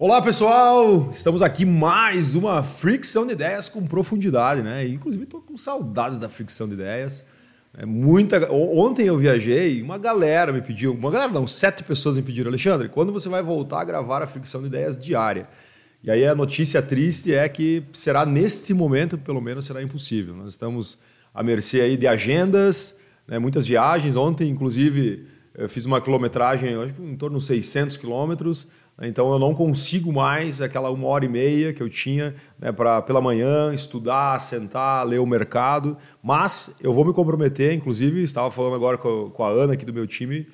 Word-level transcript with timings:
Olá 0.00 0.22
pessoal, 0.22 1.08
estamos 1.10 1.42
aqui 1.42 1.64
mais 1.64 2.36
uma 2.36 2.62
fricção 2.62 3.26
de 3.26 3.32
ideias 3.32 3.68
com 3.68 3.84
profundidade, 3.84 4.62
né? 4.62 4.86
Inclusive 4.86 5.24
estou 5.24 5.40
com 5.40 5.56
saudades 5.56 6.20
da 6.20 6.28
fricção 6.28 6.68
de 6.68 6.74
ideias. 6.74 7.24
É 7.76 7.84
muita. 7.84 8.48
Ontem 8.52 9.08
eu 9.08 9.18
viajei, 9.18 9.82
uma 9.82 9.98
galera 9.98 10.52
me 10.52 10.62
pediu, 10.62 10.92
uma 10.94 11.10
galera 11.10 11.32
não, 11.32 11.48
sete 11.48 11.82
pessoas 11.82 12.14
me 12.14 12.22
pediram, 12.22 12.48
Alexandre, 12.48 12.88
quando 12.88 13.12
você 13.12 13.28
vai 13.28 13.42
voltar 13.42 13.80
a 13.80 13.84
gravar 13.84 14.22
a 14.22 14.28
fricção 14.28 14.60
de 14.60 14.68
ideias 14.68 14.96
diária? 14.96 15.48
E 16.00 16.12
aí 16.12 16.24
a 16.24 16.32
notícia 16.32 16.80
triste 16.80 17.34
é 17.34 17.48
que 17.48 17.82
será 17.92 18.24
neste 18.24 18.72
momento, 18.72 19.18
pelo 19.18 19.40
menos, 19.40 19.66
será 19.66 19.82
impossível. 19.82 20.32
Nós 20.36 20.52
estamos 20.52 21.00
à 21.34 21.42
mercê 21.42 21.80
aí 21.80 21.96
de 21.96 22.06
agendas, 22.06 23.00
né? 23.26 23.40
muitas 23.40 23.66
viagens. 23.66 24.14
Ontem, 24.14 24.48
inclusive, 24.48 25.26
eu 25.56 25.68
fiz 25.68 25.86
uma 25.86 26.00
quilometragem, 26.00 26.76
acho 26.76 26.94
que 26.94 27.02
em 27.02 27.16
torno 27.16 27.36
de 27.38 27.44
600 27.44 27.96
quilômetros. 27.96 28.68
Então 29.02 29.32
eu 29.32 29.38
não 29.38 29.54
consigo 29.54 30.12
mais 30.12 30.60
aquela 30.60 30.90
uma 30.90 31.06
hora 31.06 31.24
e 31.24 31.28
meia 31.28 31.72
que 31.72 31.80
eu 31.80 31.88
tinha 31.88 32.34
né, 32.58 32.72
para 32.72 33.00
pela 33.00 33.20
manhã 33.20 33.72
estudar, 33.72 34.40
sentar, 34.40 35.06
ler 35.06 35.20
o 35.20 35.26
mercado. 35.26 35.96
Mas 36.22 36.76
eu 36.80 36.92
vou 36.92 37.04
me 37.04 37.12
comprometer, 37.12 37.72
inclusive 37.72 38.22
estava 38.22 38.50
falando 38.50 38.74
agora 38.74 38.98
com, 38.98 39.30
com 39.30 39.44
a 39.44 39.50
Ana 39.50 39.74
aqui 39.74 39.84
do 39.84 39.92
meu 39.92 40.06
time, 40.06 40.48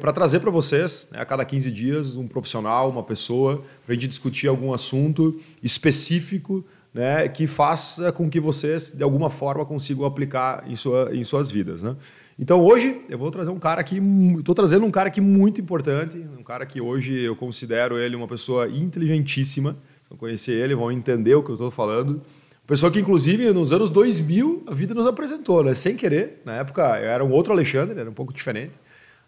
para 0.00 0.12
trazer 0.12 0.40
para 0.40 0.50
vocês 0.50 1.08
né, 1.12 1.20
a 1.20 1.24
cada 1.24 1.44
15 1.44 1.70
dias 1.70 2.16
um 2.16 2.26
profissional, 2.26 2.90
uma 2.90 3.04
pessoa, 3.04 3.62
para 3.86 3.92
a 3.92 3.94
gente 3.94 4.08
discutir 4.08 4.48
algum 4.48 4.74
assunto 4.74 5.40
específico 5.62 6.64
né, 6.92 7.28
que 7.28 7.46
faça 7.46 8.10
com 8.10 8.28
que 8.28 8.40
vocês 8.40 8.92
de 8.96 9.02
alguma 9.02 9.30
forma 9.30 9.64
consigam 9.64 10.04
aplicar 10.04 10.64
em, 10.66 10.74
sua, 10.74 11.14
em 11.14 11.22
suas 11.22 11.50
vidas. 11.50 11.82
Né? 11.82 11.96
Então 12.42 12.58
hoje 12.64 13.02
eu 13.10 13.18
vou 13.18 13.30
trazer 13.30 13.50
um 13.50 13.58
cara 13.58 13.82
aqui, 13.82 14.00
estou 14.38 14.54
trazendo 14.54 14.86
um 14.86 14.90
cara 14.90 15.08
aqui 15.08 15.20
muito 15.20 15.60
importante, 15.60 16.16
um 16.38 16.42
cara 16.42 16.64
que 16.64 16.80
hoje 16.80 17.20
eu 17.20 17.36
considero 17.36 17.98
ele 17.98 18.16
uma 18.16 18.26
pessoa 18.26 18.66
inteligentíssima. 18.66 19.76
Se 20.08 20.16
conhecer 20.16 20.52
ele, 20.52 20.74
vão 20.74 20.90
entender 20.90 21.34
o 21.34 21.42
que 21.42 21.50
eu 21.50 21.54
estou 21.54 21.70
falando. 21.70 22.22
Pessoa 22.66 22.90
que, 22.90 22.98
inclusive, 22.98 23.52
nos 23.52 23.74
anos 23.74 23.90
2000, 23.90 24.62
a 24.66 24.72
vida 24.72 24.94
nos 24.94 25.06
apresentou, 25.06 25.62
né? 25.62 25.74
sem 25.74 25.96
querer. 25.96 26.40
Na 26.42 26.54
época, 26.54 26.82
eu 26.98 27.10
era 27.10 27.22
um 27.22 27.30
outro 27.30 27.52
Alexandre, 27.52 28.00
era 28.00 28.08
um 28.08 28.14
pouco 28.14 28.32
diferente. 28.32 28.72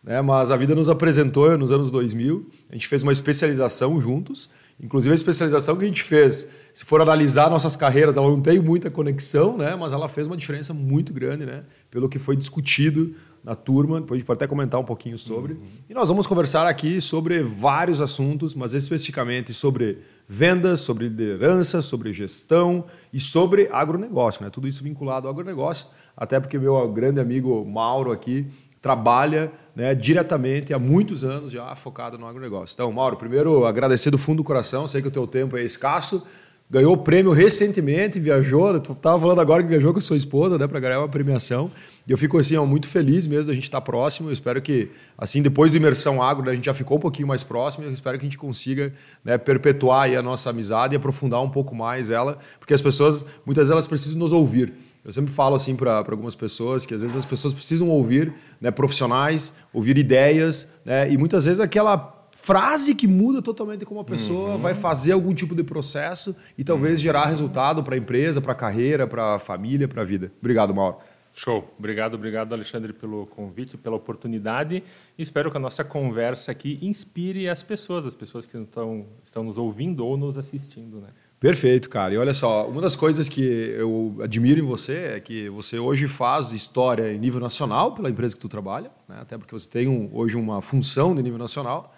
Né? 0.02 0.20
Mas 0.20 0.50
a 0.50 0.56
vida 0.56 0.74
nos 0.74 0.88
apresentou 0.88 1.56
nos 1.56 1.70
anos 1.70 1.90
2000. 1.90 2.48
A 2.70 2.74
gente 2.74 2.88
fez 2.88 3.02
uma 3.02 3.12
especialização 3.12 4.00
juntos. 4.00 4.50
Inclusive, 4.80 5.12
a 5.12 5.14
especialização 5.14 5.76
que 5.76 5.84
a 5.84 5.86
gente 5.86 6.02
fez, 6.02 6.50
se 6.74 6.84
for 6.84 7.00
analisar 7.00 7.48
nossas 7.48 7.76
carreiras, 7.76 8.16
ela 8.16 8.28
não 8.28 8.40
tem 8.40 8.58
muita 8.58 8.90
conexão, 8.90 9.56
né? 9.56 9.76
mas 9.76 9.92
ela 9.92 10.08
fez 10.08 10.26
uma 10.26 10.36
diferença 10.36 10.74
muito 10.74 11.12
grande 11.12 11.46
né? 11.46 11.62
pelo 11.88 12.08
que 12.08 12.18
foi 12.18 12.34
discutido 12.34 13.14
na 13.44 13.54
turma. 13.54 14.00
Depois 14.00 14.16
a 14.16 14.18
gente 14.18 14.26
pode 14.26 14.38
até 14.38 14.46
comentar 14.48 14.80
um 14.80 14.84
pouquinho 14.84 15.16
sobre. 15.16 15.52
Uhum. 15.52 15.60
E 15.88 15.94
nós 15.94 16.08
vamos 16.08 16.26
conversar 16.26 16.66
aqui 16.66 17.00
sobre 17.00 17.42
vários 17.42 18.00
assuntos, 18.00 18.56
mas 18.56 18.74
especificamente 18.74 19.54
sobre 19.54 19.98
vendas, 20.28 20.80
sobre 20.80 21.08
liderança, 21.08 21.80
sobre 21.80 22.12
gestão 22.12 22.84
e 23.12 23.20
sobre 23.20 23.68
agronegócio. 23.70 24.42
Né? 24.42 24.50
Tudo 24.50 24.66
isso 24.66 24.82
vinculado 24.82 25.28
ao 25.28 25.32
agronegócio, 25.32 25.86
até 26.16 26.40
porque 26.40 26.58
meu 26.58 26.90
grande 26.90 27.20
amigo 27.20 27.64
Mauro 27.64 28.10
aqui 28.10 28.48
trabalha 28.82 29.52
né, 29.76 29.94
diretamente 29.94 30.74
há 30.74 30.78
muitos 30.78 31.24
anos 31.24 31.52
já 31.52 31.74
focado 31.76 32.18
no 32.18 32.26
agronegócio. 32.26 32.74
Então, 32.74 32.90
Mauro, 32.90 33.16
primeiro 33.16 33.64
agradecer 33.64 34.10
do 34.10 34.18
fundo 34.18 34.38
do 34.38 34.44
coração, 34.44 34.86
sei 34.88 35.00
que 35.00 35.08
o 35.08 35.10
teu 35.10 35.26
tempo 35.26 35.56
é 35.56 35.62
escasso, 35.62 36.22
ganhou 36.68 36.94
o 36.94 36.96
prêmio 36.96 37.32
recentemente, 37.32 38.18
viajou, 38.18 38.80
tu 38.80 38.92
estava 38.92 39.20
falando 39.20 39.40
agora 39.40 39.62
que 39.62 39.68
viajou 39.68 39.92
com 39.92 39.98
a 39.98 40.02
sua 40.02 40.16
esposa 40.16 40.58
né, 40.58 40.66
para 40.66 40.80
ganhar 40.80 40.98
uma 40.98 41.08
premiação, 41.08 41.70
e 42.08 42.10
eu 42.10 42.18
fico 42.18 42.38
assim, 42.38 42.56
ó, 42.56 42.66
muito 42.66 42.88
feliz 42.88 43.26
mesmo 43.26 43.48
da 43.48 43.54
gente 43.54 43.64
estar 43.64 43.80
tá 43.80 43.84
próximo, 43.84 44.30
eu 44.30 44.32
espero 44.32 44.60
que, 44.60 44.90
assim, 45.16 45.42
depois 45.42 45.70
do 45.70 45.76
Imersão 45.76 46.20
Agro, 46.20 46.46
né, 46.46 46.52
a 46.52 46.54
gente 46.54 46.64
já 46.64 46.74
ficou 46.74 46.96
um 46.96 47.00
pouquinho 47.00 47.28
mais 47.28 47.44
próximo, 47.44 47.84
eu 47.84 47.92
espero 47.92 48.18
que 48.18 48.24
a 48.24 48.26
gente 48.26 48.38
consiga 48.38 48.92
né, 49.24 49.38
perpetuar 49.38 50.10
a 50.10 50.22
nossa 50.22 50.50
amizade 50.50 50.94
e 50.94 50.96
aprofundar 50.96 51.40
um 51.40 51.50
pouco 51.50 51.74
mais 51.74 52.10
ela, 52.10 52.38
porque 52.58 52.74
as 52.74 52.82
pessoas, 52.82 53.24
muitas 53.46 53.68
delas 53.68 53.86
precisam 53.86 54.18
nos 54.18 54.32
ouvir, 54.32 54.72
eu 55.04 55.12
sempre 55.12 55.32
falo 55.32 55.56
assim 55.56 55.74
para 55.74 55.96
algumas 55.96 56.34
pessoas 56.34 56.86
que 56.86 56.94
às 56.94 57.02
vezes 57.02 57.16
as 57.16 57.24
pessoas 57.24 57.52
precisam 57.52 57.88
ouvir 57.88 58.32
né, 58.60 58.70
profissionais, 58.70 59.54
ouvir 59.72 59.98
ideias, 59.98 60.72
né, 60.84 61.10
e 61.10 61.18
muitas 61.18 61.44
vezes 61.44 61.60
aquela 61.60 62.28
frase 62.32 62.94
que 62.94 63.06
muda 63.06 63.42
totalmente 63.42 63.84
como 63.84 64.00
a 64.00 64.04
pessoa 64.04 64.54
uhum. 64.54 64.58
vai 64.58 64.74
fazer 64.74 65.12
algum 65.12 65.34
tipo 65.34 65.54
de 65.54 65.62
processo 65.62 66.34
e 66.56 66.64
talvez 66.64 66.94
uhum. 66.94 67.02
gerar 67.02 67.26
resultado 67.26 67.82
para 67.82 67.94
a 67.94 67.98
empresa, 67.98 68.40
para 68.40 68.52
a 68.52 68.54
carreira, 68.54 69.06
para 69.06 69.36
a 69.36 69.38
família, 69.38 69.86
para 69.86 70.02
a 70.02 70.04
vida. 70.04 70.32
Obrigado, 70.40 70.74
Mauro. 70.74 70.98
Show. 71.34 71.72
Obrigado, 71.78 72.14
obrigado, 72.14 72.52
Alexandre, 72.52 72.92
pelo 72.92 73.26
convite, 73.26 73.78
pela 73.78 73.96
oportunidade. 73.96 74.82
Espero 75.18 75.50
que 75.50 75.56
a 75.56 75.60
nossa 75.60 75.82
conversa 75.82 76.52
aqui 76.52 76.78
inspire 76.82 77.48
as 77.48 77.62
pessoas, 77.62 78.04
as 78.04 78.14
pessoas 78.14 78.44
que 78.44 78.56
estão, 78.56 79.06
estão 79.24 79.42
nos 79.42 79.56
ouvindo 79.56 80.04
ou 80.04 80.16
nos 80.16 80.36
assistindo. 80.36 81.00
Né? 81.00 81.08
Perfeito, 81.42 81.90
cara. 81.90 82.14
E 82.14 82.16
olha 82.16 82.32
só, 82.32 82.68
uma 82.68 82.80
das 82.80 82.94
coisas 82.94 83.28
que 83.28 83.42
eu 83.42 84.16
admiro 84.22 84.60
em 84.60 84.62
você 84.62 85.14
é 85.16 85.20
que 85.20 85.48
você 85.48 85.76
hoje 85.76 86.06
faz 86.06 86.52
história 86.52 87.12
em 87.12 87.18
nível 87.18 87.40
nacional 87.40 87.90
pela 87.90 88.08
empresa 88.08 88.36
que 88.36 88.40
tu 88.40 88.48
trabalha, 88.48 88.92
né? 89.08 89.16
até 89.20 89.36
porque 89.36 89.52
você 89.52 89.68
tem 89.68 89.88
um, 89.88 90.08
hoje 90.12 90.36
uma 90.36 90.62
função 90.62 91.16
de 91.16 91.20
nível 91.20 91.40
nacional. 91.40 91.92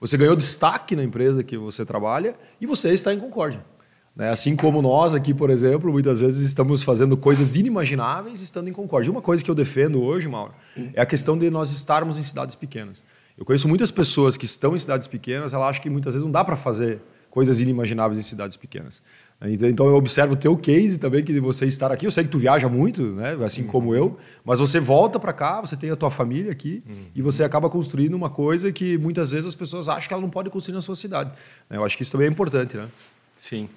Você 0.00 0.16
ganhou 0.16 0.34
destaque 0.34 0.96
na 0.96 1.04
empresa 1.04 1.44
que 1.44 1.56
você 1.56 1.86
trabalha 1.86 2.34
e 2.60 2.66
você 2.66 2.92
está 2.92 3.14
em 3.14 3.20
Concórdia. 3.20 3.64
Né? 4.16 4.28
Assim 4.28 4.56
como 4.56 4.82
nós 4.82 5.14
aqui, 5.14 5.32
por 5.32 5.50
exemplo, 5.50 5.92
muitas 5.92 6.20
vezes 6.20 6.44
estamos 6.44 6.82
fazendo 6.82 7.16
coisas 7.16 7.54
inimagináveis 7.54 8.42
estando 8.42 8.66
em 8.66 8.72
Concórdia. 8.72 9.12
Uma 9.12 9.22
coisa 9.22 9.44
que 9.44 9.48
eu 9.52 9.54
defendo 9.54 10.02
hoje, 10.02 10.26
Mauro, 10.26 10.52
é 10.94 11.00
a 11.00 11.06
questão 11.06 11.38
de 11.38 11.48
nós 11.48 11.70
estarmos 11.70 12.18
em 12.18 12.24
cidades 12.24 12.56
pequenas. 12.56 13.04
Eu 13.38 13.44
conheço 13.44 13.68
muitas 13.68 13.92
pessoas 13.92 14.36
que 14.36 14.46
estão 14.46 14.74
em 14.74 14.80
cidades 14.80 15.06
pequenas, 15.06 15.54
elas 15.54 15.68
acham 15.68 15.80
que 15.80 15.88
muitas 15.88 16.14
vezes 16.14 16.24
não 16.24 16.32
dá 16.32 16.44
para 16.44 16.56
fazer 16.56 17.00
coisas 17.30 17.60
inimagináveis 17.60 18.18
em 18.18 18.22
cidades 18.22 18.56
pequenas. 18.56 19.02
Então, 19.42 19.68
então 19.68 19.86
eu 19.86 19.94
observo 19.94 20.34
o 20.34 20.36
teu 20.36 20.54
case 20.56 20.98
também, 20.98 21.24
que 21.24 21.40
você 21.40 21.64
estar 21.64 21.90
aqui. 21.90 22.06
Eu 22.06 22.10
sei 22.10 22.24
que 22.24 22.30
tu 22.30 22.38
viaja 22.38 22.68
muito, 22.68 23.02
né? 23.02 23.32
assim 23.42 23.62
uhum. 23.62 23.68
como 23.68 23.94
eu, 23.94 24.18
mas 24.44 24.58
você 24.58 24.78
volta 24.78 25.18
para 25.18 25.32
cá, 25.32 25.60
você 25.60 25.76
tem 25.76 25.90
a 25.90 25.96
tua 25.96 26.10
família 26.10 26.52
aqui 26.52 26.82
uhum. 26.86 27.06
e 27.14 27.22
você 27.22 27.42
acaba 27.42 27.70
construindo 27.70 28.12
uma 28.12 28.28
coisa 28.28 28.70
que 28.70 28.98
muitas 28.98 29.32
vezes 29.32 29.46
as 29.46 29.54
pessoas 29.54 29.88
acham 29.88 30.08
que 30.08 30.12
ela 30.12 30.22
não 30.22 30.28
pode 30.28 30.50
construir 30.50 30.74
na 30.74 30.82
sua 30.82 30.94
cidade. 30.94 31.32
Eu 31.70 31.82
acho 31.84 31.96
que 31.96 32.02
isso 32.02 32.12
também 32.12 32.26
é 32.26 32.30
importante. 32.30 32.76
Né? 32.76 32.88
Sim. 33.34 33.68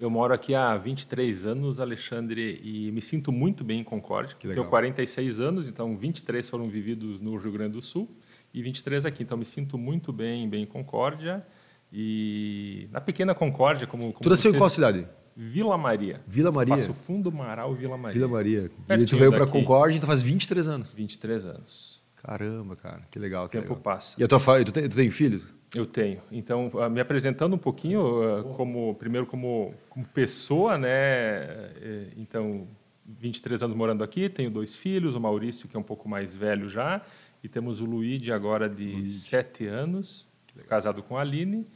Eu 0.00 0.08
moro 0.08 0.32
aqui 0.32 0.54
há 0.54 0.74
23 0.78 1.44
anos, 1.44 1.78
Alexandre, 1.78 2.58
e 2.64 2.90
me 2.90 3.02
sinto 3.02 3.30
muito 3.30 3.62
bem 3.62 3.80
em 3.80 3.84
Concórdia. 3.84 4.34
Tenho 4.40 4.64
46 4.64 5.40
anos, 5.40 5.68
então 5.68 5.94
23 5.94 6.48
foram 6.48 6.70
vividos 6.70 7.20
no 7.20 7.36
Rio 7.36 7.52
Grande 7.52 7.72
do 7.72 7.82
Sul 7.82 8.08
e 8.54 8.62
23 8.62 9.04
aqui. 9.04 9.22
Então 9.22 9.36
me 9.36 9.44
sinto 9.44 9.76
muito 9.76 10.10
bem, 10.10 10.48
bem 10.48 10.62
em 10.62 10.66
Concórdia. 10.66 11.44
E 11.92 12.88
na 12.92 13.00
pequena 13.00 13.34
Concórdia, 13.34 13.86
como. 13.86 14.12
como 14.12 14.22
tu 14.22 14.28
nasceu 14.28 14.54
em 14.54 14.58
qual 14.58 14.70
cidade? 14.70 15.06
Vila 15.36 15.76
Maria. 15.78 16.20
Vila 16.26 16.52
Maria? 16.52 16.74
Passo 16.74 16.92
Fundo, 16.92 17.32
Maral, 17.32 17.74
Vila 17.74 17.96
Maria. 17.96 18.14
Vila 18.14 18.28
Maria. 18.28 18.70
Pertinho 18.86 19.06
e 19.06 19.08
tu 19.08 19.16
veio 19.16 19.32
para 19.32 19.46
Concórdia 19.46 19.96
e 19.96 20.00
tu 20.00 20.06
faz 20.06 20.22
23 20.22 20.68
anos. 20.68 20.94
23 20.94 21.46
anos. 21.46 22.04
Caramba, 22.16 22.76
cara, 22.76 23.00
que 23.10 23.18
legal. 23.18 23.48
Que 23.48 23.56
o 23.56 23.60
tempo 23.60 23.74
legal. 23.74 23.82
passa. 23.82 24.20
E 24.20 24.24
a 24.24 24.28
tua 24.28 24.38
tu 24.64 24.72
tem, 24.72 24.88
tu 24.88 24.96
tem 24.96 25.10
filhos? 25.10 25.54
Eu 25.74 25.86
tenho. 25.86 26.20
Então, 26.30 26.70
ah, 26.74 26.88
me 26.88 27.00
apresentando 27.00 27.54
um 27.54 27.58
pouquinho, 27.58 28.22
ah, 28.22 28.42
como 28.54 28.94
primeiro 28.96 29.26
como, 29.26 29.72
como 29.88 30.06
pessoa, 30.06 30.76
né? 30.76 30.90
Eh, 30.90 32.08
então, 32.18 32.68
23 33.06 33.62
anos 33.62 33.74
morando 33.74 34.04
aqui, 34.04 34.28
tenho 34.28 34.50
dois 34.50 34.76
filhos, 34.76 35.14
o 35.14 35.20
Maurício, 35.20 35.68
que 35.68 35.76
é 35.76 35.80
um 35.80 35.84
pouco 35.84 36.08
mais 36.08 36.36
velho 36.36 36.68
já, 36.68 37.00
e 37.42 37.48
temos 37.48 37.80
o 37.80 37.86
Luigi, 37.86 38.30
agora 38.30 38.68
de 38.68 38.92
Luigi. 38.92 39.10
7 39.10 39.66
anos, 39.66 40.28
casado 40.68 41.02
com 41.02 41.16
a 41.16 41.22
Aline. 41.22 41.66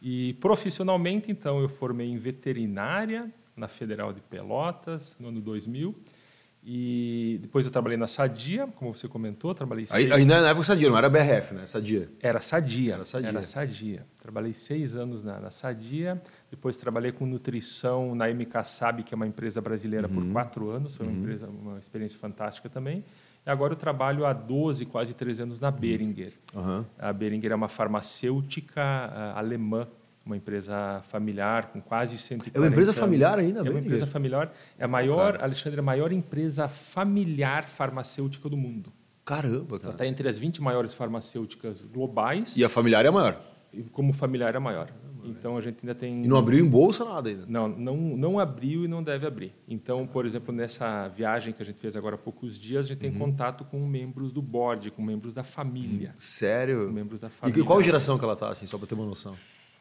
E 0.00 0.34
profissionalmente, 0.34 1.30
então, 1.30 1.60
eu 1.60 1.68
formei 1.68 2.08
em 2.08 2.16
veterinária 2.16 3.30
na 3.54 3.68
Federal 3.68 4.12
de 4.12 4.20
Pelotas, 4.20 5.16
no 5.20 5.28
ano 5.28 5.40
2000. 5.40 5.94
E 6.62 7.38
depois 7.40 7.64
eu 7.64 7.72
trabalhei 7.72 7.96
na 7.96 8.06
Sadia, 8.06 8.66
como 8.76 8.94
você 8.94 9.08
comentou, 9.08 9.54
trabalhei 9.54 9.86
seis... 9.86 10.10
Ainda 10.12 10.42
na 10.42 10.48
época 10.48 10.64
Sadia, 10.64 10.90
não 10.90 10.98
era 10.98 11.08
BRF, 11.08 11.54
né? 11.54 11.64
Sadia. 11.64 12.10
Era 12.20 12.38
Sadia. 12.40 12.94
Era 12.94 13.04
Sadia. 13.04 13.28
Era 13.28 13.42
Sadia. 13.42 14.06
Trabalhei 14.18 14.52
seis 14.52 14.94
anos 14.94 15.24
na, 15.24 15.40
na 15.40 15.50
Sadia, 15.50 16.20
depois 16.50 16.76
trabalhei 16.76 17.12
com 17.12 17.24
nutrição 17.24 18.14
na 18.14 18.28
MK 18.28 18.64
Sab, 18.64 19.02
que 19.02 19.14
é 19.14 19.16
uma 19.16 19.26
empresa 19.26 19.60
brasileira, 19.62 20.06
uhum. 20.06 20.14
por 20.14 20.32
quatro 20.32 20.68
anos, 20.68 20.96
foi 20.96 21.06
uma 21.06 21.12
uhum. 21.14 21.20
empresa, 21.20 21.48
uma 21.48 21.78
experiência 21.78 22.18
fantástica 22.18 22.68
também. 22.68 23.02
E 23.46 23.50
agora 23.50 23.72
eu 23.72 23.76
trabalho 23.76 24.26
há 24.26 24.32
12, 24.32 24.86
quase 24.86 25.14
13 25.14 25.42
anos 25.42 25.60
na 25.60 25.70
Beringer. 25.70 26.32
Uhum. 26.54 26.84
A 26.98 27.12
Beringer 27.12 27.52
é 27.52 27.54
uma 27.54 27.68
farmacêutica 27.68 28.80
uh, 28.80 29.38
alemã, 29.38 29.88
uma 30.24 30.36
empresa 30.36 31.00
familiar 31.04 31.70
com 31.70 31.80
quase 31.80 32.18
140 32.18 32.56
É 32.56 32.60
uma 32.60 32.68
empresa 32.68 32.90
anos. 32.90 33.00
familiar 33.00 33.38
ainda? 33.38 33.60
É 33.60 33.70
uma 33.70 33.80
empresa 33.80 34.06
familiar. 34.06 34.52
É 34.78 34.84
a 34.84 34.88
maior, 34.88 35.32
claro. 35.32 35.44
Alexandre, 35.44 35.80
a 35.80 35.82
maior 35.82 36.12
empresa 36.12 36.68
familiar 36.68 37.64
farmacêutica 37.64 38.48
do 38.48 38.56
mundo. 38.56 38.92
Caramba, 39.24 39.78
cara. 39.78 39.84
Ela 39.84 39.92
está 39.92 40.06
entre 40.06 40.28
as 40.28 40.38
20 40.38 40.60
maiores 40.60 40.92
farmacêuticas 40.92 41.82
globais. 41.82 42.56
E 42.56 42.64
a 42.64 42.68
familiar 42.68 43.04
é 43.04 43.08
a 43.08 43.12
maior? 43.12 43.40
Como 43.92 44.12
familiar 44.12 44.54
é 44.54 44.58
a 44.58 44.60
maior. 44.60 44.88
Então 45.24 45.56
a 45.56 45.60
gente 45.60 45.78
ainda 45.82 45.94
tem. 45.94 46.24
E 46.24 46.28
não 46.28 46.36
abriu 46.36 46.64
em 46.64 46.68
bolsa 46.68 47.04
nada 47.04 47.28
ainda? 47.28 47.44
Não, 47.48 47.68
não, 47.68 47.96
não 47.96 48.38
abriu 48.38 48.84
e 48.84 48.88
não 48.88 49.02
deve 49.02 49.26
abrir. 49.26 49.52
Então, 49.68 50.06
por 50.06 50.24
exemplo, 50.24 50.54
nessa 50.54 51.08
viagem 51.08 51.52
que 51.52 51.62
a 51.62 51.64
gente 51.64 51.80
fez 51.80 51.96
agora 51.96 52.14
há 52.14 52.18
poucos 52.18 52.58
dias, 52.58 52.86
a 52.86 52.88
gente 52.88 52.98
tem 52.98 53.10
uhum. 53.10 53.18
contato 53.18 53.64
com 53.64 53.78
membros 53.86 54.32
do 54.32 54.42
board, 54.42 54.90
com 54.90 55.02
membros 55.02 55.34
da 55.34 55.42
família. 55.42 56.12
Sério? 56.16 56.86
Com 56.86 56.92
membros 56.92 57.20
da 57.20 57.28
família. 57.28 57.60
E 57.60 57.64
qual 57.64 57.82
geração 57.82 58.18
que 58.18 58.24
ela 58.24 58.34
está, 58.34 58.50
assim, 58.50 58.66
só 58.66 58.78
para 58.78 58.86
ter 58.86 58.94
uma 58.94 59.06
noção? 59.06 59.34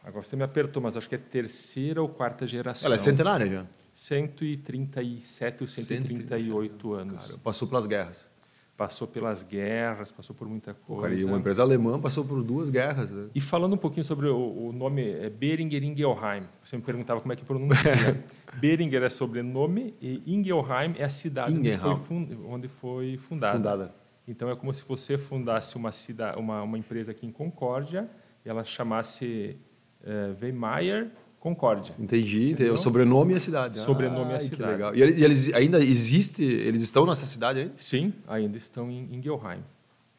agora 0.03 0.25
você 0.25 0.35
me 0.35 0.43
apertou, 0.43 0.81
mas 0.81 0.97
acho 0.97 1.07
que 1.07 1.15
é 1.15 1.17
terceira 1.17 2.01
ou 2.01 2.09
quarta 2.09 2.47
geração. 2.47 2.87
Ela 2.87 2.95
é 2.95 2.97
centenária 2.97 3.49
já. 3.49 3.65
137 3.93 5.61
ou 5.61 5.67
138 5.67 6.93
anos. 6.93 7.27
Cara, 7.27 7.39
passou 7.39 7.67
pelas 7.67 7.85
guerras. 7.85 8.29
Passou 8.79 9.05
pelas 9.05 9.43
guerras, 9.43 10.09
passou 10.09 10.33
por 10.33 10.47
muita 10.47 10.73
coisa. 10.73 11.01
Cara, 11.01 11.13
e 11.13 11.25
uma 11.25 11.37
empresa 11.37 11.61
alemã 11.61 11.99
passou 11.99 12.23
por 12.23 12.41
duas 12.41 12.69
guerras. 12.69 13.11
Né? 13.11 13.27
E 13.35 13.41
falando 13.41 13.73
um 13.73 13.77
pouquinho 13.77 14.05
sobre 14.05 14.29
o, 14.29 14.37
o 14.37 14.71
nome, 14.71 15.05
é 15.05 15.29
Beringer 15.29 15.83
Ingelheim. 15.83 16.43
Você 16.63 16.77
me 16.77 16.81
perguntava 16.81 17.19
como 17.19 17.33
é 17.33 17.35
que 17.35 17.43
pronuncia. 17.43 18.23
Beringer 18.55 19.03
é 19.03 19.09
sobrenome 19.09 19.93
e 20.01 20.23
Ingelheim 20.25 20.95
é 20.97 21.03
a 21.03 21.09
cidade 21.09 21.51
onde 21.51 21.77
foi, 21.77 21.95
fund, 21.97 22.31
onde 22.47 22.67
foi 22.69 23.17
fundada. 23.17 23.57
fundada. 23.57 23.95
Então 24.25 24.49
é 24.49 24.55
como 24.55 24.73
se 24.73 24.87
você 24.87 25.17
fundasse 25.17 25.75
uma, 25.75 25.91
cidade, 25.91 26.39
uma, 26.39 26.63
uma 26.63 26.77
empresa 26.77 27.11
aqui 27.11 27.27
em 27.27 27.31
Concórdia 27.33 28.09
e 28.45 28.49
ela 28.49 28.63
chamasse 28.63 29.57
é, 30.01 30.31
Concórdia. 31.39 31.95
Entendi, 31.97 32.51
entendeu? 32.51 32.73
o 32.73 32.77
sobrenome 32.77 33.33
e 33.33 33.37
a 33.37 33.39
cidade. 33.39 33.79
Sobrenome 33.79 34.31
ah, 34.31 34.33
e 34.33 34.37
a 34.37 34.39
cidade. 34.41 34.61
Que 34.61 34.69
legal. 34.69 34.95
E 34.95 35.01
eles 35.01 35.53
ainda 35.53 35.79
existe, 35.79 36.43
eles 36.43 36.81
estão 36.81 37.05
nessa 37.05 37.25
cidade 37.25 37.59
ainda? 37.59 37.73
Sim, 37.77 38.13
ainda 38.27 38.57
estão 38.57 38.91
em 38.91 39.15
Ingelheim. 39.15 39.63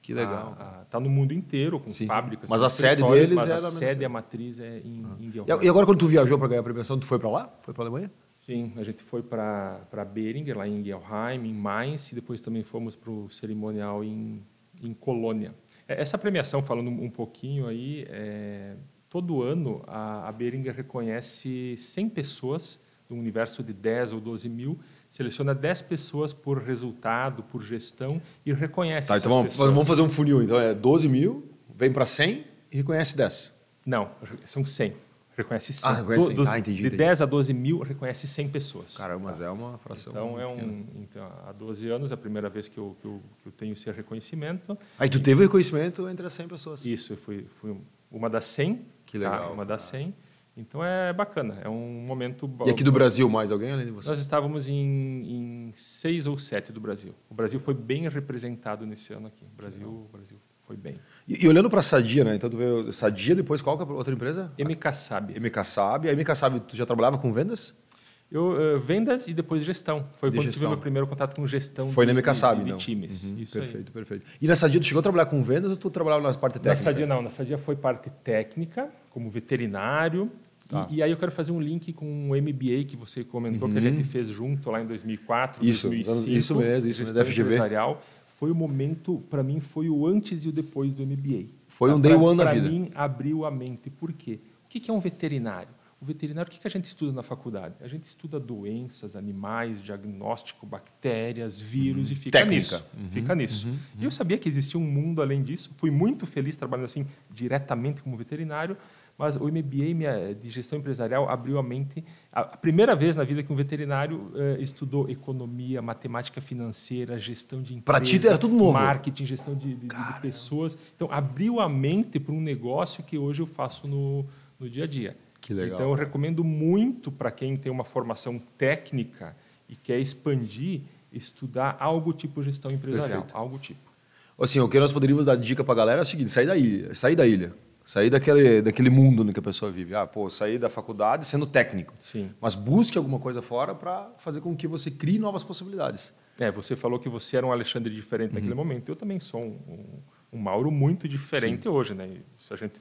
Que 0.00 0.14
legal. 0.14 0.56
Está 0.82 0.98
no 0.98 1.10
mundo 1.10 1.34
inteiro, 1.34 1.78
com 1.78 1.90
sim, 1.90 2.06
fábricas. 2.06 2.48
Sim. 2.48 2.52
Mas 2.52 2.62
a 2.62 2.68
sede 2.70 3.02
deles 3.02 3.32
mas 3.32 3.50
é 3.50 3.54
a 3.54 3.58
sede, 3.58 4.04
a 4.04 4.08
matriz 4.08 4.58
é 4.58 4.78
em 4.78 5.04
ah. 5.04 5.16
Ingelheim. 5.20 5.62
E 5.62 5.68
agora 5.68 5.84
quando 5.84 5.98
tu 5.98 6.06
viajou 6.06 6.38
para 6.38 6.48
ganhar 6.48 6.60
a 6.60 6.64
premiação, 6.64 6.98
tu 6.98 7.06
foi 7.06 7.18
para 7.18 7.28
lá? 7.28 7.54
Foi 7.62 7.74
para 7.74 7.84
a 7.84 7.86
Alemanha? 7.86 8.10
Sim, 8.46 8.72
a 8.76 8.82
gente 8.82 9.02
foi 9.02 9.22
para 9.22 10.04
Beringer, 10.12 10.56
lá 10.56 10.66
em 10.66 10.80
Ingelheim, 10.80 11.46
em 11.46 11.54
Mainz, 11.54 12.10
e 12.10 12.14
depois 12.14 12.40
também 12.40 12.62
fomos 12.62 12.96
para 12.96 13.10
o 13.10 13.30
cerimonial 13.30 14.02
em, 14.02 14.42
em 14.82 14.94
Colônia. 14.94 15.54
É, 15.86 16.00
essa 16.00 16.16
premiação, 16.16 16.62
falando 16.62 16.88
um 16.88 17.10
pouquinho 17.10 17.66
aí, 17.66 18.06
é, 18.08 18.74
todo 19.10 19.42
ano 19.42 19.82
a, 19.88 20.28
a 20.28 20.32
Beringer 20.32 20.74
reconhece 20.74 21.74
100 21.76 22.08
pessoas, 22.10 22.80
no 23.08 23.16
universo 23.16 23.60
de 23.60 23.72
10 23.72 24.12
ou 24.12 24.20
12 24.20 24.48
mil, 24.48 24.78
seleciona 25.08 25.52
10 25.52 25.82
pessoas 25.82 26.32
por 26.32 26.62
resultado, 26.62 27.42
por 27.42 27.60
gestão 27.60 28.22
e 28.46 28.52
reconhece 28.52 29.08
tá, 29.08 29.18
então 29.18 29.30
vamos, 29.30 29.56
vamos 29.56 29.86
fazer 29.86 30.02
um 30.02 30.08
funil. 30.08 30.40
Então 30.40 30.58
é 30.58 30.72
12 30.72 31.08
mil, 31.08 31.50
vem 31.74 31.92
para 31.92 32.06
100 32.06 32.44
e 32.70 32.76
reconhece 32.76 33.16
10. 33.16 33.60
Não, 33.84 34.12
são 34.46 34.64
100. 34.64 34.94
Reconhece 35.36 35.72
100. 35.72 35.90
Ah, 35.90 35.94
reconhece 35.94 36.26
100. 36.26 36.46
ah, 36.46 36.58
entendi, 36.58 36.76
de 36.76 36.86
entendi. 36.86 36.96
10 36.98 37.22
a 37.22 37.26
12 37.26 37.54
mil, 37.54 37.78
reconhece 37.80 38.28
100 38.28 38.48
pessoas. 38.50 38.96
Caramba, 38.96 39.24
mas 39.24 39.40
é 39.40 39.50
uma 39.50 39.78
fração. 39.78 40.12
Então, 40.12 40.40
é 40.40 40.46
um, 40.46 40.84
então, 41.00 41.32
há 41.46 41.52
12 41.52 41.88
anos, 41.88 42.10
é 42.10 42.14
a 42.14 42.16
primeira 42.16 42.48
vez 42.48 42.68
que 42.68 42.78
eu, 42.78 42.96
que 43.00 43.06
eu, 43.06 43.22
que 43.42 43.48
eu 43.48 43.52
tenho 43.52 43.72
esse 43.72 43.90
reconhecimento. 43.90 44.76
Aí 44.98 45.08
tu 45.08 45.18
teve 45.18 45.42
reconhecimento 45.42 46.08
entre 46.08 46.26
as 46.26 46.32
100 46.34 46.48
pessoas. 46.48 46.84
Isso, 46.84 47.14
eu 47.14 47.16
fui, 47.16 47.46
fui 47.60 47.74
uma 48.10 48.28
das 48.28 48.44
100. 48.46 48.84
Que 49.10 49.18
legal. 49.18 49.40
Tá? 49.40 49.50
Uma 49.50 49.66
das 49.66 49.82
100. 49.82 50.14
Então 50.56 50.84
é 50.84 51.12
bacana, 51.12 51.58
é 51.62 51.68
um 51.68 52.04
momento. 52.06 52.48
E 52.66 52.70
aqui 52.70 52.84
do 52.84 52.92
Brasil, 52.92 53.28
mais 53.28 53.50
alguém 53.50 53.72
além 53.72 53.86
de 53.86 53.92
você? 53.92 54.10
Nós 54.10 54.20
estávamos 54.20 54.68
em, 54.68 54.76
em 54.76 55.72
seis 55.74 56.26
ou 56.26 56.38
sete 56.38 56.72
do 56.72 56.80
Brasil. 56.80 57.14
O 57.28 57.34
Brasil 57.34 57.58
foi 57.58 57.72
bem 57.74 58.08
representado 58.08 58.86
nesse 58.86 59.12
ano 59.12 59.28
aqui. 59.28 59.44
O 59.44 59.56
Brasil, 59.56 59.88
o 59.88 60.08
Brasil 60.12 60.38
foi 60.66 60.76
bem. 60.76 60.98
E, 61.26 61.44
e 61.44 61.48
olhando 61.48 61.70
para 61.70 61.80
a 61.80 61.82
Sadia, 61.82 62.24
né? 62.24 62.34
Então 62.34 62.50
tu 62.50 62.56
veio 62.56 62.92
Sadia, 62.92 63.34
depois 63.34 63.62
qual 63.62 63.76
que 63.76 63.84
é 63.84 63.86
a 63.86 63.92
outra 63.92 64.12
empresa? 64.12 64.52
MK 64.58 64.94
Sabe. 64.94 65.40
MK 65.40 65.64
Sabe. 65.64 66.10
A 66.10 66.14
MK 66.14 66.34
Sabe, 66.34 66.60
tu 66.60 66.76
já 66.76 66.84
trabalhava 66.84 67.16
com 67.16 67.32
vendas? 67.32 67.82
Eu, 68.30 68.76
uh, 68.76 68.78
vendas 68.80 69.26
e 69.26 69.34
depois 69.34 69.64
gestão. 69.64 70.06
Foi 70.18 70.30
de 70.30 70.36
quando 70.36 70.44
gestão. 70.44 70.60
tive 70.60 70.70
meu 70.70 70.78
primeiro 70.78 71.06
contato 71.06 71.34
com 71.34 71.44
gestão 71.46 71.90
Foi 71.90 72.06
de, 72.06 72.12
na 72.12 72.20
MK 72.20 72.34
Sabe, 72.34 72.58
de, 72.58 72.64
de 72.64 72.70
então. 72.70 72.78
times. 72.78 73.24
Uhum, 73.32 73.38
Isso 73.40 73.58
perfeito, 73.58 73.88
aí. 73.88 73.92
perfeito. 73.92 74.26
E 74.40 74.46
na 74.46 74.54
Sadia, 74.54 74.78
tu 74.80 74.86
chegou 74.86 75.00
a 75.00 75.02
trabalhar 75.02 75.26
com 75.26 75.42
vendas 75.42 75.72
ou 75.72 75.76
tu 75.76 75.90
trabalhava 75.90 76.22
na 76.22 76.32
parte 76.34 76.54
técnica? 76.60 76.70
Na 76.70 76.76
Sadia 76.76 77.06
não, 77.06 77.22
na 77.22 77.30
Sadia 77.30 77.58
foi 77.58 77.74
parte 77.74 78.08
técnica, 78.22 78.88
como 79.10 79.28
veterinário. 79.30 80.30
Tá. 80.68 80.86
E, 80.88 80.96
e, 80.96 81.02
aí 81.02 81.10
eu 81.10 81.16
quero 81.16 81.32
fazer 81.32 81.50
um 81.50 81.60
link 81.60 81.92
com 81.92 82.30
o 82.30 82.36
MBA 82.40 82.84
que 82.86 82.96
você 82.96 83.24
comentou, 83.24 83.68
que 83.68 83.76
a 83.76 83.80
gente 83.80 84.04
fez 84.04 84.28
junto 84.28 84.70
lá 84.70 84.80
em 84.80 84.86
2004, 84.86 85.64
Isso, 85.66 85.88
2005. 85.88 86.30
isso 86.30 86.54
mesmo, 86.54 86.88
isso 86.90 87.00
mesmo, 87.00 87.14
da 87.14 87.24
FGV. 87.24 87.42
empresarial. 87.42 88.00
Foi 88.28 88.52
o 88.52 88.54
momento, 88.54 89.20
para 89.28 89.42
mim, 89.42 89.58
foi 89.58 89.88
o 89.90 90.06
antes 90.06 90.44
e 90.44 90.48
o 90.48 90.52
depois 90.52 90.94
do 90.94 91.04
MBA. 91.04 91.46
Foi 91.66 91.92
um 91.92 91.98
day 92.00 92.14
one 92.14 92.36
na 92.36 92.44
Para 92.44 92.54
vida. 92.54 92.68
mim, 92.68 92.90
abriu 92.94 93.44
a 93.44 93.50
mente. 93.50 93.90
Por 93.90 94.12
quê? 94.12 94.38
O 94.64 94.68
que 94.68 94.78
que 94.78 94.90
é 94.90 94.94
um 94.94 95.00
veterinário? 95.00 95.79
O 96.00 96.04
veterinário, 96.06 96.50
o 96.50 96.58
que 96.58 96.66
a 96.66 96.70
gente 96.70 96.86
estuda 96.86 97.12
na 97.12 97.22
faculdade? 97.22 97.74
A 97.82 97.86
gente 97.86 98.04
estuda 98.04 98.40
doenças, 98.40 99.14
animais, 99.14 99.82
diagnóstico, 99.82 100.64
bactérias, 100.64 101.60
vírus 101.60 102.10
e 102.10 102.14
fica 102.14 102.38
Técnica. 102.38 102.56
nisso. 102.56 102.86
Fica 103.10 103.34
nisso. 103.34 103.68
E 103.98 104.04
eu 104.04 104.10
sabia 104.10 104.38
que 104.38 104.48
existia 104.48 104.80
um 104.80 104.82
mundo 104.82 105.20
além 105.20 105.42
disso. 105.42 105.70
Fui 105.76 105.90
muito 105.90 106.24
feliz 106.26 106.56
trabalhando 106.56 106.86
assim 106.86 107.04
diretamente 107.30 108.00
como 108.00 108.16
veterinário, 108.16 108.78
mas 109.18 109.36
o 109.36 109.44
MBA 109.44 109.94
minha, 109.94 110.34
de 110.34 110.48
gestão 110.48 110.78
empresarial 110.78 111.28
abriu 111.28 111.58
a 111.58 111.62
mente. 111.62 112.02
A 112.32 112.44
primeira 112.44 112.96
vez 112.96 113.14
na 113.14 113.22
vida 113.24 113.42
que 113.42 113.52
um 113.52 113.56
veterinário 113.56 114.32
eh, 114.34 114.56
estudou 114.58 115.06
economia, 115.10 115.82
matemática 115.82 116.40
financeira, 116.40 117.18
gestão 117.18 117.60
de 117.60 117.74
empresa, 117.74 117.84
Pra 117.84 118.00
ti 118.00 118.26
era 118.26 118.38
tudo 118.38 118.54
novo. 118.54 118.72
marketing, 118.72 119.26
gestão 119.26 119.54
de, 119.54 119.74
de- 119.74 119.86
de 119.86 120.20
pessoas. 120.22 120.78
Então, 120.96 121.08
abriu 121.12 121.60
a 121.60 121.68
mente 121.68 122.18
para 122.18 122.32
um 122.34 122.40
negócio 122.40 123.04
que 123.04 123.18
hoje 123.18 123.42
eu 123.42 123.46
faço 123.46 123.86
no, 123.86 124.24
no 124.58 124.70
dia 124.70 124.84
a 124.84 124.86
dia. 124.86 125.14
Então, 125.52 125.90
eu 125.90 125.94
recomendo 125.94 126.44
muito 126.44 127.10
para 127.10 127.30
quem 127.30 127.56
tem 127.56 127.70
uma 127.70 127.84
formação 127.84 128.38
técnica 128.56 129.36
e 129.68 129.76
quer 129.76 129.98
expandir, 129.98 130.82
estudar 131.12 131.76
algo 131.78 132.12
tipo 132.12 132.42
gestão 132.42 132.70
empresarial. 132.70 133.22
Perfeito. 133.22 133.36
Algo 133.36 133.58
tipo. 133.58 133.90
Assim, 134.38 134.58
o 134.58 134.68
que 134.68 134.78
nós 134.80 134.92
poderíamos 134.92 135.26
dar 135.26 135.36
de 135.36 135.46
dica 135.46 135.62
para 135.62 135.74
a 135.74 135.76
galera 135.76 136.00
é 136.00 136.02
o 136.02 136.06
seguinte: 136.06 136.30
sair 136.30 136.46
da 136.46 136.56
ilha, 136.56 136.94
sair 136.94 137.14
da 137.14 137.26
ilha, 137.26 137.52
sair 137.84 138.08
daquele, 138.10 138.62
daquele 138.62 138.90
mundo 138.90 139.22
no 139.22 139.32
que 139.32 139.38
a 139.38 139.42
pessoa 139.42 139.70
vive. 139.70 139.94
Ah, 139.94 140.06
pô, 140.06 140.30
sair 140.30 140.58
da 140.58 140.68
faculdade 140.68 141.26
sendo 141.26 141.46
técnico. 141.46 141.94
Sim. 142.00 142.30
Mas 142.40 142.54
busque 142.54 142.96
alguma 142.96 143.18
coisa 143.18 143.42
fora 143.42 143.74
para 143.74 144.10
fazer 144.18 144.40
com 144.40 144.56
que 144.56 144.66
você 144.66 144.90
crie 144.90 145.18
novas 145.18 145.44
possibilidades. 145.44 146.14
É, 146.38 146.50
você 146.50 146.74
falou 146.74 146.98
que 146.98 147.08
você 147.08 147.36
era 147.36 147.46
um 147.46 147.52
Alexandre 147.52 147.94
diferente 147.94 148.32
naquele 148.32 148.54
momento. 148.54 148.88
Eu 148.88 148.96
também 148.96 149.20
sou 149.20 149.42
um, 149.42 149.58
um, 149.68 149.84
um 150.32 150.38
Mauro 150.38 150.70
muito 150.70 151.06
diferente 151.06 151.68
hoje, 151.68 151.94
né? 151.94 152.08
Se 152.38 152.54
a 152.54 152.56
gente 152.56 152.80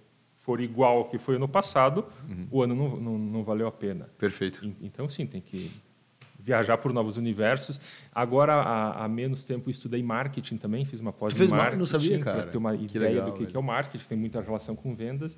for 0.49 0.59
igual 0.61 0.97
ao 0.97 1.05
que 1.05 1.19
foi 1.19 1.35
ano 1.35 1.47
passado, 1.47 2.03
o 2.49 2.63
ano 2.63 2.73
não, 2.73 2.95
não, 2.99 3.17
não 3.19 3.43
valeu 3.43 3.67
a 3.67 3.71
pena. 3.71 4.09
Perfeito. 4.17 4.65
En- 4.65 4.75
Então, 4.81 5.07
sim, 5.07 5.27
tem 5.27 5.39
que 5.41 5.69
viajar 6.39 6.77
por 6.77 6.91
novos 6.91 7.17
universos. 7.17 7.79
Agora, 8.11 8.53
há, 8.55 9.05
há 9.05 9.07
menos 9.07 9.43
tempo, 9.45 9.69
estudei 9.69 10.01
marketing 10.01 10.57
também, 10.57 10.85
fiz 10.85 11.01
uma 11.01 11.13
pós 11.13 11.33
Tu 11.33 11.37
fez 11.37 11.51
mar- 11.51 11.57
marketing. 11.59 11.79
não 11.79 11.85
sabia, 11.85 12.19
Para 12.19 12.33
cara. 12.33 12.47
ter 12.47 12.57
uma 12.57 12.75
Que 12.75 12.85
ideia 12.97 13.09
legal, 13.11 13.25
do 13.31 13.33
que, 13.37 13.45
que 13.45 13.55
é 13.55 13.59
o 13.59 13.63
marketing, 13.63 14.05
tem 14.07 14.17
muita 14.17 14.41
relação 14.41 14.75
com 14.75 14.95
vendas. 14.95 15.37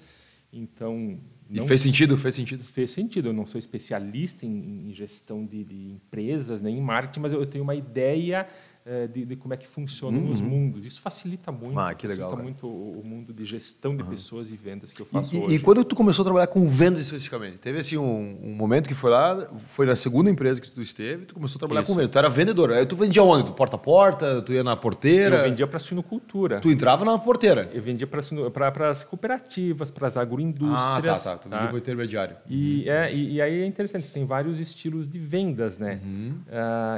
Então, 0.54 1.18
E 1.50 1.58
não 1.58 1.68
fez 1.68 1.81
sentido? 1.81 2.18
Fez 2.18 2.36
sentido. 2.36 2.63
fez 2.63 2.92
sentido. 2.92 3.30
Eu 3.30 3.34
não 3.34 3.46
sou 3.46 3.58
especialista 3.60 4.46
em, 4.46 4.89
em 4.89 4.94
gestão 4.94 5.46
de, 5.46 5.63
de 5.63 5.91
empresas, 5.94 6.62
nem 6.62 6.77
em 6.77 6.82
marketing, 6.82 7.20
mas 7.22 7.34
eu 7.34 7.46
tenho 7.46 7.63
uma 7.63 7.75
ideia 7.75 8.48
eh, 8.86 9.08
de, 9.08 9.26
de 9.26 9.36
como 9.36 9.54
é 9.54 9.58
que 9.58 9.68
funcionam 9.68 10.30
os 10.30 10.42
mundos. 10.42 10.86
Isso 10.86 11.02
facilita 11.02 11.52
muito. 11.52 11.74
Uhum. 11.74 11.80
Ah, 11.80 11.94
que 11.94 12.08
legal, 12.08 12.30
Facilita 12.32 12.36
cara. 12.36 12.44
muito 12.44 12.68
o, 12.68 13.00
o 13.02 13.06
mundo 13.06 13.34
de 13.34 13.46
gestão 13.46 13.96
de 13.96 14.04
pessoas 14.04 14.50
e 14.50 14.56
vendas 14.56 14.92
que 14.92 15.02
eu 15.02 15.06
faço 15.06 15.36
e- 15.36 15.40
hoje. 15.40 15.56
e 15.56 15.60
quando 15.60 15.84
tu 15.84 15.96
começou 15.96 16.24
a 16.24 16.26
trabalhar 16.26 16.48
com 16.48 16.68
vendas 16.68 17.00
especificamente? 17.02 17.58
Teve 17.60 17.80
assim 17.80 17.98
um, 17.98 18.40
um 18.44 18.54
momento 18.56 18.88
que 18.88 18.94
foi 18.96 19.12
lá, 19.12 19.46
foi 19.68 19.86
na 19.86 19.96
segunda 19.96 20.30
empresa 20.30 20.60
que 20.60 20.70
tu 20.72 20.82
esteve, 20.82 21.26
tu 21.26 21.34
começou 21.36 21.58
a 21.58 21.60
trabalhar 21.60 21.82
Isso. 21.84 21.92
com 21.92 21.96
vendas. 21.98 22.12
Tu 22.12 22.18
era 22.18 22.30
vendedor. 22.30 22.72
Aí 22.72 22.86
tu 22.86 22.96
vendia 22.96 23.24
onde? 23.24 23.46
Tu 23.46 23.54
porta 23.54 23.76
a 23.76 23.80
porta, 23.80 24.42
tu 24.42 24.52
ia 24.54 24.64
na 24.64 24.76
porteira? 24.76 25.38
Eu 25.38 25.44
vendia 25.44 25.68
para 25.68 25.78
a 25.78 25.80
suinocultura. 25.80 26.60
Tu 26.60 26.70
entrava 26.72 27.06
na 27.06 27.18
porteira. 27.20 27.70
Eu 27.74 27.82
vendia 27.82 28.08
para 28.08 28.90
as 28.90 29.04
cooperativas, 29.04 29.92
para 29.92 30.08
as 30.08 30.18
agroindústrias. 30.18 31.28
Ah, 31.28 31.38
tá, 31.38 31.38
tá. 31.38 31.38
Tu 31.38 31.50
vendia 31.50 31.68
para 31.68 31.76
o 31.76 31.78
intermediário. 31.78 32.36
E, 32.50 32.90
é, 32.90 33.12
e, 33.14 33.34
e 33.34 33.42
aí 33.42 33.62
é 33.62 33.66
interessante, 33.66 34.08
tem 34.08 34.26
vários 34.26 34.60
estilos 34.60 35.08
de 35.08 35.20
vendas, 35.20 35.78
né? 35.78 36.00
Uhum. 36.04 36.34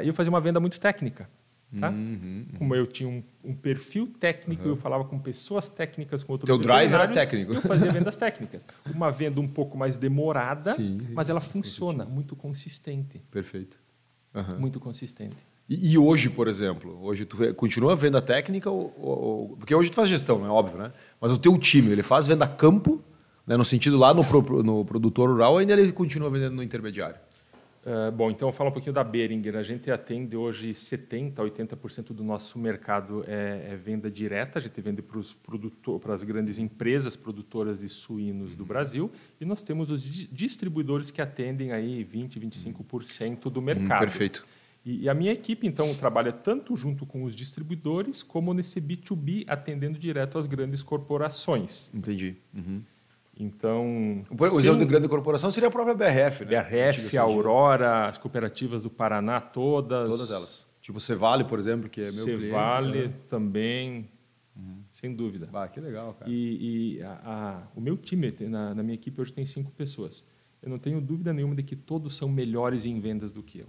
E 0.04 0.08
eu 0.08 0.13
fazia 0.13 0.30
uma 0.30 0.40
venda 0.42 0.60
muito 0.60 0.80
técnica, 0.80 1.28
tá? 1.80 1.89
Uhum, 1.89 2.46
Como 2.58 2.75
eu 2.75 2.86
tinha 2.88 3.08
um, 3.10 3.24
um 3.44 3.53
perfil 3.56 4.08
técnico, 4.08 4.68
eu 4.68 4.75
falava 4.75 5.03
com 5.06 5.18
pessoas 5.20 5.70
técnicas, 5.70 6.24
com 6.24 6.32
outros 6.34 6.46
Teu 6.48 6.58
drive 6.58 6.94
era 6.94 7.08
técnico. 7.08 7.53
Eu 7.53 7.62
fazia 7.62 7.92
vendas 7.92 8.15
técnicas. 8.15 8.65
Uma 8.94 9.12
venda 9.12 9.39
um 9.42 9.48
pouco 9.48 9.77
mais 9.77 9.96
demorada, 9.96 10.72
Sim, 10.72 11.00
sim, 11.00 11.13
mas 11.13 11.30
ela 11.30 11.42
funciona, 11.42 12.06
muito 12.06 12.36
consistente. 12.36 13.22
Perfeito. 13.32 13.80
Muito 14.60 14.80
consistente. 14.80 15.36
E, 15.70 15.94
e 15.94 15.98
hoje, 15.98 16.30
por 16.30 16.48
exemplo, 16.48 16.98
hoje 17.03 17.25
tu 17.25 17.38
continua 17.56 17.94
a 17.94 17.96
venda 17.96 18.22
técnica 18.22 18.70
ou, 18.70 18.94
ou- 19.00 19.58
porque 19.58 19.74
hoje 19.74 19.89
tu 19.89 19.96
faz 19.96 20.10
gestão, 20.10 20.39
né? 20.42 20.48
Óbvio, 20.50 20.77
né? 20.77 20.92
Mas 21.22 21.32
o 21.32 21.38
teu 21.38 21.58
time, 21.58 21.92
ele 21.92 22.03
faz 22.03 22.27
venda 22.27 22.46
campo, 22.48 23.01
né? 23.48 23.56
No 23.56 23.63
sentido 23.63 23.98
lá 23.98 24.13
no, 24.13 24.25
pro- 24.25 24.62
no 24.63 24.84
produtor 24.84 25.30
rural, 25.30 25.58
ainda 25.58 25.74
ele 25.74 25.92
continua 25.92 26.30
vendendo 26.30 26.56
no 26.56 26.63
intermediário. 26.63 27.15
Ah, 27.86 28.10
bom, 28.12 28.32
então 28.32 28.48
eu 28.48 28.54
falo 28.54 28.70
um 28.70 28.74
pouquinho 28.74 28.94
da 28.94 29.04
Beringer. 29.04 29.56
A 29.58 29.63
gente 29.63 29.92
atende 29.92 30.36
hoje 30.38 30.72
70% 30.72 31.34
a 31.40 31.44
80% 31.44 32.13
do 32.13 32.24
nosso 32.24 32.58
mercado 32.58 33.24
é, 33.28 33.72
é 33.72 33.75
venda 33.75 34.10
direta. 34.10 34.58
A 34.58 34.62
gente 34.62 34.80
vende 34.80 35.02
para 35.02 36.13
as 36.13 36.24
grandes 36.24 36.60
empresas 36.60 37.16
produtoras 37.16 37.80
de 37.82 37.90
suínos 37.90 38.56
do 38.56 38.66
Brasil. 38.66 39.12
E 39.40 39.46
nós 39.46 39.62
temos 39.62 39.92
os 39.92 40.02
di- 40.02 40.28
distribuidores 40.28 41.12
que 41.12 41.22
atendem 41.22 41.72
aí 41.74 42.06
20%, 42.06 42.40
25% 42.40 43.50
do 43.50 43.62
mercado. 43.62 44.00
perfeito. 44.00 44.46
E, 44.86 45.04
e 45.04 45.10
a 45.10 45.13
minha 45.13 45.32
equipe, 45.32 45.66
então, 45.66 45.94
trabalha 45.96 46.32
tanto 46.32 46.75
junto 46.75 47.06
com 47.06 47.24
os 47.24 47.34
distribuidores, 47.36 48.22
como 48.22 48.54
nesse 48.54 48.82
B2B, 48.82 49.46
atendendo 49.48 49.98
direto 49.98 50.38
às 50.38 50.46
grandes 50.46 50.84
corporações. 50.84 51.90
Entendi. 51.94 52.36
Uhum. 52.54 52.82
Então. 53.38 54.24
O 54.30 54.60
exemplo 54.60 54.80
de 54.80 54.86
grande 54.86 55.08
corporação 55.08 55.50
seria 55.50 55.68
a 55.68 55.72
própria 55.72 55.96
BRF, 55.96 56.46
né? 56.46 56.62
BRF, 56.62 57.18
a 57.18 57.22
Aurora, 57.22 58.08
as 58.08 58.18
cooperativas 58.18 58.84
do 58.84 58.90
Paraná, 58.90 59.42
todas. 59.42 60.10
Todas 60.10 60.32
elas. 60.32 60.74
Tipo 60.82 61.00
Cevale, 61.00 61.44
por 61.46 61.58
exemplo, 61.58 61.90
que 61.90 62.02
é 62.02 62.12
meu 62.12 62.13
Cevale 62.13 62.38
cliente. 62.38 62.52
Cevale 62.52 63.08
né? 63.08 63.13
também, 63.30 64.10
uhum. 64.56 64.84
sem 64.92 65.13
dúvida. 65.16 65.50
Ah, 65.54 65.68
que 65.68 65.80
legal, 65.80 66.13
cara. 66.13 66.30
E, 66.30 66.98
e 66.98 67.02
a, 67.02 67.22
a, 67.24 67.63
o 67.75 67.82
meu 67.82 67.98
time, 67.98 68.34
na, 68.42 68.75
na 68.75 68.84
minha 68.84 68.96
equipe, 68.96 69.20
hoje 69.20 69.34
tem 69.34 69.46
cinco 69.46 69.72
pessoas. 69.72 70.28
Eu 70.62 70.70
não 70.70 70.78
tenho 70.78 71.02
dúvida 71.02 71.34
nenhuma 71.34 71.56
de 71.56 71.63
que 71.63 71.75
todos 71.75 72.16
são 72.16 72.30
melhores 72.30 72.86
em 72.86 73.00
vendas 73.00 73.32
do 73.32 73.42
que 73.42 73.60
eu. 73.60 73.68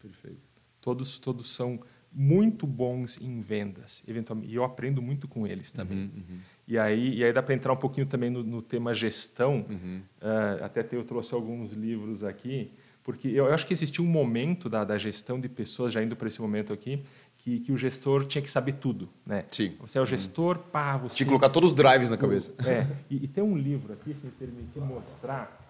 Perfeito. 0.00 0.48
Todos, 0.80 1.18
todos 1.18 1.48
são 1.48 1.80
muito 2.14 2.66
bons 2.66 3.20
em 3.20 3.40
vendas, 3.40 4.04
eventualmente. 4.06 4.52
E 4.52 4.54
eu 4.54 4.62
aprendo 4.62 5.02
muito 5.02 5.26
com 5.26 5.46
eles 5.46 5.72
também. 5.72 5.98
Uhum, 5.98 6.10
uhum. 6.16 6.38
E, 6.66 6.78
aí, 6.78 7.16
e 7.16 7.24
aí 7.24 7.32
dá 7.32 7.42
para 7.42 7.54
entrar 7.54 7.72
um 7.72 7.76
pouquinho 7.76 8.06
também 8.06 8.30
no, 8.30 8.42
no 8.44 8.62
tema 8.62 8.94
gestão. 8.94 9.66
Uhum. 9.68 10.00
Uh, 10.22 10.64
até 10.64 10.86
eu 10.92 11.04
trouxe 11.04 11.34
alguns 11.34 11.72
livros 11.72 12.22
aqui, 12.22 12.70
porque 13.02 13.28
eu, 13.28 13.46
eu 13.46 13.54
acho 13.54 13.66
que 13.66 13.72
existia 13.72 14.02
um 14.04 14.08
momento 14.08 14.68
da, 14.68 14.84
da, 14.84 14.96
gestão 14.96 15.40
de 15.40 15.48
pessoas, 15.48 15.92
já 15.92 16.02
indo 16.02 16.14
para 16.14 16.28
esse 16.28 16.40
momento 16.40 16.72
aqui, 16.72 17.02
que, 17.36 17.58
que 17.60 17.72
o 17.72 17.76
gestor 17.76 18.24
tinha 18.24 18.40
que 18.40 18.50
saber 18.50 18.74
tudo. 18.74 19.08
Né? 19.26 19.44
Sim. 19.50 19.74
Você 19.80 19.98
é 19.98 20.00
o 20.00 20.06
gestor, 20.06 20.58
pá, 20.58 20.96
você... 20.96 21.16
Tinha 21.16 21.26
que 21.26 21.30
colocar 21.30 21.50
todos 21.50 21.72
os 21.72 21.76
drives 21.76 22.08
na 22.08 22.16
cabeça. 22.16 22.56
É. 22.64 22.86
E, 23.10 23.24
e 23.24 23.28
tem 23.28 23.42
um 23.42 23.56
livro 23.56 23.92
aqui, 23.92 24.14
se 24.14 24.24
me 24.24 24.32
permitir 24.32 24.80
mostrar, 24.80 25.60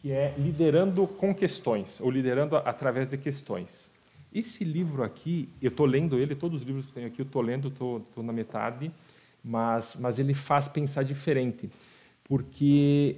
que 0.00 0.10
é 0.10 0.34
Liderando 0.36 1.06
com 1.06 1.34
Questões, 1.34 2.00
ou 2.00 2.10
Liderando 2.10 2.56
através 2.56 3.10
de 3.10 3.18
Questões. 3.18 3.93
Esse 4.34 4.64
livro 4.64 5.04
aqui, 5.04 5.48
eu 5.62 5.68
estou 5.68 5.86
lendo 5.86 6.18
ele, 6.18 6.34
todos 6.34 6.60
os 6.62 6.66
livros 6.66 6.86
que 6.86 6.92
tenho 6.92 7.06
aqui 7.06 7.20
eu 7.20 7.26
estou 7.26 7.40
lendo, 7.40 7.68
estou 7.68 8.04
na 8.16 8.32
metade, 8.32 8.90
mas, 9.44 9.96
mas 10.00 10.18
ele 10.18 10.34
faz 10.34 10.66
pensar 10.66 11.04
diferente, 11.04 11.70
porque 12.24 13.16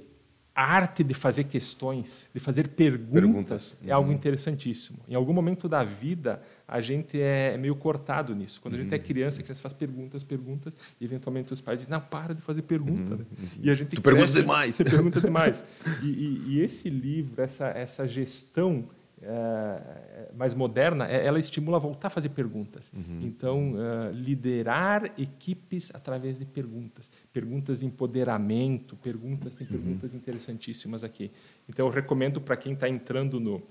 a 0.57 0.63
arte 0.63 1.03
de 1.03 1.13
fazer 1.13 1.43
questões, 1.43 2.31
de 2.33 2.39
fazer 2.39 2.69
perguntas, 2.69 3.13
perguntas. 3.13 3.81
é 3.85 3.91
algo 3.91 4.09
uhum. 4.09 4.15
interessantíssimo. 4.15 4.97
Em 5.07 5.13
algum 5.13 5.31
momento 5.31 5.69
da 5.69 5.83
vida, 5.83 6.41
a 6.67 6.81
gente 6.81 7.21
é 7.21 7.55
meio 7.57 7.75
cortado 7.75 8.33
nisso. 8.33 8.59
Quando 8.59 8.73
a 8.73 8.77
gente 8.77 8.91
é 8.91 8.97
uhum. 8.97 9.03
criança, 9.03 9.39
a 9.39 9.43
criança 9.43 9.61
faz 9.61 9.73
perguntas, 9.73 10.23
perguntas, 10.23 10.75
e 10.99 11.05
eventualmente 11.05 11.53
os 11.53 11.61
pais 11.61 11.79
dizem, 11.79 11.91
não, 11.91 12.01
para 12.01 12.33
de 12.33 12.41
fazer 12.41 12.63
pergunta. 12.63 13.11
Uhum. 13.11 13.17
Né? 13.19 13.25
E 13.61 13.69
a 13.69 13.75
gente 13.75 13.95
tu 13.95 14.01
pergunta 14.01 14.33
demais. 14.33 14.75
Você 14.75 14.83
pergunta 14.83 15.21
demais. 15.21 15.63
e, 16.01 16.07
e, 16.07 16.43
e, 16.47 16.61
esse 16.61 16.89
livro, 16.89 17.39
essa, 17.39 17.67
essa 17.67 18.07
gestão 18.07 18.89
é, 19.19 20.29
mais 20.35 20.53
moderna, 20.53 21.07
é, 21.09 21.25
ela 21.25 21.39
estimula 21.39 21.77
a 21.77 21.79
voltar 21.79 22.07
a 22.07 22.11
fazer 22.11 22.29
perguntas. 22.29 22.91
Uhum. 22.95 23.21
Então, 23.23 23.73
uh, 23.73 24.11
liderar 24.13 25.11
equipes 25.17 25.91
através 25.93 26.37
de 26.37 26.45
perguntas. 26.45 27.09
Perguntas 27.33 27.79
de 27.79 27.87
empoderamento, 27.87 28.95
perguntas, 28.97 29.55
tem 29.55 29.65
uhum. 29.65 29.73
perguntas 29.73 30.11
uhum. 30.11 30.19
interessantíssimas 30.19 31.03
aqui. 31.03 31.31
Então, 31.67 31.87
eu 31.87 31.91
recomendo 31.91 32.39
para 32.39 32.55
quem 32.55 32.73
está 32.73 32.87
entrando 32.87 33.39
no, 33.39 33.61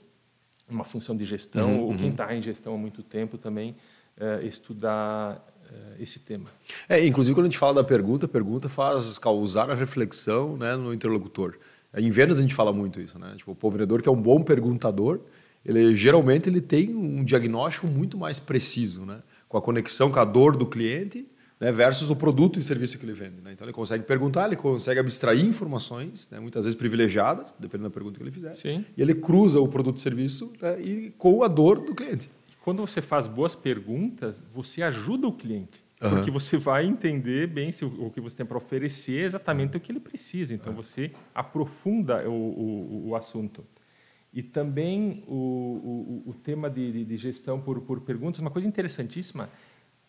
numa 0.69 0.85
função 0.85 1.17
de 1.17 1.25
gestão, 1.25 1.77
uhum. 1.77 1.85
ou 1.85 1.97
quem 1.97 2.11
está 2.11 2.35
em 2.35 2.43
gestão 2.43 2.75
há 2.75 2.79
muito 2.79 3.05
tempo 3.05 3.39
também, 3.39 3.77
uh, 4.19 4.45
estudar 4.45 5.53
esse 5.99 6.21
tema. 6.21 6.47
É, 6.89 7.05
inclusive, 7.05 7.35
quando 7.35 7.47
a 7.47 7.49
gente 7.49 7.59
fala 7.59 7.75
da 7.75 7.85
pergunta, 7.85 8.27
a 8.27 8.29
pergunta 8.29 8.69
faz 8.69 9.19
causar 9.19 9.69
a 9.69 9.75
reflexão 9.75 10.57
né, 10.57 10.77
no 10.77 10.95
interlocutor. 10.95 11.59
Em 11.97 12.11
vendas 12.11 12.39
a 12.39 12.43
gente 12.43 12.55
fala 12.55 12.73
muito 12.73 13.01
isso, 13.01 13.19
né? 13.19 13.35
Tipo, 13.37 13.57
o 13.61 13.71
vendedor 13.71 14.03
que 14.03 14.09
é 14.09 14.13
um 14.13 14.21
bom 14.21 14.43
perguntador, 14.43 15.21
ele 15.67 15.97
geralmente 15.97 16.49
ele 16.49 16.61
tem 16.61 16.95
um 16.95 17.25
diagnóstico 17.25 17.87
muito 17.87 18.17
mais 18.17 18.39
preciso, 18.39 19.05
né? 19.05 19.21
com 19.49 19.57
a 19.57 19.63
conexão 19.63 20.11
com 20.11 20.19
a 20.19 20.25
dor 20.25 20.57
do 20.57 20.67
cliente 20.67 21.27
né? 21.61 21.73
versus 21.73 22.11
o 22.11 22.17
produto 22.17 22.59
e 22.59 22.63
serviço 22.63 22.99
que 22.99 23.05
ele 23.05 23.13
vende. 23.13 23.41
Né? 23.43 23.53
Então 23.53 23.67
ele 23.67 23.73
consegue 23.73 24.05
perguntar, 24.05 24.47
ele 24.47 24.57
consegue 24.57 25.01
abstrair 25.01 25.45
informações, 25.45 26.29
né? 26.31 26.39
muitas 26.39 26.65
vezes 26.65 26.79
privilegiadas, 26.79 27.55
dependendo 27.59 27.89
da 27.89 27.95
pergunta 27.95 28.17
que 28.17 28.23
ele 28.23 28.33
fizer, 28.33 28.53
Sim. 28.53 28.85
e 28.97 29.03
ele 29.03 29.15
cruza 29.15 29.61
o 29.61 29.69
produto 29.69 29.99
e 29.99 30.01
serviço 30.01 30.53
né? 30.61 30.81
e 30.81 31.11
com 31.19 31.43
a 31.43 31.49
dor 31.49 31.81
do 31.81 31.95
cliente. 31.95 32.31
Quando 32.63 32.85
você 32.85 33.01
faz 33.01 33.27
boas 33.27 33.55
perguntas, 33.55 34.43
você 34.53 34.83
ajuda 34.83 35.27
o 35.29 35.33
cliente. 35.33 35.85
Uhum. 36.03 36.11
Porque 36.11 36.31
você 36.31 36.59
vai 36.59 36.85
entender 36.85 37.47
bem 37.47 37.73
se 37.73 37.85
o, 37.85 38.07
o 38.07 38.11
que 38.11 38.21
você 38.21 38.37
tem 38.37 38.45
para 38.45 38.59
oferecer 38.59 39.23
é 39.23 39.25
exatamente 39.25 39.77
uhum. 39.77 39.79
o 39.79 39.81
que 39.81 39.93
ele 39.93 40.01
precisa. 40.01 40.53
Então 40.53 40.73
uhum. 40.73 40.83
você 40.83 41.11
aprofunda 41.35 42.29
o, 42.29 42.33
o, 42.33 43.09
o 43.09 43.17
assunto. 43.17 43.65
E 44.37 44.43
também 44.43 45.25
o, 45.27 46.23
o, 46.27 46.31
o 46.31 46.35
tema 46.35 46.69
de, 46.69 47.07
de, 47.07 47.17
gestão 47.17 47.59
por, 47.59 47.81
por 47.81 48.03
perguntas, 48.03 48.39
uma 48.39 48.51
coisa 48.51 48.69
interessantíssima 48.69 49.49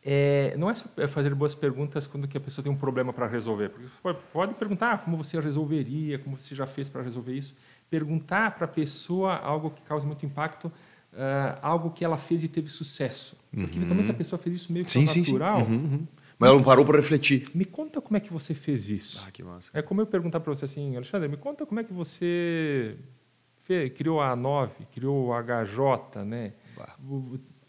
é, 0.04 0.54
não 0.58 0.70
é 0.70 0.76
só 0.76 0.86
fazer 1.08 1.34
boas 1.34 1.56
perguntas 1.56 2.08
quando 2.08 2.28
que 2.28 2.38
a 2.38 2.42
pessoa 2.42 2.62
tem 2.62 2.70
um 2.70 2.76
problema 2.76 3.14
para 3.14 3.26
resolver. 3.26 3.70
Porque 3.70 3.88
você 3.88 4.02
pode, 4.04 4.20
pode 4.34 4.54
perguntar 4.56 4.92
ah, 4.92 4.98
como 4.98 5.16
você 5.16 5.40
resolveria, 5.40 6.20
como 6.20 6.38
você 6.38 6.54
já 6.54 6.68
fez 6.68 6.90
para 6.90 7.02
resolver 7.04 7.32
isso. 7.32 7.56
Perguntar 7.90 8.54
para 8.54 8.66
a 8.66 8.68
pessoa 8.68 9.34
algo 9.34 9.70
que 9.70 9.82
causa 9.84 10.06
muito 10.06 10.26
impacto, 10.26 10.66
uh, 10.66 11.60
algo 11.62 11.92
que 11.92 12.04
ela 12.04 12.18
fez 12.18 12.44
e 12.44 12.50
teve 12.50 12.70
sucesso. 12.70 13.38
Porque 13.50 13.80
uhum. 13.80 14.10
a 14.10 14.14
pessoa 14.14 14.38
fez 14.38 14.56
isso 14.56 14.74
meio 14.74 14.84
que 14.84 14.92
sim, 14.92 15.06
natural. 15.06 15.60
Sim, 15.60 15.66
sim. 15.66 15.72
Uhum, 15.72 15.84
uhum. 15.84 16.08
Mas 16.38 16.50
ela 16.50 16.58
não 16.58 16.66
parou 16.66 16.84
para 16.84 16.98
refletir. 16.98 17.50
Me 17.56 17.64
conta 17.64 18.02
como 18.02 18.18
é 18.18 18.20
que 18.20 18.34
você 18.34 18.54
fez 18.54 18.90
isso. 18.90 19.24
Ah, 19.26 19.32
que 19.32 19.42
massa. 19.42 19.72
É 19.74 19.82
como 19.82 20.02
eu 20.02 20.06
perguntar 20.06 20.42
para 20.42 20.54
você 20.54 20.66
assim, 20.66 20.98
Alexandre, 20.98 21.30
me 21.30 21.38
conta 21.38 21.66
como 21.66 21.80
é 21.80 21.84
que 21.86 21.94
você 21.94 22.98
criou 23.96 24.22
a 24.22 24.36
A9, 24.36 24.72
criou 24.94 25.34
a 25.34 25.42
HJ, 25.42 26.24
né? 26.26 26.54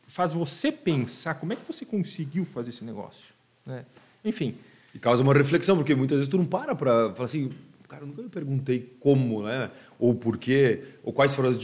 Faz 0.07 0.33
você 0.33 0.73
pensar 0.73 1.35
como 1.35 1.53
é 1.53 1.57
que 1.57 1.63
você 1.67 1.85
conseguiu 1.85 2.45
fazer 2.45 2.71
esse 2.71 2.85
negócio. 2.85 3.35
Né? 3.65 3.85
Enfim. 4.25 4.57
E 4.95 4.99
causa 4.99 5.23
uma 5.23 5.35
reflexão, 5.35 5.77
porque 5.77 5.95
muitas 5.95 6.19
vezes 6.19 6.31
tu 6.31 6.39
não 6.39 6.47
para 6.47 6.75
para 6.75 7.13
falar 7.13 7.27
assim, 7.27 7.51
cara, 7.89 8.07
nunca 8.07 8.23
me 8.23 8.29
perguntei 8.29 8.97
como, 9.01 9.43
né? 9.43 9.71
Ou 9.99 10.15
por 10.15 10.39
quê, 10.39 10.83
ou 11.03 11.13
quais 11.13 11.35
foram 11.35 11.51
as... 11.51 11.59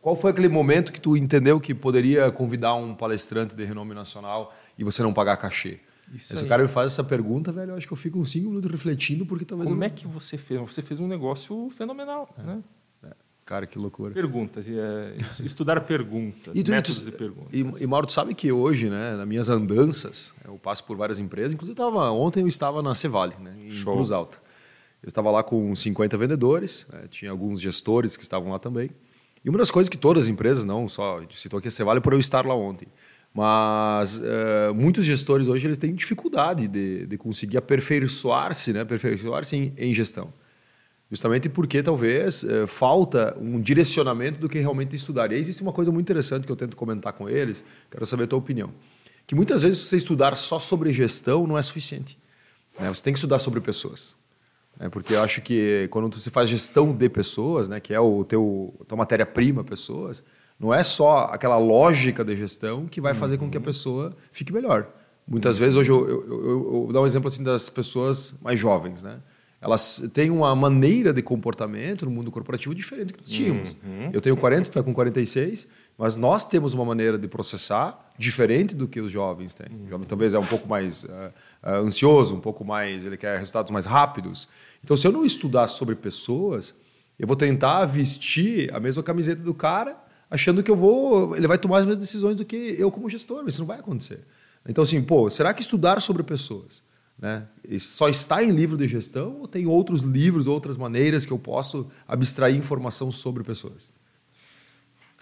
Qual 0.00 0.14
foi 0.14 0.30
aquele 0.30 0.48
momento 0.48 0.92
que 0.92 1.00
tu 1.00 1.16
entendeu 1.16 1.58
que 1.58 1.74
poderia 1.74 2.30
convidar 2.30 2.74
um 2.74 2.94
palestrante 2.94 3.56
de 3.56 3.64
renome 3.64 3.94
nacional 3.94 4.54
e 4.78 4.84
você 4.84 5.02
não 5.02 5.14
pagar 5.14 5.36
cachê? 5.38 5.80
Isso 6.12 6.36
Se 6.36 6.44
o 6.44 6.46
cara 6.46 6.62
me 6.62 6.68
faz 6.68 6.92
essa 6.92 7.02
pergunta, 7.02 7.50
velho, 7.50 7.70
eu 7.70 7.76
acho 7.76 7.86
que 7.86 7.92
eu 7.92 7.96
fico 7.96 8.18
uns 8.18 8.30
cinco 8.30 8.48
minutos 8.48 8.70
refletindo, 8.70 9.24
porque 9.24 9.44
talvez. 9.44 9.70
Como 9.70 9.82
eu... 9.82 9.86
é 9.86 9.90
que 9.90 10.06
você 10.06 10.36
fez? 10.36 10.60
Você 10.60 10.82
fez 10.82 11.00
um 11.00 11.06
negócio 11.06 11.70
fenomenal, 11.70 12.28
é. 12.38 12.42
né? 12.42 12.62
Cara, 13.44 13.66
que 13.66 13.78
loucura. 13.78 14.14
Perguntas, 14.14 14.64
é, 14.66 15.16
estudar 15.44 15.80
perguntas, 15.82 16.54
e 16.56 16.62
tu, 16.62 16.70
métodos 16.70 17.02
tu, 17.02 17.10
de 17.10 17.12
perguntas. 17.12 17.52
E, 17.52 17.84
e 17.84 17.86
Mauro, 17.86 18.06
tu 18.06 18.12
sabe 18.12 18.34
que 18.34 18.50
hoje, 18.50 18.88
né, 18.88 19.16
nas 19.16 19.28
minhas 19.28 19.50
andanças, 19.50 20.34
eu 20.46 20.54
passo 20.54 20.82
por 20.84 20.96
várias 20.96 21.18
empresas, 21.18 21.52
inclusive 21.52 21.76
tava, 21.76 22.10
ontem 22.10 22.40
eu 22.40 22.48
estava 22.48 22.82
na 22.82 22.94
Cevale, 22.94 23.34
né, 23.38 23.54
em 23.66 23.70
Show. 23.70 23.94
Cruz 23.94 24.10
Alta. 24.10 24.38
Eu 25.02 25.08
estava 25.08 25.30
lá 25.30 25.42
com 25.42 25.76
50 25.76 26.16
vendedores, 26.16 26.88
né, 26.90 27.04
tinha 27.10 27.30
alguns 27.30 27.60
gestores 27.60 28.16
que 28.16 28.22
estavam 28.22 28.50
lá 28.50 28.58
também. 28.58 28.90
E 29.44 29.50
uma 29.50 29.58
das 29.58 29.70
coisas 29.70 29.90
que 29.90 29.98
todas 29.98 30.24
as 30.24 30.28
empresas, 30.28 30.64
não 30.64 30.88
só, 30.88 31.20
citou 31.34 31.58
aqui 31.58 31.68
a 31.68 31.70
Cevale 31.70 32.00
por 32.00 32.14
eu 32.14 32.18
estar 32.18 32.46
lá 32.46 32.54
ontem, 32.54 32.88
mas 33.34 34.18
uh, 34.18 34.72
muitos 34.74 35.04
gestores 35.04 35.48
hoje 35.48 35.66
eles 35.66 35.76
têm 35.76 35.94
dificuldade 35.94 36.66
de, 36.66 37.04
de 37.04 37.18
conseguir 37.18 37.58
aperfeiçoar-se, 37.58 38.72
né, 38.72 38.80
aperfeiçoar-se 38.80 39.54
em, 39.54 39.74
em 39.76 39.92
gestão. 39.92 40.32
Justamente 41.10 41.48
porque 41.48 41.82
talvez 41.82 42.44
eh, 42.44 42.66
falta 42.66 43.36
um 43.38 43.60
direcionamento 43.60 44.40
do 44.40 44.48
que 44.48 44.58
realmente 44.58 44.96
estudar. 44.96 45.30
E 45.30 45.34
aí 45.34 45.40
existe 45.40 45.62
uma 45.62 45.72
coisa 45.72 45.92
muito 45.92 46.06
interessante 46.06 46.46
que 46.46 46.52
eu 46.52 46.56
tento 46.56 46.76
comentar 46.76 47.12
com 47.12 47.28
eles, 47.28 47.62
quero 47.90 48.06
saber 48.06 48.24
a 48.24 48.26
tua 48.26 48.38
opinião. 48.38 48.72
Que 49.26 49.34
muitas 49.34 49.62
vezes 49.62 49.80
você 49.80 49.96
estudar 49.96 50.36
só 50.36 50.58
sobre 50.58 50.92
gestão 50.92 51.46
não 51.46 51.56
é 51.56 51.62
suficiente. 51.62 52.18
Né? 52.78 52.88
Você 52.88 53.02
tem 53.02 53.12
que 53.12 53.18
estudar 53.18 53.38
sobre 53.38 53.60
pessoas. 53.60 54.16
Né? 54.78 54.88
Porque 54.88 55.14
eu 55.14 55.22
acho 55.22 55.40
que 55.40 55.88
quando 55.90 56.12
você 56.18 56.30
faz 56.30 56.48
gestão 56.48 56.92
de 56.92 57.08
pessoas, 57.08 57.68
né, 57.68 57.80
que 57.80 57.94
é 57.94 58.00
o 58.00 58.24
teu 58.24 58.74
tua 58.88 58.98
matéria-prima, 58.98 59.62
pessoas, 59.62 60.22
não 60.58 60.72
é 60.72 60.82
só 60.82 61.30
aquela 61.32 61.56
lógica 61.56 62.24
de 62.24 62.36
gestão 62.36 62.86
que 62.86 63.00
vai 63.00 63.14
fazer 63.14 63.34
uhum. 63.34 63.40
com 63.40 63.50
que 63.50 63.56
a 63.56 63.60
uhum. 63.60 63.64
pessoa 63.64 64.16
fique 64.32 64.52
melhor. 64.52 64.88
Muitas 65.26 65.56
vezes, 65.56 65.76
hoje, 65.76 65.90
eu, 65.90 66.06
eu, 66.06 66.26
eu, 66.26 66.40
eu, 66.50 66.62
vou 66.84 66.92
dar 66.92 67.00
um 67.00 67.06
exemplo 67.06 67.28
assim 67.28 67.42
das 67.42 67.70
pessoas 67.70 68.36
mais 68.42 68.60
jovens, 68.60 69.02
né? 69.02 69.20
Elas 69.64 70.10
têm 70.12 70.28
uma 70.30 70.54
maneira 70.54 71.10
de 71.10 71.22
comportamento 71.22 72.04
no 72.04 72.10
mundo 72.10 72.30
corporativo 72.30 72.74
diferente 72.74 73.06
do 73.06 73.14
que 73.14 73.20
nós 73.20 73.30
tínhamos. 73.30 73.76
Uhum. 73.82 74.10
Eu 74.12 74.20
tenho 74.20 74.36
40, 74.36 74.64
tu 74.64 74.68
está 74.68 74.82
com 74.82 74.92
46, 74.92 75.66
mas 75.96 76.16
nós 76.16 76.44
temos 76.44 76.74
uma 76.74 76.84
maneira 76.84 77.16
de 77.16 77.26
processar 77.26 78.12
diferente 78.18 78.74
do 78.74 78.86
que 78.86 79.00
os 79.00 79.10
jovens 79.10 79.54
têm. 79.54 79.74
Uhum. 79.74 79.86
O 79.86 79.88
jovem 79.88 80.06
talvez 80.06 80.34
é 80.34 80.38
um 80.38 80.44
pouco 80.44 80.68
mais 80.68 81.04
uh, 81.04 81.08
uh, 81.62 81.68
ansioso, 81.86 82.34
um 82.34 82.40
pouco 82.40 82.62
mais, 82.62 83.06
ele 83.06 83.16
quer 83.16 83.38
resultados 83.38 83.72
mais 83.72 83.86
rápidos. 83.86 84.46
Então, 84.84 84.98
se 84.98 85.06
eu 85.06 85.12
não 85.12 85.24
estudar 85.24 85.66
sobre 85.66 85.94
pessoas, 85.94 86.74
eu 87.18 87.26
vou 87.26 87.34
tentar 87.34 87.86
vestir 87.86 88.70
a 88.74 88.78
mesma 88.78 89.02
camiseta 89.02 89.40
do 89.40 89.54
cara, 89.54 89.96
achando 90.30 90.62
que 90.62 90.70
eu 90.70 90.76
vou, 90.76 91.34
ele 91.38 91.46
vai 91.46 91.56
tomar 91.56 91.78
as 91.78 91.86
mesmas 91.86 92.04
decisões 92.04 92.36
do 92.36 92.44
que 92.44 92.76
eu 92.78 92.90
como 92.90 93.08
gestor, 93.08 93.42
mas 93.42 93.54
isso 93.54 93.62
não 93.62 93.66
vai 93.66 93.78
acontecer. 93.78 94.26
Então, 94.68 94.84
assim, 94.84 95.00
pô, 95.00 95.30
será 95.30 95.54
que 95.54 95.62
estudar 95.62 96.02
sobre 96.02 96.22
pessoas 96.22 96.82
né? 97.18 97.46
só 97.78 98.08
está 98.08 98.42
em 98.42 98.50
livro 98.50 98.76
de 98.76 98.88
gestão 98.88 99.40
ou 99.40 99.48
tem 99.48 99.66
outros 99.66 100.02
livros, 100.02 100.46
outras 100.46 100.76
maneiras 100.76 101.24
que 101.24 101.32
eu 101.32 101.38
posso 101.38 101.90
abstrair 102.06 102.56
informação 102.56 103.10
sobre 103.12 103.42
pessoas? 103.42 103.90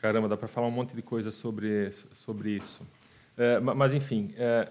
Caramba, 0.00 0.28
dá 0.28 0.36
para 0.36 0.48
falar 0.48 0.66
um 0.66 0.72
monte 0.72 0.96
de 0.96 1.02
coisa 1.02 1.30
sobre, 1.30 1.92
sobre 2.14 2.56
isso. 2.56 2.82
É, 3.36 3.60
mas, 3.60 3.94
enfim, 3.94 4.34
é, 4.36 4.68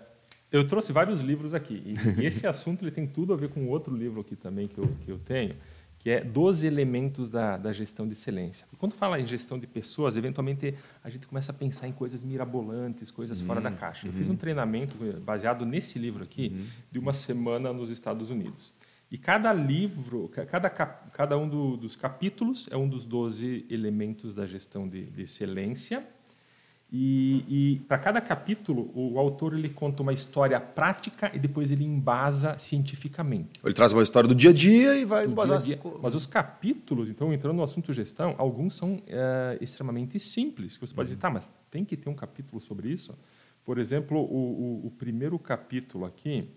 Eu 0.51 0.67
trouxe 0.67 0.91
vários 0.91 1.21
livros 1.21 1.53
aqui. 1.53 1.95
E 2.17 2.25
esse 2.25 2.45
assunto 2.47 2.83
ele 2.83 2.91
tem 2.91 3.07
tudo 3.07 3.33
a 3.33 3.37
ver 3.37 3.49
com 3.49 3.67
outro 3.67 3.95
livro 3.95 4.19
aqui 4.19 4.35
também 4.35 4.67
que 4.67 4.77
eu, 4.77 4.95
que 5.05 5.09
eu 5.09 5.17
tenho, 5.17 5.55
que 6.01 6.09
é 6.09 6.23
12 6.23 6.65
elementos 6.65 7.29
da, 7.29 7.57
da 7.57 7.71
gestão 7.71 8.07
de 8.07 8.13
excelência. 8.13 8.67
quando 8.79 8.93
fala 8.93 9.19
em 9.19 9.25
gestão 9.25 9.59
de 9.59 9.67
pessoas, 9.67 10.17
eventualmente 10.17 10.73
a 11.03 11.09
gente 11.11 11.27
começa 11.27 11.51
a 11.51 11.55
pensar 11.55 11.87
em 11.87 11.91
coisas 11.91 12.23
mirabolantes, 12.23 13.11
coisas 13.11 13.39
uhum, 13.39 13.45
fora 13.45 13.61
da 13.61 13.69
caixa. 13.69 14.07
Eu 14.07 14.11
fiz 14.11 14.27
um 14.27 14.31
uhum. 14.31 14.37
treinamento 14.37 14.97
baseado 15.23 15.63
nesse 15.63 15.99
livro 15.99 16.23
aqui, 16.23 16.51
uhum. 16.51 16.65
de 16.91 16.97
uma 16.97 17.13
semana 17.13 17.71
nos 17.71 17.91
Estados 17.91 18.31
Unidos. 18.31 18.73
E 19.11 19.17
cada 19.17 19.53
livro, 19.53 20.27
cada, 20.47 20.71
cada 20.71 21.37
um 21.37 21.47
do, 21.47 21.77
dos 21.77 21.95
capítulos 21.95 22.67
é 22.71 22.77
um 22.77 22.89
dos 22.89 23.05
12 23.05 23.67
elementos 23.69 24.33
da 24.33 24.47
gestão 24.47 24.89
de, 24.89 25.05
de 25.05 25.21
excelência. 25.21 26.03
E, 26.93 27.45
e 27.47 27.79
para 27.87 27.97
cada 27.97 28.19
capítulo, 28.19 28.91
o 28.93 29.17
autor 29.17 29.53
ele 29.53 29.69
conta 29.69 30.01
uma 30.01 30.11
história 30.11 30.59
prática 30.59 31.31
e 31.33 31.39
depois 31.39 31.71
ele 31.71 31.85
embasa 31.85 32.57
cientificamente. 32.57 33.51
Ele 33.63 33.73
traz 33.73 33.93
uma 33.93 34.03
história 34.03 34.27
do 34.27 34.35
dia 34.35 34.49
a 34.49 34.53
dia 34.53 34.95
e 34.97 35.05
vai 35.05 35.25
embasar. 35.25 35.57
Dia 35.59 35.77
dia. 35.77 35.91
Mas 36.01 36.15
os 36.15 36.25
capítulos, 36.25 37.09
então, 37.09 37.31
entrando 37.31 37.55
no 37.55 37.63
assunto 37.63 37.93
gestão, 37.93 38.35
alguns 38.37 38.73
são 38.73 39.01
é, 39.07 39.57
extremamente 39.61 40.19
simples. 40.19 40.75
Que 40.75 40.85
você 40.85 40.93
pode 40.93 41.07
uhum. 41.07 41.15
dizer, 41.15 41.21
tá, 41.21 41.29
mas 41.29 41.49
tem 41.69 41.85
que 41.85 41.95
ter 41.95 42.09
um 42.09 42.13
capítulo 42.13 42.61
sobre 42.61 42.89
isso? 42.89 43.17
Por 43.63 43.77
exemplo, 43.77 44.19
o, 44.19 44.83
o, 44.83 44.87
o 44.87 44.91
primeiro 44.91 45.39
capítulo 45.39 46.03
aqui, 46.03 46.49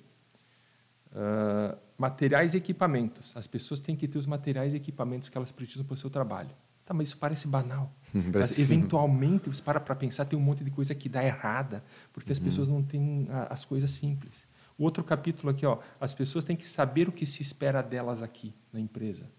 uh, 1.13 1.79
materiais 1.97 2.55
e 2.55 2.57
equipamentos. 2.57 3.37
As 3.37 3.47
pessoas 3.47 3.79
têm 3.79 3.95
que 3.95 4.09
ter 4.09 4.19
os 4.19 4.27
materiais 4.27 4.75
e 4.75 4.79
equipamentos 4.79 5.29
que 5.29 5.37
elas 5.37 5.53
precisam 5.53 5.85
para 5.85 5.95
o 5.95 5.97
seu 5.97 6.11
trabalho. 6.11 6.51
Tá, 6.85 6.93
mas 6.93 7.09
isso 7.09 7.19
parece 7.19 7.49
banal. 7.49 7.93
Mas, 8.33 8.59
eventualmente, 8.59 9.49
você 9.49 9.63
para 9.63 9.81
para 9.81 9.95
pensar, 9.95 10.25
tem 10.27 10.39
um 10.39 10.43
monte 10.43 10.63
de 10.63 10.71
coisa 10.71 10.95
que 10.95 11.09
dá 11.09 11.25
errada, 11.25 11.83
porque 12.13 12.31
as 12.31 12.39
uhum. 12.39 12.45
pessoas 12.45 12.69
não 12.69 12.83
têm 12.83 13.27
as 13.49 13.65
coisas 13.65 13.91
simples. 13.91 14.47
O 14.77 14.85
outro 14.85 15.03
capítulo 15.03 15.51
aqui, 15.51 15.65
ó, 15.65 15.79
as 16.01 16.15
pessoas 16.15 16.45
têm 16.45 16.57
que 16.57 16.67
saber 16.67 17.09
o 17.09 17.13
que 17.13 17.25
se 17.25 17.43
espera 17.43 17.83
delas 17.83 18.23
aqui 18.23 18.53
na 18.73 18.81
empresa. 18.81 19.31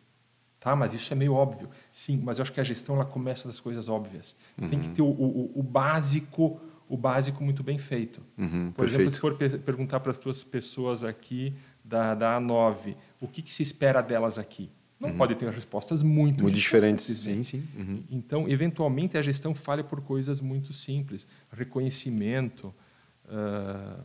Tá, 0.59 0.75
mas 0.75 0.95
isso 0.95 1.13
é 1.13 1.15
meio 1.15 1.33
óbvio. 1.33 1.69
Sim, 1.91 2.21
mas 2.23 2.39
eu 2.39 2.41
acho 2.41 2.51
que 2.51 2.59
a 2.59 2.63
gestão 2.63 2.95
ela 2.95 3.05
começa 3.05 3.47
das 3.47 3.59
coisas 3.59 3.87
óbvias. 3.87 4.35
Uhum. 4.59 4.67
Tem 4.67 4.79
que 4.79 4.89
ter 4.89 5.03
o, 5.03 5.05
o, 5.05 5.51
o, 5.59 5.61
básico, 5.61 6.59
o 6.89 6.97
básico 6.97 7.43
muito 7.43 7.61
bem 7.61 7.77
feito. 7.77 8.19
Uhum, 8.35 8.71
Por 8.71 8.85
perfeito. 8.85 9.01
exemplo, 9.01 9.11
se 9.11 9.19
for 9.19 9.37
per 9.37 9.59
perguntar 9.59 9.99
para 9.99 10.11
as 10.11 10.17
tuas 10.17 10.43
pessoas 10.43 11.03
aqui 11.03 11.53
da, 11.83 12.15
da 12.15 12.39
A9, 12.41 12.95
o 13.21 13.27
que, 13.27 13.43
que 13.43 13.53
se 13.53 13.61
espera 13.61 14.01
delas 14.01 14.39
aqui? 14.39 14.71
Não 14.99 15.09
uhum. 15.09 15.17
pode 15.17 15.35
ter 15.35 15.49
respostas 15.49 16.01
muito, 16.01 16.43
muito 16.43 16.55
diferentes. 16.55 17.07
diferentes. 17.07 17.47
Sim, 17.47 17.59
sim. 17.59 17.67
Uhum. 17.77 18.03
Então, 18.09 18.49
eventualmente, 18.49 19.17
a 19.17 19.21
gestão 19.21 19.53
falha 19.53 19.83
por 19.83 20.01
coisas 20.01 20.39
muito 20.39 20.71
simples. 20.71 21.27
Reconhecimento, 21.51 22.73
uh, 23.25 24.01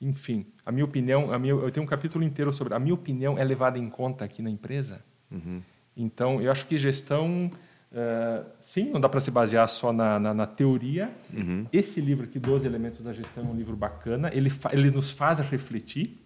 enfim. 0.00 0.46
A 0.66 0.70
minha 0.70 0.84
opinião, 0.84 1.32
a 1.32 1.38
minha, 1.38 1.54
eu 1.54 1.70
tenho 1.70 1.84
um 1.84 1.88
capítulo 1.88 2.22
inteiro 2.22 2.52
sobre 2.52 2.74
a 2.74 2.78
minha 2.78 2.94
opinião 2.94 3.38
é 3.38 3.44
levada 3.44 3.78
em 3.78 3.88
conta 3.88 4.24
aqui 4.24 4.42
na 4.42 4.50
empresa. 4.50 5.02
Uhum. 5.30 5.62
Então, 5.96 6.42
eu 6.42 6.52
acho 6.52 6.66
que 6.66 6.76
gestão, 6.76 7.50
uh, 7.90 8.46
sim, 8.60 8.90
não 8.90 9.00
dá 9.00 9.08
para 9.08 9.22
se 9.22 9.30
basear 9.30 9.66
só 9.66 9.94
na, 9.94 10.20
na, 10.20 10.34
na 10.34 10.46
teoria. 10.46 11.10
Uhum. 11.32 11.66
Esse 11.72 12.02
livro 12.02 12.26
aqui, 12.26 12.38
12 12.38 12.66
Elementos 12.66 13.00
da 13.00 13.14
Gestão, 13.14 13.46
é 13.46 13.48
um 13.48 13.56
livro 13.56 13.74
bacana. 13.74 14.30
Ele, 14.34 14.52
ele 14.72 14.90
nos 14.90 15.10
faz 15.10 15.40
refletir 15.40 16.20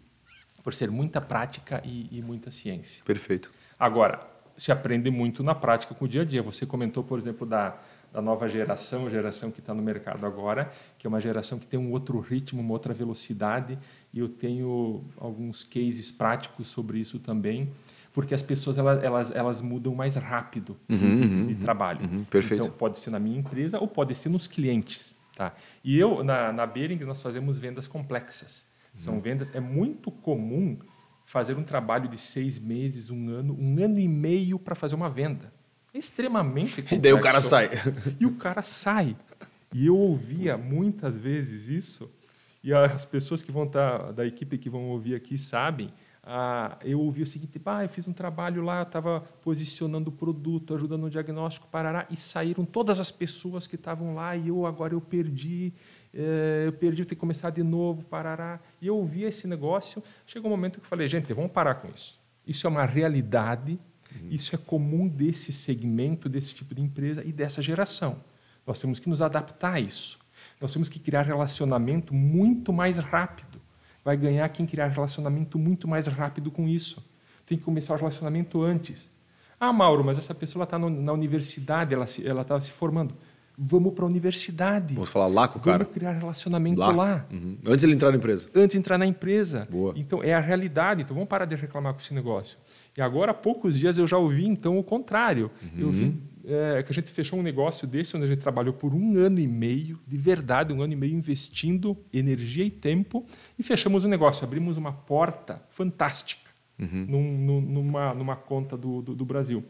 por 0.62 0.74
ser 0.74 0.90
muita 0.90 1.20
prática 1.20 1.80
e, 1.84 2.08
e 2.10 2.20
muita 2.20 2.50
ciência. 2.50 3.04
Perfeito. 3.04 3.50
Agora, 3.80 4.30
se 4.60 4.70
aprende 4.70 5.10
muito 5.10 5.42
na 5.42 5.54
prática 5.54 5.94
com 5.94 6.04
o 6.04 6.08
dia 6.08 6.20
a 6.20 6.24
dia. 6.24 6.42
Você 6.42 6.66
comentou, 6.66 7.02
por 7.02 7.18
exemplo, 7.18 7.46
da, 7.46 7.78
da 8.12 8.20
nova 8.20 8.46
geração, 8.46 9.08
geração 9.08 9.50
que 9.50 9.60
está 9.60 9.72
no 9.72 9.82
mercado 9.82 10.26
agora, 10.26 10.70
que 10.98 11.06
é 11.06 11.08
uma 11.08 11.18
geração 11.18 11.58
que 11.58 11.66
tem 11.66 11.80
um 11.80 11.90
outro 11.90 12.20
ritmo, 12.20 12.60
uma 12.60 12.72
outra 12.72 12.92
velocidade, 12.92 13.78
e 14.12 14.18
eu 14.18 14.28
tenho 14.28 15.02
alguns 15.16 15.64
cases 15.64 16.12
práticos 16.12 16.68
sobre 16.68 16.98
isso 16.98 17.18
também, 17.18 17.72
porque 18.12 18.34
as 18.34 18.42
pessoas 18.42 18.76
elas, 18.76 19.02
elas, 19.02 19.30
elas 19.30 19.60
mudam 19.62 19.94
mais 19.94 20.16
rápido 20.16 20.76
uhum, 20.88 20.98
uhum, 20.98 21.46
de, 21.46 21.54
uhum, 21.54 21.60
trabalho. 21.60 22.00
Uhum, 22.02 22.24
perfeito. 22.24 22.64
Então, 22.64 22.76
pode 22.76 22.98
ser 22.98 23.10
na 23.10 23.18
minha 23.18 23.38
empresa 23.38 23.78
ou 23.78 23.88
pode 23.88 24.14
ser 24.14 24.28
nos 24.28 24.46
clientes. 24.46 25.16
Tá? 25.34 25.54
E 25.82 25.98
eu, 25.98 26.22
na, 26.22 26.52
na 26.52 26.66
Bering, 26.66 26.98
nós 27.04 27.22
fazemos 27.22 27.58
vendas 27.58 27.86
complexas. 27.86 28.68
São 28.94 29.14
uhum. 29.14 29.20
vendas. 29.20 29.54
É 29.54 29.60
muito 29.60 30.10
comum 30.10 30.76
fazer 31.30 31.56
um 31.56 31.62
trabalho 31.62 32.08
de 32.08 32.18
seis 32.18 32.58
meses, 32.58 33.08
um 33.08 33.30
ano, 33.30 33.56
um 33.56 33.84
ano 33.84 34.00
e 34.00 34.08
meio 34.08 34.58
para 34.58 34.74
fazer 34.74 34.96
uma 34.96 35.08
venda. 35.08 35.52
É 35.94 35.98
extremamente 35.98 36.82
complexo. 36.82 36.94
E 36.96 36.98
daí 36.98 37.12
o 37.12 37.20
cara 37.20 37.40
sai. 37.40 37.70
E 38.18 38.26
o 38.26 38.34
cara 38.34 38.62
sai. 38.62 39.16
E 39.72 39.86
eu 39.86 39.96
ouvia 39.96 40.58
muitas 40.58 41.16
vezes 41.16 41.68
isso, 41.68 42.10
e 42.64 42.74
as 42.74 43.04
pessoas 43.04 43.42
que 43.42 43.52
vão 43.52 43.62
estar, 43.62 43.98
tá, 43.98 44.10
da 44.10 44.26
equipe 44.26 44.58
que 44.58 44.68
vão 44.68 44.88
ouvir 44.88 45.14
aqui 45.14 45.38
sabem, 45.38 45.92
ah, 46.24 46.76
eu 46.82 47.00
ouvi 47.00 47.22
o 47.22 47.26
seguinte, 47.26 47.60
ah, 47.64 47.84
eu 47.84 47.88
fiz 47.88 48.08
um 48.08 48.12
trabalho 48.12 48.64
lá, 48.64 48.82
estava 48.82 49.20
posicionando 49.40 50.10
o 50.10 50.12
produto, 50.12 50.74
ajudando 50.74 51.02
no 51.02 51.10
diagnóstico, 51.10 51.68
parará, 51.68 52.08
e 52.10 52.16
saíram 52.16 52.64
todas 52.64 52.98
as 52.98 53.12
pessoas 53.12 53.68
que 53.68 53.76
estavam 53.76 54.16
lá 54.16 54.36
e 54.36 54.48
eu 54.48 54.66
agora 54.66 54.94
eu 54.94 55.00
perdi, 55.00 55.72
eu 56.12 56.72
perdi, 56.72 57.02
eu 57.02 57.06
tenho 57.06 57.16
que 57.16 57.20
começar 57.20 57.50
de 57.50 57.62
novo, 57.62 58.04
parará. 58.04 58.60
E 58.80 58.86
eu 58.86 58.96
ouvi 58.96 59.24
esse 59.24 59.46
negócio, 59.46 60.02
chegou 60.26 60.50
um 60.50 60.54
momento 60.54 60.80
que 60.80 60.86
eu 60.86 60.88
falei, 60.88 61.08
gente, 61.08 61.32
vamos 61.32 61.52
parar 61.52 61.76
com 61.76 61.88
isso. 61.88 62.20
Isso 62.46 62.66
é 62.66 62.70
uma 62.70 62.84
realidade, 62.84 63.78
uhum. 64.14 64.28
isso 64.30 64.54
é 64.54 64.58
comum 64.58 65.06
desse 65.06 65.52
segmento, 65.52 66.28
desse 66.28 66.54
tipo 66.54 66.74
de 66.74 66.82
empresa 66.82 67.22
e 67.24 67.32
dessa 67.32 67.62
geração. 67.62 68.22
Nós 68.66 68.80
temos 68.80 68.98
que 68.98 69.08
nos 69.08 69.22
adaptar 69.22 69.74
a 69.74 69.80
isso. 69.80 70.18
Nós 70.60 70.72
temos 70.72 70.88
que 70.88 70.98
criar 70.98 71.22
relacionamento 71.22 72.14
muito 72.14 72.72
mais 72.72 72.98
rápido 72.98 73.60
vai 74.04 74.16
ganhar 74.16 74.48
quem 74.48 74.66
criar 74.66 74.88
relacionamento 74.88 75.58
muito 75.58 75.86
mais 75.86 76.06
rápido 76.06 76.50
com 76.50 76.68
isso. 76.68 77.04
Tem 77.46 77.58
que 77.58 77.64
começar 77.64 77.94
o 77.94 77.96
relacionamento 77.96 78.62
antes. 78.62 79.10
Ah, 79.58 79.72
Mauro, 79.72 80.02
mas 80.02 80.18
essa 80.18 80.34
pessoa 80.34 80.64
está 80.64 80.78
na 80.78 81.12
universidade, 81.12 81.92
ela 81.92 82.04
está 82.04 82.28
ela 82.28 82.44
tá 82.44 82.60
se 82.60 82.70
formando. 82.70 83.14
Vamos 83.62 83.92
para 83.92 84.06
a 84.06 84.08
universidade. 84.08 84.94
Vamos 84.94 85.10
falar 85.10 85.26
lá 85.26 85.46
com 85.46 85.58
o 85.58 85.62
cara. 85.62 85.84
Vamos 85.84 85.92
criar 85.92 86.12
relacionamento 86.12 86.80
lá. 86.80 86.90
lá. 86.92 87.26
Uhum. 87.30 87.58
Antes 87.66 87.80
de 87.80 87.86
ele 87.86 87.94
entrar 87.94 88.10
na 88.10 88.16
empresa. 88.16 88.48
Antes 88.54 88.70
de 88.70 88.78
entrar 88.78 88.96
na 88.96 89.06
empresa. 89.06 89.68
Boa. 89.70 89.92
Então, 89.96 90.22
é 90.24 90.32
a 90.32 90.40
realidade. 90.40 91.02
Então, 91.02 91.14
vamos 91.14 91.28
parar 91.28 91.44
de 91.44 91.54
reclamar 91.56 91.92
com 91.92 92.00
esse 92.00 92.14
negócio. 92.14 92.56
E 92.96 93.02
agora, 93.02 93.32
há 93.32 93.34
poucos 93.34 93.78
dias, 93.78 93.98
eu 93.98 94.06
já 94.06 94.16
ouvi, 94.16 94.46
então, 94.46 94.78
o 94.78 94.82
contrário. 94.82 95.50
Uhum. 95.62 95.78
Eu 95.78 95.90
vi 95.90 96.14
é, 96.46 96.82
que 96.82 96.90
a 96.90 96.94
gente 96.94 97.10
fechou 97.10 97.38
um 97.38 97.42
negócio 97.42 97.86
desse, 97.86 98.16
onde 98.16 98.24
a 98.24 98.28
gente 98.28 98.38
trabalhou 98.38 98.72
por 98.72 98.94
um 98.94 99.18
ano 99.18 99.38
e 99.38 99.46
meio, 99.46 100.00
de 100.08 100.16
verdade, 100.16 100.72
um 100.72 100.80
ano 100.80 100.94
e 100.94 100.96
meio 100.96 101.14
investindo 101.14 101.94
energia 102.10 102.64
e 102.64 102.70
tempo, 102.70 103.26
e 103.58 103.62
fechamos 103.62 104.04
o 104.04 104.06
um 104.06 104.10
negócio, 104.10 104.42
abrimos 104.42 104.78
uma 104.78 104.92
porta 104.92 105.62
fantástica 105.68 106.50
uhum. 106.78 107.06
num, 107.06 107.60
numa, 107.60 108.14
numa 108.14 108.36
conta 108.36 108.74
do, 108.74 109.02
do, 109.02 109.14
do 109.14 109.24
Brasil. 109.26 109.62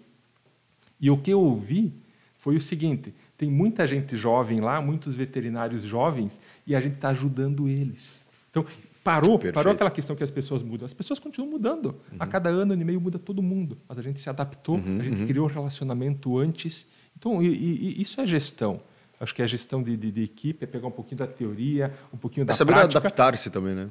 E 1.00 1.10
o 1.10 1.18
que 1.18 1.32
eu 1.32 1.40
ouvi 1.40 1.92
foi 2.40 2.56
o 2.56 2.60
seguinte: 2.60 3.14
tem 3.40 3.50
muita 3.50 3.86
gente 3.86 4.18
jovem 4.18 4.60
lá, 4.60 4.82
muitos 4.82 5.14
veterinários 5.14 5.82
jovens, 5.82 6.38
e 6.66 6.76
a 6.76 6.80
gente 6.80 6.96
está 6.96 7.08
ajudando 7.08 7.66
eles. 7.66 8.26
Então, 8.50 8.66
Parou, 9.02 9.38
Perfeito. 9.38 9.54
parou 9.54 9.72
aquela 9.72 9.90
questão 9.90 10.14
que 10.14 10.22
as 10.22 10.30
pessoas 10.30 10.62
mudam. 10.62 10.84
As 10.84 10.92
pessoas 10.92 11.18
continuam 11.18 11.50
mudando. 11.50 11.86
Uhum. 11.86 12.18
A 12.18 12.26
cada 12.26 12.50
ano, 12.50 12.74
ano 12.74 12.82
e 12.82 12.84
meio 12.84 13.00
muda 13.00 13.18
todo 13.18 13.42
mundo. 13.42 13.78
Mas 13.88 13.98
a 13.98 14.02
gente 14.02 14.20
se 14.20 14.28
adaptou, 14.28 14.76
uhum, 14.76 14.98
a 15.00 15.02
gente 15.02 15.20
uhum. 15.22 15.26
criou 15.26 15.46
relacionamento 15.46 16.38
antes. 16.38 16.86
Então, 17.18 17.42
e, 17.42 17.48
e, 17.48 18.02
isso 18.02 18.20
é 18.20 18.26
gestão. 18.26 18.78
Acho 19.18 19.34
que 19.34 19.40
a 19.40 19.46
gestão 19.46 19.82
de, 19.82 19.96
de, 19.96 20.12
de, 20.12 20.22
equipe 20.22 20.64
é 20.64 20.66
pegar 20.66 20.86
um 20.86 20.90
pouquinho 20.90 21.16
da 21.16 21.26
teoria, 21.26 21.94
um 22.12 22.18
pouquinho 22.18 22.44
da 22.44 22.50
é 22.50 22.54
saber 22.54 22.74
prática. 22.74 22.98
adaptar-se 22.98 23.48
também, 23.48 23.74
né? 23.74 23.88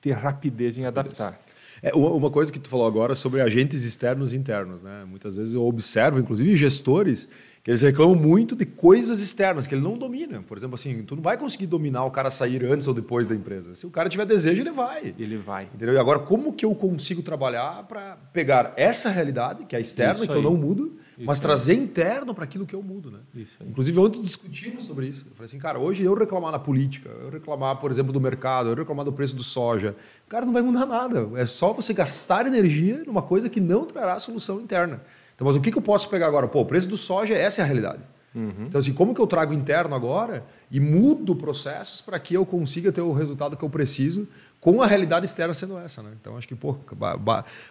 Ter 0.00 0.12
rapidez 0.12 0.78
em 0.78 0.84
adaptar. 0.84 1.36
É, 1.82 1.92
uma 1.92 2.30
coisa 2.30 2.52
que 2.52 2.60
tu 2.60 2.68
falou 2.68 2.86
agora 2.86 3.16
sobre 3.16 3.40
agentes 3.40 3.84
externos 3.84 4.32
e 4.32 4.36
internos. 4.36 4.84
Né? 4.84 5.04
Muitas 5.04 5.36
vezes 5.36 5.54
eu 5.54 5.64
observo, 5.66 6.20
inclusive 6.20 6.56
gestores, 6.56 7.28
que 7.66 7.70
eles 7.72 7.82
reclamam 7.82 8.14
muito 8.14 8.54
de 8.54 8.64
coisas 8.64 9.20
externas 9.20 9.66
que 9.66 9.74
ele 9.74 9.82
não 9.82 9.98
domina. 9.98 10.40
Por 10.40 10.56
exemplo, 10.56 10.76
assim, 10.76 11.02
tu 11.02 11.16
não 11.16 11.22
vai 11.24 11.36
conseguir 11.36 11.66
dominar 11.66 12.04
o 12.04 12.12
cara 12.12 12.30
sair 12.30 12.64
antes 12.64 12.86
ou 12.86 12.94
depois 12.94 13.26
da 13.26 13.34
empresa. 13.34 13.74
Se 13.74 13.84
o 13.84 13.90
cara 13.90 14.08
tiver 14.08 14.24
desejo, 14.24 14.62
ele 14.62 14.70
vai. 14.70 15.12
Ele 15.18 15.36
vai. 15.36 15.64
Entendeu? 15.74 15.94
E 15.94 15.98
agora, 15.98 16.20
como 16.20 16.52
que 16.52 16.64
eu 16.64 16.72
consigo 16.76 17.22
trabalhar 17.22 17.82
para 17.88 18.18
pegar 18.32 18.72
essa 18.76 19.10
realidade, 19.10 19.64
que 19.64 19.74
é 19.74 19.80
externa, 19.80 20.14
isso 20.14 20.26
que 20.26 20.32
aí. 20.32 20.38
eu 20.38 20.42
não 20.44 20.56
mudo, 20.56 20.96
isso 21.18 21.26
mas 21.26 21.38
aí. 21.38 21.42
trazer 21.42 21.74
interno 21.74 22.32
para 22.32 22.44
aquilo 22.44 22.64
que 22.64 22.72
eu 22.72 22.80
mudo, 22.80 23.10
né? 23.10 23.18
Inclusive, 23.66 23.98
ontem 23.98 24.20
discutimos 24.20 24.84
sobre 24.84 25.08
isso. 25.08 25.26
Eu 25.28 25.34
falei 25.34 25.46
assim, 25.46 25.58
cara, 25.58 25.76
hoje 25.76 26.04
eu 26.04 26.14
reclamar 26.14 26.52
na 26.52 26.60
política, 26.60 27.10
eu 27.20 27.30
reclamar, 27.30 27.80
por 27.80 27.90
exemplo, 27.90 28.12
do 28.12 28.20
mercado, 28.20 28.68
eu 28.68 28.76
reclamar 28.76 29.04
do 29.04 29.12
preço 29.12 29.34
do 29.34 29.42
soja, 29.42 29.96
o 30.24 30.30
cara 30.30 30.46
não 30.46 30.52
vai 30.52 30.62
mudar 30.62 30.86
nada. 30.86 31.28
É 31.34 31.46
só 31.46 31.72
você 31.72 31.92
gastar 31.92 32.46
energia 32.46 33.02
numa 33.04 33.22
coisa 33.22 33.50
que 33.50 33.60
não 33.60 33.86
trará 33.86 34.20
solução 34.20 34.60
interna. 34.60 35.02
Então, 35.36 35.46
mas 35.46 35.54
o 35.54 35.60
que, 35.60 35.70
que 35.70 35.78
eu 35.78 35.82
posso 35.82 36.08
pegar 36.08 36.26
agora? 36.26 36.48
Pô, 36.48 36.62
o 36.62 36.66
preço 36.66 36.88
do 36.88 36.96
soja, 36.96 37.34
essa 37.34 37.60
é 37.60 37.62
a 37.62 37.66
realidade. 37.66 38.02
Uhum. 38.36 38.66
Então, 38.66 38.78
assim, 38.78 38.92
como 38.92 39.14
que 39.14 39.20
eu 39.20 39.26
trago 39.26 39.54
interno 39.54 39.94
agora 39.94 40.44
e 40.70 40.78
mudo 40.78 41.34
processos 41.34 42.02
para 42.02 42.18
que 42.18 42.34
eu 42.34 42.44
consiga 42.44 42.92
ter 42.92 43.00
o 43.00 43.12
resultado 43.12 43.56
que 43.56 43.64
eu 43.64 43.70
preciso 43.70 44.28
com 44.60 44.82
a 44.82 44.86
realidade 44.86 45.24
externa 45.24 45.54
sendo 45.54 45.78
essa, 45.78 46.02
né? 46.02 46.10
Então, 46.20 46.36
acho 46.36 46.46
que, 46.46 46.54
pô, 46.54 46.76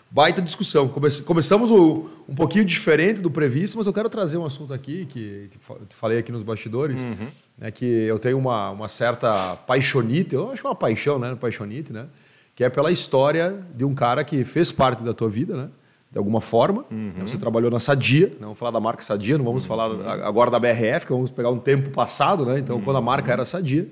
baita 0.10 0.42
discussão. 0.42 0.88
começamos 0.88 1.70
o, 1.70 2.10
um 2.28 2.34
pouquinho 2.34 2.66
diferente 2.66 3.22
do 3.22 3.30
previsto, 3.30 3.78
mas 3.78 3.86
eu 3.86 3.94
quero 3.94 4.10
trazer 4.10 4.38
um 4.38 4.46
assunto 4.46 4.74
aqui 4.74 5.06
que, 5.06 5.50
que 5.52 5.96
falei 5.96 6.18
aqui 6.18 6.32
nos 6.32 6.42
bastidores, 6.42 7.06
uhum. 7.06 7.28
né, 7.60 7.70
que 7.70 7.86
eu 7.86 8.18
tenho 8.18 8.38
uma, 8.40 8.72
uma 8.72 8.88
certa 8.88 9.56
paixonite, 9.68 10.34
eu 10.34 10.52
acho 10.52 10.62
que 10.62 10.68
é 10.68 10.70
uma 10.70 10.76
paixão, 10.76 11.20
né? 11.20 11.36
Paixonite, 11.36 11.94
né? 11.94 12.08
Que 12.56 12.64
é 12.64 12.70
pela 12.70 12.92
história 12.92 13.60
de 13.76 13.86
um 13.86 13.94
cara 13.94 14.24
que 14.24 14.44
fez 14.44 14.72
parte 14.72 15.04
da 15.04 15.14
tua 15.14 15.30
vida, 15.30 15.56
né? 15.56 15.70
De 16.12 16.18
alguma 16.18 16.42
forma. 16.42 16.86
Uhum. 16.92 17.14
Você 17.22 17.38
trabalhou 17.38 17.70
na 17.70 17.80
Sadia, 17.80 18.32
não 18.40 18.48
vamos 18.48 18.60
falar 18.60 18.72
da 18.72 18.80
marca 18.80 19.04
Sadia, 19.04 19.38
não 19.38 19.46
vamos 19.46 19.64
uhum. 19.64 19.68
falar 19.68 20.26
agora 20.26 20.50
da 20.50 20.60
BRF, 20.60 21.06
que 21.06 21.12
vamos 21.12 21.32
pegar 21.32 21.50
um 21.50 21.60
tempo 21.60 21.90
passado, 21.90 22.46
né? 22.46 22.60
Então, 22.60 22.78
uhum. 22.78 22.82
quando 22.82 22.98
a 22.98 23.02
marca 23.02 23.32
era 23.32 23.44
Sadia. 23.46 23.88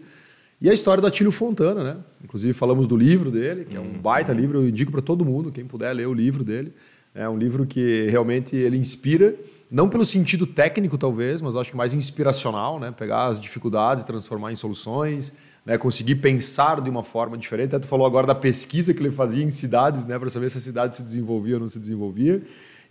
E 0.62 0.70
a 0.70 0.74
história 0.74 1.02
do 1.02 1.08
Atílio 1.08 1.32
Fontana, 1.32 1.84
né? 1.84 1.98
Inclusive 2.24 2.54
falamos 2.54 2.88
do 2.88 2.96
livro 2.96 3.30
dele, 3.30 3.66
que 3.66 3.76
é 3.76 3.80
um 3.80 3.84
uhum. 3.84 4.02
baita 4.02 4.32
livro, 4.32 4.60
eu 4.60 4.70
indico 4.70 4.92
para 4.92 5.02
todo 5.02 5.26
mundo, 5.26 5.52
quem 5.52 5.66
puder 5.66 5.92
ler 5.94 6.08
o 6.08 6.14
livro 6.14 6.44
dele. 6.44 6.74
É 7.14 7.28
um 7.28 7.38
livro 7.38 7.66
que 7.66 8.08
realmente 8.10 8.56
ele 8.56 8.78
inspira, 8.78 9.36
não 9.70 9.90
pelo 9.90 10.06
sentido 10.06 10.48
técnico 10.48 10.98
talvez, 10.98 11.42
mas 11.42 11.56
acho 11.56 11.72
que 11.72 11.78
mais 11.78 11.94
inspiracional, 11.94 12.80
né? 12.80 12.94
Pegar 12.98 13.26
as 13.26 13.40
dificuldades, 13.40 14.04
transformar 14.04 14.52
em 14.52 14.56
soluções, 14.56 15.34
né, 15.66 15.78
conseguir 15.78 16.16
pensar 16.16 16.82
de 16.82 16.90
uma 16.90 17.04
forma 17.04 17.38
diferente. 17.38 17.76
Até 17.76 17.80
tu 17.80 17.88
falou 17.88 18.06
agora 18.06 18.28
da 18.28 18.36
pesquisa 18.36 18.94
que 18.94 19.02
ele 19.02 19.12
fazia 19.12 19.44
em 19.44 19.50
cidades, 19.50 20.06
né, 20.06 20.20
para 20.20 20.30
saber 20.30 20.50
se 20.50 20.58
a 20.58 20.62
cidade 20.62 20.96
se 20.96 21.04
desenvolvia 21.04 21.56
ou 21.56 21.62
não 21.62 21.68
se 21.68 21.80
desenvolvia. 21.80 22.42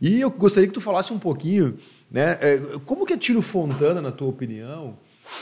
E 0.01 0.21
eu 0.21 0.31
gostaria 0.31 0.67
que 0.67 0.75
tu 0.75 0.81
falasse 0.81 1.13
um 1.13 1.19
pouquinho, 1.19 1.77
né, 2.11 2.39
é, 2.41 2.61
como 2.85 3.07
que 3.07 3.13
a 3.13 3.19
Tiro 3.19 3.43
Fontana, 3.43 4.01
na 4.01 4.11
tua 4.11 4.29
opinião, 4.29 4.97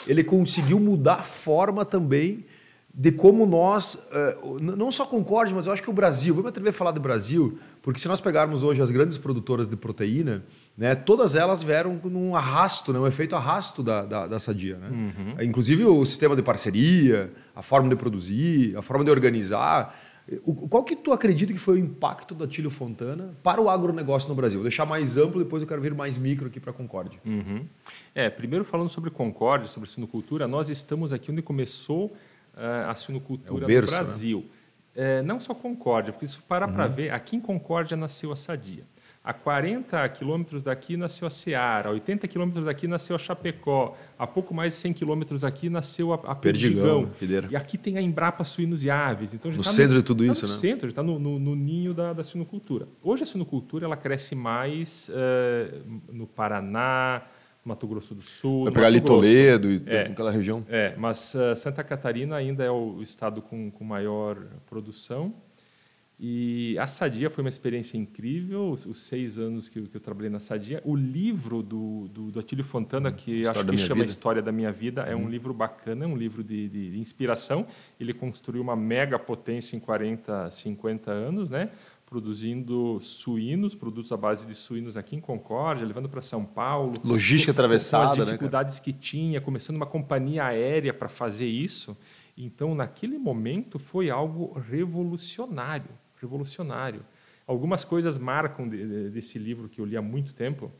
ele 0.07 0.23
conseguiu 0.23 0.79
mudar 0.79 1.15
a 1.15 1.23
forma 1.23 1.85
também 1.85 2.45
de 2.93 3.13
como 3.13 3.47
nós, 3.47 4.09
é, 4.13 4.37
não 4.61 4.91
só 4.91 5.07
Concorde, 5.07 5.55
mas 5.55 5.67
eu 5.67 5.73
acho 5.73 5.83
que 5.83 5.91
o 5.91 5.93
Brasil, 5.93 6.35
vou 6.35 6.43
me 6.43 6.49
atrever 6.49 6.71
a 6.71 6.73
falar 6.73 6.91
do 6.91 7.01
Brasil, 7.01 7.57
porque 7.81 8.01
se 8.01 8.09
nós 8.09 8.21
pegarmos 8.21 8.63
hoje 8.63 8.83
as 8.83 8.91
grandes 8.91 9.17
produtoras 9.17 9.69
de 9.69 9.77
proteína, 9.77 10.45
né, 10.77 10.95
todas 10.95 11.37
elas 11.37 11.63
vieram 11.63 12.01
num 12.05 12.35
arrasto, 12.35 12.93
né, 12.93 12.99
um 12.99 13.07
efeito 13.07 13.37
arrasto 13.37 13.83
da, 13.83 14.05
da, 14.05 14.27
da 14.27 14.39
Sadia. 14.39 14.77
Né? 14.77 14.89
Uhum. 14.91 15.43
Inclusive 15.45 15.85
o 15.85 16.05
sistema 16.05 16.35
de 16.35 16.43
parceria, 16.43 17.33
a 17.55 17.63
forma 17.63 17.89
de 17.89 17.95
produzir, 17.95 18.77
a 18.77 18.83
forma 18.83 19.05
de 19.05 19.11
organizar. 19.11 19.97
O, 20.45 20.69
qual 20.69 20.85
que 20.85 20.95
tu 20.95 21.13
acredita 21.13 21.53
que 21.53 21.59
foi 21.59 21.75
o 21.75 21.79
impacto 21.79 22.35
da 22.35 22.47
Tílio 22.47 22.71
Fontana 22.71 23.35
para 23.43 23.61
o 23.61 23.71
agronegócio 23.71 24.29
no 24.29 24.35
Brasil? 24.35 24.59
Vou 24.59 24.69
deixar 24.69 24.85
mais 24.85 25.17
amplo, 25.17 25.43
depois 25.43 25.63
eu 25.63 25.69
quero 25.69 25.81
vir 25.81 25.95
mais 25.95 26.19
micro 26.19 26.49
aqui 26.49 26.61
para 26.61 26.71
a 26.71 26.75
Concorde. 26.75 27.21
Uhum. 27.25 27.65
É, 28.15 28.29
primeiro 28.29 28.65
falando 28.65 28.89
sobre 28.89 29.11
Concorde, 29.11 29.71
sobre 29.71 29.89
sinocultura, 29.89 30.47
nós 30.47 30.69
estamos 30.71 31.13
aqui 31.13 31.31
onde 31.31 31.43
começou 31.43 32.13
a 32.89 32.95
sinocultura 32.95 33.65
é 33.65 33.67
berço, 33.67 33.95
no 33.95 33.99
né? 33.99 34.05
Brasil. 34.05 34.39
Né? 34.39 34.61
É, 35.19 35.23
não 35.23 35.41
só 35.41 35.55
Concórdia, 35.55 36.13
porque 36.13 36.27
se 36.27 36.39
parar 36.39 36.69
uhum. 36.69 36.75
para 36.75 36.87
ver, 36.87 37.11
aqui 37.13 37.37
em 37.37 37.41
Concórdia 37.41 37.97
nasceu 37.97 38.33
a 38.33 38.37
Sadia. 38.37 38.85
A 39.23 39.35
40 39.35 40.09
quilômetros 40.09 40.63
daqui 40.63 40.97
nasceu 40.97 41.27
a 41.27 41.31
Seara, 41.31 41.91
a 41.91 41.93
80 41.93 42.27
quilômetros 42.27 42.65
daqui 42.65 42.89
nasceu 42.89 43.15
a 43.15 43.19
Chapecó, 43.19 43.95
a 44.19 44.27
pouco 44.27 44.55
mais 44.55 44.73
de 44.73 44.79
100 44.79 44.95
quilômetros 44.95 45.45
aqui 45.45 45.69
nasceu 45.69 46.15
a, 46.15 46.17
a 46.17 46.35
Perdigão. 46.35 47.07
Perdigão 47.19 47.51
e 47.51 47.55
aqui 47.55 47.77
tem 47.77 47.99
a 47.99 48.03
Embrapa 48.03 48.45
Suínos 48.45 48.83
e 48.83 48.91
Aves. 48.91 49.35
Então, 49.35 49.51
no 49.51 49.59
tá 49.59 49.65
centro 49.65 49.93
no, 49.93 50.01
de 50.01 50.07
tudo 50.07 50.25
tá 50.25 50.33
isso, 50.33 50.47
no 50.47 50.53
né? 50.53 50.59
centro, 50.59 50.89
está 50.89 51.03
no, 51.03 51.19
no, 51.19 51.39
no, 51.39 51.55
ninho 51.55 51.93
da, 51.93 52.15
da 52.15 52.25
sinocultura. 52.25 52.89
Hoje 53.03 53.25
a 53.25 53.27
sinocultura 53.27 53.85
ela 53.85 53.97
cresce 53.97 54.35
mais 54.35 55.11
uh, 55.11 56.01
no 56.11 56.27
Paraná, 56.27 57.21
Mato 57.65 57.87
Grosso 57.87 58.15
do 58.15 58.23
Sul. 58.23 58.65
Vai 58.65 58.73
pegar 58.73 58.87
ali 58.87 59.01
Toledo 59.01 59.71
e 59.71 59.83
é, 59.87 60.03
aquela 60.03 60.31
região. 60.31 60.65
É, 60.69 60.95
mas 60.97 61.35
uh, 61.35 61.55
Santa 61.57 61.85
Catarina 61.85 62.37
ainda 62.37 62.65
é 62.65 62.71
o 62.71 63.03
estado 63.03 63.43
com, 63.43 63.71
com 63.71 63.85
maior 63.85 64.37
produção. 64.69 65.35
E 66.23 66.79
a 66.79 66.87
Sadia 66.87 67.31
foi 67.31 67.43
uma 67.43 67.49
experiência 67.49 67.97
incrível, 67.97 68.71
os, 68.71 68.85
os 68.85 69.01
seis 69.01 69.39
anos 69.39 69.71
que 69.71 69.79
eu, 69.79 69.85
que 69.85 69.97
eu, 69.97 70.01
trabalhei 70.03 70.29
na 70.29 70.39
Sadia. 70.39 70.83
O 70.85 70.95
livro 70.95 71.63
do, 71.63 72.09
do, 72.09 72.31
do 72.31 72.39
Atílio 72.39 72.63
Fontana, 72.63 73.11
que 73.11 73.41
acho 73.41 73.65
que 73.65 73.79
chama 73.79 74.03
vida. 74.03 74.05
História 74.05 74.43
da 74.43 74.53
Minha 74.53 74.71
Vida, 74.71 75.01
é 75.05 75.17
um 75.17 75.23
uhum. 75.23 75.31
livro 75.31 75.55
bacana, 75.55 76.05
é 76.05 76.07
um 76.07 76.15
livro 76.15 76.45
de, 76.45 76.69
de, 76.69 76.91
de, 76.91 77.01
inspiração. 77.01 77.67
Ele 77.99 78.13
construiu 78.13 78.63
uma 78.63 78.77
mega 78.77 79.19
potência 79.19 79.75
em 79.75 79.81
40, 79.81 80.51
50 80.51 81.11
anos, 81.11 81.49
né? 81.49 81.71
Produzindo 82.11 82.99
suínos, 83.01 83.75
produtos 83.75 84.11
à 84.11 84.17
base 84.17 84.47
de 84.47 84.55
suínos 84.55 84.97
aqui 84.97 85.17
em 85.17 85.21
Concórdia, 85.21 85.87
levando 85.87 86.09
para 86.09 86.21
São 86.21 86.45
Paulo. 86.45 87.01
Logística 87.03 87.53
atravessada, 87.53 88.07
com 88.07 88.13
as 88.13 88.19
né, 88.19 88.25
dificuldades 88.25 88.75
né, 88.77 88.81
que 88.83 88.93
tinha, 88.93 89.41
começando 89.41 89.77
uma 89.77 89.87
companhia 89.87 90.45
aérea 90.45 90.93
para 90.93 91.09
fazer 91.09 91.47
isso. 91.47 91.97
Então, 92.37 92.75
naquele 92.75 93.17
momento, 93.17 93.79
foi 93.79 94.11
algo 94.11 94.53
revolucionário 94.59 95.91
revolucionário. 96.21 97.05
Algumas 97.47 97.85
coisas 97.85 98.19
marcam 98.19 98.69
desse 98.69 99.39
livro 99.39 99.69
que 99.69 99.81
eu 99.81 99.85
li 99.85 99.97
há 99.97 100.03
muito 100.03 100.35
tempo. 100.35 100.71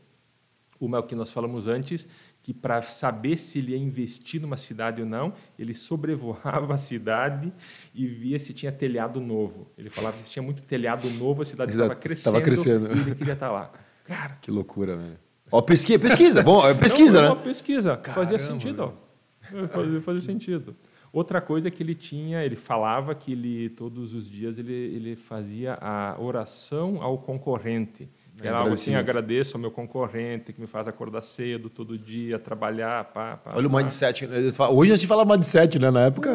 Uma 0.81 0.97
é 0.97 0.99
o 0.99 1.03
que 1.03 1.13
nós 1.13 1.31
falamos 1.31 1.67
antes, 1.67 2.09
que 2.41 2.53
para 2.53 2.81
saber 2.81 3.37
se 3.37 3.59
ele 3.59 3.73
ia 3.73 3.77
investir 3.77 4.41
numa 4.41 4.57
cidade 4.57 4.99
ou 4.99 5.07
não, 5.07 5.31
ele 5.57 5.75
sobrevoava 5.75 6.73
a 6.73 6.77
cidade 6.77 7.53
e 7.93 8.07
via 8.07 8.39
se 8.39 8.51
tinha 8.51 8.71
telhado 8.71 9.21
novo. 9.21 9.71
Ele 9.77 9.91
falava 9.91 10.17
que 10.17 10.25
se 10.25 10.31
tinha 10.31 10.41
muito 10.41 10.63
telhado 10.63 11.07
novo, 11.11 11.43
a 11.43 11.45
cidade 11.45 11.71
estava 11.71 11.93
crescendo, 11.93 12.41
crescendo, 12.41 12.87
e 12.87 12.99
ele 12.99 13.15
queria 13.15 13.33
estar 13.33 13.47
tá 13.47 13.51
lá. 13.51 13.71
Cara, 14.05 14.37
que 14.41 14.49
loucura, 14.49 14.97
velho. 14.97 15.19
Ó, 15.51 15.61
pesquisa, 15.61 15.99
pesquisa, 15.99 16.41
bom, 16.41 16.67
é 16.67 16.73
pesquisa, 16.73 17.21
não, 17.21 17.27
né? 17.27 17.33
Uma 17.35 17.43
pesquisa, 17.43 17.97
Caramba, 17.97 18.13
fazia 18.13 18.39
sentido, 18.39 18.83
ó. 18.83 19.67
Fazia, 19.67 20.01
fazia 20.01 20.21
sentido. 20.21 20.75
Outra 21.13 21.41
coisa 21.41 21.67
é 21.67 21.71
que 21.71 21.83
ele 21.83 21.93
tinha, 21.93 22.43
ele 22.43 22.55
falava 22.55 23.13
que 23.13 23.33
ele 23.33 23.69
todos 23.69 24.13
os 24.13 24.29
dias 24.29 24.57
ele, 24.57 24.73
ele 24.73 25.15
fazia 25.15 25.77
a 25.81 26.15
oração 26.17 27.01
ao 27.01 27.17
concorrente. 27.17 28.09
É, 28.41 28.47
Era 28.47 28.59
algo 28.59 28.73
assim, 28.73 28.95
agradeço 28.95 29.55
ao 29.55 29.61
meu 29.61 29.71
concorrente 29.71 30.51
que 30.53 30.59
me 30.59 30.67
faz 30.67 30.87
acordar 30.87 31.21
cedo 31.21 31.69
todo 31.69 31.97
dia, 31.97 32.39
trabalhar, 32.39 33.05
pá, 33.05 33.37
pá, 33.37 33.51
Olha 33.55 33.69
pá. 33.69 33.75
o 33.75 33.77
mindset. 33.77 34.27
Né? 34.27 34.37
Hoje 34.71 34.93
a 34.93 34.95
gente 34.95 35.07
fala 35.07 35.25
mindset, 35.25 35.79
né? 35.79 35.91
Na 35.91 36.01
época 36.01 36.29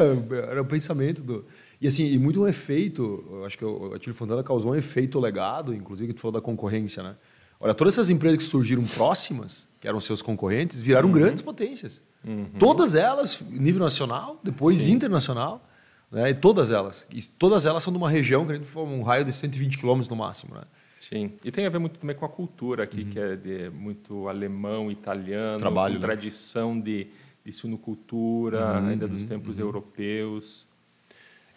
era 0.49 0.61
o 0.61 0.65
pensamento 0.65 1.23
do... 1.23 1.45
E 1.79 1.87
assim, 1.87 2.11
e 2.11 2.17
muito 2.17 2.41
um 2.41 2.47
efeito, 2.47 3.43
acho 3.45 3.57
que 3.57 3.63
o 3.63 3.93
Atílio 3.93 4.15
Fontana 4.15 4.43
causou 4.43 4.71
um 4.71 4.75
efeito 4.75 5.19
legado, 5.19 5.73
inclusive 5.73 6.07
que 6.07 6.13
tu 6.15 6.21
falou 6.21 6.33
da 6.33 6.41
concorrência, 6.41 7.03
né? 7.03 7.15
Olha, 7.59 7.73
todas 7.73 7.95
essas 7.95 8.09
empresas 8.09 8.37
que 8.37 8.43
surgiram 8.43 8.83
próximas, 8.85 9.67
que 9.79 9.87
eram 9.87 9.99
seus 9.99 10.21
concorrentes, 10.21 10.79
viraram 10.81 11.07
uhum. 11.07 11.13
grandes 11.13 11.41
potências. 11.41 12.03
Uhum. 12.25 12.49
Todas 12.59 12.93
elas, 12.93 13.41
nível 13.49 13.81
nacional, 13.81 14.39
depois 14.43 14.83
Sim. 14.83 14.91
internacional, 14.91 15.67
né? 16.11 16.29
e 16.29 16.33
todas 16.35 16.71
elas. 16.71 17.07
E 17.11 17.21
todas 17.21 17.65
elas 17.65 17.81
são 17.81 17.91
de 17.91 17.97
uma 17.97 18.09
região 18.09 18.45
que 18.45 18.51
a 18.51 18.55
gente 18.55 18.77
um 18.77 19.01
raio 19.01 19.25
de 19.25 19.33
120 19.33 19.77
quilômetros 19.77 20.09
no 20.09 20.15
máximo. 20.15 20.55
Né? 20.55 20.61
Sim, 21.09 21.31
e 21.45 21.51
tem 21.51 21.65
a 21.65 21.69
ver 21.69 21.79
muito 21.79 21.97
também 21.99 22.17
com 22.17 22.25
a 22.25 22.29
cultura 22.29 22.83
aqui, 22.83 23.03
uhum. 23.03 23.09
que 23.09 23.17
é 23.17 23.35
de, 23.37 23.69
muito 23.69 24.27
alemão, 24.27 24.91
italiano, 24.91 25.57
Trabalho, 25.57 25.95
com 25.95 26.01
né? 26.01 26.05
tradição 26.05 26.77
de, 26.77 27.07
de 27.45 27.51
suinocultura, 27.53 28.81
uhum, 28.81 28.87
ainda 28.89 29.07
dos 29.07 29.21
uhum, 29.21 29.27
tempos 29.29 29.57
uhum. 29.57 29.67
europeus. 29.67 30.67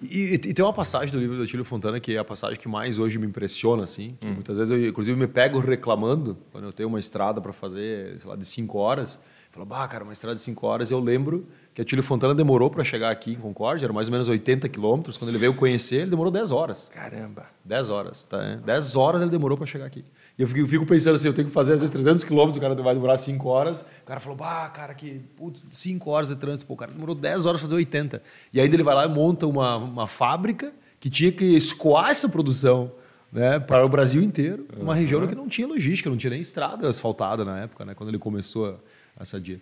E, 0.00 0.34
e, 0.34 0.38
tem 0.38 0.64
uma 0.64 0.72
passagem 0.72 1.12
do 1.12 1.18
livro 1.18 1.36
do 1.36 1.42
Atílio 1.42 1.64
Fontana 1.64 1.98
que 1.98 2.14
é 2.14 2.18
a 2.18 2.24
passagem 2.24 2.56
que 2.56 2.68
mais 2.68 2.96
hoje 2.96 3.18
me 3.18 3.26
impressiona, 3.26 3.82
assim, 3.82 4.16
que 4.20 4.26
hum. 4.28 4.34
muitas 4.34 4.56
vezes 4.56 4.70
eu, 4.70 4.88
inclusive, 4.88 5.18
me 5.18 5.26
pego 5.26 5.58
reclamando 5.58 6.38
quando 6.52 6.68
eu 6.68 6.72
tenho 6.72 6.88
uma 6.88 7.00
estrada 7.00 7.40
para 7.40 7.52
fazer, 7.52 8.20
sei 8.20 8.30
lá, 8.30 8.36
de 8.36 8.44
cinco 8.44 8.78
horas. 8.78 9.20
Falo, 9.50 9.66
bah, 9.66 9.86
cara, 9.88 10.04
uma 10.04 10.12
estrada 10.12 10.36
de 10.36 10.42
cinco 10.42 10.64
horas. 10.64 10.92
Eu 10.92 11.00
lembro 11.00 11.44
que 11.80 11.82
Atílio 11.82 12.02
Fontana 12.02 12.34
demorou 12.34 12.68
para 12.68 12.84
chegar 12.84 13.10
aqui 13.10 13.32
em 13.32 13.36
Concórdia, 13.36 13.86
era 13.86 13.92
mais 13.92 14.08
ou 14.08 14.12
menos 14.12 14.28
80 14.28 14.68
quilômetros. 14.68 15.16
Quando 15.16 15.30
ele 15.30 15.38
veio 15.38 15.54
conhecer, 15.54 16.02
ele 16.02 16.10
demorou 16.10 16.30
10 16.30 16.52
horas. 16.52 16.90
Caramba! 16.94 17.46
10 17.64 17.88
horas, 17.88 18.24
tá? 18.24 18.38
10 18.38 18.96
horas 18.96 19.22
ele 19.22 19.30
demorou 19.30 19.56
para 19.56 19.66
chegar 19.66 19.86
aqui. 19.86 20.04
E 20.38 20.42
eu 20.42 20.46
fico, 20.46 20.60
eu 20.60 20.66
fico, 20.66 20.84
pensando 20.86 21.14
assim, 21.14 21.28
eu 21.28 21.32
tenho 21.32 21.48
que 21.48 21.54
fazer 21.54 21.72
às 21.72 21.80
vezes 21.80 21.90
300 21.90 22.22
quilômetros, 22.24 22.58
o 22.58 22.60
cara 22.60 22.74
vai 22.74 22.94
demorar 22.94 23.16
5 23.16 23.48
horas. 23.48 23.80
O 24.02 24.04
cara 24.04 24.20
falou, 24.20 24.36
bah, 24.36 24.68
cara, 24.68 24.92
que 24.92 25.20
putz, 25.36 25.66
5 25.70 26.10
horas 26.10 26.28
de 26.28 26.36
trânsito. 26.36 26.66
Pô, 26.66 26.74
o 26.74 26.76
cara 26.76 26.92
demorou 26.92 27.14
10 27.14 27.46
horas 27.46 27.60
para 27.60 27.68
fazer 27.68 27.76
80. 27.76 28.22
E 28.52 28.60
aí 28.60 28.66
ele 28.66 28.82
vai 28.82 28.94
lá 28.94 29.06
e 29.06 29.08
monta 29.08 29.46
uma, 29.46 29.76
uma 29.76 30.06
fábrica 30.06 30.74
que 30.98 31.08
tinha 31.08 31.32
que 31.32 31.44
escoar 31.56 32.10
essa 32.10 32.28
produção 32.28 32.92
né, 33.32 33.58
para 33.58 33.86
o 33.86 33.88
Brasil 33.88 34.22
inteiro. 34.22 34.66
Uma 34.76 34.92
uhum. 34.92 34.98
região 34.98 35.26
que 35.26 35.34
não 35.34 35.48
tinha 35.48 35.66
logística, 35.66 36.10
não 36.10 36.16
tinha 36.18 36.30
nem 36.30 36.40
estrada 36.40 36.86
asfaltada 36.86 37.42
na 37.42 37.60
época, 37.60 37.86
né, 37.86 37.94
quando 37.94 38.10
ele 38.10 38.18
começou 38.18 38.68
a 38.68 38.74
a 39.16 39.24
Sadia. 39.24 39.60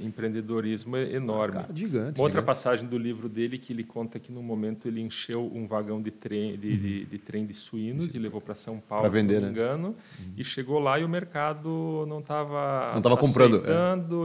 Empreendedorismo 0.00 0.96
enorme. 0.96 1.54
Cara, 1.54 1.68
gigante. 1.74 2.20
Outra 2.20 2.40
gigante. 2.40 2.46
passagem 2.46 2.86
do 2.86 2.98
livro 2.98 3.28
dele 3.28 3.58
que 3.58 3.72
ele 3.72 3.84
conta 3.84 4.18
que 4.18 4.30
no 4.30 4.42
momento 4.42 4.86
ele 4.86 5.00
encheu 5.00 5.50
um 5.54 5.66
vagão 5.66 6.02
de 6.02 6.10
trem 6.10 6.58
de, 6.58 6.68
uhum. 6.68 6.76
de, 6.76 7.04
de 7.06 7.18
trem 7.18 7.46
de 7.46 7.54
suínos 7.54 8.06
Sim. 8.06 8.18
e 8.18 8.20
levou 8.20 8.40
para 8.40 8.54
São 8.54 8.78
Paulo, 8.78 9.10
vender, 9.10 9.36
se 9.36 9.40
não 9.40 9.48
me 9.48 9.54
né? 9.54 9.62
engano, 9.62 9.88
uhum. 9.88 10.32
e 10.36 10.44
chegou 10.44 10.78
lá 10.78 10.98
e 10.98 11.04
o 11.04 11.08
mercado 11.08 12.04
não 12.08 12.20
estava 12.20 12.90
não 12.92 12.98
estava 12.98 13.16
comprando, 13.16 13.62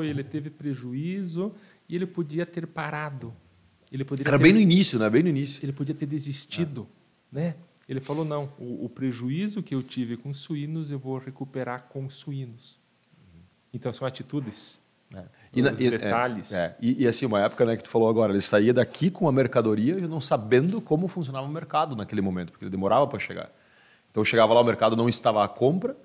é. 0.03 0.07
ele 0.07 0.23
teve 0.23 0.49
prejuízo 0.49 1.53
e 1.87 1.95
ele 1.95 2.05
podia 2.05 2.45
ter 2.45 2.67
parado. 2.67 3.33
Ele 3.91 4.03
poderia 4.03 4.29
Era 4.29 4.37
ter, 4.37 4.43
bem 4.43 4.53
no 4.53 4.59
início, 4.59 4.99
né? 4.99 5.09
Bem 5.09 5.23
no 5.23 5.29
início. 5.29 5.63
Ele 5.63 5.71
podia 5.71 5.95
ter 5.95 6.05
desistido, 6.05 6.87
é. 7.33 7.35
né? 7.35 7.55
Ele 7.87 8.01
falou 8.01 8.25
não, 8.25 8.51
o, 8.59 8.83
o 8.83 8.89
prejuízo 8.89 9.63
que 9.63 9.73
eu 9.73 9.81
tive 9.81 10.17
com 10.17 10.33
suínos 10.33 10.91
eu 10.91 10.99
vou 10.99 11.17
recuperar 11.17 11.83
com 11.83 12.09
suínos. 12.09 12.79
Então 13.73 13.91
são 13.93 14.07
atitudes. 14.07 14.81
É. 15.13 15.23
E, 15.53 15.61
na, 15.61 15.71
e, 15.71 15.89
detalhes. 15.89 16.53
É, 16.53 16.75
e, 16.81 17.03
e, 17.03 17.07
assim, 17.07 17.25
uma 17.25 17.39
época 17.39 17.65
né, 17.65 17.77
que 17.77 17.83
tu 17.83 17.89
falou 17.89 18.09
agora, 18.09 18.33
ele 18.33 18.41
saía 18.41 18.73
daqui 18.73 19.09
com 19.09 19.27
a 19.27 19.31
mercadoria 19.31 19.95
não 20.07 20.19
sabendo 20.19 20.81
como 20.81 21.07
funcionava 21.07 21.47
o 21.47 21.49
mercado 21.49 21.95
naquele 21.95 22.21
momento, 22.21 22.51
porque 22.51 22.65
ele 22.65 22.71
demorava 22.71 23.07
para 23.07 23.17
chegar. 23.19 23.49
Então 24.11 24.25
chegava 24.25 24.53
lá, 24.53 24.61
o 24.61 24.63
mercado 24.63 24.95
não 24.95 25.07
estava 25.07 25.43
à 25.43 25.47
compra 25.47 25.95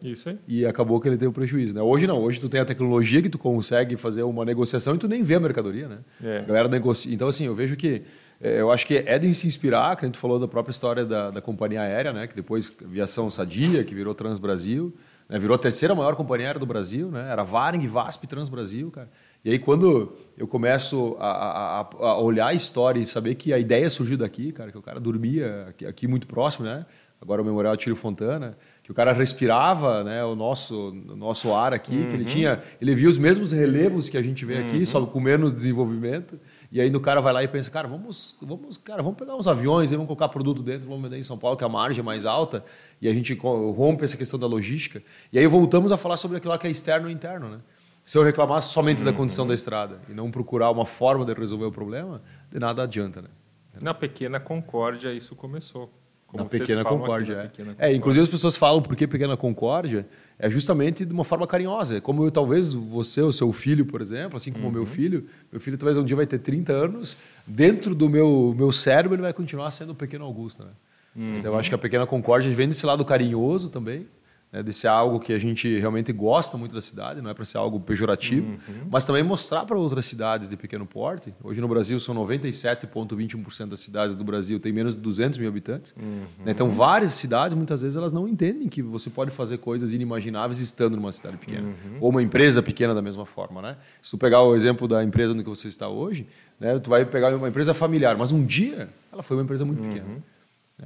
e 0.46 0.66
acabou 0.66 1.01
que 1.01 1.09
ele 1.09 1.16
teve 1.16 1.29
o 1.29 1.33
prejuízo. 1.33 1.75
Né? 1.75 1.81
Hoje 1.81 2.07
não, 2.07 2.18
hoje 2.18 2.38
tu 2.38 2.46
tem 2.48 2.61
a 2.61 2.64
tecnologia 2.64 3.22
que 3.22 3.29
tu 3.31 3.38
consegue 3.38 3.96
fazer 3.96 4.22
uma 4.22 4.44
negociação 4.44 4.94
e 4.94 4.98
tu 4.98 5.09
nem 5.09 5.22
vê 5.22 5.37
a 5.37 5.40
mercadoria. 5.40 5.88
Né? 5.88 5.98
É. 6.22 6.38
A 6.38 6.42
galera 6.42 6.68
negocia. 6.68 7.14
Então, 7.14 7.27
assim, 7.27 7.46
eu 7.46 7.55
vejo 7.55 7.75
que 7.75 8.03
é, 8.38 8.61
eu 8.61 8.70
acho 8.70 8.87
que 8.87 8.96
é 8.96 9.18
de 9.18 9.33
se 9.33 9.46
inspirar, 9.46 9.96
que 9.96 10.05
a 10.05 10.09
gente 10.09 10.18
falou 10.18 10.38
da 10.38 10.46
própria 10.46 10.72
história 10.72 11.07
da, 11.07 11.31
da 11.31 11.40
companhia 11.40 11.81
aérea, 11.81 12.12
né? 12.12 12.27
que 12.27 12.37
depois 12.37 12.77
aviação 12.85 13.31
Sadia, 13.31 13.83
que 13.83 13.94
virou 13.94 14.14
Transbrasil, 14.14 14.94
né? 15.32 15.38
virou 15.38 15.54
a 15.54 15.58
terceira 15.58 15.94
maior 15.94 16.14
companhia 16.14 16.48
aérea 16.48 16.60
do 16.60 16.66
Brasil, 16.66 17.10
né? 17.10 17.30
era 17.30 17.42
Varing, 17.42 17.86
VASP 17.88 18.26
Transbrasil, 18.26 18.90
cara. 18.90 19.08
E 19.42 19.50
aí 19.50 19.58
quando 19.58 20.12
eu 20.36 20.46
começo 20.46 21.16
a, 21.18 21.80
a, 21.80 21.80
a, 21.80 22.18
olhar 22.18 22.48
a 22.48 22.54
história 22.54 23.00
e 23.00 23.06
saber 23.06 23.34
que 23.34 23.52
a 23.52 23.58
ideia 23.58 23.88
surgiu 23.88 24.18
daqui, 24.18 24.52
cara, 24.52 24.70
que 24.70 24.78
o 24.78 24.82
cara 24.82 25.00
dormia 25.00 25.66
aqui, 25.70 25.86
aqui 25.86 26.06
muito 26.06 26.26
próximo, 26.26 26.66
né? 26.66 26.84
agora 27.22 27.40
o 27.40 27.44
Memorial 27.44 27.76
Tílio 27.76 27.94
Fontana, 27.94 28.58
que 28.82 28.90
o 28.90 28.94
cara 28.94 29.12
respirava 29.12 30.02
né, 30.02 30.24
o, 30.24 30.34
nosso, 30.34 30.90
o 30.90 31.14
nosso 31.14 31.54
ar 31.54 31.72
aqui, 31.72 31.96
uhum. 31.96 32.08
que 32.08 32.14
ele 32.14 32.24
uhum. 32.24 32.28
tinha, 32.28 32.60
ele 32.80 32.94
via 32.96 33.08
os 33.08 33.16
mesmos 33.16 33.52
relevos 33.52 34.10
que 34.10 34.18
a 34.18 34.22
gente 34.22 34.44
vê 34.44 34.58
aqui, 34.58 34.78
uhum. 34.78 34.86
só 34.86 35.06
com 35.06 35.20
menos 35.20 35.52
desenvolvimento. 35.52 36.38
E 36.72 36.80
aí 36.80 36.88
o 36.88 37.00
cara 37.00 37.20
vai 37.20 37.35
lá 37.35 37.44
e 37.44 37.48
pensa, 37.48 37.70
cara, 37.70 37.87
vamos, 37.87 38.35
vamos, 38.40 38.78
cara, 38.78 39.02
vamos 39.02 39.18
pegar 39.18 39.37
uns 39.37 39.46
aviões, 39.46 39.90
vamos 39.90 40.06
colocar 40.06 40.26
produto 40.30 40.62
dentro, 40.62 40.88
vamos 40.88 41.02
vender 41.02 41.18
em 41.18 41.22
São 41.22 41.37
Paulo, 41.37 41.54
que 41.54 41.62
a 41.62 41.68
margem 41.68 42.00
é 42.00 42.02
mais 42.02 42.24
alta, 42.24 42.64
e 42.98 43.06
a 43.06 43.12
gente 43.12 43.35
rompe 43.35 44.04
essa 44.04 44.16
questão 44.16 44.40
da 44.40 44.46
logística. 44.46 45.02
E 45.30 45.38
aí 45.38 45.46
voltamos 45.46 45.92
a 45.92 45.98
falar 45.98 46.16
sobre 46.16 46.38
aquilo 46.38 46.58
que 46.58 46.66
é 46.66 46.70
externo 46.70 47.11
e 47.11 47.12
interno, 47.12 47.50
né? 47.50 47.61
Se 48.06 48.16
eu 48.16 48.22
reclamasse 48.22 48.72
somente 48.72 49.00
uhum. 49.00 49.04
da 49.04 49.12
condição 49.12 49.46
da 49.46 49.52
estrada 49.52 50.00
e 50.08 50.14
não 50.14 50.30
procurar 50.30 50.70
uma 50.70 50.87
forma 50.87 51.26
de 51.26 51.35
resolver 51.35 51.66
o 51.66 51.70
problema, 51.70 52.22
de 52.50 52.58
nada 52.58 52.82
adianta, 52.85 53.20
né? 53.20 53.28
Na 53.78 53.92
pequena 53.92 54.40
Concórdia 54.40 55.12
isso 55.12 55.37
começou. 55.37 55.92
Como 56.32 56.44
na 56.44 56.48
pequena 56.48 56.82
Concórdia, 56.82 57.34
é. 57.34 57.42
Pequena 57.42 57.68
Concórdia. 57.72 57.92
É, 57.92 57.94
inclusive 57.94 58.22
as 58.22 58.28
pessoas 58.28 58.56
falam 58.56 58.80
por 58.80 58.96
que 58.96 59.06
pequena 59.06 59.36
Concórdia, 59.36 60.06
é 60.38 60.48
justamente 60.48 61.04
de 61.04 61.12
uma 61.12 61.24
forma 61.24 61.46
carinhosa. 61.46 62.00
Como 62.00 62.24
eu, 62.24 62.30
talvez 62.30 62.72
você, 62.72 63.20
o 63.20 63.30
seu 63.30 63.52
filho, 63.52 63.84
por 63.84 64.00
exemplo, 64.00 64.38
assim 64.38 64.50
como 64.50 64.64
o 64.64 64.68
uhum. 64.68 64.72
meu 64.72 64.86
filho, 64.86 65.26
meu 65.52 65.60
filho 65.60 65.76
talvez 65.76 65.98
um 65.98 66.04
dia 66.04 66.16
vai 66.16 66.26
ter 66.26 66.38
30 66.38 66.72
anos, 66.72 67.18
dentro 67.46 67.94
do 67.94 68.08
meu, 68.08 68.54
meu 68.56 68.72
cérebro 68.72 69.14
ele 69.14 69.22
vai 69.22 69.32
continuar 69.34 69.70
sendo 69.70 69.92
o 69.92 69.94
pequeno 69.94 70.24
Augusto. 70.24 70.64
Né? 70.64 70.70
Uhum. 71.14 71.36
Então 71.36 71.52
eu 71.52 71.58
acho 71.58 71.68
que 71.68 71.74
a 71.74 71.78
pequena 71.78 72.06
Concórdia 72.06 72.52
vem 72.54 72.66
desse 72.66 72.86
lado 72.86 73.04
carinhoso 73.04 73.68
também, 73.68 74.06
né, 74.52 74.62
de 74.62 74.72
ser 74.72 74.88
algo 74.88 75.18
que 75.18 75.32
a 75.32 75.38
gente 75.38 75.78
realmente 75.78 76.12
gosta 76.12 76.58
muito 76.58 76.74
da 76.74 76.80
cidade, 76.80 77.22
não 77.22 77.30
é 77.30 77.34
para 77.34 77.44
ser 77.44 77.56
algo 77.56 77.80
pejorativo, 77.80 78.46
uhum. 78.46 78.86
mas 78.90 79.04
também 79.04 79.22
mostrar 79.22 79.64
para 79.64 79.78
outras 79.78 80.04
cidades 80.04 80.48
de 80.48 80.56
pequeno 80.56 80.84
porte. 80.84 81.34
Hoje 81.42 81.60
no 81.60 81.66
Brasil 81.66 81.98
são 81.98 82.14
97,21% 82.14 83.68
das 83.68 83.80
cidades 83.80 84.14
do 84.14 84.24
Brasil 84.24 84.60
têm 84.60 84.72
menos 84.72 84.94
de 84.94 85.00
200 85.00 85.38
mil 85.38 85.48
habitantes. 85.48 85.94
Uhum. 85.96 86.44
Né, 86.44 86.52
então 86.52 86.68
várias 86.68 87.12
cidades, 87.12 87.56
muitas 87.56 87.80
vezes, 87.80 87.96
elas 87.96 88.12
não 88.12 88.28
entendem 88.28 88.68
que 88.68 88.82
você 88.82 89.08
pode 89.08 89.30
fazer 89.30 89.58
coisas 89.58 89.92
inimagináveis 89.92 90.60
estando 90.60 90.96
numa 90.96 91.12
cidade 91.12 91.38
pequena. 91.38 91.68
Uhum. 91.68 91.96
Ou 92.00 92.10
uma 92.10 92.22
empresa 92.22 92.62
pequena 92.62 92.94
da 92.94 93.00
mesma 93.00 93.24
forma. 93.24 93.62
Né? 93.62 93.76
Se 94.02 94.10
tu 94.10 94.18
pegar 94.18 94.42
o 94.42 94.54
exemplo 94.54 94.86
da 94.86 95.02
empresa 95.02 95.32
no 95.32 95.42
que 95.42 95.48
você 95.48 95.68
está 95.68 95.88
hoje, 95.88 96.26
né, 96.60 96.78
tu 96.78 96.90
vai 96.90 97.06
pegar 97.06 97.34
uma 97.34 97.48
empresa 97.48 97.72
familiar, 97.72 98.16
mas 98.18 98.32
um 98.32 98.44
dia 98.44 98.90
ela 99.10 99.22
foi 99.22 99.36
uma 99.36 99.42
empresa 99.42 99.64
muito 99.64 99.82
pequena. 99.82 100.22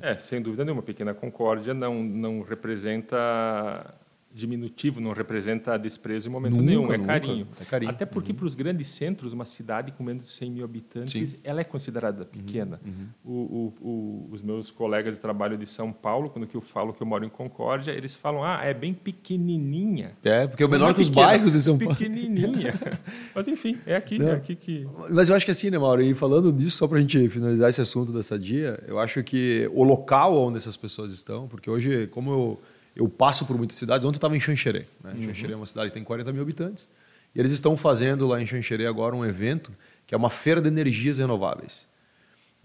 É, 0.03 0.17
sem 0.17 0.41
dúvida 0.43 0.65
nenhuma. 0.65 0.83
Pequena 0.83 1.15
Concórdia 1.15 1.73
não, 1.73 2.03
não 2.03 2.43
representa 2.43 3.95
diminutivo, 4.37 5.01
não 5.01 5.13
representa 5.13 5.79
desprezo 5.79 6.29
em 6.29 6.31
momento 6.31 6.57
nunca, 6.57 6.67
nenhum, 6.67 6.93
é 6.93 6.99
carinho. 6.99 7.47
é 7.59 7.65
carinho. 7.65 7.91
Até 7.91 8.05
porque 8.05 8.33
uhum. 8.33 8.39
para 8.39 8.47
os 8.47 8.55
grandes 8.55 8.89
centros, 8.89 9.33
uma 9.33 9.47
cidade 9.47 9.91
com 9.93 10.05
menos 10.05 10.25
de 10.25 10.31
100 10.31 10.51
mil 10.51 10.65
habitantes, 10.65 11.31
Sim. 11.31 11.41
ela 11.43 11.63
é 11.63 11.65
considerada 11.65 12.23
uhum, 12.23 12.29
pequena. 12.29 12.79
Uhum. 12.85 13.07
O, 13.25 13.33
o, 13.33 13.75
o, 13.81 14.29
os 14.33 14.43
meus 14.43 14.71
colegas 14.71 15.15
de 15.15 15.21
trabalho 15.21 15.57
de 15.57 15.67
São 15.67 15.91
Paulo, 15.91 16.29
quando 16.29 16.47
eu 16.53 16.61
falo 16.61 16.93
que 16.93 17.03
eu 17.03 17.07
moro 17.07 17.25
em 17.25 17.31
Concórdia, 17.31 17.93
eles 17.93 18.15
falam, 18.15 18.45
ah, 18.45 18.61
é 18.63 18.75
bem 18.75 18.93
pequenininha. 18.93 20.13
É, 20.23 20.47
porque 20.47 20.63
é 20.63 20.67
o 20.67 20.69
menor 20.69 20.91
é 20.91 20.95
que 20.95 21.01
os 21.01 21.09
bairros 21.09 21.53
de 21.53 21.61
São 21.61 21.79
Paulo. 21.79 21.97
Pequenininha. 21.97 22.75
Mas 23.35 23.49
enfim, 23.49 23.79
é 23.87 23.97
aqui, 23.97 24.23
é 24.23 24.33
aqui 24.33 24.55
que... 24.55 24.87
Mas 25.11 25.31
eu 25.31 25.35
acho 25.35 25.47
que 25.47 25.51
assim, 25.51 25.71
né, 25.71 25.79
Mauro, 25.79 26.03
e 26.03 26.15
falando 26.15 26.53
nisso, 26.53 26.77
só 26.77 26.87
para 26.87 26.99
a 26.99 27.01
gente 27.01 27.29
finalizar 27.31 27.71
esse 27.71 27.81
assunto 27.81 28.13
dessa 28.13 28.39
dia, 28.39 28.79
eu 28.87 28.99
acho 28.99 29.23
que 29.25 29.69
o 29.73 29.83
local 29.83 30.37
onde 30.37 30.59
essas 30.59 30.77
pessoas 30.77 31.11
estão, 31.11 31.49
porque 31.49 31.71
hoje, 31.71 32.07
como 32.09 32.31
eu 32.31 32.61
eu 32.97 33.09
passo 33.09 33.45
por 33.45 33.57
muitas 33.57 33.77
cidades. 33.77 34.05
Ontem 34.07 34.17
eu 34.17 34.19
estava 34.19 34.37
em 34.37 34.41
Xanxerê. 34.41 34.87
Né? 35.05 35.13
Uhum. 35.15 35.23
Xanxerê 35.27 35.53
é 35.53 35.57
uma 35.57 35.67
cidade 35.67 35.91
que 35.91 35.95
tem 35.95 36.03
40 36.03 36.33
mil 36.33 36.43
habitantes. 36.43 36.89
E 37.35 37.39
eles 37.39 37.53
estão 37.53 37.77
fazendo 37.77 38.27
lá 38.27 38.41
em 38.41 38.47
Xanxerê 38.47 38.87
agora 38.87 39.15
um 39.15 39.25
evento 39.25 39.71
que 40.07 40.15
é 40.15 40.19
uma 40.19 40.31
feira 40.31 40.61
de 40.61 40.69
energias 40.69 41.19
renováveis. 41.19 41.87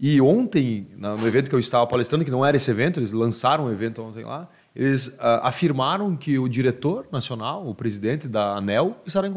E 0.00 0.20
ontem, 0.20 0.88
no 0.96 1.26
evento 1.26 1.48
que 1.48 1.54
eu 1.54 1.60
estava 1.60 1.86
palestrando, 1.86 2.24
que 2.24 2.30
não 2.30 2.44
era 2.44 2.56
esse 2.56 2.70
evento, 2.70 2.98
eles 2.98 3.12
lançaram 3.12 3.66
um 3.66 3.70
evento 3.70 4.02
ontem 4.02 4.24
lá, 4.24 4.48
eles 4.74 5.08
uh, 5.08 5.42
afirmaram 5.42 6.16
que 6.16 6.38
o 6.38 6.48
diretor 6.48 7.06
nacional, 7.12 7.68
o 7.68 7.74
presidente 7.74 8.26
da 8.26 8.56
ANEL, 8.56 9.00
estará 9.06 9.28
em, 9.28 9.32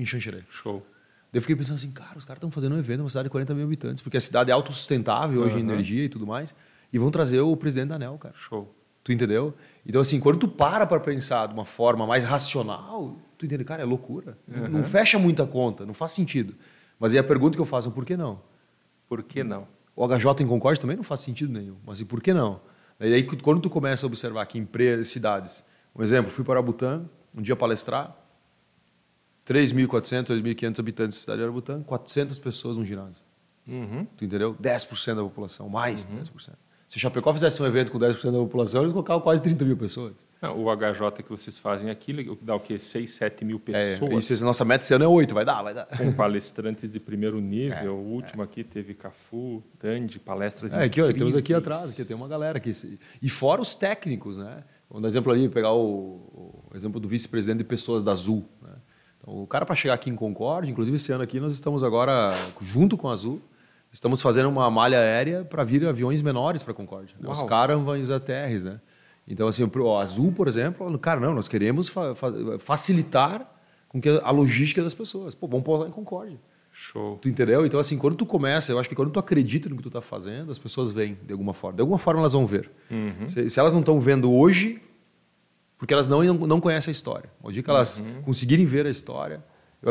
em 0.00 0.04
Xanxerê. 0.04 0.40
Show. 0.50 0.84
Daí 1.30 1.38
eu 1.38 1.42
fiquei 1.42 1.54
pensando 1.54 1.76
assim, 1.76 1.90
cara, 1.90 2.16
os 2.16 2.24
caras 2.24 2.38
estão 2.38 2.50
fazendo 2.50 2.74
um 2.74 2.78
evento 2.78 2.98
numa 2.98 3.10
cidade 3.10 3.24
de 3.24 3.30
40 3.30 3.54
mil 3.54 3.64
habitantes, 3.64 4.02
porque 4.02 4.16
a 4.16 4.20
cidade 4.20 4.50
é 4.50 4.54
autossustentável 4.54 5.42
hoje 5.42 5.54
uhum. 5.54 5.60
em 5.60 5.62
energia 5.62 6.04
e 6.04 6.08
tudo 6.08 6.26
mais, 6.26 6.54
e 6.92 6.98
vão 6.98 7.10
trazer 7.10 7.40
o 7.40 7.54
presidente 7.56 7.90
da 7.90 7.96
ANEL, 7.96 8.16
cara. 8.18 8.34
Show. 8.36 8.74
Tu 9.04 9.12
entendeu? 9.12 9.54
Então, 9.88 10.00
assim, 10.00 10.20
quando 10.20 10.38
tu 10.38 10.46
para 10.46 10.86
para 10.86 11.00
pensar 11.00 11.46
de 11.48 11.54
uma 11.54 11.64
forma 11.64 12.06
mais 12.06 12.22
racional, 12.22 13.16
tu 13.38 13.46
entende, 13.46 13.64
cara, 13.64 13.82
é 13.82 13.86
loucura. 13.86 14.36
Uhum. 14.46 14.68
Não 14.68 14.84
fecha 14.84 15.18
muita 15.18 15.46
conta, 15.46 15.86
não 15.86 15.94
faz 15.94 16.12
sentido. 16.12 16.54
Mas 17.00 17.14
aí 17.14 17.18
a 17.18 17.24
pergunta 17.24 17.56
que 17.56 17.60
eu 17.60 17.66
faço 17.66 17.88
é 17.88 17.90
por 17.90 18.04
que 18.04 18.16
não? 18.16 18.40
Por 19.08 19.22
que 19.22 19.42
não? 19.42 19.66
O 19.96 20.06
HJ 20.06 20.44
em 20.44 20.46
Concórdia 20.46 20.80
também 20.80 20.96
não 20.96 21.02
faz 21.02 21.20
sentido 21.20 21.52
nenhum. 21.52 21.76
Mas 21.86 22.00
e 22.00 22.04
por 22.04 22.20
que 22.20 22.34
não? 22.34 22.60
E 23.00 23.14
aí, 23.14 23.22
quando 23.22 23.60
tu 23.60 23.70
começa 23.70 24.04
a 24.04 24.08
observar 24.08 24.44
que 24.46 24.58
empresas, 24.58 25.08
cidades... 25.08 25.64
Um 25.96 26.02
exemplo, 26.02 26.30
fui 26.30 26.44
para 26.44 26.60
Butã, 26.62 27.02
um 27.34 27.42
dia 27.42 27.56
palestrar, 27.56 28.14
3.400, 29.46 30.26
2.500 30.26 30.78
habitantes 30.78 31.16
da 31.16 31.20
cidade 31.20 31.38
de 31.38 31.44
Arabutã, 31.44 31.82
400 31.82 32.38
pessoas 32.38 32.76
no 32.76 32.84
ginásio. 32.84 33.22
Uhum. 33.66 34.06
Tu 34.16 34.24
entendeu? 34.26 34.54
10% 34.54 35.14
da 35.14 35.22
população, 35.22 35.68
mais 35.68 36.04
uhum. 36.04 36.20
10%. 36.20 36.50
Se 36.88 36.98
Chapecó 36.98 37.34
fizesse 37.34 37.62
um 37.62 37.66
evento 37.66 37.92
com 37.92 37.98
10% 37.98 38.32
da 38.32 38.38
população, 38.38 38.80
eles 38.80 38.94
colocavam 38.94 39.20
quase 39.20 39.42
30 39.42 39.62
mil 39.62 39.76
pessoas. 39.76 40.14
Não, 40.40 40.58
o 40.58 40.74
HJ 40.74 41.22
que 41.22 41.28
vocês 41.28 41.58
fazem 41.58 41.90
aqui 41.90 42.34
dá 42.40 42.56
o 42.56 42.60
quê? 42.60 42.78
6, 42.78 43.10
7 43.10 43.44
mil 43.44 43.58
é, 43.58 43.60
pessoas. 43.60 44.10
É, 44.10 44.16
isso, 44.16 44.42
nossa 44.42 44.64
meta 44.64 44.82
esse 44.82 44.94
ano 44.94 45.04
é 45.04 45.08
8, 45.08 45.34
vai 45.34 45.44
dar, 45.44 45.62
vai 45.62 45.74
dar. 45.74 45.84
Com 45.84 46.10
palestrantes 46.14 46.90
de 46.90 46.98
primeiro 46.98 47.42
nível. 47.42 47.76
É, 47.76 47.90
o 47.90 47.92
último 47.92 48.40
é. 48.40 48.46
aqui 48.46 48.64
teve 48.64 48.94
Cafu, 48.94 49.62
Tandy, 49.78 50.18
palestras 50.18 50.72
É, 50.72 50.84
aqui, 50.84 51.02
olha, 51.02 51.12
temos 51.12 51.34
aqui 51.34 51.52
atrás, 51.52 51.92
aqui 51.92 52.08
tem 52.08 52.16
uma 52.16 52.26
galera 52.26 52.56
aqui. 52.56 52.72
E 53.20 53.28
fora 53.28 53.60
os 53.60 53.74
técnicos, 53.74 54.38
né? 54.38 54.64
Vamos 54.88 55.02
dar 55.02 55.08
exemplo 55.08 55.30
ali, 55.30 55.46
pegar 55.50 55.74
o, 55.74 56.64
o 56.70 56.74
exemplo 56.74 56.98
do 56.98 57.06
vice-presidente 57.06 57.58
de 57.58 57.64
pessoas 57.64 58.02
da 58.02 58.12
Azul. 58.12 58.48
Né? 58.62 58.72
Então, 59.20 59.42
o 59.42 59.46
cara 59.46 59.66
para 59.66 59.74
chegar 59.74 59.92
aqui 59.92 60.08
em 60.08 60.16
Concórdia, 60.16 60.70
inclusive 60.70 60.94
esse 60.94 61.12
ano 61.12 61.22
aqui 61.22 61.38
nós 61.38 61.52
estamos 61.52 61.84
agora 61.84 62.32
junto 62.62 62.96
com 62.96 63.10
a 63.10 63.12
Azul, 63.12 63.42
estamos 63.90 64.20
fazendo 64.22 64.48
uma 64.48 64.70
malha 64.70 64.98
aérea 64.98 65.44
para 65.44 65.64
vir 65.64 65.86
aviões 65.86 66.22
menores 66.22 66.62
para 66.62 66.74
Concórdia. 66.74 67.16
Né? 67.20 67.28
Os 67.28 67.42
Caravans 67.42 68.10
ATRs, 68.10 68.64
né? 68.64 68.80
Então, 69.26 69.46
assim, 69.46 69.62
o 69.62 69.96
Azul, 69.98 70.32
por 70.32 70.48
exemplo, 70.48 70.98
cara, 70.98 71.20
não, 71.20 71.34
nós 71.34 71.48
queremos 71.48 71.88
fa 71.88 72.14
facilitar 72.58 73.46
com 73.88 74.00
que 74.00 74.08
a 74.08 74.30
logística 74.30 74.82
das 74.82 74.94
pessoas. 74.94 75.34
Pô, 75.34 75.46
vamos 75.46 75.64
pousar 75.64 75.86
em 75.86 75.90
Concórdia. 75.90 76.38
Show. 76.72 77.18
Tu 77.20 77.28
entendeu? 77.28 77.66
Então, 77.66 77.80
assim, 77.80 77.98
quando 77.98 78.16
tu 78.16 78.24
começa, 78.24 78.72
eu 78.72 78.78
acho 78.78 78.88
que 78.88 78.94
quando 78.94 79.10
tu 79.10 79.18
acredita 79.18 79.68
no 79.68 79.76
que 79.76 79.82
tu 79.82 79.88
está 79.88 80.00
fazendo, 80.00 80.52
as 80.52 80.58
pessoas 80.58 80.92
vêm 80.92 81.18
de 81.26 81.32
alguma 81.32 81.52
forma. 81.52 81.76
De 81.76 81.80
alguma 81.80 81.98
forma 81.98 82.20
elas 82.20 82.32
vão 82.32 82.46
ver. 82.46 82.70
Uhum. 82.90 83.28
Se, 83.28 83.50
se, 83.50 83.60
elas 83.60 83.72
não 83.72 83.80
estão 83.80 84.00
vendo 84.00 84.32
hoje, 84.32 84.80
porque 85.76 85.92
elas 85.92 86.06
não, 86.06 86.22
não 86.22 86.60
conhecem 86.60 86.90
a 86.90 86.92
história. 86.92 87.28
O 87.42 87.50
dia 87.50 87.62
que 87.62 87.68
elas 87.68 88.00
uhum. 88.00 88.22
conseguirem 88.22 88.64
ver 88.64 88.86
a 88.86 88.90
história 88.90 89.44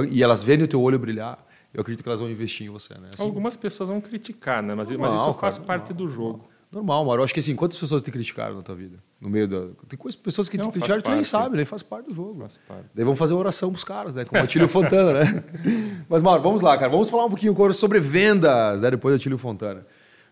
e 0.10 0.23
elas 0.23 0.43
verem 0.43 0.63
o 0.63 0.67
teu 0.67 0.81
olho 0.81 0.97
brilhar, 0.97 1.45
eu 1.73 1.82
acredito 1.82 2.03
que 2.03 2.10
elas 2.10 2.19
vão 2.19 2.30
investir 2.30 2.67
em 2.67 2.69
você. 2.69 2.93
Né? 2.95 3.10
Assim, 3.13 3.23
Algumas 3.23 3.56
pessoas 3.56 3.89
vão 3.89 4.01
criticar, 4.01 4.63
né? 4.63 4.73
mas, 4.75 4.89
normal, 4.89 5.12
mas 5.12 5.21
isso 5.21 5.34
faz 5.34 5.56
cara, 5.56 5.67
parte 5.67 5.89
normal, 5.93 6.08
do 6.08 6.13
jogo. 6.13 6.49
Normal, 6.71 7.06
Mauro. 7.06 7.23
Acho 7.23 7.34
que 7.34 7.39
assim, 7.39 7.56
quantas 7.56 7.77
pessoas 7.77 8.01
te 8.01 8.12
criticaram 8.12 8.56
na 8.56 8.62
tua 8.62 8.75
vida? 8.75 8.97
No 9.21 9.30
meio 9.30 9.47
da. 9.47 9.67
Tem 9.88 9.97
coisas, 9.97 10.19
pessoas 10.19 10.49
que 10.49 10.58
não, 10.58 10.65
te 10.65 10.71
criticaram 10.71 10.99
e 10.99 11.03
tu 11.03 11.12
nem 11.12 11.23
sabe, 11.23 11.56
né? 11.56 11.63
Faz 11.63 11.82
parte 11.82 12.08
do 12.08 12.13
jogo. 12.13 12.41
Faz 12.41 12.60
parte. 12.67 12.86
Daí 12.93 13.06
vamos 13.06 13.17
fazer 13.17 13.34
oração 13.34 13.71
pros 13.71 13.86
caras, 13.86 14.13
né? 14.13 14.25
Como 14.25 14.41
a 14.41 14.45
Tílio 14.45 14.67
Fontana, 14.67 15.23
né? 15.23 15.43
Mas, 16.10 16.21
Mauro, 16.21 16.43
vamos 16.43 16.62
lá, 16.62 16.77
cara. 16.77 16.89
Vamos 16.89 17.10
falar 17.10 17.25
um 17.25 17.30
pouquinho 17.30 17.56
sobre 17.73 17.99
vendas, 17.99 18.82
né? 18.82 18.91
Depois 18.91 19.15
da 19.15 19.19
Tílio 19.19 19.38
Fontana. 19.38 19.86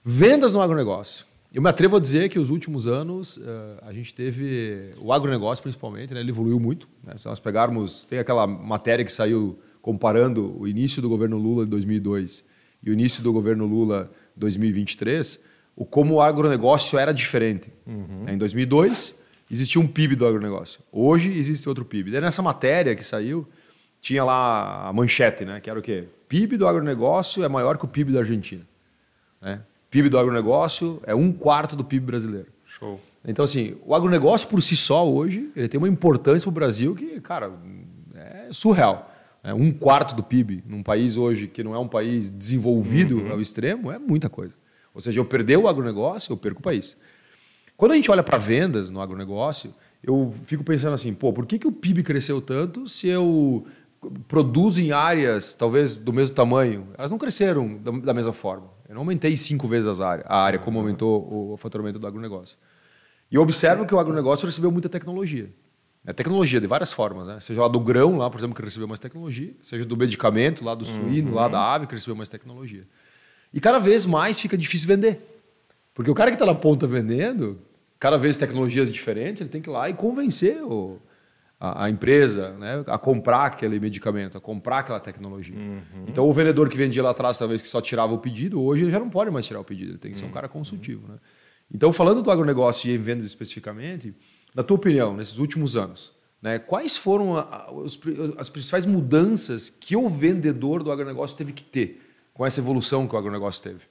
Vendas 0.03 0.51
no 0.51 0.61
agronegócio. 0.61 1.25
Eu 1.53 1.61
me 1.61 1.69
atrevo 1.69 1.95
a 1.95 1.99
dizer 2.01 2.27
que 2.27 2.37
os 2.37 2.49
últimos 2.49 2.85
anos 2.85 3.37
uh, 3.37 3.43
a 3.83 3.93
gente 3.93 4.13
teve. 4.13 4.91
O 4.99 5.13
agronegócio, 5.13 5.63
principalmente, 5.63 6.13
né? 6.13 6.19
ele 6.19 6.31
evoluiu 6.31 6.59
muito. 6.59 6.85
Né? 7.07 7.13
Se 7.17 7.25
nós 7.25 7.39
pegarmos. 7.39 8.03
Tem 8.03 8.19
aquela 8.19 8.45
matéria 8.45 9.05
que 9.05 9.11
saiu 9.11 9.57
comparando 9.85 10.59
o 10.59 10.67
início 10.67 10.99
do 10.99 11.07
governo 11.07 11.37
Lula 11.37 11.63
de 11.63 11.69
2002 11.69 12.43
e 12.81 12.89
o 12.89 12.93
início 12.93 13.21
do 13.21 13.31
governo 13.31 13.67
Lula 13.67 14.11
2023, 14.35 15.43
o 15.75 15.85
como 15.85 16.15
o 16.15 16.21
agronegócio 16.23 16.97
era 16.97 17.13
diferente. 17.13 17.71
Uhum. 17.85 18.27
Em 18.27 18.35
2002 18.35 19.21
existia 19.51 19.79
um 19.79 19.85
PIB 19.85 20.15
do 20.15 20.25
agronegócio. 20.25 20.79
Hoje 20.91 21.37
existe 21.37 21.69
outro 21.69 21.85
PIB. 21.85 22.09
Daí 22.09 22.19
nessa 22.19 22.41
matéria 22.41 22.95
que 22.95 23.05
saiu 23.05 23.47
tinha 24.01 24.23
lá 24.23 24.87
a 24.87 24.91
manchete, 24.91 25.45
né? 25.45 25.59
Que 25.61 25.69
era 25.69 25.77
o 25.77 25.83
quê? 25.83 26.05
PIB 26.27 26.57
do 26.57 26.67
agronegócio 26.67 27.43
é 27.43 27.47
maior 27.47 27.77
que 27.77 27.85
o 27.85 27.87
PIB 27.87 28.11
da 28.11 28.21
Argentina. 28.21 28.63
Né? 29.39 29.61
PIB 29.91 30.09
do 30.09 30.17
agronegócio 30.17 30.99
é 31.05 31.13
um 31.13 31.31
quarto 31.31 31.75
do 31.75 31.83
PIB 31.83 32.07
brasileiro. 32.07 32.47
Show. 32.65 32.99
Então, 33.23 33.45
assim, 33.45 33.77
o 33.85 33.93
agronegócio 33.93 34.49
por 34.49 34.63
si 34.63 34.75
só 34.75 35.07
hoje, 35.07 35.51
ele 35.55 35.67
tem 35.67 35.77
uma 35.77 35.87
importância 35.87 36.45
para 36.45 36.49
o 36.49 36.53
Brasil 36.53 36.95
que, 36.95 37.21
cara, 37.21 37.53
é 38.15 38.47
surreal. 38.49 39.11
É 39.45 39.53
um 39.53 39.71
quarto 39.71 40.15
do 40.15 40.23
PIB 40.23 40.63
num 40.65 40.81
país 40.81 41.15
hoje 41.15 41.47
que 41.47 41.63
não 41.63 41.75
é 41.75 41.77
um 41.77 41.87
país 41.87 42.31
desenvolvido 42.31 43.21
uhum. 43.21 43.31
ao 43.31 43.39
extremo 43.39 43.91
é 43.91 43.99
muita 43.99 44.27
coisa. 44.27 44.55
Ou 44.91 44.99
seja, 44.99 45.19
eu 45.19 45.25
perder 45.25 45.57
o 45.57 45.67
agronegócio, 45.67 46.33
eu 46.33 46.37
perco 46.37 46.61
o 46.61 46.63
país. 46.63 46.97
Quando 47.77 47.91
a 47.91 47.95
gente 47.95 48.09
olha 48.09 48.23
para 48.23 48.39
vendas 48.39 48.89
no 48.89 48.99
agronegócio, 48.99 49.71
eu 50.01 50.33
fico 50.45 50.63
pensando 50.63 50.93
assim, 50.93 51.13
pô, 51.13 51.31
por 51.31 51.45
que, 51.45 51.59
que 51.59 51.67
o 51.67 51.71
PIB 51.71 52.01
cresceu 52.01 52.41
tanto 52.41 52.87
se 52.87 53.07
eu 53.07 53.67
produzo 54.27 54.81
em 54.81 54.91
áreas 54.91 55.53
talvez 55.53 55.95
do 55.95 56.11
mesmo 56.11 56.35
tamanho? 56.35 56.87
Elas 56.97 57.11
não 57.11 57.17
cresceram 57.19 57.77
da, 57.77 58.13
mesma 58.13 58.33
forma. 58.33 58.67
Eu 58.89 58.95
não 58.95 59.01
aumentei 59.01 59.37
cinco 59.37 59.67
vezes 59.67 60.01
a 60.01 60.07
área, 60.07 60.25
a 60.27 60.41
área 60.41 60.57
como 60.57 60.79
aumentou 60.79 61.53
o 61.53 61.57
faturamento 61.57 61.99
do 61.99 62.07
agronegócio. 62.07 62.57
E 63.31 63.35
eu 63.35 63.43
observo 63.43 63.85
que 63.85 63.93
o 63.93 63.99
agronegócio 63.99 64.47
recebeu 64.47 64.71
muita 64.71 64.89
tecnologia. 64.89 65.51
É 66.05 66.13
tecnologia 66.13 66.61
de 66.61 66.67
várias 66.67 66.93
formas, 66.93 67.27
né? 67.27 67.39
Seja 67.39 67.61
lá 67.61 67.67
do 67.67 67.79
grão, 67.79 68.17
lá, 68.17 68.29
por 68.29 68.37
exemplo, 68.37 68.55
que 68.55 68.61
recebeu 68.61 68.87
mais 68.87 68.99
tecnologia, 68.99 69.53
seja 69.61 69.83
do 69.83 69.97
medicamento, 69.97 70.63
lá 70.63 70.75
do 70.75 70.85
suíno, 70.85 71.29
uhum. 71.29 71.35
lá 71.35 71.47
da 71.47 71.73
ave, 71.73 71.87
que 71.87 71.95
recebeu 71.95 72.15
mais 72.15 72.29
tecnologia. 72.29 72.83
E 73.51 73.59
cada 73.59 73.79
vez 73.79 74.05
mais 74.05 74.39
fica 74.39 74.55
difícil 74.57 74.87
vender. 74.87 75.19
Porque 75.95 76.11
o 76.11 76.13
cara 76.13 76.29
que 76.29 76.35
está 76.35 76.45
na 76.45 76.53
ponta 76.53 76.85
vendendo, 76.85 77.57
cada 77.97 78.17
vez 78.17 78.37
tecnologias 78.37 78.91
diferentes, 78.91 79.41
ele 79.41 79.49
tem 79.49 79.61
que 79.61 79.69
ir 79.69 79.73
lá 79.73 79.89
e 79.89 79.93
convencer 79.93 80.61
o, 80.61 80.99
a, 81.59 81.85
a, 81.85 81.89
empresa 81.89 82.51
né, 82.51 82.83
a 82.85 82.97
comprar 82.97 83.45
aquele 83.45 83.79
medicamento, 83.79 84.37
a 84.37 84.41
comprar 84.41 84.79
aquela 84.79 84.99
tecnologia. 84.99 85.57
Uhum. 85.57 86.05
Então, 86.07 86.27
o 86.27 86.33
vendedor 86.33 86.69
que 86.69 86.77
vendia 86.77 87.01
lá 87.01 87.11
atrás, 87.11 87.37
talvez 87.37 87.61
que 87.61 87.67
só 87.67 87.81
tirava 87.81 88.13
o 88.13 88.19
pedido, 88.19 88.61
hoje 88.61 88.83
ele 88.83 88.91
já 88.91 88.99
não 88.99 89.09
pode 89.09 89.31
mais 89.31 89.47
tirar 89.47 89.59
o 89.59 89.63
pedido, 89.63 89.91
ele 89.91 89.97
tem 89.97 90.11
que 90.11 90.19
ser 90.19 90.25
um 90.25 90.31
cara 90.31 90.47
consultivo. 90.47 91.07
Né? 91.07 91.15
Então, 91.73 91.91
falando 91.91 92.21
do 92.21 92.29
agronegócio 92.29 92.91
e 92.91 92.95
em 92.95 92.97
vendas 92.97 93.25
especificamente, 93.25 94.13
na 94.55 94.63
tua 94.63 94.77
opinião, 94.77 95.15
nesses 95.15 95.37
últimos 95.37 95.75
anos, 95.75 96.15
né, 96.41 96.57
quais 96.57 96.95
foram 96.95 97.35
a, 97.35 97.41
a, 97.41 97.71
os, 97.71 97.99
as 98.37 98.49
principais 98.49 98.85
mudanças 98.85 99.69
que 99.69 99.95
o 99.97 100.07
vendedor 100.07 100.81
do 100.81 100.91
agronegócio 100.91 101.35
teve 101.35 101.51
que 101.51 101.63
ter 101.63 102.01
com 102.33 102.45
essa 102.45 102.61
evolução 102.61 103.07
que 103.07 103.15
o 103.15 103.17
agronegócio 103.17 103.61
teve? 103.61 103.81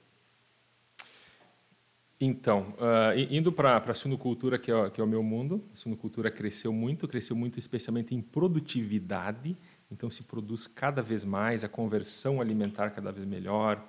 Então, 2.19 2.73
uh, 2.79 3.19
indo 3.29 3.51
para 3.51 3.77
a 3.77 3.93
suinocultura, 3.93 4.57
que 4.57 4.71
é, 4.71 4.89
que 4.89 5.01
é 5.01 5.03
o 5.03 5.07
meu 5.07 5.21
mundo, 5.21 5.63
a 5.73 5.77
suinocultura 5.77 6.31
cresceu 6.31 6.71
muito, 6.71 7.07
cresceu 7.07 7.35
muito 7.35 7.59
especialmente 7.59 8.15
em 8.15 8.21
produtividade, 8.21 9.55
então 9.91 10.09
se 10.09 10.23
produz 10.23 10.65
cada 10.65 11.01
vez 11.01 11.25
mais, 11.25 11.63
a 11.63 11.69
conversão 11.69 12.39
alimentar 12.39 12.91
cada 12.91 13.11
vez 13.11 13.27
melhor, 13.27 13.85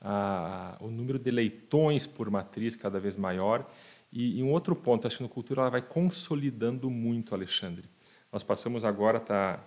uh, 0.00 0.84
o 0.84 0.90
número 0.90 1.18
de 1.18 1.30
leitões 1.30 2.06
por 2.06 2.30
matriz 2.30 2.74
cada 2.74 2.98
vez 2.98 3.16
maior. 3.16 3.70
E, 4.12 4.38
e 4.38 4.42
um 4.42 4.50
outro 4.50 4.74
ponto, 4.74 5.06
a 5.06 5.10
suinocultura 5.10 5.62
ela 5.62 5.70
vai 5.70 5.82
consolidando 5.82 6.90
muito, 6.90 7.34
Alexandre. 7.34 7.88
Nós 8.32 8.42
passamos 8.42 8.84
agora 8.84 9.20
tá, 9.20 9.64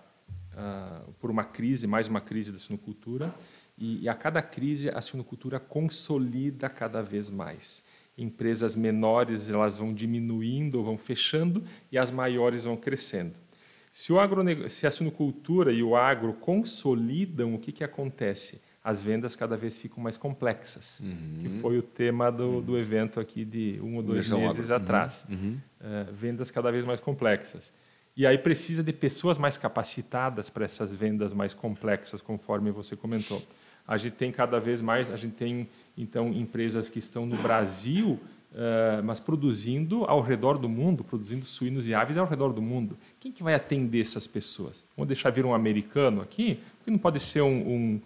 uh, 0.52 1.12
por 1.14 1.30
uma 1.30 1.44
crise, 1.44 1.86
mais 1.86 2.08
uma 2.08 2.20
crise 2.20 2.52
da 2.52 2.58
suinocultura, 2.58 3.34
e, 3.78 4.02
e 4.02 4.08
a 4.08 4.14
cada 4.14 4.42
crise 4.42 4.90
a 4.90 5.00
suinocultura 5.00 5.58
consolida 5.58 6.68
cada 6.68 7.02
vez 7.02 7.30
mais 7.30 7.84
empresas 8.20 8.76
menores 8.76 9.48
elas 9.48 9.78
vão 9.78 9.94
diminuindo, 9.94 10.84
vão 10.84 10.98
fechando 10.98 11.64
e 11.90 11.96
as 11.96 12.10
maiores 12.10 12.64
vão 12.64 12.76
crescendo. 12.76 13.34
Se, 13.90 14.12
o 14.12 14.18
se 14.68 14.86
a 14.86 14.90
sinocultura 14.90 15.72
e 15.72 15.82
o 15.82 15.96
agro 15.96 16.34
consolidam, 16.34 17.54
o 17.54 17.58
que, 17.58 17.72
que 17.72 17.82
acontece? 17.82 18.60
As 18.82 19.02
vendas 19.02 19.36
cada 19.36 19.56
vez 19.56 19.76
ficam 19.76 20.02
mais 20.02 20.16
complexas, 20.16 21.00
uhum. 21.00 21.38
que 21.40 21.48
foi 21.60 21.78
o 21.78 21.82
tema 21.82 22.30
do, 22.30 22.44
uhum. 22.44 22.62
do 22.62 22.78
evento 22.78 23.20
aqui 23.20 23.44
de 23.44 23.78
um 23.82 23.96
ou 23.96 24.02
dois 24.02 24.20
Versão 24.20 24.40
meses 24.40 24.70
agro. 24.70 24.84
atrás. 24.84 25.26
Uhum. 25.28 25.58
Uh, 25.80 26.12
vendas 26.14 26.50
cada 26.50 26.72
vez 26.72 26.84
mais 26.84 26.98
complexas. 26.98 27.72
E 28.16 28.26
aí 28.26 28.38
precisa 28.38 28.82
de 28.82 28.92
pessoas 28.92 29.38
mais 29.38 29.56
capacitadas 29.56 30.50
para 30.50 30.64
essas 30.64 30.94
vendas 30.94 31.32
mais 31.32 31.54
complexas, 31.54 32.20
conforme 32.20 32.70
você 32.70 32.96
comentou. 32.96 33.42
A 33.86 33.96
gente 33.96 34.14
tem 34.14 34.30
cada 34.30 34.58
vez 34.60 34.80
mais, 34.80 35.10
a 35.10 35.16
gente 35.16 35.34
tem 35.34 35.68
então 35.96 36.32
empresas 36.32 36.88
que 36.88 36.98
estão 36.98 37.26
no 37.26 37.36
Brasil, 37.36 38.18
uh, 38.52 39.02
mas 39.04 39.20
produzindo 39.20 40.04
ao 40.04 40.20
redor 40.20 40.58
do 40.58 40.68
mundo, 40.68 41.04
produzindo 41.04 41.44
suínos 41.44 41.88
e 41.88 41.94
aves 41.94 42.16
ao 42.16 42.26
redor 42.26 42.52
do 42.52 42.62
mundo. 42.62 42.96
Quem 43.18 43.32
que 43.32 43.42
vai 43.42 43.54
atender 43.54 44.00
essas 44.00 44.26
pessoas? 44.26 44.86
Vamos 44.96 45.08
deixar 45.08 45.30
vir 45.30 45.44
um 45.44 45.54
americano 45.54 46.20
aqui? 46.20 46.60
Porque 46.78 46.90
não 46.90 46.98
pode 46.98 47.20
ser 47.20 47.42
um, 47.42 47.48
um, 47.48 48.00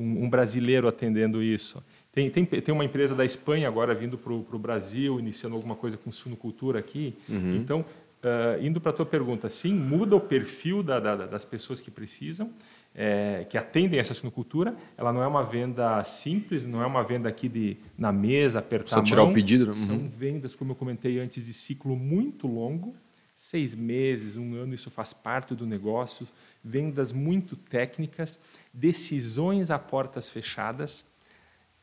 um 0.00 0.30
brasileiro 0.30 0.86
atendendo 0.88 1.42
isso. 1.42 1.82
Tem, 2.12 2.30
tem, 2.30 2.44
tem 2.44 2.74
uma 2.74 2.84
empresa 2.84 3.14
da 3.14 3.24
Espanha 3.24 3.68
agora 3.68 3.94
vindo 3.94 4.18
para 4.18 4.32
o 4.32 4.58
Brasil, 4.58 5.20
iniciando 5.20 5.54
alguma 5.56 5.76
coisa 5.76 5.96
com 5.96 6.10
suinocultura 6.10 6.78
aqui. 6.78 7.14
Uhum. 7.28 7.56
Então, 7.56 7.80
uh, 7.80 8.64
indo 8.64 8.80
para 8.80 8.90
a 8.90 8.94
tua 8.94 9.06
pergunta, 9.06 9.48
sim, 9.48 9.74
muda 9.74 10.16
o 10.16 10.20
perfil 10.20 10.82
da, 10.82 10.98
da, 10.98 11.14
das 11.26 11.44
pessoas 11.44 11.80
que 11.80 11.90
precisam 11.90 12.50
é, 12.94 13.46
que 13.48 13.56
atendem 13.56 14.00
essa 14.00 14.12
sinocultura. 14.12 14.74
Ela 14.96 15.12
não 15.12 15.22
é 15.22 15.26
uma 15.26 15.44
venda 15.44 16.02
simples, 16.02 16.64
não 16.64 16.82
é 16.82 16.86
uma 16.86 17.04
venda 17.04 17.28
aqui 17.28 17.48
de 17.48 17.76
na 17.96 18.12
mesa, 18.12 18.58
apertar 18.58 18.96
Só 18.96 19.02
tirar 19.02 19.22
o 19.22 19.32
pedido. 19.32 19.66
Né? 19.66 19.70
Uhum. 19.70 19.74
São 19.74 20.08
vendas, 20.08 20.56
como 20.56 20.72
eu 20.72 20.76
comentei 20.76 21.20
antes, 21.20 21.46
de 21.46 21.52
ciclo 21.52 21.94
muito 21.94 22.48
longo, 22.48 22.94
seis 23.38 23.72
meses, 23.72 24.36
um 24.36 24.56
ano, 24.56 24.74
isso 24.74 24.90
faz 24.90 25.12
parte 25.12 25.54
do 25.54 25.64
negócio. 25.64 26.26
Vendas 26.62 27.12
muito 27.12 27.54
técnicas, 27.54 28.36
decisões 28.74 29.70
a 29.70 29.78
portas 29.78 30.28
fechadas. 30.28 31.04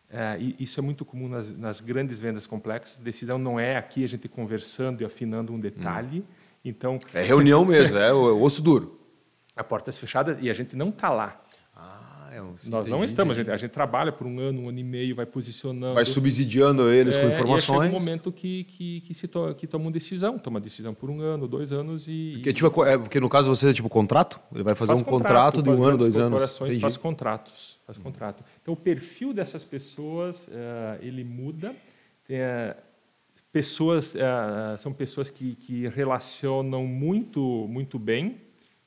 É, 0.10 0.38
isso 0.60 0.82
é 0.82 0.84
muito 0.84 1.06
comum 1.06 1.30
nas, 1.30 1.58
nas, 1.58 1.80
grandes 1.80 2.20
vendas 2.20 2.46
complexas. 2.46 2.98
Decisão 2.98 3.38
não 3.38 3.58
é 3.58 3.78
aqui 3.78 4.04
a 4.04 4.08
gente 4.08 4.28
conversando 4.28 5.02
e 5.02 5.06
afinando 5.06 5.54
um 5.54 5.60
detalhe. 5.60 6.20
Hum. 6.20 6.34
Então 6.66 7.00
é 7.14 7.24
reunião 7.24 7.64
mesmo, 7.64 7.98
é 8.00 8.14
o 8.14 8.42
osso 8.42 8.62
duro 8.62 9.00
a 9.56 9.64
portas 9.64 9.98
fechadas 9.98 10.38
e 10.42 10.50
a 10.50 10.54
gente 10.54 10.76
não 10.76 10.90
está 10.90 11.10
lá. 11.10 11.42
É 12.36 12.42
um, 12.42 12.58
sim, 12.58 12.70
Nós 12.70 12.86
entendi, 12.86 13.00
não 13.00 13.06
estamos, 13.06 13.38
a 13.38 13.40
gente, 13.40 13.50
a 13.50 13.56
gente, 13.56 13.72
trabalha 13.72 14.12
por 14.12 14.28
um 14.28 14.40
ano, 14.40 14.64
um 14.64 14.70
ano 14.70 14.78
e 14.78 14.84
meio, 14.84 15.16
vai 15.16 15.26
posicionando. 15.26 15.94
Vai 15.94 16.04
subsidiando 16.04 16.92
eles 16.92 17.16
é, 17.16 17.22
com 17.22 17.28
informações. 17.30 17.88
E 17.88 17.92
chega 17.92 17.96
um 17.96 18.06
momento 18.06 18.30
que, 18.30 18.66
que, 18.66 19.00
que, 19.00 19.14
se 19.14 19.26
to, 19.26 19.56
que 19.56 19.66
toma 19.66 19.86
uma 19.86 19.92
decisão, 19.92 20.38
toma 20.38 20.60
decisão 20.60 20.94
por 20.94 21.10
um 21.10 21.22
ano, 21.22 21.48
dois 21.48 21.72
anos 21.72 22.08
e. 22.10 22.34
Porque, 22.34 22.52
tipo, 22.52 22.86
é, 22.86 22.98
porque 22.98 23.22
no 23.22 23.30
caso 23.30 23.56
você 23.56 23.70
é 23.70 23.74
tipo 23.74 23.88
contrato? 23.88 24.38
Ele 24.54 24.64
vai 24.64 24.76
fazer 24.76 24.90
faz 24.90 25.00
um 25.00 25.04
contrato, 25.06 25.56
contrato 25.56 25.64
de 25.64 25.70
um 25.70 25.84
ano, 25.86 25.98
dois 25.98 26.18
anos. 26.18 26.60
Entendi. 26.60 26.82
Faz 26.82 26.98
contratos. 26.98 27.80
Faz 27.86 27.98
contrato. 27.98 28.44
Então 28.62 28.74
o 28.74 28.78
perfil 28.78 29.34
dessas 29.34 29.64
pessoas 29.64 30.50
uh, 30.50 31.02
ele 31.02 31.24
muda. 31.24 31.74
Uh, 32.30 32.76
pessoas 33.50 34.14
uh, 34.14 34.78
são 34.78 34.92
pessoas 34.92 35.30
que, 35.30 35.56
que 35.56 35.88
relacionam 35.88 36.86
muito 36.86 37.40
muito 37.70 37.98
bem 37.98 38.45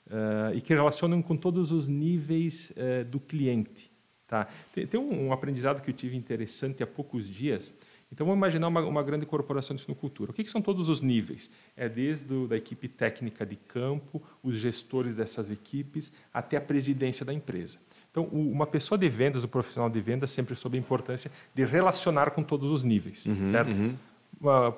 uh, 0.09 0.55
e 0.55 0.61
que 0.61 0.75
relacionam 0.75 1.23
com 1.23 1.37
todos 1.37 1.71
os 1.71 1.87
níveis 1.87 2.73
uh, 2.73 3.05
do 3.05 3.21
cliente. 3.21 3.91
Tá? 4.27 4.47
Tem, 4.75 4.87
tem 4.87 5.01
um, 5.01 5.29
um, 5.29 5.33
aprendizado 5.33 5.81
que 5.81 5.91
eu 5.91 5.95
tive 5.95 6.17
interessante 6.17 6.83
há 6.83 6.87
poucos 6.87 7.29
dias. 7.29 7.75
Então, 8.13 8.27
vamos 8.27 8.39
imaginar 8.39 8.69
uma, 8.69 8.81
uma 8.81 9.03
grande 9.03 9.27
corporação 9.27 9.77
de 9.77 9.83
sinocultura. 9.83 10.31
O 10.31 10.35
que, 10.35 10.43
que, 10.43 10.51
são 10.51 10.63
todos 10.63 10.89
os 10.89 11.01
níveis? 11.01 11.51
É 11.77 11.89
desde 11.89 12.33
o, 12.33 12.47
da 12.47 12.57
equipe 12.57 12.89
técnica 12.89 13.45
de 13.45 13.57
campo, 13.57 14.23
os 14.43 14.57
gestores 14.57 15.15
dessas 15.15 15.51
equipes, 15.51 16.15
até 16.33 16.57
a 16.57 16.61
presidência 16.61 17.25
da 17.25 17.33
empresa. 17.33 17.79
Então, 18.11 18.25
uma 18.25 18.67
pessoa 18.67 18.99
de 18.99 19.09
vendas, 19.09 19.45
o 19.45 19.49
profissional 19.49 19.91
de 19.91 20.01
vendas, 20.01 20.31
sempre 20.31 20.57
soube 20.57 20.79
a 20.79 20.81
importância 20.81 21.31
de 21.55 21.65
relacionar 21.65 22.31
com 22.31 22.43
todos 22.43 22.71
os 22.73 22.83
níveis, 22.83 23.27
uhum, 23.27 23.47
certo? 23.47 23.71
Uhum. 23.71 23.95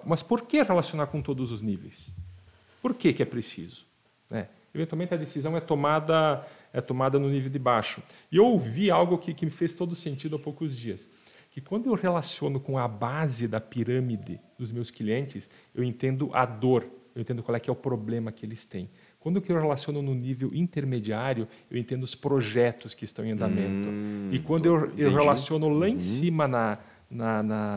Mas 0.04 0.22
por 0.22 0.42
que 0.42 0.62
relacionar 0.62 1.06
com 1.06 1.22
todos 1.22 1.52
os 1.52 1.60
níveis? 1.60 2.12
Por 2.82 2.94
que, 2.94 3.12
que 3.12 3.22
é 3.22 3.26
preciso? 3.26 3.86
Né? 4.28 4.48
Eventualmente 4.74 5.14
a 5.14 5.16
decisão 5.16 5.56
é 5.56 5.60
tomada 5.60 6.46
é 6.72 6.80
tomada 6.80 7.18
no 7.18 7.28
nível 7.28 7.50
de 7.50 7.58
baixo. 7.58 8.02
E 8.30 8.36
eu 8.36 8.46
ouvi 8.46 8.90
algo 8.90 9.18
que, 9.18 9.34
que 9.34 9.44
me 9.44 9.50
fez 9.50 9.74
todo 9.74 9.94
sentido 9.94 10.36
há 10.36 10.38
poucos 10.38 10.76
dias, 10.76 11.10
que 11.50 11.60
quando 11.60 11.86
eu 11.86 11.94
relaciono 11.94 12.60
com 12.60 12.78
a 12.78 12.86
base 12.86 13.48
da 13.48 13.60
pirâmide 13.60 14.40
dos 14.58 14.70
meus 14.70 14.90
clientes, 14.90 15.50
eu 15.74 15.82
entendo 15.82 16.30
a 16.32 16.46
dor, 16.46 16.86
eu 17.14 17.20
entendo 17.20 17.42
qual 17.42 17.56
é 17.56 17.60
que 17.60 17.68
é 17.68 17.72
o 17.72 17.76
problema 17.76 18.30
que 18.30 18.46
eles 18.46 18.64
têm. 18.64 18.88
Quando 19.18 19.42
eu 19.46 19.60
relaciono 19.60 20.00
no 20.00 20.14
nível 20.14 20.50
intermediário, 20.54 21.46
eu 21.70 21.76
entendo 21.76 22.04
os 22.04 22.14
projetos 22.14 22.94
que 22.94 23.04
estão 23.04 23.24
em 23.24 23.32
andamento. 23.32 23.88
Hum, 23.88 24.30
e 24.32 24.38
quando 24.38 24.64
eu, 24.64 24.92
eu, 24.96 25.12
relaciono 25.12 25.68
lá 25.68 25.88
em 25.88 25.94
uhum. 25.94 26.00
cima 26.00 26.48
na, 26.48 26.78
na, 27.10 27.42
na 27.42 27.76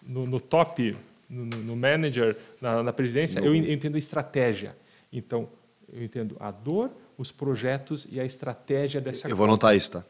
no, 0.00 0.26
no, 0.26 0.40
top, 0.40 0.96
no, 1.28 1.44
no 1.44 1.74
manager, 1.74 2.36
na, 2.60 2.84
na 2.84 2.92
presidência, 2.92 3.40
no... 3.40 3.48
eu 3.48 3.54
entendo 3.56 3.96
a 3.96 3.98
estratégia. 3.98 4.76
Então, 5.12 5.48
eu 5.92 6.02
entendo 6.04 6.36
a 6.38 6.50
dor, 6.50 6.90
os 7.16 7.30
projetos 7.32 8.06
e 8.10 8.20
a 8.20 8.24
estratégia 8.24 9.00
dessa 9.00 9.28
Eu 9.28 9.36
vou 9.36 9.44
anotar 9.44 9.74
isso, 9.74 9.92
tá? 9.92 10.04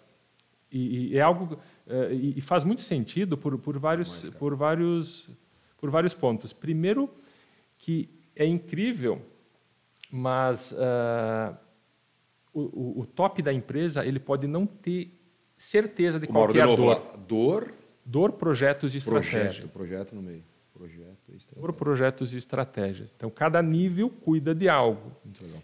E, 0.71 1.09
e 1.09 1.17
é 1.17 1.21
algo 1.21 1.55
uh, 1.55 2.13
e 2.13 2.41
faz 2.41 2.63
muito 2.63 2.83
sentido 2.83 3.37
por, 3.37 3.59
por 3.59 3.77
vários 3.79 4.29
é. 4.29 4.31
por 4.33 4.55
vários 4.55 5.29
por 5.79 5.91
vários 5.91 6.15
pontos. 6.15 6.53
Primeiro 6.53 7.11
que 7.77 8.09
é 8.37 8.47
incrível, 8.47 9.21
mas 10.13 10.73
uh, 10.73 11.57
o, 12.53 13.01
o, 13.01 13.07
top 13.07 13.43
da 13.43 13.53
empresa 13.53 14.05
ele 14.07 14.21
pode 14.21 14.47
não 14.47 14.65
ter 14.67 15.11
certeza 15.57 16.21
de 16.21 16.27
qual 16.27 16.51
é 16.55 16.61
a 16.61 16.67
dor. 16.67 17.19
Dor. 17.27 17.73
Dor, 18.05 18.33
projetos 18.33 18.95
e 18.95 18.99
estratégia. 18.99 19.69
Projeto, 19.69 19.69
projeto 19.69 20.15
no 20.15 20.23
meio. 20.23 20.43
Projeto 20.73 21.20
Dor, 21.47 21.73
projetos 21.73 22.35
e 22.35 22.37
estratégias. 22.37 23.15
Então, 23.17 23.31
cada 23.31 23.63
nível 23.63 24.11
cuida 24.11 24.55
de 24.55 24.69
algo. 24.69 25.13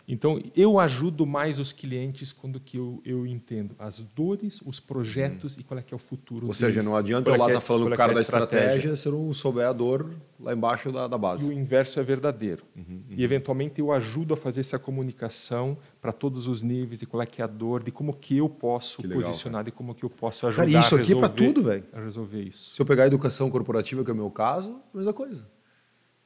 Então, 0.06 0.40
eu 0.56 0.78
ajudo 0.78 1.26
mais 1.26 1.58
os 1.58 1.72
clientes 1.72 2.32
quando 2.32 2.60
que 2.60 2.78
eu, 2.78 3.00
eu 3.04 3.26
entendo 3.26 3.74
as 3.78 3.98
dores, 3.98 4.60
os 4.64 4.80
projetos 4.80 5.56
hum. 5.56 5.60
e 5.60 5.64
qual 5.64 5.78
é 5.78 5.82
que 5.82 5.92
é 5.92 5.96
o 5.96 5.98
futuro 5.98 6.46
Ou 6.46 6.52
deles. 6.52 6.56
seja, 6.56 6.82
não 6.82 6.96
adianta 6.96 7.30
eu 7.30 7.36
lá 7.36 7.46
estar 7.46 7.50
é, 7.50 7.54
tá 7.54 7.60
falando 7.60 7.84
com 7.84 7.90
o 7.90 7.94
é 7.94 7.96
cara 7.96 8.12
é 8.12 8.14
da 8.14 8.20
estratégia, 8.20 8.66
estratégia 8.66 8.96
se 8.96 9.08
eu 9.08 9.12
não 9.12 9.32
souber 9.32 9.66
a 9.66 9.72
dor 9.72 10.10
lá 10.38 10.52
embaixo 10.52 10.92
da, 10.92 11.08
da 11.08 11.18
base. 11.18 11.46
E 11.46 11.54
o 11.54 11.58
inverso 11.58 11.98
é 11.98 12.02
verdadeiro. 12.02 12.62
Uhum, 12.76 12.84
uhum. 12.88 13.02
E, 13.10 13.24
eventualmente, 13.24 13.80
eu 13.80 13.92
ajudo 13.92 14.34
a 14.34 14.36
fazer 14.36 14.60
essa 14.60 14.78
comunicação 14.78 15.76
para 16.00 16.12
todos 16.12 16.46
os 16.46 16.62
níveis, 16.62 17.00
de 17.00 17.06
qual 17.06 17.22
é 17.22 17.26
que 17.26 17.40
é 17.40 17.44
a 17.44 17.48
dor, 17.48 17.82
de 17.82 17.90
como 17.90 18.14
que 18.14 18.36
eu 18.36 18.48
posso 18.48 19.02
legal, 19.02 19.20
posicionar, 19.22 19.58
cara. 19.58 19.64
de 19.64 19.72
como 19.72 19.94
que 19.94 20.04
eu 20.04 20.10
posso 20.10 20.46
ajudar 20.46 20.70
cara, 20.70 20.80
isso 20.80 20.94
aqui 20.94 21.12
é 21.12 21.16
para 21.16 21.28
tudo, 21.28 21.62
velho. 21.62 21.84
A 21.94 22.00
resolver 22.00 22.42
isso. 22.42 22.74
Se 22.74 22.80
eu 22.80 22.86
pegar 22.86 23.04
a 23.04 23.06
educação 23.06 23.50
corporativa, 23.50 24.04
que 24.04 24.10
é 24.10 24.14
o 24.14 24.16
meu 24.16 24.30
caso, 24.30 24.80
a 24.92 24.96
mesma 24.96 25.12
coisa. 25.12 25.46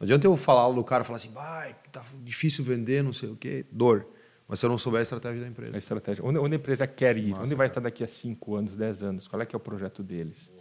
Não 0.00 0.06
adianta 0.06 0.26
eu 0.26 0.34
falar 0.34 0.72
do 0.72 0.82
cara 0.82 1.04
falar 1.04 1.18
assim, 1.18 1.30
vai, 1.30 1.76
tá 1.92 2.02
difícil 2.24 2.64
vender, 2.64 3.04
não 3.04 3.12
sei 3.12 3.28
o 3.28 3.36
quê, 3.36 3.66
dor. 3.70 4.06
Mas 4.48 4.58
se 4.58 4.64
eu 4.66 4.70
não 4.70 4.78
souber 4.78 5.00
a 5.00 5.02
estratégia 5.02 5.42
da 5.42 5.46
empresa. 5.46 5.76
A 5.76 5.78
estratégia. 5.78 6.24
Onde, 6.24 6.38
onde 6.38 6.54
a 6.54 6.56
empresa 6.56 6.86
quer 6.86 7.18
ir? 7.18 7.28
Nossa, 7.28 7.42
onde 7.42 7.54
vai 7.54 7.68
cara. 7.68 7.78
estar 7.78 7.80
daqui 7.82 8.02
a 8.02 8.08
5 8.08 8.56
anos, 8.56 8.76
10 8.76 9.02
anos? 9.02 9.28
Qual 9.28 9.40
é 9.42 9.44
que 9.44 9.54
é 9.54 9.58
o 9.58 9.60
projeto 9.60 10.02
deles? 10.02 10.52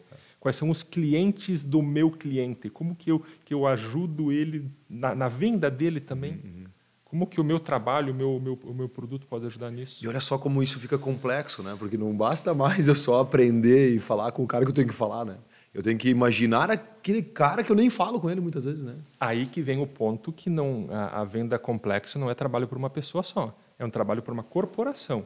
Quais 0.41 0.57
são 0.57 0.69
os 0.69 0.83
clientes 0.83 1.63
do 1.63 1.81
meu 1.81 2.11
cliente? 2.11 2.69
Como 2.69 2.93
que 2.93 3.11
eu, 3.11 3.23
que 3.45 3.53
eu 3.53 3.65
ajudo 3.65 4.31
ele 4.31 4.69
na, 4.89 5.15
na 5.15 5.27
venda 5.29 5.71
dele 5.71 6.01
também? 6.01 6.33
Uhum. 6.43 6.65
Como 7.03 7.25
que 7.25 7.41
o 7.41 7.43
meu 7.43 7.59
trabalho, 7.59 8.13
o 8.13 8.15
meu, 8.15 8.39
meu, 8.39 8.59
o 8.63 8.73
meu 8.73 8.87
produto 8.87 9.25
pode 9.25 9.45
ajudar 9.47 9.71
nisso? 9.71 10.03
E 10.03 10.07
olha 10.07 10.19
só 10.19 10.37
como 10.37 10.61
isso 10.61 10.79
fica 10.79 10.97
complexo, 10.97 11.63
né? 11.63 11.75
Porque 11.79 11.97
não 11.97 12.15
basta 12.15 12.53
mais 12.53 12.87
eu 12.87 12.95
só 12.95 13.21
aprender 13.21 13.95
e 13.95 13.99
falar 13.99 14.31
com 14.31 14.43
o 14.43 14.47
cara 14.47 14.63
que 14.63 14.69
eu 14.69 14.75
tenho 14.75 14.87
que 14.87 14.93
falar, 14.93 15.25
né? 15.25 15.37
Eu 15.73 15.83
tenho 15.83 15.97
que 15.97 16.09
imaginar 16.09 16.71
aquele 16.71 17.21
cara 17.21 17.63
que 17.63 17.71
eu 17.71 17.75
nem 17.75 17.89
falo 17.89 18.19
com 18.19 18.29
ele 18.29 18.41
muitas 18.41 18.65
vezes, 18.65 18.83
né? 18.83 18.95
Aí 19.19 19.45
que 19.45 19.61
vem 19.61 19.79
o 19.79 19.85
ponto 19.85 20.31
que 20.31 20.49
não 20.49 20.87
a, 20.89 21.21
a 21.21 21.23
venda 21.23 21.59
complexa 21.59 22.17
não 22.17 22.29
é 22.29 22.33
trabalho 22.33 22.67
por 22.67 22.77
uma 22.77 22.89
pessoa 22.89 23.23
só, 23.23 23.55
é 23.77 23.85
um 23.85 23.89
trabalho 23.89 24.21
por 24.21 24.33
uma 24.33 24.43
corporação. 24.43 25.25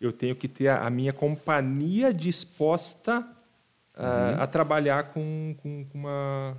Eu 0.00 0.12
tenho 0.12 0.36
que 0.36 0.46
ter 0.46 0.68
a, 0.68 0.86
a 0.86 0.90
minha 0.90 1.12
companhia 1.12 2.12
disposta 2.12 3.20
uh, 3.20 4.00
uhum. 4.00 4.42
a 4.42 4.46
trabalhar 4.46 5.12
com, 5.12 5.56
com, 5.60 5.84
com 5.86 5.98
uma 5.98 6.56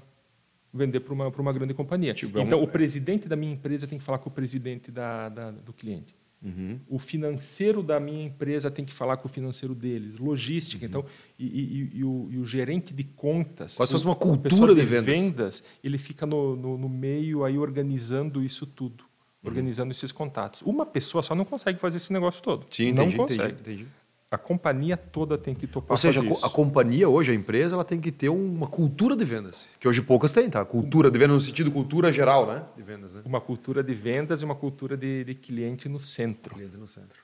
vender 0.74 1.00
para 1.00 1.14
uma, 1.14 1.28
uma 1.30 1.54
grande 1.54 1.74
companhia. 1.74 2.14
Tipo, 2.14 2.40
então, 2.40 2.60
é 2.60 2.62
um... 2.62 2.66
o 2.66 2.68
presidente 2.68 3.30
da 3.30 3.36
minha 3.38 3.54
empresa 3.54 3.88
tem 3.88 3.98
que 3.98 4.04
falar 4.04 4.18
com 4.18 4.30
o 4.30 4.34
presidente 4.34 4.92
da, 4.92 5.30
da 5.30 5.52
do 5.52 5.72
cliente. 5.72 6.14
Uhum. 6.44 6.80
O 6.88 7.00
financeiro 7.00 7.82
da 7.82 8.00
minha 8.00 8.24
empresa 8.24 8.70
tem 8.70 8.86
que 8.86 8.94
falar 8.94 9.18
com 9.18 9.28
o 9.28 9.32
financeiro 9.32 9.74
deles. 9.74 10.18
Logística, 10.18 10.84
uhum. 10.86 10.90
então, 10.90 11.06
e, 11.40 11.46
e, 11.46 11.98
e, 12.00 12.04
o, 12.04 12.28
e, 12.32 12.38
o, 12.38 12.46
gerente 12.46 12.94
de 12.94 13.04
contas. 13.04 13.76
Quase 13.76 13.92
fosse 13.92 14.06
uma 14.06 14.16
cultura 14.16 14.76
de, 14.76 14.82
de 14.82 14.86
vendas. 14.86 15.20
vendas. 15.20 15.64
Ele 15.84 15.98
fica 15.98 16.26
no, 16.26 16.56
no, 16.56 16.78
no, 16.78 16.90
meio 16.90 17.44
aí 17.44 17.58
organizando 17.58 18.44
isso 18.44 18.66
tudo, 18.66 19.04
uhum. 19.04 19.50
organizando 19.50 19.92
esses 19.92 20.12
contatos. 20.12 20.62
Uma 20.62 20.86
pessoa 20.86 21.24
só 21.24 21.34
não 21.34 21.46
consegue 21.46 21.80
fazer 21.80 21.98
esse 21.98 22.14
negócio 22.14 22.44
todo. 22.44 22.66
Sim, 22.70 22.90
entendi, 22.90 23.18
não 23.18 23.26
consegue. 23.26 23.54
Entendi, 23.54 23.82
entendi 23.82 24.05
a 24.36 24.38
companhia 24.38 24.98
toda 24.98 25.38
tem 25.38 25.56
que 25.56 25.66
topar 25.66 25.92
Ou 25.92 25.98
seja, 25.98 26.22
a, 26.22 26.48
a 26.48 26.50
companhia 26.50 27.08
hoje, 27.08 27.32
a 27.32 27.34
empresa, 27.34 27.76
ela 27.76 27.86
tem 27.86 28.00
que 28.00 28.12
ter 28.12 28.30
uma 28.30 28.68
cultura 28.68 29.16
de 29.16 29.24
vendas, 29.24 29.76
que 29.80 29.88
hoje 29.88 30.02
poucas 30.02 30.34
têm, 30.34 30.50
tá? 30.50 30.64
Cultura 30.64 31.10
de 31.10 31.18
vendas 31.18 31.36
no 31.36 31.40
sentido 31.40 31.72
cultura 31.72 32.12
geral, 32.12 32.46
né? 32.46 32.66
De 32.76 32.84
vendas, 32.84 33.16
né? 33.16 33.22
Uma 33.26 33.40
cultura 33.40 33.82
de 33.82 33.94
vendas 33.94 34.42
e 34.42 34.46
uma 34.46 34.56
cultura 34.56 34.98
de, 34.98 35.24
de 35.24 35.34
cliente 35.34 35.88
no 35.88 36.00
centro. 36.00 36.54
Cliente 36.54 36.78
no 36.78 36.88
centro. 36.88 37.24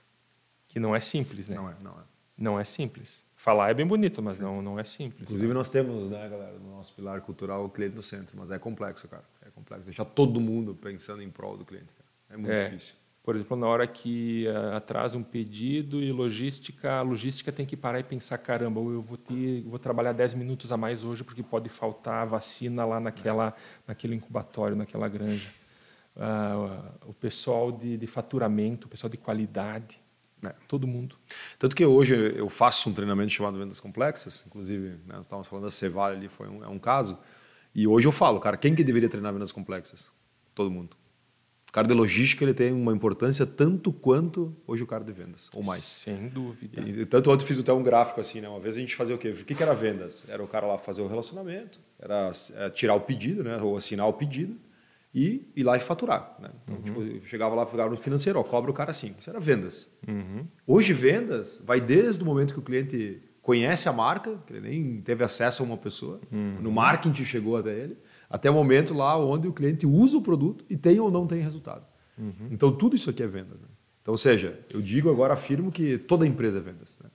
Que 0.67 0.79
não 0.79 0.95
é 0.95 1.01
simples, 1.01 1.49
né? 1.49 1.55
Não 1.57 1.69
é, 1.69 1.75
não 1.81 1.91
é. 1.91 2.03
Não 2.37 2.59
é 2.59 2.63
simples. 2.63 3.23
Falar 3.35 3.71
é 3.71 3.73
bem 3.73 3.85
bonito, 3.85 4.21
mas 4.21 4.39
não, 4.39 4.61
não 4.61 4.79
é 4.79 4.83
simples. 4.83 5.23
Inclusive, 5.23 5.47
né? 5.47 5.53
nós 5.53 5.69
temos, 5.69 6.09
né, 6.09 6.29
galera, 6.29 6.57
no 6.59 6.77
nosso 6.77 6.93
pilar 6.93 7.19
cultural, 7.21 7.65
o 7.65 7.69
cliente 7.69 7.95
no 7.95 8.03
centro, 8.03 8.37
mas 8.37 8.51
é 8.51 8.57
complexo, 8.57 9.07
cara. 9.07 9.23
É 9.45 9.49
complexo. 9.49 9.85
Deixar 9.85 10.05
todo 10.05 10.39
mundo 10.39 10.73
pensando 10.73 11.21
em 11.21 11.29
prol 11.29 11.57
do 11.57 11.65
cliente, 11.65 11.87
cara. 11.87 12.09
É 12.29 12.37
muito 12.37 12.51
é. 12.51 12.69
difícil. 12.69 12.95
Por 13.23 13.35
exemplo, 13.35 13.55
na 13.55 13.67
hora 13.67 13.85
que 13.85 14.47
uh, 14.47 14.75
atrasa 14.75 15.15
um 15.15 15.21
pedido 15.23 16.01
e 16.01 16.11
logística, 16.11 16.93
a 16.93 17.01
logística 17.01 17.51
tem 17.51 17.65
que 17.65 17.77
parar 17.77 17.99
e 17.99 18.03
pensar, 18.03 18.39
caramba, 18.39 18.79
eu 18.79 19.01
vou 19.01 19.17
ter, 19.17 19.61
vou 19.61 19.77
trabalhar 19.77 20.11
10 20.11 20.33
minutos 20.33 20.71
a 20.71 20.77
mais 20.77 21.03
hoje 21.03 21.23
porque 21.23 21.43
pode 21.43 21.69
faltar 21.69 22.23
a 22.23 22.25
vacina 22.25 22.83
lá 22.83 22.99
naquela, 22.99 23.53
naquele 23.87 24.15
incubatório, 24.15 24.75
naquela 24.75 25.07
granja. 25.07 25.49
Uh, 26.15 27.09
o 27.09 27.13
pessoal 27.13 27.71
de, 27.71 27.95
de, 27.95 28.07
faturamento, 28.07 28.87
o 28.87 28.89
pessoal 28.89 29.09
de 29.09 29.17
qualidade, 29.17 29.99
é. 30.43 30.53
todo 30.67 30.87
mundo. 30.87 31.15
Tanto 31.59 31.75
que 31.75 31.85
hoje 31.85 32.15
eu 32.15 32.49
faço 32.49 32.89
um 32.89 32.93
treinamento 32.93 33.31
chamado 33.31 33.57
Vendas 33.57 33.79
Complexas, 33.79 34.43
inclusive 34.47 34.89
né, 35.05 35.13
nós 35.13 35.25
estávamos 35.25 35.47
falando 35.47 35.65
da 35.65 35.71
Cevale 35.71 36.17
ali, 36.17 36.27
foi 36.27 36.49
um, 36.49 36.63
é 36.63 36.67
um 36.67 36.79
caso, 36.79 37.19
e 37.73 37.87
hoje 37.87 38.07
eu 38.07 38.11
falo, 38.11 38.39
cara, 38.39 38.57
quem 38.57 38.75
que 38.75 38.83
deveria 38.83 39.07
treinar 39.07 39.31
vendas 39.31 39.51
complexas? 39.51 40.11
Todo 40.53 40.71
mundo. 40.71 40.97
O 41.71 41.73
cara 41.73 41.87
de 41.87 41.93
logística 41.93 42.43
ele 42.43 42.53
tem 42.53 42.73
uma 42.73 42.91
importância 42.91 43.45
tanto 43.45 43.93
quanto 43.93 44.53
hoje 44.67 44.83
o 44.83 44.85
cara 44.85 45.05
de 45.05 45.13
vendas, 45.13 45.49
ou 45.53 45.63
mais. 45.63 45.81
Sem 45.81 46.27
dúvida. 46.27 46.81
E, 46.81 47.05
tanto 47.05 47.31
ontem 47.31 47.45
fiz 47.45 47.59
até 47.59 47.71
um 47.71 47.81
gráfico 47.81 48.19
assim, 48.19 48.41
né? 48.41 48.49
Uma 48.49 48.59
vez 48.59 48.75
a 48.75 48.79
gente 48.81 48.93
fazia 48.93 49.15
o 49.15 49.17
quê? 49.17 49.29
O 49.29 49.45
que, 49.45 49.55
que 49.55 49.63
era 49.63 49.73
vendas? 49.73 50.27
Era 50.27 50.43
o 50.43 50.47
cara 50.49 50.67
lá 50.67 50.77
fazer 50.77 51.01
o 51.01 51.07
relacionamento, 51.07 51.79
era 51.97 52.29
é, 52.55 52.69
tirar 52.71 52.95
o 52.95 52.99
pedido, 52.99 53.41
né? 53.41 53.57
Ou 53.61 53.77
assinar 53.77 54.05
o 54.05 54.11
pedido 54.11 54.57
e 55.15 55.49
ir 55.55 55.63
lá 55.63 55.77
e 55.77 55.79
faturar. 55.79 56.35
Né? 56.41 56.49
Então, 56.61 56.75
uhum. 56.75 57.05
tipo, 57.05 57.25
chegava 57.25 57.55
lá, 57.55 57.65
pegava 57.65 57.89
no 57.89 57.95
financeiro, 57.95 58.37
ó, 58.37 58.43
cobra 58.43 58.69
o 58.69 58.73
cara 58.73 58.91
assim. 58.91 59.15
Isso 59.17 59.29
era 59.29 59.39
vendas. 59.39 59.97
Uhum. 60.05 60.45
Hoje, 60.67 60.91
vendas 60.91 61.63
vai 61.65 61.79
desde 61.79 62.21
o 62.21 62.25
momento 62.25 62.53
que 62.53 62.59
o 62.59 62.63
cliente 62.63 63.21
conhece 63.41 63.87
a 63.87 63.93
marca, 63.93 64.37
que 64.45 64.51
ele 64.51 64.69
nem 64.69 65.01
teve 65.01 65.23
acesso 65.23 65.63
a 65.63 65.65
uma 65.65 65.77
pessoa, 65.77 66.19
uhum. 66.29 66.57
no 66.61 66.69
marketing 66.69 67.23
chegou 67.23 67.55
até 67.55 67.71
ele, 67.71 67.97
até 68.31 68.49
o 68.49 68.53
momento 68.53 68.93
lá 68.93 69.17
onde 69.17 69.47
o 69.47 69.53
cliente 69.53 69.85
usa 69.85 70.17
o 70.17 70.21
produto 70.21 70.63
e 70.69 70.77
tem 70.77 70.99
ou 70.99 71.11
não 71.11 71.27
tem 71.27 71.41
resultado. 71.41 71.85
Uhum. 72.17 72.47
Então, 72.49 72.71
tudo 72.71 72.95
isso 72.95 73.09
aqui 73.09 73.21
é 73.21 73.27
vendas. 73.27 73.61
Né? 73.61 73.67
Então, 74.01 74.13
ou 74.13 74.17
seja, 74.17 74.59
eu 74.69 74.81
digo 74.81 75.09
agora, 75.09 75.33
afirmo 75.33 75.71
que 75.71 75.97
toda 75.97 76.25
empresa 76.25 76.59
é 76.59 76.61
vendas. 76.61 76.99
Né? 77.03 77.09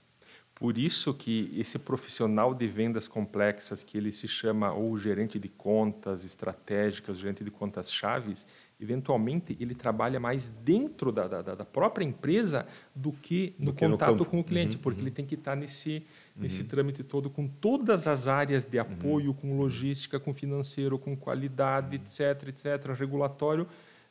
Por 0.53 0.77
isso 0.77 1.13
que 1.13 1.53
esse 1.55 1.77
profissional 1.77 2.53
de 2.53 2.67
vendas 2.67 3.07
complexas, 3.07 3.83
que 3.83 3.97
ele 3.97 4.11
se 4.11 4.27
chama 4.27 4.73
ou 4.73 4.97
gerente 4.97 5.37
de 5.37 5.49
contas 5.49 6.23
estratégicas, 6.23 7.17
gerente 7.17 7.43
de 7.43 7.51
contas 7.51 7.91
chaves, 7.91 8.45
eventualmente 8.79 9.57
ele 9.59 9.73
trabalha 9.73 10.19
mais 10.19 10.47
dentro 10.63 11.11
da, 11.11 11.27
da, 11.27 11.41
da 11.41 11.65
própria 11.65 12.05
empresa 12.05 12.65
do 12.95 13.11
que 13.11 13.55
no 13.59 13.67
do 13.67 13.73
que 13.73 13.85
contato 13.85 14.15
no 14.15 14.25
com 14.25 14.39
o 14.39 14.43
cliente, 14.43 14.75
uhum, 14.75 14.81
porque 14.81 14.99
uhum. 14.99 15.07
ele 15.07 15.11
tem 15.11 15.25
que 15.25 15.35
estar 15.35 15.55
nesse, 15.55 16.05
nesse 16.35 16.61
uhum. 16.61 16.67
trâmite 16.67 17.03
todo 17.03 17.29
com 17.29 17.47
todas 17.47 18.07
as 18.07 18.27
áreas 18.27 18.65
de 18.65 18.77
apoio, 18.77 19.33
com 19.33 19.57
logística, 19.57 20.19
com 20.19 20.31
financeiro, 20.31 20.99
com 20.99 21.17
qualidade, 21.17 21.95
etc, 21.95 22.49
etc, 22.49 22.93
regulatório, 22.95 23.67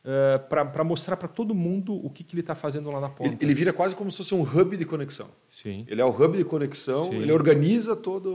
Uh, 0.07 0.39
para 0.49 0.85
mostrar 0.85 1.17
para 1.17 1.27
todo 1.27 1.53
mundo 1.53 1.93
o 1.93 2.09
que, 2.09 2.23
que 2.23 2.35
ele 2.35 2.41
está 2.41 2.55
fazendo 2.55 2.89
lá 2.93 3.01
na 3.01 3.09
ponta. 3.09 3.29
Ele, 3.29 3.37
ele, 3.41 3.55
vira 3.55 3.73
quase 3.73 3.97
como 3.97 4.09
se 4.09 4.19
fosse 4.19 4.37
um 4.37 4.43
hub 4.43 4.77
de 4.77 4.85
conexão. 4.85 5.29
Sim. 5.49 5.85
Ele 5.89 6.01
é 6.01 6.05
o 6.05 6.11
hub 6.11 6.39
de 6.39 6.45
conexão, 6.45 7.07
Sim. 7.07 7.17
ele 7.17 7.33
organiza 7.33 7.97
toda 7.97 8.29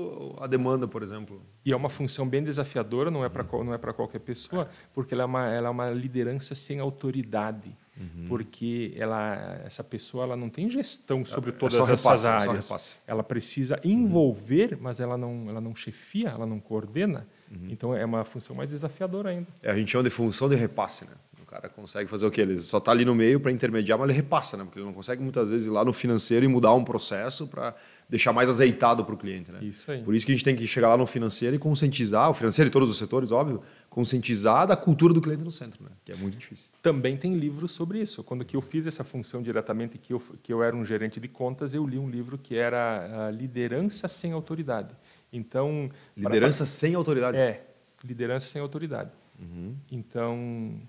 a 0.43 0.47
demanda, 0.47 0.86
por 0.86 1.01
exemplo. 1.01 1.41
E 1.63 1.72
é 1.72 1.76
uma 1.76 1.88
função 1.88 2.28
bem 2.28 2.43
desafiadora, 2.43 3.09
não 3.09 3.24
é 3.24 3.30
para 3.30 3.45
não 3.63 3.74
é 3.74 3.78
para 3.78 3.93
qualquer 3.93 4.19
pessoa, 4.19 4.69
porque 4.93 5.13
ela 5.13 5.24
é 5.24 5.26
uma, 5.26 5.47
ela 5.47 5.67
é 5.69 5.72
uma 5.72 5.89
liderança 5.91 6.53
sem 6.55 6.82
autoridade. 6.82 7.74
Uhum. 7.97 8.26
Porque 8.28 8.93
ela, 8.97 9.61
essa 9.65 9.84
pessoa 9.84 10.24
ela 10.24 10.36
não 10.36 10.49
tem 10.49 10.69
gestão 10.69 11.24
sobre 11.24 11.51
é 11.51 11.53
todas 11.53 11.76
é 11.76 11.82
essas 11.93 12.03
repasse, 12.03 12.28
áreas. 12.28 12.99
Ela 13.07 13.24
precisa 13.24 13.80
envolver, 13.84 14.78
mas 14.80 14.99
ela 14.99 15.17
não, 15.17 15.49
ela 15.49 15.61
não 15.61 15.76
chefia, 15.76 16.30
ela 16.30 16.45
não 16.45 16.59
coordena. 16.59 17.28
Uhum. 17.49 17.67
Então 17.69 17.95
é 17.95 18.03
uma 18.03 18.26
função 18.26 18.55
mais 18.55 18.69
desafiadora 18.69 19.30
ainda. 19.30 19.47
É, 19.61 19.72
a 19.72 19.76
gente 19.76 19.91
chama 19.91 20.03
de 20.03 20.09
função 20.09 20.49
de 20.49 20.55
repasse, 20.55 21.05
né? 21.05 21.11
Cara 21.52 21.70
consegue 21.70 22.10
fazer 22.10 22.26
o 22.26 22.32
quê? 22.32 22.41
Ele 22.41 22.62
só 22.62 22.78
está 22.78 22.91
ali 22.91 23.04
no 23.04 23.14
meio 23.14 23.38
para 23.38 23.52
intermediar, 23.52 23.99
mas 23.99 24.08
ele 24.08 24.16
repassa, 24.16 24.56
né? 24.56 24.64
Porque 24.64 24.80
ele 24.80 24.86
não 24.86 24.93
consegue 24.93 25.22
muitas 25.22 25.52
vezes 25.52 25.68
ir 25.68 25.70
lá 25.70 25.84
no 25.84 25.91
financeiro 25.91 26.45
e 26.45 26.47
mudar 26.47 26.74
um 26.74 26.84
processo 26.84 27.45
para 27.45 27.76
deixar 28.10 28.32
mais 28.32 28.49
azeitado 28.49 29.04
para 29.04 29.14
o 29.14 29.18
cliente, 29.18 29.52
né? 29.52 29.60
Isso 29.62 29.91
aí. 29.91 30.02
Por 30.02 30.16
isso 30.16 30.26
que 30.26 30.32
a 30.32 30.36
gente 30.36 30.45
tem 30.45 30.56
que 30.56 30.66
chegar 30.66 30.88
lá 30.88 30.97
no 30.97 31.06
financeiro 31.06 31.54
e 31.54 31.60
conscientizar, 31.60 32.30
o 32.30 32.34
financeiro 32.34 32.70
e 32.70 32.72
todos 32.72 32.89
os 32.89 32.97
setores, 32.97 33.32
óbvio, 33.32 33.62
conscientizar 33.89 34.66
da 34.66 34.78
cultura 34.78 35.14
do 35.14 35.20
cliente 35.20 35.43
no 35.43 35.52
centro, 35.52 35.84
né? 35.84 35.89
Que 36.06 36.14
é 36.14 36.16
muito 36.16 36.38
difícil. 36.38 36.72
Também 36.82 37.18
tem 37.18 37.36
livros 37.36 37.72
sobre 37.72 37.99
isso. 37.99 38.24
Quando 38.24 38.45
que 38.45 38.56
eu 38.56 38.62
fiz 38.62 38.88
essa 38.88 39.04
função 39.04 39.41
diretamente, 39.41 39.97
que 39.97 40.14
eu, 40.14 40.24
que 40.41 40.54
eu 40.54 40.64
era 40.64 40.74
um 40.74 40.86
gerente 40.86 41.20
de 41.20 41.28
contas, 41.28 41.74
eu 41.74 41.86
li 41.86 41.99
um 41.99 42.10
livro 42.10 42.38
que 42.38 42.56
era 42.56 43.28
a 43.28 43.32
Liderança 43.32 44.08
Sem 44.08 44.32
Autoridade. 44.32 44.95
Então... 45.34 45.89
Liderança 46.16 46.60
para... 46.60 46.66
sem 46.66 46.95
autoridade? 46.95 47.38
É, 47.38 47.62
liderança 48.04 48.47
sem 48.47 48.62
autoridade. 48.62 49.12
Uhum. 49.39 49.76
Então, 49.91 50.80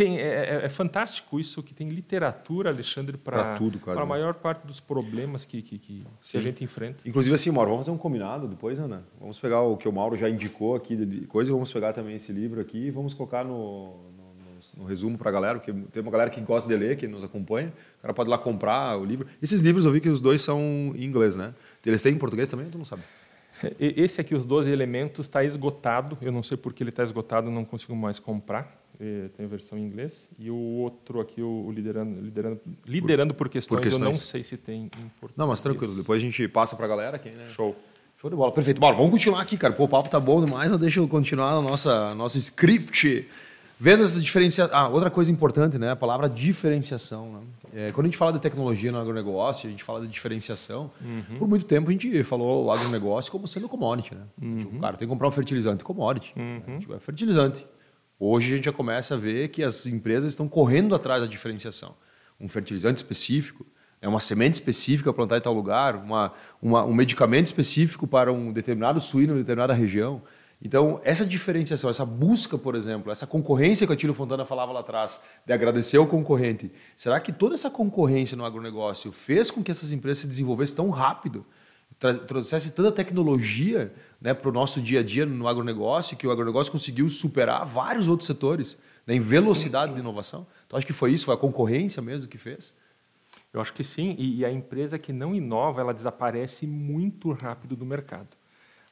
tem, 0.00 0.18
é, 0.18 0.22
é, 0.22 0.60
é, 0.64 0.68
fantástico 0.70 1.38
isso 1.38 1.62
que 1.62 1.74
tem 1.74 1.90
literatura, 1.90 2.70
Alexandre, 2.70 3.18
para 3.18 3.58
a 3.98 4.06
maior 4.06 4.32
parte 4.32 4.66
dos 4.66 4.80
problemas 4.80 5.44
que, 5.44 5.60
que, 5.60 5.78
que, 5.78 6.06
que, 6.18 6.38
a 6.38 6.40
gente 6.40 6.64
enfrenta. 6.64 7.02
Inclusive, 7.04 7.34
assim, 7.34 7.50
Mauro, 7.50 7.72
vamos 7.72 7.84
fazer 7.84 7.94
um 7.94 7.98
combinado 7.98 8.48
depois, 8.48 8.80
Ana? 8.80 9.04
Vamos 9.20 9.38
pegar 9.38 9.60
o 9.60 9.76
que 9.76 9.86
o 9.86 9.92
Mauro 9.92 10.16
já 10.16 10.30
indicou 10.30 10.74
aqui 10.74 10.96
de 10.96 11.26
coisa, 11.26 11.52
vamos 11.52 11.70
pegar 11.70 11.92
também 11.92 12.16
esse 12.16 12.32
livro 12.32 12.62
aqui 12.62 12.86
e 12.86 12.90
vamos 12.90 13.12
colocar 13.12 13.44
no, 13.44 13.88
no, 14.16 14.78
no 14.78 14.84
resumo 14.86 15.18
para 15.18 15.28
a 15.28 15.32
galera, 15.32 15.58
porque 15.58 15.70
tem 15.92 16.00
uma 16.00 16.10
galera 16.10 16.30
que 16.30 16.40
gosta 16.40 16.66
de 16.66 16.76
ler, 16.82 16.96
que 16.96 17.06
nos 17.06 17.22
acompanha. 17.22 17.70
O 17.98 18.00
cara 18.00 18.14
pode 18.14 18.30
ir 18.30 18.32
lá 18.32 18.38
comprar 18.38 18.96
o 18.98 19.04
livro. 19.04 19.26
Esses 19.42 19.60
livros 19.60 19.84
eu 19.84 19.92
vi 19.92 20.00
que 20.00 20.08
os 20.08 20.18
dois 20.18 20.40
são 20.40 20.62
em 20.96 21.04
inglês, 21.04 21.36
né? 21.36 21.52
Eles 21.84 22.00
têm 22.00 22.14
em 22.14 22.18
português 22.18 22.48
também, 22.48 22.70
tu 22.70 22.78
não 22.78 22.86
sabe? 22.86 23.02
Esse 23.78 24.20
aqui, 24.20 24.34
os 24.34 24.44
12 24.44 24.70
elementos, 24.70 25.26
está 25.26 25.44
esgotado. 25.44 26.16
Eu 26.20 26.32
não 26.32 26.42
sei 26.42 26.56
por 26.56 26.72
que 26.72 26.82
ele 26.82 26.90
está 26.90 27.02
esgotado, 27.02 27.50
não 27.50 27.64
consigo 27.64 27.94
mais 27.94 28.18
comprar. 28.18 28.78
Tem 29.36 29.46
a 29.46 29.48
versão 29.48 29.78
em 29.78 29.82
inglês. 29.82 30.30
E 30.38 30.50
o 30.50 30.56
outro 30.56 31.20
aqui, 31.20 31.40
o 31.40 31.70
liderando, 31.72 32.20
liderando, 32.20 32.60
liderando 32.84 33.34
por, 33.34 33.48
questões, 33.48 33.78
por 33.78 33.82
questões, 33.82 34.02
eu 34.02 34.08
não 34.08 34.14
sei 34.14 34.44
se 34.44 34.56
tem 34.56 34.84
em 34.84 35.08
português. 35.20 35.36
Não, 35.36 35.48
mas 35.48 35.60
tranquilo. 35.60 35.94
Depois 35.94 36.22
a 36.22 36.24
gente 36.24 36.46
passa 36.48 36.76
para 36.76 36.84
a 36.84 36.88
galera 36.88 37.16
aqui, 37.16 37.30
né? 37.30 37.46
Show. 37.48 37.74
Show 38.18 38.28
de 38.28 38.36
bola. 38.36 38.52
Perfeito. 38.52 38.78
Bora, 38.78 38.94
vamos 38.94 39.10
continuar 39.10 39.40
aqui, 39.40 39.56
cara. 39.56 39.72
Pô, 39.72 39.84
o 39.84 39.88
papo 39.88 40.10
tá 40.10 40.20
bom 40.20 40.44
demais. 40.44 40.70
Deixa 40.78 41.00
eu 41.00 41.08
continuar 41.08 41.54
no 41.54 41.62
nossa, 41.62 42.14
nosso 42.14 42.36
script. 42.36 43.26
Vendas 43.82 44.22
diferenciação. 44.22 44.76
Ah, 44.76 44.88
outra 44.88 45.10
coisa 45.10 45.32
importante, 45.32 45.78
né? 45.78 45.90
A 45.90 45.96
palavra 45.96 46.28
diferenciação. 46.28 47.32
Né? 47.32 47.86
É, 47.86 47.92
quando 47.92 48.04
a 48.04 48.08
gente 48.08 48.18
fala 48.18 48.30
de 48.30 48.38
tecnologia 48.38 48.92
no 48.92 48.98
agronegócio, 48.98 49.66
a 49.66 49.70
gente 49.70 49.82
fala 49.82 50.02
de 50.02 50.08
diferenciação. 50.08 50.90
Uhum. 51.00 51.38
Por 51.38 51.48
muito 51.48 51.64
tempo 51.64 51.88
a 51.88 51.92
gente 51.92 52.22
falou 52.22 52.66
o 52.66 52.70
agronegócio 52.70 53.32
como 53.32 53.48
sendo 53.48 53.70
commodity, 53.70 54.14
né? 54.14 54.20
Uhum. 54.40 54.58
Tipo, 54.58 54.78
cara, 54.80 54.98
tem 54.98 55.08
que 55.08 55.10
comprar 55.10 55.28
um 55.28 55.30
fertilizante 55.30 55.82
commodity. 55.82 56.34
Uhum. 56.36 56.62
Né? 56.66 56.78
Tipo, 56.78 56.94
é 56.94 57.00
fertilizante. 57.00 57.66
Hoje 58.18 58.52
a 58.52 58.56
gente 58.56 58.66
já 58.66 58.72
começa 58.72 59.14
a 59.14 59.16
ver 59.16 59.48
que 59.48 59.62
as 59.62 59.86
empresas 59.86 60.32
estão 60.32 60.46
correndo 60.46 60.94
atrás 60.94 61.22
da 61.22 61.26
diferenciação. 61.26 61.96
Um 62.38 62.48
fertilizante 62.48 62.98
específico, 62.98 63.64
é 64.02 64.06
uma 64.08 64.20
semente 64.20 64.54
específica 64.54 65.10
plantar 65.10 65.38
em 65.38 65.40
tal 65.40 65.54
lugar, 65.54 65.96
uma, 65.96 66.34
uma, 66.60 66.84
um 66.84 66.92
medicamento 66.92 67.46
específico 67.46 68.06
para 68.06 68.30
um 68.30 68.52
determinado 68.52 69.00
suíno 69.00 69.34
em 69.34 69.38
determinada 69.38 69.72
região. 69.72 70.20
Então, 70.62 71.00
essa 71.04 71.24
diferenciação, 71.24 71.88
essa 71.88 72.04
busca, 72.04 72.58
por 72.58 72.74
exemplo, 72.74 73.10
essa 73.10 73.26
concorrência 73.26 73.86
que 73.86 73.92
a 73.92 73.96
Tilo 73.96 74.12
Fontana 74.12 74.44
falava 74.44 74.72
lá 74.72 74.80
atrás, 74.80 75.22
de 75.46 75.52
agradecer 75.52 75.96
ao 75.96 76.06
concorrente, 76.06 76.70
será 76.94 77.18
que 77.18 77.32
toda 77.32 77.54
essa 77.54 77.70
concorrência 77.70 78.36
no 78.36 78.44
agronegócio 78.44 79.10
fez 79.10 79.50
com 79.50 79.62
que 79.62 79.70
essas 79.70 79.90
empresas 79.90 80.18
se 80.18 80.28
desenvolvessem 80.28 80.76
tão 80.76 80.90
rápido, 80.90 81.46
trouxesse 82.26 82.72
tanta 82.72 82.92
tecnologia 82.92 83.92
né, 84.20 84.34
para 84.34 84.48
o 84.50 84.52
nosso 84.52 84.82
dia 84.82 85.00
a 85.00 85.02
dia 85.02 85.24
no 85.24 85.48
agronegócio, 85.48 86.16
que 86.16 86.26
o 86.26 86.30
agronegócio 86.30 86.70
conseguiu 86.70 87.08
superar 87.08 87.64
vários 87.64 88.06
outros 88.06 88.26
setores 88.26 88.78
né, 89.06 89.14
em 89.14 89.20
velocidade 89.20 89.94
de 89.94 90.00
inovação? 90.00 90.46
Então, 90.66 90.76
acho 90.76 90.86
que 90.86 90.92
foi 90.92 91.12
isso, 91.12 91.24
foi 91.24 91.34
a 91.34 91.38
concorrência 91.38 92.02
mesmo 92.02 92.28
que 92.28 92.38
fez? 92.38 92.74
Eu 93.52 93.62
acho 93.62 93.72
que 93.72 93.82
sim, 93.82 94.14
e 94.18 94.44
a 94.44 94.52
empresa 94.52 94.98
que 94.98 95.12
não 95.12 95.34
inova, 95.34 95.80
ela 95.80 95.94
desaparece 95.94 96.66
muito 96.66 97.32
rápido 97.32 97.74
do 97.74 97.84
mercado. 97.84 98.28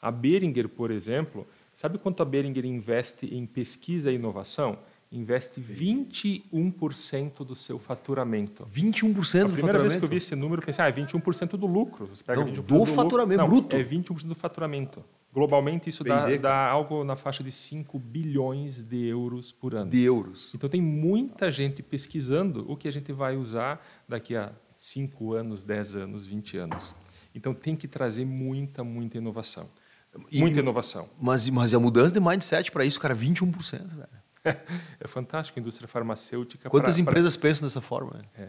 A 0.00 0.10
Beringer, 0.10 0.68
por 0.68 0.90
exemplo, 0.90 1.46
Sabe 1.78 1.96
quanto 1.96 2.20
a 2.24 2.26
Beringer 2.26 2.66
investe 2.66 3.32
em 3.32 3.46
pesquisa 3.46 4.10
e 4.10 4.16
inovação? 4.16 4.80
Investe 5.12 5.60
21% 5.60 7.44
do 7.44 7.54
seu 7.54 7.78
faturamento. 7.78 8.66
21% 8.66 9.12
do 9.12 9.22
faturamento? 9.22 9.46
A 9.46 9.52
primeira 9.52 9.78
vez 9.78 9.94
que 9.94 10.04
eu 10.04 10.08
vi 10.08 10.16
esse 10.16 10.34
número, 10.34 10.60
eu 10.60 10.66
pensei, 10.66 10.84
ah, 10.84 10.88
é 10.88 10.92
21% 10.92 11.50
do 11.50 11.68
lucro. 11.68 12.08
Você 12.08 12.24
pega 12.24 12.40
Não, 12.40 12.50
21% 12.50 12.54
do, 12.54 12.62
do 12.62 12.84
faturamento 12.84 13.42
lucro. 13.42 13.60
bruto? 13.60 13.76
Não, 13.76 13.80
é 13.80 13.86
21% 13.86 14.26
do 14.26 14.34
faturamento. 14.34 15.04
Globalmente, 15.32 15.88
isso 15.88 16.02
dá, 16.02 16.36
dá, 16.36 16.66
algo 16.66 17.04
na 17.04 17.14
faixa 17.14 17.44
de 17.44 17.52
5 17.52 17.96
bilhões 17.96 18.80
de 18.80 19.06
euros 19.06 19.52
por 19.52 19.76
ano. 19.76 19.88
De 19.88 20.02
euros. 20.02 20.52
Então, 20.56 20.68
tem 20.68 20.82
muita 20.82 21.48
gente 21.48 21.80
pesquisando 21.80 22.68
o 22.68 22.76
que 22.76 22.88
a 22.88 22.92
gente 22.92 23.12
vai 23.12 23.36
usar 23.36 23.80
daqui 24.08 24.34
a 24.34 24.50
5 24.76 25.32
anos, 25.32 25.62
10 25.62 25.94
anos, 25.94 26.26
20 26.26 26.56
anos. 26.56 26.96
Então, 27.32 27.54
tem 27.54 27.76
que 27.76 27.86
trazer 27.86 28.24
muita, 28.24 28.82
muita 28.82 29.16
inovação. 29.16 29.70
E, 30.30 30.40
Muita 30.40 30.60
inovação. 30.60 31.08
Mas, 31.20 31.48
mas 31.48 31.74
a 31.74 31.78
mudança 31.78 32.12
de 32.12 32.20
mindset 32.20 32.70
para 32.70 32.84
isso, 32.84 33.00
cara, 33.00 33.14
21%, 33.14 33.86
velho. 33.94 34.08
É 35.00 35.06
fantástico 35.06 35.58
a 35.58 35.60
indústria 35.60 35.86
farmacêutica. 35.86 36.70
Quantas 36.70 36.94
pra, 36.94 37.02
empresas 37.02 37.36
pra... 37.36 37.48
pensam 37.48 37.66
dessa 37.66 37.80
forma? 37.80 38.24
É, 38.34 38.48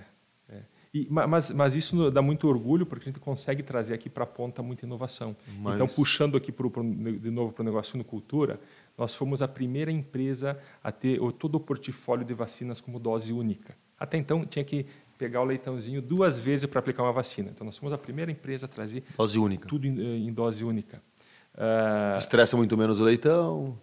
é. 0.50 0.62
E, 0.94 1.08
mas, 1.10 1.52
mas 1.52 1.76
isso 1.76 2.10
dá 2.10 2.22
muito 2.22 2.48
orgulho 2.48 2.86
porque 2.86 3.10
a 3.10 3.12
gente 3.12 3.20
consegue 3.20 3.62
trazer 3.62 3.94
aqui 3.94 4.10
para 4.10 4.24
a 4.24 4.28
ponta 4.28 4.64
muita 4.64 4.86
inovação. 4.86 5.36
Mas... 5.60 5.76
Então, 5.76 5.88
puxando 5.88 6.38
aqui 6.38 6.52
pro, 6.52 6.72
pro, 6.72 6.84
de 6.84 7.30
novo 7.30 7.54
para 7.54 7.62
o 7.62 7.66
negócio 7.66 8.02
cultura, 8.04 8.60
nós 8.98 9.14
fomos 9.14 9.42
a 9.42 9.48
primeira 9.48 9.92
empresa 9.92 10.58
a 10.84 10.92
ter 10.92 11.20
todo 11.34 11.56
o 11.56 11.60
portfólio 11.60 12.26
de 12.26 12.34
vacinas 12.34 12.82
como 12.82 13.00
dose 13.00 13.32
única. 13.34 13.76
Até 14.00 14.18
então, 14.18 14.46
tinha 14.46 14.64
que 14.64 14.86
pegar 15.18 15.42
o 15.42 15.46
leitãozinho 15.46 16.02
duas 16.02 16.40
vezes 16.40 16.66
para 16.66 16.80
aplicar 16.80 17.04
uma 17.04 17.12
vacina. 17.12 17.52
Então, 17.54 17.66
nós 17.66 17.78
fomos 17.78 17.94
a 17.94 17.98
primeira 17.98 18.32
empresa 18.32 18.66
a 18.66 18.70
trazer 18.70 19.04
dose 19.18 19.38
única. 19.38 19.68
tudo 19.68 19.86
em, 19.86 20.28
em 20.28 20.34
dose 20.34 20.64
única. 20.64 21.02
Uh, 21.60 22.18
Estressa 22.18 22.56
muito 22.56 22.78
menos 22.78 23.00
o 23.00 23.04
leitão. 23.04 23.78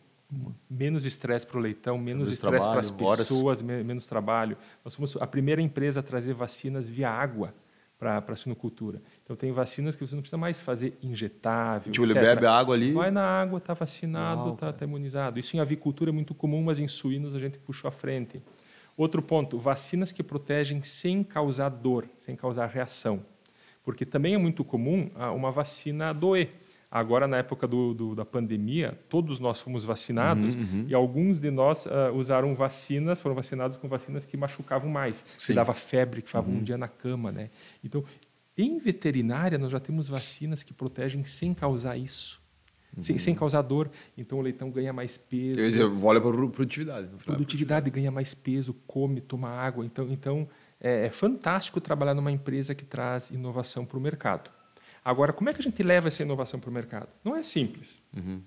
Menos 0.68 1.04
estresse 1.06 1.46
para 1.46 1.58
o 1.58 1.60
leitão, 1.60 1.96
menos 1.98 2.32
estresse 2.32 2.66
para 2.66 2.80
as 2.80 2.90
pessoas, 2.90 3.62
menos 3.62 4.06
trabalho. 4.06 4.56
Nós 4.84 4.94
somos 4.94 5.16
a 5.16 5.26
primeira 5.26 5.62
empresa 5.62 6.00
a 6.00 6.02
trazer 6.02 6.34
vacinas 6.34 6.88
via 6.88 7.08
água 7.08 7.54
para 7.98 8.22
a 8.26 8.36
sinocultura. 8.36 9.00
Então, 9.22 9.36
tem 9.36 9.52
vacinas 9.52 9.94
que 9.94 10.06
você 10.06 10.14
não 10.14 10.22
precisa 10.22 10.36
mais 10.36 10.60
fazer 10.60 10.98
injetável. 11.02 11.92
Tipo, 11.92 12.06
ele 12.06 12.14
bebe 12.14 12.44
a 12.44 12.52
água 12.52 12.74
ali? 12.74 12.92
Vai 12.92 13.10
na 13.10 13.22
água, 13.22 13.58
está 13.58 13.72
vacinado, 13.72 14.54
está 14.54 14.72
tá 14.72 14.84
imunizado. 14.84 15.38
Isso 15.38 15.56
em 15.56 15.60
avicultura 15.60 16.10
é 16.10 16.12
muito 16.12 16.34
comum, 16.34 16.62
mas 16.62 16.80
em 16.80 16.88
suínos 16.88 17.36
a 17.36 17.38
gente 17.38 17.58
puxou 17.58 17.88
à 17.88 17.92
frente. 17.92 18.42
Outro 18.96 19.22
ponto, 19.22 19.58
vacinas 19.58 20.10
que 20.10 20.22
protegem 20.22 20.82
sem 20.82 21.22
causar 21.22 21.68
dor, 21.68 22.08
sem 22.18 22.34
causar 22.34 22.66
reação. 22.66 23.22
Porque 23.84 24.04
também 24.04 24.34
é 24.34 24.38
muito 24.38 24.64
comum 24.64 25.08
ah, 25.14 25.30
uma 25.32 25.50
vacina 25.50 26.12
doer. 26.12 26.50
Agora, 26.90 27.26
na 27.26 27.38
época 27.38 27.66
do, 27.66 27.92
do, 27.92 28.14
da 28.14 28.24
pandemia, 28.24 28.98
todos 29.08 29.40
nós 29.40 29.60
fomos 29.60 29.84
vacinados 29.84 30.54
uhum, 30.54 30.60
uhum. 30.60 30.86
e 30.88 30.94
alguns 30.94 31.38
de 31.38 31.50
nós 31.50 31.84
uh, 31.86 32.14
usaram 32.14 32.54
vacinas, 32.54 33.20
foram 33.20 33.34
vacinados 33.34 33.76
com 33.76 33.88
vacinas 33.88 34.24
que 34.24 34.36
machucavam 34.36 34.88
mais, 34.88 35.24
Sim. 35.36 35.48
que 35.48 35.54
dava 35.54 35.74
febre, 35.74 36.22
que 36.22 36.28
ficavam 36.28 36.52
uhum. 36.52 36.60
um 36.60 36.62
dia 36.62 36.78
na 36.78 36.88
cama. 36.88 37.32
Né? 37.32 37.48
Então, 37.84 38.04
em 38.56 38.78
veterinária, 38.78 39.58
nós 39.58 39.70
já 39.70 39.80
temos 39.80 40.08
vacinas 40.08 40.62
que 40.62 40.72
protegem 40.72 41.24
sem 41.24 41.52
causar 41.52 41.96
isso. 41.96 42.40
Sem, 42.98 43.18
sem, 43.18 43.34
causar 43.34 43.60
dor. 43.60 43.90
Então 44.16 44.38
o 44.38 44.40
leitão 44.40 44.70
ganha 44.70 44.90
mais 44.90 45.18
peso. 45.18 45.56
Quer 45.56 45.68
dizer, 45.68 45.84
olha 45.84 46.18
para 46.18 46.30
a 46.30 46.48
produtividade. 46.48 47.08
Produtividade 47.22 47.90
ganha 47.90 48.10
mais 48.10 48.34
peso, 48.34 48.74
come, 48.86 49.20
toma 49.20 49.50
água. 49.50 49.84
Então, 49.84 50.10
então 50.10 50.48
é, 50.80 51.04
é 51.04 51.10
fantástico 51.10 51.78
trabalhar 51.78 52.14
numa 52.14 52.32
empresa 52.32 52.74
que 52.74 52.86
traz 52.86 53.30
inovação 53.30 53.84
para 53.84 53.98
o 53.98 54.00
mercado. 54.00 54.50
Agora, 55.06 55.32
como 55.32 55.48
é 55.48 55.52
que 55.52 55.60
a 55.60 55.62
gente 55.62 55.80
leva 55.84 56.08
essa 56.08 56.24
inovação 56.24 56.58
para 56.58 56.68
o 56.68 56.72
mercado? 56.72 57.06
Não 57.22 57.36
é 57.36 57.42
simples. 57.44 58.02
Uhum. 58.12 58.40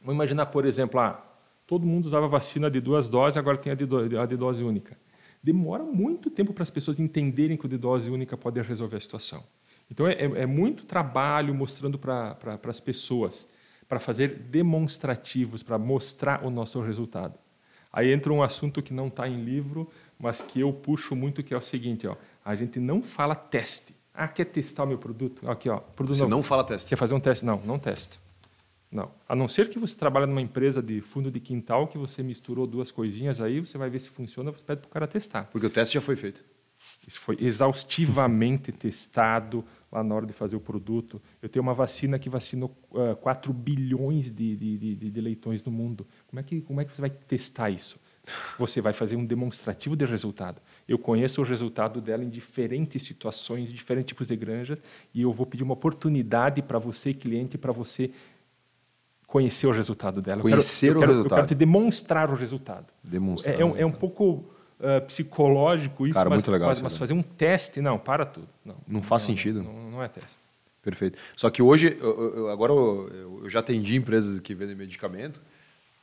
Vamos 0.00 0.14
imaginar, 0.14 0.46
por 0.46 0.64
exemplo, 0.64 0.98
ah, 0.98 1.22
todo 1.66 1.84
mundo 1.84 2.06
usava 2.06 2.26
vacina 2.26 2.70
de 2.70 2.80
duas 2.80 3.06
doses, 3.06 3.36
agora 3.36 3.58
tem 3.58 3.70
a 3.70 3.74
de, 3.74 3.84
do, 3.84 4.18
a 4.18 4.24
de 4.24 4.34
dose 4.34 4.64
única. 4.64 4.96
Demora 5.42 5.84
muito 5.84 6.30
tempo 6.30 6.54
para 6.54 6.62
as 6.62 6.70
pessoas 6.70 6.98
entenderem 6.98 7.54
que 7.54 7.66
o 7.66 7.68
de 7.68 7.76
dose 7.76 8.10
única 8.10 8.34
pode 8.34 8.58
resolver 8.62 8.96
a 8.96 9.00
situação. 9.00 9.44
Então, 9.90 10.06
é, 10.06 10.12
é, 10.12 10.24
é 10.24 10.46
muito 10.46 10.86
trabalho 10.86 11.54
mostrando 11.54 11.98
para 11.98 12.34
pra, 12.34 12.58
as 12.64 12.80
pessoas, 12.80 13.52
para 13.86 14.00
fazer 14.00 14.32
demonstrativos, 14.32 15.62
para 15.62 15.76
mostrar 15.76 16.46
o 16.46 16.48
nosso 16.48 16.80
resultado. 16.80 17.38
Aí 17.92 18.10
entra 18.10 18.32
um 18.32 18.42
assunto 18.42 18.82
que 18.82 18.94
não 18.94 19.08
está 19.08 19.28
em 19.28 19.36
livro, 19.36 19.86
mas 20.18 20.40
que 20.40 20.60
eu 20.60 20.72
puxo 20.72 21.14
muito, 21.14 21.42
que 21.42 21.52
é 21.52 21.58
o 21.58 21.62
seguinte: 21.62 22.06
ó, 22.06 22.16
a 22.42 22.54
gente 22.54 22.80
não 22.80 23.02
fala 23.02 23.34
teste. 23.34 23.95
Ah, 24.16 24.28
quer 24.28 24.46
testar 24.46 24.84
o 24.84 24.86
meu 24.86 24.98
produto? 24.98 25.48
Aqui, 25.48 25.68
ó. 25.68 25.78
Produto 25.78 26.16
você 26.16 26.22
não, 26.22 26.30
não 26.30 26.42
fala 26.42 26.64
teste. 26.64 26.88
Quer 26.88 26.96
fazer 26.96 27.14
um 27.14 27.20
teste? 27.20 27.44
Não, 27.44 27.60
não 27.64 27.78
testa. 27.78 28.16
Não. 28.90 29.10
A 29.28 29.36
não 29.36 29.46
ser 29.46 29.68
que 29.68 29.78
você 29.78 29.94
trabalhe 29.94 30.26
numa 30.26 30.40
empresa 30.40 30.82
de 30.82 31.00
fundo 31.02 31.30
de 31.30 31.38
quintal, 31.38 31.86
que 31.86 31.98
você 31.98 32.22
misturou 32.22 32.66
duas 32.66 32.90
coisinhas 32.90 33.40
aí, 33.40 33.60
você 33.60 33.76
vai 33.76 33.90
ver 33.90 33.98
se 33.98 34.08
funciona, 34.08 34.50
você 34.50 34.64
pede 34.64 34.80
para 34.80 34.88
o 34.88 34.90
cara 34.90 35.06
testar. 35.06 35.44
Porque 35.52 35.66
o 35.66 35.70
teste 35.70 35.94
já 35.94 36.00
foi 36.00 36.16
feito. 36.16 36.42
Isso 37.06 37.20
foi 37.20 37.36
exaustivamente 37.40 38.72
testado 38.72 39.64
lá 39.90 40.02
na 40.02 40.14
hora 40.14 40.26
de 40.26 40.32
fazer 40.32 40.56
o 40.56 40.60
produto. 40.60 41.20
Eu 41.42 41.48
tenho 41.48 41.62
uma 41.62 41.74
vacina 41.74 42.18
que 42.18 42.30
vacinou 42.30 42.74
uh, 42.92 43.12
ah, 43.12 43.16
4 43.16 43.52
bilhões 43.52 44.30
de, 44.30 44.56
de, 44.56 44.78
de, 44.78 45.10
de 45.10 45.20
leitões 45.20 45.62
no 45.62 45.72
mundo. 45.72 46.06
Como 46.26 46.40
é, 46.40 46.42
que, 46.42 46.60
como 46.62 46.80
é 46.80 46.84
que 46.84 46.94
você 46.94 47.00
vai 47.00 47.10
testar 47.10 47.70
isso? 47.70 47.98
Você 48.58 48.80
vai 48.80 48.92
fazer 48.92 49.16
um 49.16 49.24
demonstrativo 49.24 49.94
de 49.94 50.04
resultado. 50.04 50.60
Eu 50.88 50.98
conheço 50.98 51.40
o 51.40 51.44
resultado 51.44 52.00
dela 52.00 52.24
em 52.24 52.28
diferentes 52.28 53.02
situações, 53.02 53.72
diferentes 53.72 54.08
tipos 54.08 54.26
de 54.28 54.36
granjas, 54.36 54.78
e 55.14 55.22
eu 55.22 55.32
vou 55.32 55.46
pedir 55.46 55.62
uma 55.62 55.74
oportunidade 55.74 56.60
para 56.62 56.78
você, 56.78 57.14
cliente, 57.14 57.56
para 57.56 57.72
você 57.72 58.10
conhecer 59.26 59.66
o 59.66 59.72
resultado 59.72 60.20
dela. 60.20 60.40
Conhecer 60.40 60.88
eu 60.88 60.94
quero, 60.94 61.00
o 61.00 61.04
eu 61.04 61.08
resultado. 61.08 61.32
Eu 61.32 61.36
quero 61.36 61.48
te 61.48 61.54
demonstrar 61.54 62.30
o 62.30 62.34
resultado. 62.34 62.86
Demonstrar. 63.02 63.54
É, 63.54 63.60
é, 63.60 63.64
um, 63.64 63.76
é 63.76 63.86
um, 63.86 63.92
pouco 63.92 64.44
uh, 64.80 65.04
psicológico 65.06 66.06
isso, 66.06 66.14
Cara, 66.14 66.30
mas, 66.30 66.38
muito 66.38 66.50
legal 66.50 66.68
mas, 66.68 66.80
mas 66.80 66.96
fazer 66.96 67.12
um 67.12 67.22
teste, 67.22 67.80
não, 67.80 67.98
para 67.98 68.24
tudo. 68.24 68.48
Não, 68.64 68.74
não 68.86 69.02
faz 69.02 69.22
não, 69.22 69.26
sentido. 69.34 69.62
Não, 69.62 69.90
não, 69.90 70.02
é 70.02 70.08
teste. 70.08 70.40
Perfeito. 70.82 71.18
Só 71.36 71.50
que 71.50 71.60
hoje, 71.60 71.96
eu, 72.00 72.36
eu, 72.36 72.48
agora 72.48 72.72
eu, 72.72 73.40
eu 73.42 73.48
já 73.48 73.58
atendi 73.60 73.96
empresas 73.96 74.38
que 74.38 74.54
vendem 74.54 74.76
medicamento, 74.76 75.42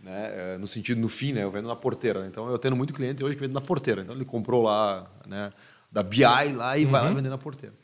né? 0.04 0.54
É, 0.54 0.58
no 0.58 0.68
sentido, 0.68 1.00
no 1.00 1.08
fim, 1.08 1.32
né? 1.32 1.44
eu 1.44 1.50
vendo 1.50 1.68
na 1.68 1.76
porteira. 1.76 2.28
Então, 2.28 2.50
eu 2.50 2.60
tenho 2.60 2.76
muito 2.76 2.94
cliente 2.94 3.24
hoje 3.24 3.36
que 3.36 3.42
vende 3.42 3.54
na 3.54 3.62
porteira. 3.62 4.02
Então, 4.02 4.14
ele 4.14 4.26
comprou 4.26 4.62
lá, 4.62 5.08
né? 5.26 5.50
da 5.94 6.02
BI 6.02 6.24
lá 6.56 6.78
e 6.78 6.86
uhum. 6.86 6.92
vai 6.92 7.02
lá 7.02 7.10
uhum. 7.10 7.16
vender 7.16 7.30
na 7.30 7.38
porteira. 7.38 7.76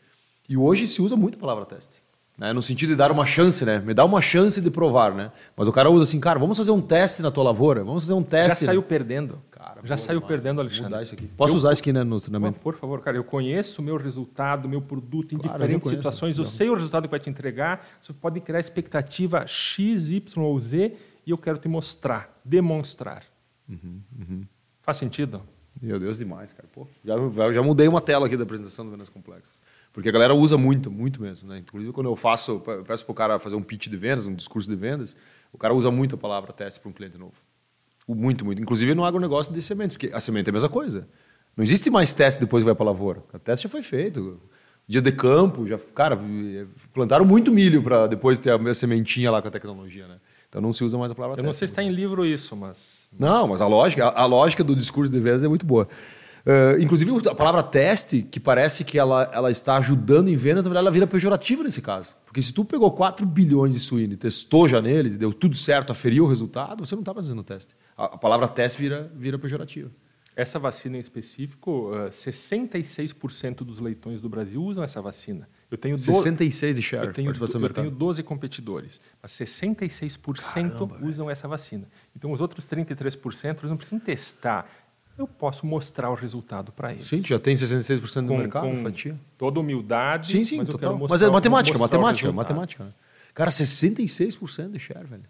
E 0.47 0.57
hoje 0.57 0.88
se 0.88 0.99
usa 0.99 1.15
muito 1.15 1.38
a 1.38 1.39
palavra 1.39 1.63
teste. 1.63 2.01
Né? 2.36 2.51
No 2.53 2.61
sentido 2.61 2.89
de 2.89 2.95
dar 2.95 3.11
uma 3.11 3.26
chance, 3.26 3.63
né? 3.65 3.80
Me 3.80 3.93
dá 3.93 4.03
uma 4.03 4.22
chance 4.22 4.59
de 4.61 4.72
provar, 4.72 5.13
né? 5.13 5.32
Mas 5.55 5.67
o 5.67 5.72
cara 5.72 5.91
usa 5.91 6.03
assim, 6.03 6.20
cara, 6.20 6.39
vamos 6.39 6.57
fazer 6.57 6.72
um 6.72 6.82
teste 6.82 7.22
na 7.22 7.30
tua 7.30 7.43
lavoura, 7.43 7.84
vamos 7.84 8.03
fazer 8.03 8.13
um 8.13 8.24
teste. 8.24 8.61
Já 8.61 8.72
saiu 8.72 8.82
perdendo. 8.82 9.39
Cara, 9.51 9.82
Já 9.84 9.97
saiu 9.97 10.20
demais. 10.20 10.28
perdendo, 10.28 10.61
Alexandre. 10.61 10.86
Mudar 10.86 11.03
isso 11.03 11.13
aqui. 11.13 11.28
Posso 11.28 11.53
eu, 11.53 11.57
usar 11.57 11.74
isso 11.74 11.82
aqui 11.82 11.91
né, 11.91 12.03
no 12.03 12.20
treinamento? 12.20 12.59
Por 12.61 12.76
favor, 12.78 13.01
cara, 13.01 13.17
eu 13.17 13.26
conheço 13.26 13.82
o 13.82 13.86
meu 13.86 13.97
resultado, 13.97 14.70
meu 14.70 14.82
produto 14.82 15.36
em 15.36 15.38
claro, 15.38 15.53
diferentes 15.53 15.89
situações, 15.89 16.39
eu 16.39 16.45
sei 16.45 16.70
o 16.70 16.74
resultado 16.74 17.03
que 17.03 17.11
vai 17.11 17.20
te 17.20 17.30
entregar, 17.30 17.86
você 18.01 18.13
pode 18.13 18.39
criar 18.39 18.59
expectativa 18.59 19.45
X, 19.45 20.09
Y 20.09 20.41
ou 20.41 20.57
Z 20.59 20.93
e 21.30 21.32
eu 21.32 21.38
quero 21.38 21.59
te 21.59 21.67
mostrar, 21.67 22.41
demonstrar. 22.43 23.23
Uhum, 23.69 24.01
uhum. 24.19 24.41
Faz 24.82 24.97
sentido? 24.97 25.43
Meu 25.80 25.99
Deus, 25.99 26.17
demais, 26.17 26.51
cara. 26.51 26.67
Pô, 26.73 26.88
já, 27.05 27.15
já 27.53 27.61
mudei 27.61 27.88
uma 27.88 28.01
tela 28.01 28.25
aqui 28.25 28.36
da 28.36 28.41
apresentação 28.41 28.84
do 28.84 28.89
Vendas 28.89 29.09
Complexas. 29.09 29.61
Porque 29.93 30.09
a 30.09 30.11
galera 30.11 30.34
usa 30.34 30.57
muito, 30.57 30.89
muito 30.89 31.21
mesmo. 31.21 31.49
Né? 31.49 31.59
Inclusive, 31.59 31.93
quando 31.93 32.09
eu 32.09 32.15
faço, 32.15 32.63
eu 32.65 32.84
peço 32.84 33.05
para 33.05 33.11
o 33.11 33.15
cara 33.15 33.39
fazer 33.39 33.55
um 33.55 33.61
pitch 33.61 33.88
de 33.88 33.95
vendas, 33.95 34.25
um 34.25 34.34
discurso 34.34 34.67
de 34.67 34.75
vendas, 34.75 35.15
o 35.53 35.57
cara 35.57 35.71
usa 35.71 35.91
muito 35.91 36.15
a 36.15 36.17
palavra 36.17 36.51
teste 36.51 36.80
para 36.80 36.89
um 36.89 36.93
cliente 36.93 37.15
novo. 37.15 37.36
Muito, 38.07 38.43
muito. 38.43 38.59
Inclusive 38.59 38.95
no 38.95 39.05
agronegócio 39.05 39.53
de 39.53 39.61
sementes, 39.61 39.95
porque 39.95 40.11
a 40.11 40.19
semente 40.19 40.47
é 40.47 40.49
a 40.49 40.53
mesma 40.53 40.69
coisa. 40.69 41.07
Não 41.55 41.63
existe 41.63 41.91
mais 41.91 42.11
teste 42.11 42.39
depois 42.39 42.63
que 42.63 42.65
vai 42.65 42.73
para 42.73 42.86
a 42.86 42.88
lavoura. 42.88 43.23
O 43.32 43.38
teste 43.38 43.65
já 43.65 43.69
foi 43.69 43.84
feito. 43.84 44.41
Dia 44.88 45.01
de 45.01 45.11
campo, 45.11 45.67
já, 45.67 45.77
cara, 45.93 46.19
plantaram 46.91 47.23
muito 47.23 47.51
milho 47.51 47.84
para 47.84 48.07
depois 48.07 48.39
ter 48.39 48.49
a 48.51 48.73
sementinha 48.73 49.30
lá 49.30 49.39
com 49.43 49.47
a 49.47 49.51
tecnologia, 49.51 50.07
né? 50.07 50.19
Então 50.49 50.59
não 50.61 50.73
se 50.73 50.83
usa 50.83 50.97
mais 50.97 51.11
a 51.11 51.15
palavra 51.15 51.39
Eu 51.39 51.45
não 51.45 51.53
sei 51.53 51.67
se 51.67 51.71
está 51.71 51.83
em 51.83 51.91
livro 51.91 52.25
isso, 52.25 52.55
mas... 52.55 53.07
Não, 53.17 53.47
mas 53.47 53.61
a 53.61 53.67
lógica, 53.67 54.07
a, 54.07 54.23
a 54.23 54.25
lógica 54.25 54.63
do 54.63 54.75
discurso 54.75 55.11
de 55.11 55.19
vendas 55.19 55.43
é 55.43 55.47
muito 55.47 55.65
boa. 55.65 55.87
Uh, 56.39 56.81
inclusive, 56.81 57.11
a 57.29 57.35
palavra 57.35 57.61
teste, 57.61 58.23
que 58.23 58.39
parece 58.39 58.83
que 58.83 58.97
ela, 58.97 59.29
ela 59.31 59.51
está 59.51 59.77
ajudando 59.77 60.29
em 60.29 60.35
vendas, 60.35 60.63
na 60.63 60.69
verdade, 60.69 60.85
ela 60.85 60.91
vira 60.91 61.05
pejorativa 61.05 61.63
nesse 61.63 61.81
caso. 61.81 62.15
Porque 62.25 62.41
se 62.41 62.51
tu 62.51 62.65
pegou 62.65 62.91
4 62.91 63.25
bilhões 63.25 63.73
de 63.73 63.79
suíno 63.79 64.13
e 64.13 64.17
testou 64.17 64.67
já 64.67 64.81
neles, 64.81 65.13
e 65.13 65.17
deu 65.17 65.31
tudo 65.31 65.55
certo, 65.55 65.91
aferiu 65.91 66.25
o 66.25 66.27
resultado, 66.27 66.83
você 66.83 66.95
não 66.95 67.01
está 67.01 67.13
fazendo 67.13 67.43
teste. 67.43 67.75
A, 67.95 68.05
a, 68.05 68.17
palavra 68.17 68.47
teste 68.47 68.81
vira, 68.81 69.11
vira 69.15 69.37
pejorativa. 69.37 69.91
Essa 70.35 70.57
vacina 70.57 70.97
em 70.97 70.99
específico, 70.99 71.91
uh, 71.91 72.09
66% 72.09 73.57
dos 73.57 73.79
leitões 73.79 74.21
do 74.21 74.29
Brasil 74.29 74.63
usam 74.63 74.83
essa 74.83 75.01
vacina. 75.01 75.47
Eu 75.72 75.78
tenho 75.78 75.97
66 75.97 76.76
de 76.76 76.82
share. 76.82 77.07
Eu 77.07 77.13
tenho, 77.13 77.32
eu 77.32 77.70
tenho 77.70 77.91
12 77.91 78.24
competidores, 78.24 78.99
mas 79.22 79.32
66% 79.34 80.72
Caramba, 80.72 80.99
usam 81.05 81.26
velho. 81.26 81.32
essa 81.32 81.47
vacina. 81.47 81.88
Então 82.15 82.32
os 82.32 82.41
outros 82.41 82.67
33% 82.67 83.59
eles 83.59 83.70
não 83.70 83.78
precisam 83.78 83.99
testar 83.99 84.67
eu 85.20 85.28
posso 85.28 85.65
mostrar 85.65 86.09
o 86.09 86.13
resultado 86.13 86.72
para 86.72 86.93
eles. 86.93 87.05
Sim, 87.05 87.22
já 87.22 87.38
tem 87.38 87.53
66% 87.53 88.22
do 88.22 88.28
com, 88.28 88.38
mercado, 88.38 88.67
com 88.67 88.78
fatia. 88.84 89.20
Toda 89.38 89.59
humildade. 89.59 90.28
Sim, 90.28 90.43
sim, 90.43 90.57
mas 90.57 90.70
total. 90.70 90.97
mas 90.97 91.22
é 91.22 91.30
matemática, 91.30 91.78
matemática, 91.78 92.32
matemática. 92.32 92.95
Cara, 93.34 93.49
66% 93.49 94.72
de 94.72 94.80
share, 94.80 95.05
velho. 95.05 95.24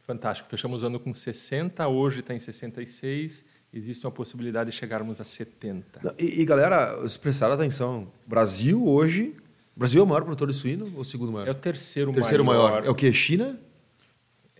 Fantástico. 0.00 0.48
Fechamos 0.48 0.82
o 0.82 0.86
ano 0.86 1.00
com 1.00 1.14
60, 1.14 1.86
hoje 1.88 2.20
está 2.20 2.34
em 2.34 2.38
66. 2.38 3.44
Existe 3.72 4.04
uma 4.04 4.12
possibilidade 4.12 4.70
de 4.70 4.76
chegarmos 4.76 5.20
a 5.20 5.24
70. 5.24 6.14
E, 6.18 6.40
e 6.40 6.44
galera, 6.44 6.98
prestar 7.22 7.50
atenção, 7.50 8.08
Brasil 8.26 8.86
hoje. 8.86 9.34
Brasil 9.76 10.00
é 10.00 10.04
o 10.04 10.06
maior 10.06 10.22
produtor 10.22 10.48
de 10.48 10.54
suíno 10.54 10.90
ou 10.94 11.00
o 11.00 11.04
segundo 11.04 11.32
maior? 11.32 11.48
É 11.48 11.50
o 11.50 11.54
terceiro, 11.54 12.12
terceiro 12.12 12.44
maior. 12.44 12.70
maior. 12.70 12.86
É 12.86 12.90
o 12.90 12.94
que? 12.94 13.12
China? 13.12 13.58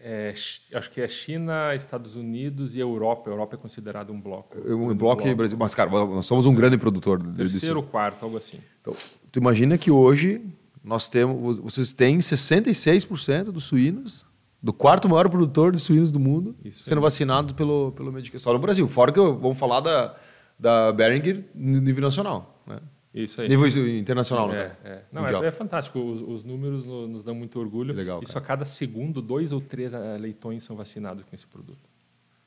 é, 0.07 0.35
acho 0.75 0.91
que 0.91 1.01
é 1.01 1.09
China, 1.09 1.75
Estados 1.75 2.15
Unidos 2.15 2.77
e 2.77 2.79
Europa. 2.79 3.31
A 3.31 3.33
Europa 3.33 3.55
é 3.55 3.59
considerado 3.59 4.13
um 4.13 4.21
bloco. 4.21 4.59
Um, 4.59 4.91
um 4.91 4.95
bloco, 4.95 5.27
e 5.27 5.35
Brasil. 5.35 5.57
Mas, 5.59 5.75
cara, 5.75 5.91
nós 5.91 6.27
somos 6.27 6.45
um 6.45 6.55
grande 6.55 6.77
produtor. 6.77 7.19
Terceiro, 7.23 7.81
disso. 7.81 7.83
quarto, 7.91 8.23
algo 8.23 8.37
assim. 8.37 8.59
Então, 8.83 8.95
tu 9.33 9.39
imagina 9.39 9.79
que 9.79 9.91
hoje 9.91 10.43
nós 10.85 11.09
temos, 11.09 11.57
vocês 11.57 11.95
têm 11.95 12.19
66% 12.19 13.45
dos 13.45 13.65
suínos, 13.65 14.27
do 14.63 14.75
quarto 14.75 15.09
maior 15.09 15.27
produtor 15.31 15.73
de 15.73 15.81
suínos 15.81 16.13
do 16.13 16.21
mundo, 16.21 16.55
Isso 16.63 16.85
sendo 16.85 16.99
é. 16.99 17.01
vacinados 17.01 17.55
pelo, 17.55 17.93
pelo 17.93 18.13
Medicare. 18.13 18.43
Só 18.43 18.53
no 18.53 18.59
Brasil. 18.59 18.87
Fora 18.87 19.11
que 19.11 19.19
vamos 19.19 19.57
falar 19.57 19.81
da, 19.81 20.15
da 20.59 20.93
Behringer 20.93 21.47
no 21.55 21.81
nível 21.81 22.03
nacional. 22.03 22.63
Né? 22.67 22.79
Isso 23.15 23.41
aí. 23.41 23.49
Nível 23.49 23.69
internacional, 23.97 24.53
é, 24.53 24.73
é. 24.83 25.03
Não, 25.13 25.25
é, 25.25 25.47
é, 25.47 25.53
fantástico. 25.53 26.01
Os, 26.01 26.21
os, 26.21 26.45
números 26.45 26.85
nos 26.85 27.23
dão 27.23 27.35
muito 27.35 27.61
orgulho. 27.61 27.95
Legal. 27.95 28.21
Isso 28.21 28.37
a 28.37 28.41
cada 28.41 28.65
segundo, 28.65 29.23
dois 29.23 29.53
ou 29.53 29.61
três 29.61 29.95
eh, 29.95 30.19
leitões 30.19 30.65
são 30.65 30.75
vacinados 30.75 31.23
com 31.23 31.35
esse 31.35 31.47
produto. 31.47 31.79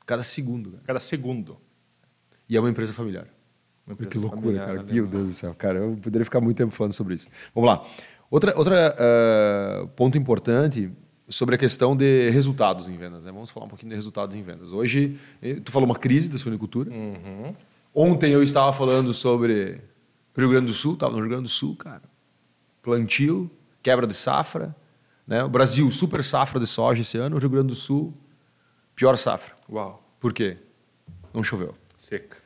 Cada 0.04 0.22
segundo. 0.22 0.72
Cara. 0.72 0.84
Cada 0.86 1.00
segundo. 1.00 1.56
E 2.46 2.54
é 2.54 2.60
uma 2.60 2.68
empresa 2.68 2.92
familiar. 2.92 3.26
Uma 3.86 3.94
empresa 3.94 4.10
que 4.10 4.18
loucura, 4.18 4.42
familiar, 4.42 4.66
cara. 4.66 4.82
Meu 4.82 5.06
Deus 5.06 5.26
do 5.28 5.32
céu. 5.32 5.54
Cara, 5.56 5.78
eu 5.78 5.96
poderia 6.02 6.24
ficar 6.26 6.40
muito 6.40 6.58
tempo 6.58 6.72
falando 6.72 6.92
sobre 6.92 7.14
isso. 7.14 7.28
Vamos 7.54 7.70
lá. 7.70 7.86
Outra, 8.30 8.54
outra 8.58 8.94
uh, 8.94 9.88
ponto 9.88 10.18
importante 10.18 10.90
sobre 11.30 11.54
a 11.54 11.58
questão 11.58 11.96
de 11.96 12.28
resultados 12.28 12.90
em 12.90 12.96
vendas. 12.98 13.24
Né? 13.24 13.32
Vamos 13.32 13.48
falar 13.48 13.64
um 13.64 13.70
pouquinho 13.70 13.88
de 13.88 13.94
resultados 13.96 14.36
em 14.36 14.42
vendas. 14.42 14.72
Hoje, 14.72 15.18
eh, 15.40 15.60
tu 15.64 15.72
falou 15.72 15.86
uma 15.86 15.96
crise 15.96 16.28
da 16.28 16.36
suinicultura. 16.36 16.90
Uhum. 16.90 17.54
Ontem 17.94 18.32
eu 18.32 18.42
estava 18.42 18.70
falando 18.72 19.14
sobre 19.14 19.80
Rio 20.40 20.50
Grande 20.50 20.66
do 20.66 20.72
Sul, 20.72 20.94
estava 20.94 21.12
no 21.12 21.18
Rio 21.18 21.28
Grande 21.28 21.44
do 21.44 21.48
Sul, 21.48 21.74
cara. 21.76 22.02
Plantio, 22.82 23.50
quebra 23.82 24.06
de 24.06 24.14
safra. 24.14 24.74
Né? 25.26 25.42
O 25.44 25.48
Brasil, 25.48 25.90
super 25.90 26.22
safra 26.22 26.60
de 26.60 26.66
soja 26.66 27.00
esse 27.00 27.18
ano. 27.18 27.36
O 27.36 27.38
Rio 27.38 27.50
Grande 27.50 27.68
do 27.68 27.74
Sul, 27.74 28.14
pior 28.94 29.16
safra. 29.16 29.54
Uau. 29.70 30.02
Por 30.20 30.32
quê? 30.32 30.56
Não 31.32 31.42
choveu. 31.42 31.74
Seca. 31.96 32.36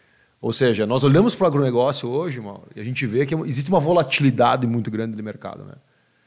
Ou 0.40 0.52
seja, 0.52 0.86
nós 0.86 1.04
olhamos 1.04 1.34
para 1.34 1.44
o 1.44 1.46
agronegócio 1.46 2.08
hoje, 2.08 2.40
Mauro, 2.40 2.66
e 2.74 2.80
a 2.80 2.84
gente 2.84 3.06
vê 3.06 3.24
que 3.24 3.34
existe 3.34 3.68
uma 3.70 3.78
volatilidade 3.78 4.66
muito 4.66 4.90
grande 4.90 5.14
de 5.14 5.22
mercado. 5.22 5.64
Né? 5.64 5.74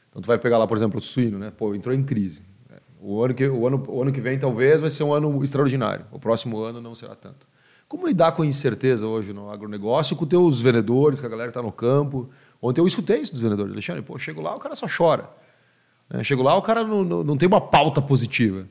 Então, 0.08 0.22
tu 0.22 0.26
vai 0.26 0.38
pegar 0.38 0.56
lá, 0.56 0.66
por 0.66 0.76
exemplo, 0.76 0.98
o 0.98 1.02
suíno, 1.02 1.38
né? 1.38 1.52
Pô, 1.54 1.74
entrou 1.74 1.94
em 1.94 2.02
crise. 2.02 2.42
O 2.98 3.22
ano, 3.22 3.34
que, 3.34 3.46
o, 3.46 3.66
ano, 3.66 3.82
o 3.86 4.02
ano 4.02 4.10
que 4.10 4.20
vem 4.20 4.38
talvez 4.38 4.80
vai 4.80 4.88
ser 4.88 5.04
um 5.04 5.12
ano 5.12 5.44
extraordinário. 5.44 6.06
O 6.10 6.18
próximo 6.18 6.58
ano 6.62 6.80
não 6.80 6.94
será 6.94 7.14
tanto. 7.14 7.46
Como 7.88 8.06
lidar 8.06 8.32
com 8.32 8.42
a 8.42 8.46
incerteza 8.46 9.06
hoje 9.06 9.32
no 9.32 9.50
agronegócio, 9.50 10.16
com 10.16 10.24
os 10.24 10.28
teus 10.28 10.60
vendedores, 10.60 11.20
com 11.20 11.26
a 11.26 11.28
galera 11.28 11.48
que 11.48 11.58
está 11.58 11.62
no 11.62 11.72
campo? 11.72 12.28
Ontem 12.60 12.80
eu 12.80 12.86
escutei 12.86 13.20
isso 13.20 13.32
dos 13.32 13.40
vendedores. 13.40 13.72
Alexandre, 13.72 14.02
pô, 14.02 14.18
chego 14.18 14.40
lá, 14.40 14.54
o 14.54 14.58
cara 14.58 14.74
só 14.74 14.86
chora. 14.88 15.30
Né? 16.10 16.24
Chego 16.24 16.42
lá, 16.42 16.56
o 16.56 16.62
cara 16.62 16.84
não, 16.84 17.04
não, 17.04 17.22
não 17.22 17.36
tem 17.36 17.46
uma 17.46 17.60
pauta 17.60 18.02
positiva. 18.02 18.66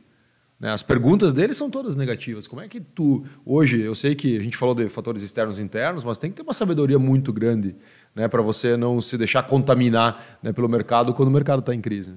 Né? 0.60 0.72
As 0.72 0.84
perguntas 0.84 1.34
dele 1.34 1.54
são 1.54 1.70
todas 1.70 1.96
negativas. 1.96 2.48
Como 2.48 2.62
é 2.62 2.68
que 2.68 2.80
tu, 2.80 3.26
hoje, 3.46 3.82
eu 3.82 3.96
sei 3.96 4.16
que 4.16 4.38
a 4.38 4.42
gente 4.42 4.58
falou 4.58 4.76
de 4.76 4.90
fatores 4.90 5.24
externos 5.24 5.60
e 5.60 5.64
internos, 5.64 6.04
mas 6.04 6.18
tem 6.18 6.30
que 6.30 6.36
ter 6.36 6.44
uma 6.44 6.54
sabedoria 6.54 7.00
muito 7.00 7.32
grande 7.32 7.76
né, 8.14 8.28
para 8.28 8.42
você 8.42 8.76
não 8.76 9.00
se 9.00 9.18
deixar 9.18 9.44
contaminar 9.44 10.40
né, 10.42 10.52
pelo 10.54 10.68
mercado 10.68 11.14
quando 11.14 11.30
o 11.30 11.32
mercado 11.32 11.60
está 11.60 11.74
em 11.74 11.82
crise. 11.82 12.14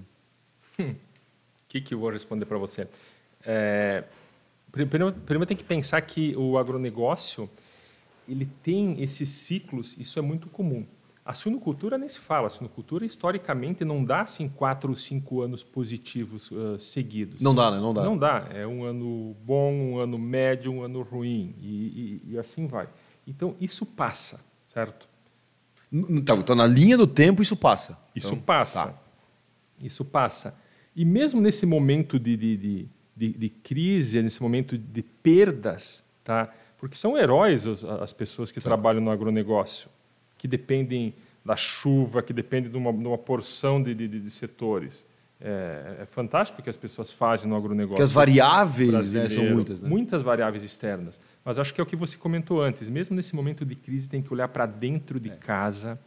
O 0.78 0.82
hum. 0.82 0.94
que, 1.68 1.80
que 1.80 1.94
eu 1.94 1.98
vou 1.98 2.10
responder 2.10 2.44
para 2.44 2.58
você? 2.58 2.86
É, 3.44 4.04
Primeiro, 4.86 5.12
primeiro 5.20 5.46
tem 5.46 5.56
que 5.56 5.64
pensar 5.64 6.00
que 6.02 6.36
o 6.36 6.58
agronegócio 6.58 7.48
ele 8.28 8.46
tem 8.62 9.02
esses 9.02 9.28
ciclos, 9.28 9.96
isso 9.98 10.18
é 10.18 10.22
muito 10.22 10.48
comum. 10.48 10.84
A 11.24 11.34
suinocultura 11.34 11.98
nem 11.98 12.08
se 12.08 12.18
fala. 12.20 12.46
A 12.46 12.50
suinocultura, 12.50 13.04
historicamente, 13.04 13.84
não 13.84 14.02
dá 14.02 14.22
assim, 14.22 14.48
quatro 14.48 14.90
ou 14.90 14.96
cinco 14.96 15.42
anos 15.42 15.62
positivos 15.62 16.50
uh, 16.50 16.78
seguidos. 16.78 17.42
Não 17.42 17.54
dá, 17.54 17.70
né? 17.70 17.78
Não 17.78 17.92
dá. 17.92 18.02
Não 18.02 18.16
dá. 18.16 18.48
É 18.50 18.66
um 18.66 18.82
ano 18.84 19.36
bom, 19.44 19.72
um 19.72 19.98
ano 19.98 20.18
médio, 20.18 20.72
um 20.72 20.82
ano 20.82 21.02
ruim. 21.02 21.54
E, 21.60 22.22
e, 22.26 22.32
e 22.32 22.38
assim 22.38 22.66
vai. 22.66 22.88
Então, 23.26 23.54
isso 23.60 23.84
passa, 23.84 24.42
certo? 24.66 25.06
Então, 25.92 26.38
então, 26.38 26.56
na 26.56 26.66
linha 26.66 26.96
do 26.96 27.06
tempo, 27.06 27.42
isso 27.42 27.56
passa. 27.56 27.98
Isso 28.16 28.32
então, 28.32 28.40
passa. 28.40 28.86
Tá. 28.86 28.98
Isso 29.82 30.06
passa. 30.06 30.56
E 30.96 31.04
mesmo 31.04 31.42
nesse 31.42 31.66
momento 31.66 32.18
de, 32.18 32.38
de, 32.38 32.56
de 32.56 32.88
de, 33.18 33.32
de 33.32 33.48
crise, 33.48 34.22
nesse 34.22 34.40
momento 34.40 34.78
de 34.78 35.02
perdas, 35.02 36.04
tá? 36.22 36.52
porque 36.78 36.96
são 36.96 37.18
heróis 37.18 37.66
as 38.00 38.12
pessoas 38.12 38.52
que 38.52 38.60
trabalham 38.60 39.00
no 39.00 39.10
agronegócio, 39.10 39.90
que 40.38 40.46
dependem 40.46 41.14
da 41.44 41.56
chuva, 41.56 42.22
que 42.22 42.32
dependem 42.32 42.70
de 42.70 42.76
uma, 42.76 42.92
de 42.92 43.06
uma 43.06 43.18
porção 43.18 43.82
de, 43.82 43.94
de, 43.94 44.06
de 44.06 44.30
setores. 44.30 45.04
É, 45.40 45.98
é, 46.02 46.06
fantástico 46.06 46.60
o 46.60 46.64
que 46.64 46.70
as 46.70 46.76
pessoas 46.76 47.12
fazem 47.12 47.48
no 47.48 47.56
agronegócio. 47.56 47.90
Porque 47.90 48.02
as 48.02 48.12
variáveis 48.12 49.12
né, 49.12 49.28
são 49.28 49.44
muitas. 49.44 49.82
Né? 49.82 49.88
Muitas 49.88 50.20
variáveis 50.20 50.64
externas. 50.64 51.20
Mas 51.44 51.58
acho 51.58 51.72
que 51.72 51.80
é 51.80 51.84
o 51.84 51.86
que 51.86 51.94
você 51.94 52.16
comentou 52.16 52.60
antes. 52.60 52.88
Mesmo 52.88 53.14
nesse 53.14 53.36
momento 53.36 53.64
de 53.64 53.76
crise, 53.76 54.08
tem 54.08 54.20
que 54.20 54.32
olhar 54.32 54.48
para 54.48 54.66
dentro 54.66 55.20
de 55.20 55.30
é. 55.30 55.36
casa 55.36 55.98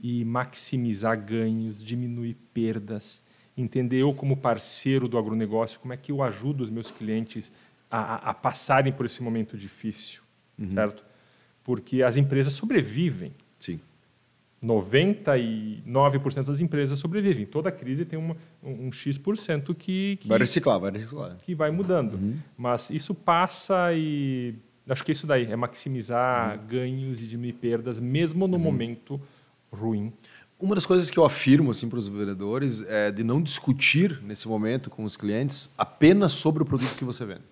e 0.00 0.24
maximizar 0.24 1.20
ganhos, 1.20 1.84
diminuir 1.84 2.36
perdas 2.54 3.22
entender 3.56 4.02
eu 4.02 4.12
como 4.12 4.36
parceiro 4.36 5.08
do 5.08 5.16
agronegócio, 5.16 5.80
como 5.80 5.92
é 5.92 5.96
que 5.96 6.12
eu 6.12 6.22
ajudo 6.22 6.62
os 6.62 6.70
meus 6.70 6.90
clientes 6.90 7.50
a, 7.90 8.30
a 8.30 8.34
passarem 8.34 8.92
por 8.92 9.06
esse 9.06 9.22
momento 9.22 9.56
difícil, 9.56 10.22
uhum. 10.58 10.70
certo? 10.70 11.02
Porque 11.64 12.02
as 12.02 12.16
empresas 12.16 12.52
sobrevivem. 12.52 13.32
Sim. 13.58 13.80
99% 14.62 16.44
das 16.44 16.60
empresas 16.60 16.98
sobrevivem. 16.98 17.46
Toda 17.46 17.70
crise 17.70 18.04
tem 18.04 18.18
uma, 18.18 18.36
um, 18.62 18.88
um 18.88 18.92
X% 18.92 19.74
que, 19.74 20.16
que, 20.20 20.28
Vai 20.28 20.38
reciclar, 20.38 20.78
vai 20.78 20.90
reciclar. 20.90 21.36
Que 21.36 21.54
vai 21.54 21.70
mudando. 21.70 22.14
Uhum. 22.14 22.36
Mas 22.56 22.90
isso 22.90 23.14
passa 23.14 23.92
e... 23.94 24.54
Acho 24.88 25.04
que 25.04 25.10
é 25.10 25.14
isso 25.14 25.26
daí, 25.26 25.50
é 25.50 25.56
maximizar 25.56 26.58
uhum. 26.58 26.66
ganhos 26.66 27.20
e 27.20 27.26
diminuir 27.26 27.54
perdas, 27.54 27.98
mesmo 27.98 28.46
no 28.46 28.56
uhum. 28.56 28.62
momento 28.62 29.20
ruim 29.72 30.12
Uma 30.58 30.74
das 30.74 30.86
coisas 30.86 31.10
que 31.10 31.18
eu 31.18 31.24
afirmo 31.24 31.70
assim, 31.70 31.88
para 31.88 31.98
os 31.98 32.08
vendedores 32.08 32.82
é 32.82 33.10
de 33.10 33.22
não 33.22 33.42
discutir 33.42 34.22
nesse 34.22 34.48
momento 34.48 34.88
com 34.88 35.04
os 35.04 35.16
clientes 35.16 35.74
apenas 35.76 36.32
sobre 36.32 36.62
o 36.62 36.66
produto 36.66 36.96
que 36.96 37.04
você 37.04 37.26
vende 37.26 37.42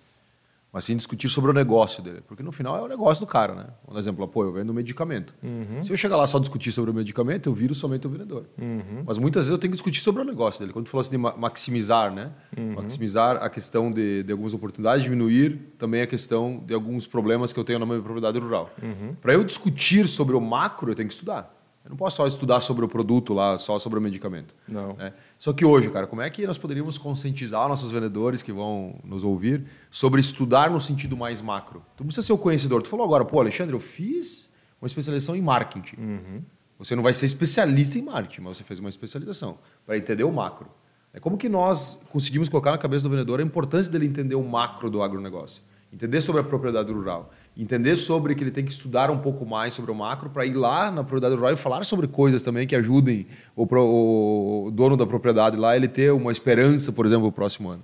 mas 0.75 0.83
sim 0.83 0.97
discutir 0.97 1.29
sobre 1.29 1.51
o 1.51 1.53
negócio 1.53 2.03
dele. 2.03 2.19
Porque 2.27 2.43
no 2.43 2.51
final 2.51 2.77
é 2.77 2.81
o 2.81 2.87
negócio 2.89 3.25
do 3.25 3.29
cara, 3.29 3.55
né? 3.55 3.67
Um 3.87 3.97
exemplo, 3.97 4.27
pô, 4.27 4.43
eu 4.43 4.51
vendo 4.51 4.71
um 4.71 4.73
medicamento. 4.73 5.33
Uhum. 5.41 5.81
Se 5.81 5.93
eu 5.93 5.95
chegar 5.95 6.17
lá 6.17 6.27
só 6.27 6.37
discutir 6.37 6.69
sobre 6.69 6.91
o 6.91 6.93
medicamento, 6.93 7.47
eu 7.47 7.53
viro 7.53 7.73
somente 7.73 8.05
o 8.05 8.09
vendedor. 8.09 8.43
Uhum. 8.61 9.03
Mas 9.05 9.17
muitas 9.17 9.45
vezes 9.45 9.53
eu 9.53 9.57
tenho 9.57 9.71
que 9.71 9.77
discutir 9.77 10.01
sobre 10.01 10.21
o 10.21 10.25
negócio 10.25 10.59
dele. 10.59 10.73
Quando 10.73 10.87
tu 10.87 10.89
falou 10.89 10.99
assim 10.99 11.11
de 11.11 11.17
maximizar, 11.17 12.13
né? 12.13 12.29
Uhum. 12.57 12.73
Maximizar 12.73 13.37
a 13.41 13.49
questão 13.49 13.89
de, 13.89 14.23
de 14.23 14.33
algumas 14.33 14.53
oportunidades, 14.53 15.01
diminuir 15.01 15.61
também 15.77 16.01
a 16.01 16.05
questão 16.05 16.61
de 16.67 16.73
alguns 16.73 17.07
problemas 17.07 17.53
que 17.53 17.59
eu 17.59 17.63
tenho 17.63 17.79
na 17.79 17.85
minha 17.85 18.01
propriedade 18.01 18.37
rural. 18.37 18.69
Uhum. 18.83 19.15
Para 19.21 19.33
eu 19.33 19.45
discutir 19.45 20.09
sobre 20.09 20.35
o 20.35 20.41
macro, 20.41 20.91
eu 20.91 20.95
tenho 20.95 21.07
que 21.07 21.13
estudar. 21.13 21.54
Eu 21.85 21.91
não 21.91 21.97
posso 21.97 22.17
só 22.17 22.25
estudar 22.25 22.61
sobre 22.61 22.83
o 22.83 22.87
produto 22.87 23.31
lá, 23.31 23.59
só 23.59 23.77
sobre 23.77 23.99
o 23.99 24.01
medicamento. 24.01 24.55
Não. 24.67 24.93
Né? 24.93 25.13
Só 25.37 25.53
que 25.53 25.63
hoje, 25.63 25.91
cara, 25.91 26.07
como 26.07 26.19
é 26.19 26.29
que 26.31 26.47
nós 26.47 26.57
poderíamos 26.57 26.97
conscientizar 26.97 27.69
nossos 27.69 27.91
vendedores 27.91 28.41
que 28.41 28.51
vão 28.51 28.99
nos 29.03 29.23
ouvir 29.23 29.63
sobre 29.91 30.19
estudar 30.19 30.71
no 30.71 30.81
sentido 30.81 31.15
mais 31.15 31.41
macro? 31.41 31.85
Tu 31.95 32.01
não 32.01 32.07
precisa 32.07 32.25
ser 32.25 32.33
o 32.33 32.39
conhecedor. 32.39 32.81
Tu 32.81 32.89
falou 32.89 33.05
agora, 33.05 33.23
pô, 33.23 33.39
Alexandre, 33.39 33.75
eu 33.75 33.79
fiz 33.79 34.55
uma 34.81 34.87
especialização 34.87 35.35
em 35.35 35.43
marketing. 35.43 35.95
Uhum. 35.99 36.41
Você 36.79 36.95
não 36.95 37.03
vai 37.03 37.13
ser 37.13 37.27
especialista 37.27 37.99
em 37.99 38.01
marketing, 38.01 38.41
mas 38.41 38.57
você 38.57 38.63
fez 38.63 38.79
uma 38.79 38.89
especialização 38.89 39.59
para 39.85 39.95
entender 39.95 40.23
o 40.23 40.31
macro. 40.31 40.67
É 41.13 41.19
como 41.19 41.37
que 41.37 41.47
nós 41.47 42.03
conseguimos 42.09 42.49
colocar 42.49 42.71
na 42.71 42.79
cabeça 42.79 43.03
do 43.03 43.11
vendedor 43.11 43.39
a 43.39 43.43
importância 43.43 43.91
dele 43.91 44.07
entender 44.07 44.35
o 44.35 44.43
macro 44.43 44.89
do 44.89 45.03
agronegócio, 45.03 45.61
entender 45.93 46.19
sobre 46.19 46.41
a 46.41 46.43
propriedade 46.43 46.91
rural 46.91 47.31
entender 47.57 47.95
sobre 47.95 48.35
que 48.35 48.43
ele 48.43 48.51
tem 48.51 48.65
que 48.65 48.71
estudar 48.71 49.09
um 49.09 49.19
pouco 49.19 49.45
mais 49.45 49.73
sobre 49.73 49.91
o 49.91 49.95
macro 49.95 50.29
para 50.29 50.45
ir 50.45 50.53
lá 50.53 50.91
na 50.91 51.03
propriedade 51.03 51.35
rural 51.35 51.53
e 51.53 51.55
falar 51.55 51.83
sobre 51.85 52.07
coisas 52.07 52.43
também 52.43 52.67
que 52.67 52.75
ajudem 52.75 53.25
o, 53.55 53.65
pro, 53.65 53.81
o 53.83 54.71
dono 54.71 54.97
da 54.97 55.05
propriedade 55.05 55.55
lá 55.55 55.75
ele 55.75 55.87
ter 55.87 56.11
uma 56.11 56.31
esperança, 56.31 56.91
por 56.91 57.05
exemplo, 57.05 57.25
no 57.25 57.31
próximo 57.31 57.69
ano. 57.69 57.83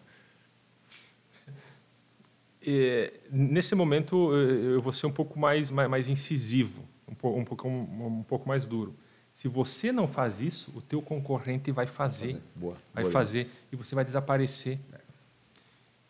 É, 2.65 3.13
nesse 3.31 3.73
momento 3.73 4.33
eu 4.33 4.81
vou 4.81 4.93
ser 4.93 5.07
um 5.07 5.11
pouco 5.11 5.39
mais, 5.39 5.71
mais, 5.71 5.89
mais 5.89 6.09
incisivo, 6.09 6.83
um 7.07 7.15
pouco, 7.15 7.39
um, 7.39 7.45
pouco, 7.45 7.67
um, 7.67 8.19
um 8.19 8.23
pouco 8.23 8.47
mais 8.47 8.65
duro. 8.65 8.93
Se 9.33 9.47
você 9.47 9.91
não 9.91 10.07
faz 10.07 10.41
isso, 10.41 10.73
o 10.75 10.81
teu 10.81 11.01
concorrente 11.01 11.71
vai 11.71 11.87
fazer, 11.87 12.27
fazer. 12.27 12.43
Boa. 12.55 12.75
vai 12.93 13.03
Boa 13.03 13.13
fazer 13.13 13.43
demais. 13.43 13.55
e 13.71 13.75
você 13.77 13.95
vai 13.95 14.03
desaparecer. 14.03 14.77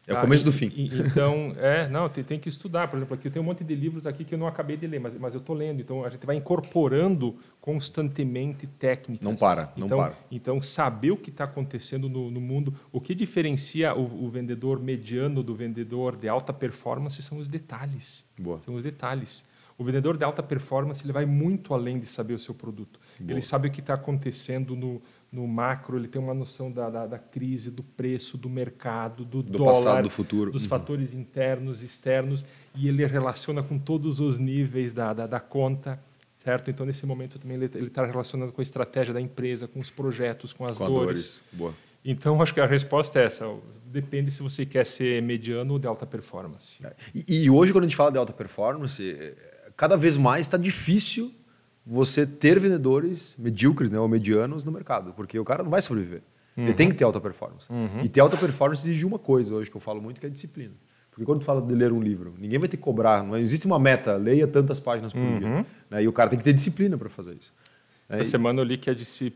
É. 0.08 0.14
O 0.14 0.18
ah, 0.18 0.22
começo 0.22 0.44
do 0.44 0.52
fim. 0.52 0.72
Então, 0.76 1.54
é, 1.60 1.88
não, 1.88 2.10
tem, 2.10 2.24
tem, 2.24 2.40
que 2.40 2.50
estudar. 2.50 2.88
Por 2.88 2.98
exemplo, 2.98 3.14
aqui 3.14 3.28
eu 3.28 3.32
tenho 3.32 3.44
um 3.44 3.46
monte 3.46 3.64
de 3.64 3.76
livros 3.76 4.08
aqui 4.08 4.24
que 4.24 4.34
eu 4.34 4.40
não 4.40 4.48
acabei 4.48 4.76
de 4.76 4.88
ler, 4.88 5.00
mas, 5.00 5.16
mas 5.18 5.34
eu 5.36 5.40
estou 5.40 5.56
lendo. 5.56 5.80
Então, 5.80 6.04
a 6.04 6.10
gente 6.10 6.26
vai 6.26 6.36
incorporando 6.36 7.36
constantemente 7.60 8.66
técnicas. 8.66 9.26
Não 9.26 9.36
para, 9.36 9.72
não 9.78 9.86
então, 9.86 9.98
para. 10.00 10.18
Então, 10.32 10.62
saber 10.62 11.12
o 11.12 11.18
que 11.18 11.30
está 11.30 11.44
acontecendo 11.44 12.10
no, 12.10 12.32
no, 12.32 12.42
mundo, 12.42 12.74
o 12.92 13.00
que 13.00 13.14
diferencia 13.14 13.94
o, 13.96 14.26
o, 14.26 14.30
vendedor 14.30 14.80
mediano 14.80 15.44
do 15.44 15.54
vendedor 15.54 16.16
de 16.16 16.28
alta 16.28 16.52
performance 16.52 17.22
são 17.22 17.38
os 17.38 17.48
detalhes. 17.48 18.28
Boa. 18.40 18.60
São 18.62 18.74
os 18.74 18.84
detalhes. 18.84 19.46
O 19.78 19.84
vendedor 19.84 20.18
de 20.18 20.24
alta 20.24 20.44
performance 20.44 21.04
ele 21.04 21.14
vai 21.14 21.26
muito 21.26 21.74
além 21.74 22.00
de 22.00 22.06
saber 22.06 22.34
o 22.34 22.40
seu 22.40 22.54
produto. 22.54 23.00
Boa. 23.20 23.32
Ele 23.32 23.42
sabe 23.42 23.68
o 23.68 23.72
que 23.72 23.80
está 23.80 23.96
acontecendo 23.96 24.76
no, 24.76 25.02
no 25.32 25.48
macro, 25.48 25.98
ele 25.98 26.10
tem 26.10 26.22
uma 26.22 26.34
noção 26.34 26.70
da, 26.70 26.90
da, 26.90 27.08
da 27.08 27.18
crise, 27.18 27.72
do 27.72 27.82
preço, 27.82 28.38
do 28.38 28.50
mercado, 28.50 29.24
do, 29.24 29.42
do 29.42 29.58
dólar, 29.58 29.74
passado, 29.74 30.04
do 30.04 30.10
futuro, 30.10 30.52
dos 30.52 30.64
uhum. 30.64 30.70
fatores 30.70 31.14
internos, 31.14 31.82
externos, 31.82 32.46
e 32.76 32.90
ele 32.90 33.06
relaciona 33.06 33.64
com 33.64 33.80
todos 33.80 34.20
os 34.20 34.38
níveis 34.38 34.92
da, 34.92 35.14
da, 35.14 35.26
da 35.26 35.40
conta, 35.40 35.98
certo? 36.36 36.70
Então, 36.70 36.86
nesse 36.86 37.06
momento 37.06 37.40
também 37.40 37.56
ele 37.56 37.66
está 37.66 38.06
relacionado 38.06 38.52
com 38.52 38.60
a 38.60 38.64
estratégia 38.64 39.14
da 39.14 39.22
empresa, 39.22 39.70
com 39.70 39.80
os 39.80 39.90
projetos, 39.90 40.52
com 40.52 40.66
as 40.66 40.78
com 40.78 40.86
dores. 40.86 41.06
dores. 41.06 41.44
Boa. 41.54 41.74
Então, 42.04 42.42
acho 42.42 42.54
que 42.54 42.60
a 42.60 42.66
resposta 42.66 43.20
é 43.20 43.26
essa. 43.26 43.46
Depende 43.86 44.32
se 44.32 44.44
você 44.44 44.66
quer 44.66 44.86
ser 44.86 45.22
mediano 45.22 45.74
ou 45.74 45.80
de 45.80 45.88
alta 45.88 46.06
performance. 46.06 46.86
É. 46.86 46.94
E, 47.16 47.44
e 47.44 47.50
hoje, 47.50 47.72
quando 47.72 47.86
a 47.86 47.88
gente 47.88 47.96
fala 47.96 48.12
de 48.12 48.18
alta 48.18 48.34
performance, 48.34 49.36
cada 49.78 49.96
vez 49.96 50.18
mais 50.18 50.46
está 50.48 50.58
difícil 50.58 51.34
você 51.86 52.26
ter 52.26 52.60
vendedores 52.60 53.36
medíocres 53.40 53.92
né, 53.92 54.00
ou 54.00 54.08
medianos 54.08 54.64
no 54.64 54.72
mercado, 54.72 55.14
porque 55.14 55.40
o 55.40 55.44
cara 55.44 55.64
não 55.64 55.70
vai 55.70 55.82
sobreviver. 55.82 56.22
Uhum. 56.56 56.66
Ele 56.66 56.74
tem 56.74 56.90
que 56.90 56.96
ter 56.96 57.04
alta 57.04 57.20
performance. 57.20 57.72
Uhum. 57.72 58.02
E 58.04 58.10
ter 58.10 58.20
alta 58.20 58.38
performance 58.38 58.88
exige 58.88 59.06
uma 59.06 59.18
coisa 59.18 59.56
hoje 59.56 59.70
que 59.70 59.78
eu 59.78 59.82
falo 59.82 60.02
muito, 60.02 60.20
que 60.20 60.28
é 60.28 60.30
disciplina. 60.30 60.74
Porque 61.10 61.26
quando 61.26 61.40
tu 61.40 61.46
fala 61.46 61.62
de 61.62 61.74
ler 61.74 61.92
um 61.92 62.02
livro, 62.02 62.34
ninguém 62.40 62.58
vai 62.58 62.70
que 62.70 62.78
cobrar, 62.78 63.24
não 63.24 63.36
existe 63.38 63.66
uma 63.66 63.78
meta, 63.78 64.16
leia 64.16 64.48
tantas 64.48 64.80
páginas 64.80 65.12
por 65.12 65.20
uhum. 65.20 65.40
dia. 65.40 65.66
Né? 65.90 66.04
E 66.04 66.08
o 66.08 66.14
cara 66.14 66.30
tem 66.30 66.40
que 66.40 66.46
ter 66.46 66.54
disciplina 66.54 66.98
para 66.98 67.10
fazer 67.10 67.34
isso. 67.34 67.54
Essa 68.12 68.22
é, 68.22 68.24
semana 68.26 68.60
eu 68.60 68.66
li 68.66 68.78
que 68.78 68.90
a, 68.90 68.96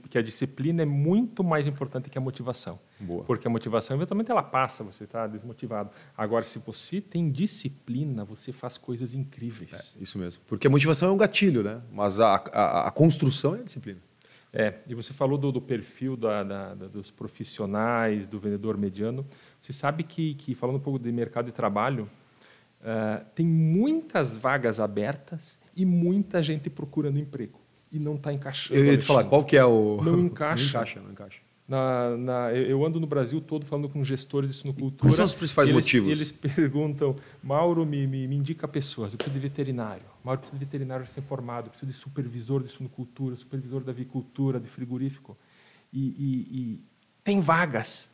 que 0.09 0.17
a, 0.17 0.21
disciplina 0.21 0.82
é 0.82 0.86
muito 0.86 1.41
mais 1.45 1.65
importante 1.65 2.09
que 2.09 2.17
a 2.17 2.21
motivação. 2.21 2.78
Boa. 2.99 3.23
Porque 3.23 3.47
a 3.47 3.49
motivação, 3.49 3.95
eventualmente, 3.95 4.30
ela 4.30 4.43
passa, 4.43 4.84
você 4.84 5.05
está 5.05 5.26
desmotivado. 5.28 5.91
Agora, 6.17 6.45
se 6.45 6.59
você 6.59 6.99
tem 6.99 7.32
disciplina, 7.32 8.26
você 8.26 8.51
faz 8.51 8.78
coisas 8.78 9.13
incríveis. 9.13 9.95
É, 9.97 10.03
isso 10.03 10.19
mesmo. 10.19 10.43
Porque 10.45 10.67
a 10.67 10.69
motivação 10.69 11.07
é 11.07 11.11
um 11.13 11.17
gatilho, 11.17 11.63
né? 11.63 11.82
mas 11.89 12.19
a, 12.19 12.36
a, 12.36 12.88
a 12.89 12.91
construção 12.91 13.55
é 13.55 13.61
a 13.61 13.63
disciplina. 13.63 13.99
É, 14.51 14.73
e 14.88 14.93
você 14.93 15.13
falou 15.13 15.38
do, 15.38 15.53
do 15.53 15.61
perfil 15.61 16.17
da, 16.17 16.43
da, 16.43 16.73
da, 16.73 16.88
dos 16.88 17.09
profissionais, 17.09 18.28
do 18.28 18.39
vendedor 18.39 18.78
mediano. 18.78 19.26
Você 19.61 19.71
sabe 19.71 20.03
que, 20.03 20.34
que 20.36 20.53
falando 20.53 20.76
um 20.76 20.82
pouco 20.82 20.99
de 20.99 21.11
mercado 21.13 21.45
de 21.45 21.53
trabalho, 21.53 22.09
uh, 22.82 23.23
tem 23.34 23.45
muitas 23.45 24.36
vagas 24.36 24.82
abertas 24.82 25.57
e 25.73 25.86
muita 25.86 26.43
gente 26.43 26.69
procurando 26.69 27.17
emprego 27.17 27.64
e 27.95 27.99
não 27.99 28.15
está 28.15 28.33
encaixando. 28.33 28.79
Eu 28.79 28.85
ia 28.85 28.97
te 28.97 29.05
falar, 29.05 29.23
qual 29.23 29.43
que 29.43 29.55
é 29.55 29.63
o... 29.63 30.01
Não 30.03 30.19
encaixa. 30.25 30.63
não 30.63 30.69
encaixa, 30.69 31.01
não 31.01 31.11
encaixa. 31.11 31.39
Na, 31.67 32.15
na, 32.15 32.53
eu 32.53 32.85
ando 32.85 32.99
no 32.99 33.07
Brasil 33.07 33.41
todo 33.41 33.65
falando 33.65 33.89
com 33.89 34.03
gestores 34.03 34.49
de 34.49 34.55
sinocultura. 34.55 35.09
Quais 35.09 35.15
são 35.15 35.25
os 35.25 35.33
principais 35.33 35.67
eles, 35.67 35.83
motivos? 35.83 36.09
Eles 36.09 36.31
perguntam, 36.31 37.15
Mauro, 37.41 37.83
me, 37.85 38.05
me, 38.05 38.27
me, 38.27 38.35
indica 38.35 38.67
pessoas. 38.67 39.13
Eu 39.13 39.17
preciso 39.17 39.33
de 39.33 39.47
veterinário. 39.47 40.03
Mauro, 40.23 40.41
preciso 40.41 40.59
de 40.59 40.65
veterinário 40.65 41.05
recém-formado. 41.05 41.69
Preciso 41.69 41.91
de 41.91 41.97
supervisor 41.97 42.61
de 42.61 42.71
sinocultura, 42.71 43.35
supervisor 43.35 43.81
da 43.81 43.91
avicultura, 43.91 44.59
de 44.59 44.67
frigorífico. 44.67 45.35
E, 45.91 45.99
e, 45.99 46.47
e 46.51 46.83
tem 47.23 47.39
vagas 47.39 48.11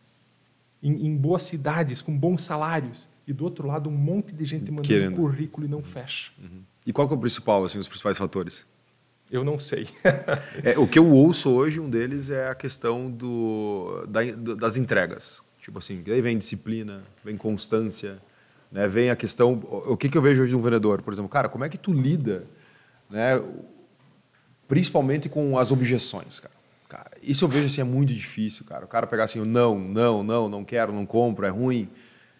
em, 0.81 1.07
em, 1.07 1.17
boas 1.17 1.43
cidades, 1.43 2.01
com 2.01 2.17
bons 2.17 2.43
salários. 2.43 3.09
E 3.27 3.33
do 3.33 3.43
outro 3.43 3.67
lado, 3.67 3.89
um 3.89 3.97
monte 3.97 4.31
de 4.31 4.45
gente 4.45 4.71
mandando 4.71 4.87
Querendo. 4.87 5.19
currículo 5.19 5.65
e 5.67 5.69
não 5.69 5.83
fecha. 5.83 6.31
Uhum. 6.39 6.61
E 6.85 6.93
qual 6.93 7.07
é 7.09 7.13
o 7.13 7.17
principal, 7.17 7.65
assim, 7.65 7.79
os 7.79 7.87
principais 7.87 8.17
fatores? 8.17 8.65
Eu 9.31 9.45
não 9.45 9.57
sei. 9.57 9.87
é, 10.61 10.77
o 10.77 10.85
que 10.85 10.99
eu 10.99 11.09
ouço 11.09 11.49
hoje, 11.49 11.79
um 11.79 11.89
deles 11.89 12.29
é 12.29 12.49
a 12.49 12.55
questão 12.55 13.09
do, 13.09 14.05
da, 14.07 14.19
das 14.55 14.75
entregas. 14.75 15.41
Tipo 15.61 15.77
assim, 15.77 16.03
aí 16.07 16.19
vem 16.19 16.37
disciplina, 16.37 17.01
vem 17.23 17.37
constância, 17.37 18.21
né? 18.69 18.89
vem 18.89 19.09
a 19.09 19.15
questão. 19.15 19.53
O 19.85 19.95
que, 19.95 20.09
que 20.09 20.17
eu 20.17 20.21
vejo 20.21 20.41
hoje 20.41 20.49
de 20.49 20.55
um 20.55 20.61
vendedor? 20.61 21.01
Por 21.01 21.13
exemplo, 21.13 21.29
cara, 21.29 21.47
como 21.47 21.63
é 21.63 21.69
que 21.69 21.77
tu 21.77 21.93
lida, 21.93 22.45
né? 23.09 23.41
principalmente 24.67 25.29
com 25.29 25.57
as 25.57 25.71
objeções, 25.71 26.41
cara? 26.41 26.55
cara? 26.89 27.11
Isso 27.23 27.45
eu 27.45 27.49
vejo 27.49 27.67
assim, 27.67 27.79
é 27.79 27.85
muito 27.85 28.13
difícil, 28.13 28.65
cara. 28.65 28.83
O 28.83 28.87
cara 28.87 29.07
pegar 29.07 29.23
assim, 29.23 29.39
não, 29.45 29.79
não, 29.79 30.23
não, 30.23 30.49
não 30.49 30.65
quero, 30.65 30.91
não 30.91 31.05
compro, 31.05 31.45
é 31.45 31.49
ruim. 31.49 31.89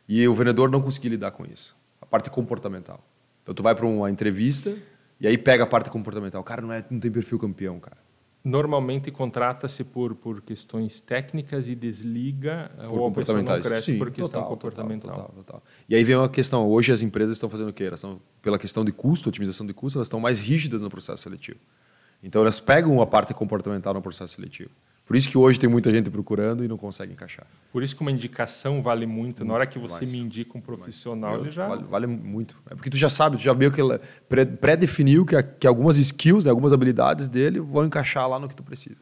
E 0.09 0.27
o 0.27 0.35
vendedor 0.35 0.69
não 0.69 0.81
conseguir 0.81 1.07
lidar 1.07 1.31
com 1.31 1.45
isso. 1.45 1.73
A 2.01 2.05
parte 2.05 2.29
comportamental. 2.29 3.01
Então, 3.43 3.55
tu 3.55 3.63
vai 3.63 3.73
para 3.73 3.85
uma 3.85 4.11
entrevista 4.11 4.75
e 5.22 5.28
aí 5.28 5.38
pega 5.38 5.63
a 5.63 5.67
parte 5.67 5.91
comportamental. 5.91 6.41
O 6.41 6.43
cara 6.43 6.63
não, 6.63 6.74
é, 6.74 6.84
não 6.89 6.99
tem 6.99 7.11
perfil 7.11 7.38
campeão, 7.38 7.80
cara. 7.80 7.97
Normalmente 8.43 9.11
contrata-se 9.11 9.84
por, 9.84 10.15
por 10.15 10.41
questões 10.41 10.99
técnicas 10.99 11.69
e 11.69 11.76
desliga 11.76 12.72
por 12.76 12.93
ou 12.93 12.99
comportamentais. 13.05 13.67
Sim, 13.84 13.99
por 13.99 14.09
questão 14.09 14.41
total, 14.41 14.49
comportamental. 14.49 15.11
Total, 15.11 15.28
total, 15.28 15.43
total, 15.43 15.63
E 15.88 15.93
aí 15.93 16.03
vem 16.03 16.15
uma 16.15 16.28
questão, 16.28 16.67
hoje 16.67 16.91
as 16.91 17.03
empresas 17.03 17.38
estão 17.38 17.47
fazendo 17.47 17.69
o 17.69 17.74
quê? 17.74 17.84
Elas 17.84 17.99
estão, 17.99 18.19
pela 18.41 18.57
questão 18.57 18.84
de 18.84 18.91
custo, 18.91 19.30
otimização 19.30 19.63
de 19.67 19.76
custo, 19.76 19.99
elas 19.99 20.07
estão 20.07 20.19
mais 20.19 20.39
rígidas 20.39 20.82
no 20.82 20.89
processo 20.89 21.22
seletivo. 21.22 21.59
Então 22.24 22.41
elas 22.41 22.59
pegam 22.59 22.99
a 22.99 23.05
parte 23.05 23.32
comportamental 23.32 23.93
no 23.93 24.01
processo 24.01 24.34
seletivo. 24.34 24.72
Por 25.12 25.18
isso 25.18 25.30
que 25.30 25.38
hoje 25.38 25.59
tem 25.59 25.70
muita 25.70 25.91
gente 25.91 26.09
procurando 26.09 26.64
e 26.64 26.70
não 26.70 26.78
consegue 26.78 27.12
encaixar. 27.12 27.45
Por 27.70 27.84
isso 27.84 27.93
que 27.93 28.01
uma 28.01 28.12
indicação 28.12 28.82
vale 28.82 29.05
muito. 29.05 29.39
muito 29.39 29.45
Na 29.45 29.53
hora 29.55 29.68
que 29.68 29.78
você 29.78 30.05
mais, 30.05 30.12
me 30.14 30.20
indica 30.20 30.57
um 30.57 30.62
profissional, 30.62 31.41
ele 31.41 31.51
já. 31.51 31.68
Vale, 31.68 31.84
vale, 31.84 32.07
muito. 32.07 32.55
É 32.70 32.76
porque 32.76 32.89
tu 32.89 32.95
já 32.95 33.09
sabe, 33.09 33.36
tu 33.36 33.43
já 33.43 33.53
meio 33.53 33.74
que 33.74 33.82
pré-definiu 34.62 35.26
que, 35.26 35.43
que 35.43 35.68
algumas 35.68 35.97
skills, 35.97 36.45
né, 36.45 36.49
algumas 36.49 36.72
habilidades 36.72 37.28
dele 37.28 37.59
vão 37.59 37.84
encaixar 37.84 38.26
lá 38.30 38.39
no 38.39 38.47
que 38.47 38.55
tu 38.55 38.64
precisa. 38.64 39.01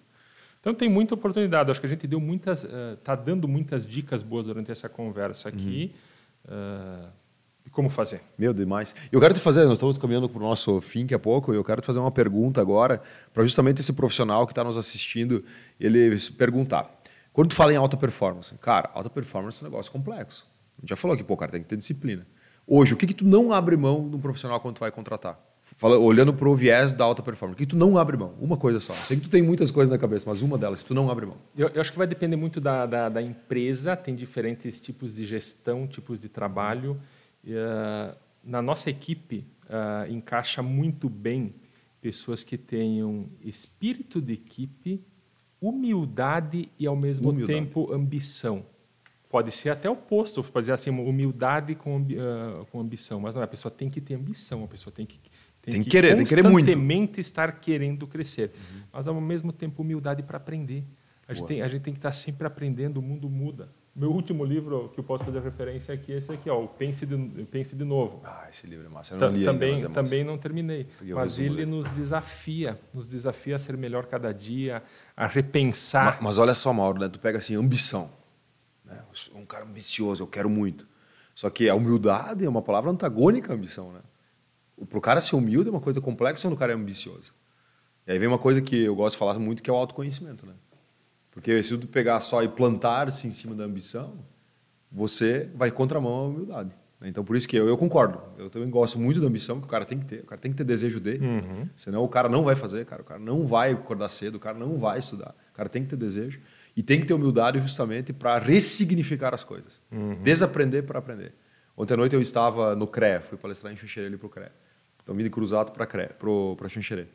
Então 0.60 0.74
tem 0.74 0.90
muita 0.90 1.14
oportunidade. 1.14 1.70
Acho 1.70 1.80
que 1.80 1.86
a 1.86 1.90
gente 1.90 2.08
deu 2.08 2.20
muitas, 2.20 2.64
está 2.64 3.14
uh, 3.14 3.24
dando 3.24 3.48
muitas 3.48 3.86
dicas 3.86 4.24
boas 4.24 4.48
durante 4.48 4.72
essa 4.72 4.90
conversa 4.90 5.50
aqui. 5.50 5.94
Uhum. 6.50 6.56
Uh, 6.56 7.08
como 7.72 7.90
fazer. 7.90 8.22
Meu, 8.38 8.54
demais. 8.54 8.96
Eu 9.12 9.20
quero 9.20 9.34
te 9.34 9.40
fazer, 9.40 9.66
nós 9.66 9.74
estamos 9.74 9.98
caminhando 9.98 10.30
para 10.30 10.40
o 10.40 10.42
nosso 10.42 10.80
fim 10.82 11.02
daqui 11.02 11.14
a 11.14 11.20
pouco, 11.20 11.54
e 11.54 11.56
eu 11.56 11.64
quero 11.64 11.82
te 11.82 11.86
fazer 11.86 12.00
uma 12.00 12.12
pergunta 12.12 12.62
agora, 12.62 13.02
para 13.34 13.44
justamente 13.44 13.80
esse 13.80 13.94
profissional 13.94 14.46
que 14.46 14.52
está 14.52 14.64
nos 14.64 14.78
assistindo, 14.78 15.44
ele 15.80 16.18
perguntar. 16.38 16.90
Quando 17.32 17.50
tu 17.50 17.56
fala 17.56 17.74
em 17.74 17.78
alta 17.78 17.96
performance, 17.96 18.54
cara, 18.56 18.90
alta 18.94 19.10
performance 19.10 19.64
é 19.64 19.68
um 19.68 19.70
negócio 19.70 19.92
complexo. 19.92 20.48
A 20.78 20.82
gente 20.82 20.90
já 20.90 20.96
falou 20.96 21.16
aqui, 21.16 21.24
pô, 21.24 21.38
cara, 21.38 21.52
tem 21.52 21.62
que 21.62 21.68
ter 21.68 21.78
disciplina. 21.78 22.26
Hoje, 22.66 22.94
o 22.94 22.98
que, 22.98 23.08
que 23.08 23.14
tu 23.14 23.26
não 23.26 23.52
abre 23.52 23.76
mão 23.76 24.10
de 24.10 24.16
um 24.16 24.20
profissional 24.20 24.60
quando 24.60 24.76
tu 24.76 24.80
vai 24.80 24.92
contratar? 24.92 25.40
Fala, 25.78 25.98
olhando 25.98 26.34
para 26.34 26.50
o 26.50 26.56
viés 26.56 26.92
da 26.92 27.04
alta 27.06 27.22
performance, 27.22 27.58
que 27.58 27.66
tu 27.66 27.76
não 27.76 27.98
abre 27.98 28.18
mão, 28.18 28.34
uma 28.40 28.58
coisa 28.58 28.80
só. 28.80 28.94
Sei 28.94 29.18
que 29.18 29.24
tu 29.24 29.30
tem 29.30 29.42
muitas 29.42 29.72
coisas 29.72 29.90
na 29.90 29.98
cabeça, 29.98 30.30
mas 30.30 30.42
uma 30.42 30.58
delas, 30.58 30.84
tu 30.84 30.94
não 30.94 31.10
abre 31.10 31.26
mão. 31.26 31.38
Eu, 31.56 31.70
eu 31.70 31.82
acho 31.82 31.92
que 31.92 31.98
vai 31.98 32.08
depender 32.08 32.36
muito 32.36 32.60
da, 32.60 32.86
da, 32.86 33.10
da, 33.10 33.22
empresa, 33.22 33.96
tem 33.96 34.16
diferentes 34.16 34.80
tipos 34.80 35.14
de 35.14 35.26
gestão, 35.26 35.88
tipos 35.88 36.20
de 36.20 36.28
trabalho. 36.28 37.00
Uh, 37.54 38.16
na 38.44 38.62
nossa 38.62 38.90
equipe, 38.90 39.46
uh, 39.66 40.12
encaixa 40.12 40.62
muito 40.62 41.10
bem 41.10 41.54
pessoas 42.02 42.44
que 42.44 42.58
tenham 42.58 43.28
espírito 43.44 44.22
de 44.22 44.34
equipe, 44.34 45.04
humildade 45.62 46.72
e, 46.80 46.88
ao 46.88 46.96
mesmo 46.96 47.30
humildade. 47.30 47.60
tempo, 47.60 47.94
ambição. 47.94 48.66
Pode 49.30 49.52
ser 49.52 49.70
até 49.70 49.90
o 49.90 49.94
oposto, 49.94 50.44
pode 50.44 50.64
dizer 50.64 50.74
assim, 50.74 50.90
humildade 50.90 51.76
com, 51.76 51.98
uh, 51.98 52.66
com 52.72 52.80
ambição, 52.80 53.20
mas 53.20 53.36
não, 53.36 53.44
a 53.44 53.48
pessoa 53.48 53.72
tem 53.72 53.90
que 53.90 54.02
ter 54.02 54.16
ambição, 54.16 54.64
a 54.64 54.68
pessoa 54.68 54.92
tem 54.92 55.06
que 55.06 55.20
tem, 55.62 55.74
tem 55.74 55.84
que 55.84 55.90
querer, 55.90 56.16
tem 56.16 56.24
que 56.24 56.30
querer 56.30 56.44
muito. 56.44 56.66
Constantemente 56.66 57.20
estar 57.20 57.52
querendo 57.60 58.08
crescer. 58.08 58.52
Uhum. 58.56 58.82
Mas, 58.94 59.08
ao 59.08 59.22
mesmo 59.22 59.52
tempo, 59.52 59.82
humildade 59.82 60.24
para 60.24 60.38
aprender. 60.38 60.84
A 61.28 61.34
gente, 61.34 61.46
tem, 61.46 61.62
a 61.62 61.68
gente 61.68 61.82
tem 61.84 61.94
que 61.94 62.00
estar 62.00 62.14
sempre 62.14 62.48
aprendendo, 62.48 62.98
o 62.98 63.02
mundo 63.04 63.30
muda. 63.30 63.70
Meu 63.96 64.12
último 64.12 64.46
livro 64.46 64.90
que 64.94 65.00
eu 65.00 65.04
posso 65.04 65.26
fazer 65.26 65.42
referência 65.42 65.94
aqui 65.94 66.14
é 66.14 66.18
esse 66.18 66.32
aqui, 66.32 66.50
ó, 66.50 66.64
o 66.64 66.68
Pense 66.68 67.06
de, 67.06 67.18
Pense 67.46 67.76
de 67.76 67.84
Novo. 67.84 68.22
Ah, 68.24 68.48
esse 68.50 68.68
livro 68.68 68.86
é 68.86 68.90
massa. 68.90 69.16
Eu 69.16 69.20
não 69.20 69.30
li 69.30 69.44
também, 69.44 69.76
ainda, 69.76 69.88
é 69.88 69.90
também 69.90 70.24
não 70.24 70.38
terminei. 70.38 70.88
Mas 71.02 71.40
ele 71.40 71.66
nos 71.66 71.88
desafia, 71.90 72.80
nos 72.94 73.08
desafia 73.08 73.56
a 73.56 73.60
ser 73.60 73.76
melhor 73.76 74.06
cada 74.06 74.32
dia, 74.32 74.84
a 75.18 75.28
repensar. 75.28 76.16
Mas, 76.16 76.24
mas 76.24 76.38
olha 76.38 76.54
só, 76.54 76.72
Mauro, 76.72 77.00
né? 77.00 77.10
tu 77.10 77.20
pega 77.20 77.40
assim, 77.40 77.56
ambição. 77.56 78.10
Né? 78.86 79.02
Um 79.36 79.46
cara 79.46 79.66
ambicioso, 79.66 80.24
eu 80.24 80.28
quero 80.28 80.50
muito. 80.50 80.88
Só 81.36 81.50
que 81.50 81.70
a 81.70 81.76
humildade 81.76 82.46
é 82.46 82.50
uma 82.50 82.62
palavra 82.62 82.92
antagônica 82.92 83.52
à 83.52 83.56
ambição, 83.56 83.92
né? 83.92 84.02
Para 84.88 84.98
o 84.98 85.02
cara 85.02 85.20
ser 85.20 85.36
humilde 85.36 85.68
é 85.68 85.72
uma 85.72 85.82
coisa 85.82 86.00
complexa 86.00 86.48
quando 86.48 86.54
o 86.54 86.58
cara 86.58 86.72
é 86.72 86.76
ambicioso. 86.76 87.34
E 88.08 88.12
aí 88.12 88.20
vem 88.20 88.28
uma 88.28 88.38
coisa 88.38 88.62
que 88.62 88.84
eu 88.84 88.96
gosto 88.96 89.16
de 89.16 89.20
falar 89.20 89.38
muito, 89.38 89.62
que 89.62 89.70
é 89.70 89.74
o 89.74 89.76
autoconhecimento. 89.76 90.46
Né? 90.46 90.54
Porque 91.32 91.62
se 91.64 91.78
tu 91.78 91.88
pegar 91.88 92.20
só 92.22 92.44
e 92.44 92.48
plantar-se 92.48 93.28
em 93.28 93.32
cima 93.32 93.56
da 93.56 93.64
ambição, 93.64 94.26
você 94.92 95.50
vai 95.56 95.72
contramão 95.72 96.14
à 96.14 96.28
humildade. 96.28 96.76
Né? 97.00 97.08
Então, 97.10 97.24
por 97.24 97.36
isso 97.36 97.48
que 97.48 97.56
eu, 97.56 97.68
eu, 97.68 97.78
concordo. 97.78 98.22
Eu 98.38 98.50
também 98.50 98.70
gosto 98.70 99.00
muito 99.00 99.22
da 99.22 99.28
ambição 99.28 99.60
que 99.60 99.66
o 99.66 99.70
cara 99.70 99.86
tem 99.86 100.00
que 100.00 100.06
ter. 100.06 100.22
O 100.22 100.26
cara 100.26 100.42
tem 100.42 100.52
que 100.52 100.58
ter 100.58 100.64
desejo 100.64 101.00
de. 101.00 101.16
Uhum. 101.16 101.70
Senão 101.76 102.04
o 102.04 102.10
cara 102.10 102.28
não 102.28 102.44
vai 102.44 102.56
fazer, 102.56 102.86
cara. 102.86 103.02
O 103.02 103.06
cara 103.06 103.20
não 103.20 103.46
vai 103.46 103.72
acordar 103.72 104.10
cedo, 104.10 104.36
o 104.36 104.40
cara 104.40 104.58
não 104.58 104.78
vai 104.78 105.00
estudar. 105.00 105.36
O 105.52 105.54
cara 105.54 105.70
tem 105.70 105.84
que 105.84 105.90
ter 105.90 105.98
desejo. 105.98 106.40
E 106.76 106.84
tem 106.84 107.00
que 107.00 107.06
ter 107.06 107.14
humildade 107.14 107.60
justamente 107.60 108.14
para 108.14 108.40
ressignificar 108.40 109.34
as 109.34 109.44
coisas. 109.44 109.82
Uhum. 109.92 110.22
Desaprender 110.22 110.84
para 110.84 111.00
aprender. 111.00 111.34
Ontem 111.76 111.94
à 111.94 111.98
noite 111.98 112.14
eu 112.14 112.22
estava 112.22 112.76
no 112.76 112.86
CRE, 112.86 113.22
fui 113.22 113.38
palestrar 113.38 113.72
em 113.72 113.78
Xanxerê 113.78 114.08
ali 114.08 114.18
para 114.18 114.28
o 114.28 114.30
CRE. 114.30 114.52
Então, 115.02 115.16
vim 115.16 115.24
de 115.24 115.30
Cruzado 115.30 115.72
para 115.72 116.70
Xanxerê. 116.70 117.08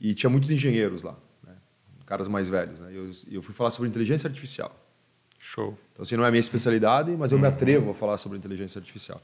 E 0.00 0.14
tinha 0.14 0.30
muitos 0.30 0.50
engenheiros 0.50 1.02
lá? 1.02 1.16
Caras 2.04 2.28
mais 2.28 2.48
velhos. 2.48 2.80
Né? 2.80 2.90
Eu, 2.92 3.10
eu 3.30 3.42
fui 3.42 3.54
falar 3.54 3.70
sobre 3.70 3.88
inteligência 3.88 4.28
artificial. 4.28 4.74
Show. 5.38 5.76
Então, 5.92 6.02
assim, 6.02 6.16
não 6.16 6.24
é 6.24 6.28
a 6.28 6.30
minha 6.30 6.40
especialidade, 6.40 7.10
mas 7.12 7.32
eu 7.32 7.38
me 7.38 7.46
atrevo 7.46 7.90
a 7.90 7.94
falar 7.94 8.16
sobre 8.16 8.38
inteligência 8.38 8.78
artificial. 8.78 9.20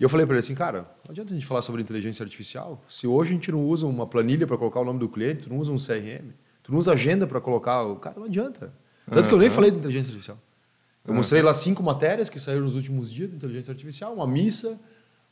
E 0.00 0.02
eu 0.02 0.08
falei 0.08 0.24
para 0.24 0.34
ele 0.34 0.40
assim, 0.40 0.54
cara, 0.54 0.78
não 1.04 1.10
adianta 1.10 1.30
a 1.32 1.34
gente 1.34 1.44
falar 1.44 1.60
sobre 1.60 1.82
inteligência 1.82 2.22
artificial 2.22 2.82
se 2.88 3.06
hoje 3.06 3.32
a 3.32 3.34
gente 3.34 3.52
não 3.52 3.62
usa 3.62 3.86
uma 3.86 4.06
planilha 4.06 4.46
para 4.46 4.56
colocar 4.56 4.80
o 4.80 4.84
nome 4.84 4.98
do 4.98 5.08
cliente, 5.08 5.42
tu 5.42 5.50
não 5.50 5.58
usa 5.58 5.70
um 5.70 5.76
CRM, 5.76 6.32
tu 6.62 6.72
não 6.72 6.78
usa 6.78 6.92
agenda 6.92 7.26
para 7.26 7.38
colocar 7.38 7.82
o... 7.82 7.96
Cara, 7.96 8.16
não 8.18 8.24
adianta. 8.24 8.72
Tanto 9.06 9.24
uhum. 9.24 9.28
que 9.28 9.34
eu 9.34 9.38
nem 9.38 9.50
falei 9.50 9.70
de 9.70 9.76
inteligência 9.76 10.08
artificial. 10.08 10.38
Eu 11.04 11.10
uhum. 11.10 11.16
mostrei 11.18 11.42
lá 11.42 11.52
cinco 11.52 11.82
matérias 11.82 12.30
que 12.30 12.40
saíram 12.40 12.62
nos 12.62 12.76
últimos 12.76 13.12
dias 13.12 13.28
de 13.28 13.36
inteligência 13.36 13.72
artificial, 13.72 14.14
uma 14.14 14.26
missa, 14.26 14.80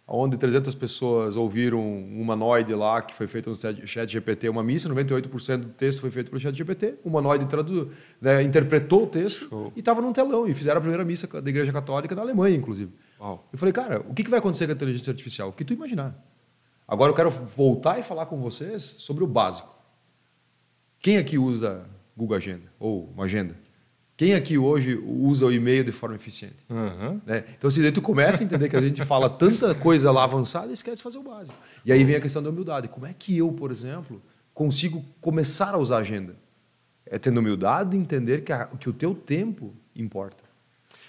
onde 0.09 0.38
300 0.38 0.74
pessoas 0.74 1.36
ouviram 1.36 1.78
um 1.78 2.20
humanoide 2.20 2.74
lá 2.74 3.02
que 3.02 3.14
foi 3.14 3.26
feito 3.26 3.50
no 3.50 3.56
chat 3.56 4.11
GPT, 4.11 4.48
uma 4.48 4.62
missa, 4.62 4.88
98% 4.88 5.56
do 5.59 5.68
texto 5.68 6.00
foi 6.00 6.11
feito 6.11 6.30
pelo 6.30 6.40
chat 6.40 6.54
GPT, 6.56 6.94
o 7.04 7.09
humanoide 7.09 7.44
tradu, 7.44 7.90
né, 8.18 8.42
interpretou 8.42 9.04
o 9.04 9.06
texto 9.06 9.48
Show. 9.48 9.72
e 9.76 9.80
estava 9.80 10.00
num 10.00 10.12
telão, 10.12 10.48
e 10.48 10.54
fizeram 10.54 10.78
a 10.78 10.80
primeira 10.80 11.04
missa 11.04 11.42
da 11.42 11.50
Igreja 11.50 11.70
Católica 11.70 12.14
na 12.14 12.22
Alemanha, 12.22 12.56
inclusive. 12.56 12.90
Uau. 13.20 13.46
Eu 13.52 13.59
falei, 13.59 13.72
cara, 13.72 14.00
o 14.09 14.14
que 14.14 14.28
vai 14.28 14.38
acontecer 14.38 14.64
com 14.64 14.72
a 14.72 14.74
inteligência 14.74 15.11
artificial? 15.11 15.50
O 15.50 15.52
que 15.52 15.64
tu 15.64 15.74
imaginar. 15.74 16.16
Agora 16.86 17.11
eu 17.11 17.14
quero 17.14 17.30
voltar 17.30 17.98
e 17.98 18.02
falar 18.02 18.24
com 18.24 18.40
vocês 18.40 18.82
sobre 18.82 19.22
o 19.22 19.26
básico. 19.26 19.76
Quem 21.00 21.18
aqui 21.18 21.36
usa 21.36 21.84
Google 22.16 22.36
Agenda 22.38 22.72
ou 22.80 23.11
uma 23.14 23.24
agenda? 23.24 23.54
Quem 24.19 24.35
aqui 24.35 24.59
hoje 24.59 24.97
usa 24.97 25.47
o 25.47 25.53
e-mail 25.53 25.85
de 25.85 25.93
forma 25.93 26.16
eficiente? 26.16 26.57
Uhum. 26.69 27.21
Né? 27.25 27.45
Então, 27.57 27.71
se 27.71 27.81
assim, 27.81 27.93
tu 27.93 28.03
começa 28.03 28.43
a 28.43 28.45
entender 28.45 28.69
que 28.69 28.75
a 28.75 28.81
gente 28.81 29.05
fala 29.05 29.31
tanta 29.31 29.73
coisa 29.77 30.11
lá 30.11 30.25
avançada 30.25 30.66
e 30.66 30.73
esquece 30.73 30.97
de 30.97 31.03
fazer 31.05 31.19
o 31.19 31.23
básico. 31.23 31.57
E 31.85 31.93
aí 31.93 32.03
vem 32.03 32.16
a 32.16 32.21
questão 32.21 32.43
da 32.43 32.51
humildade. 32.51 32.89
Como 32.89 33.07
é 33.07 33.14
que 33.16 33.39
eu, 33.39 33.53
por 33.53 33.71
exemplo, 33.71 34.21
consigo 34.53 35.05
começar 35.21 35.73
a 35.73 35.79
usar 35.79 35.99
a 35.99 36.01
agenda? 36.01 36.35
É 37.07 37.16
tendo 37.16 37.39
humildade 37.39 37.97
e 37.97 38.01
entender 38.01 38.43
que, 38.43 38.53
a, 38.53 38.64
que 38.66 38.91
o 38.91 38.93
teu 38.93 39.14
tempo 39.14 39.73
importa. 39.95 40.43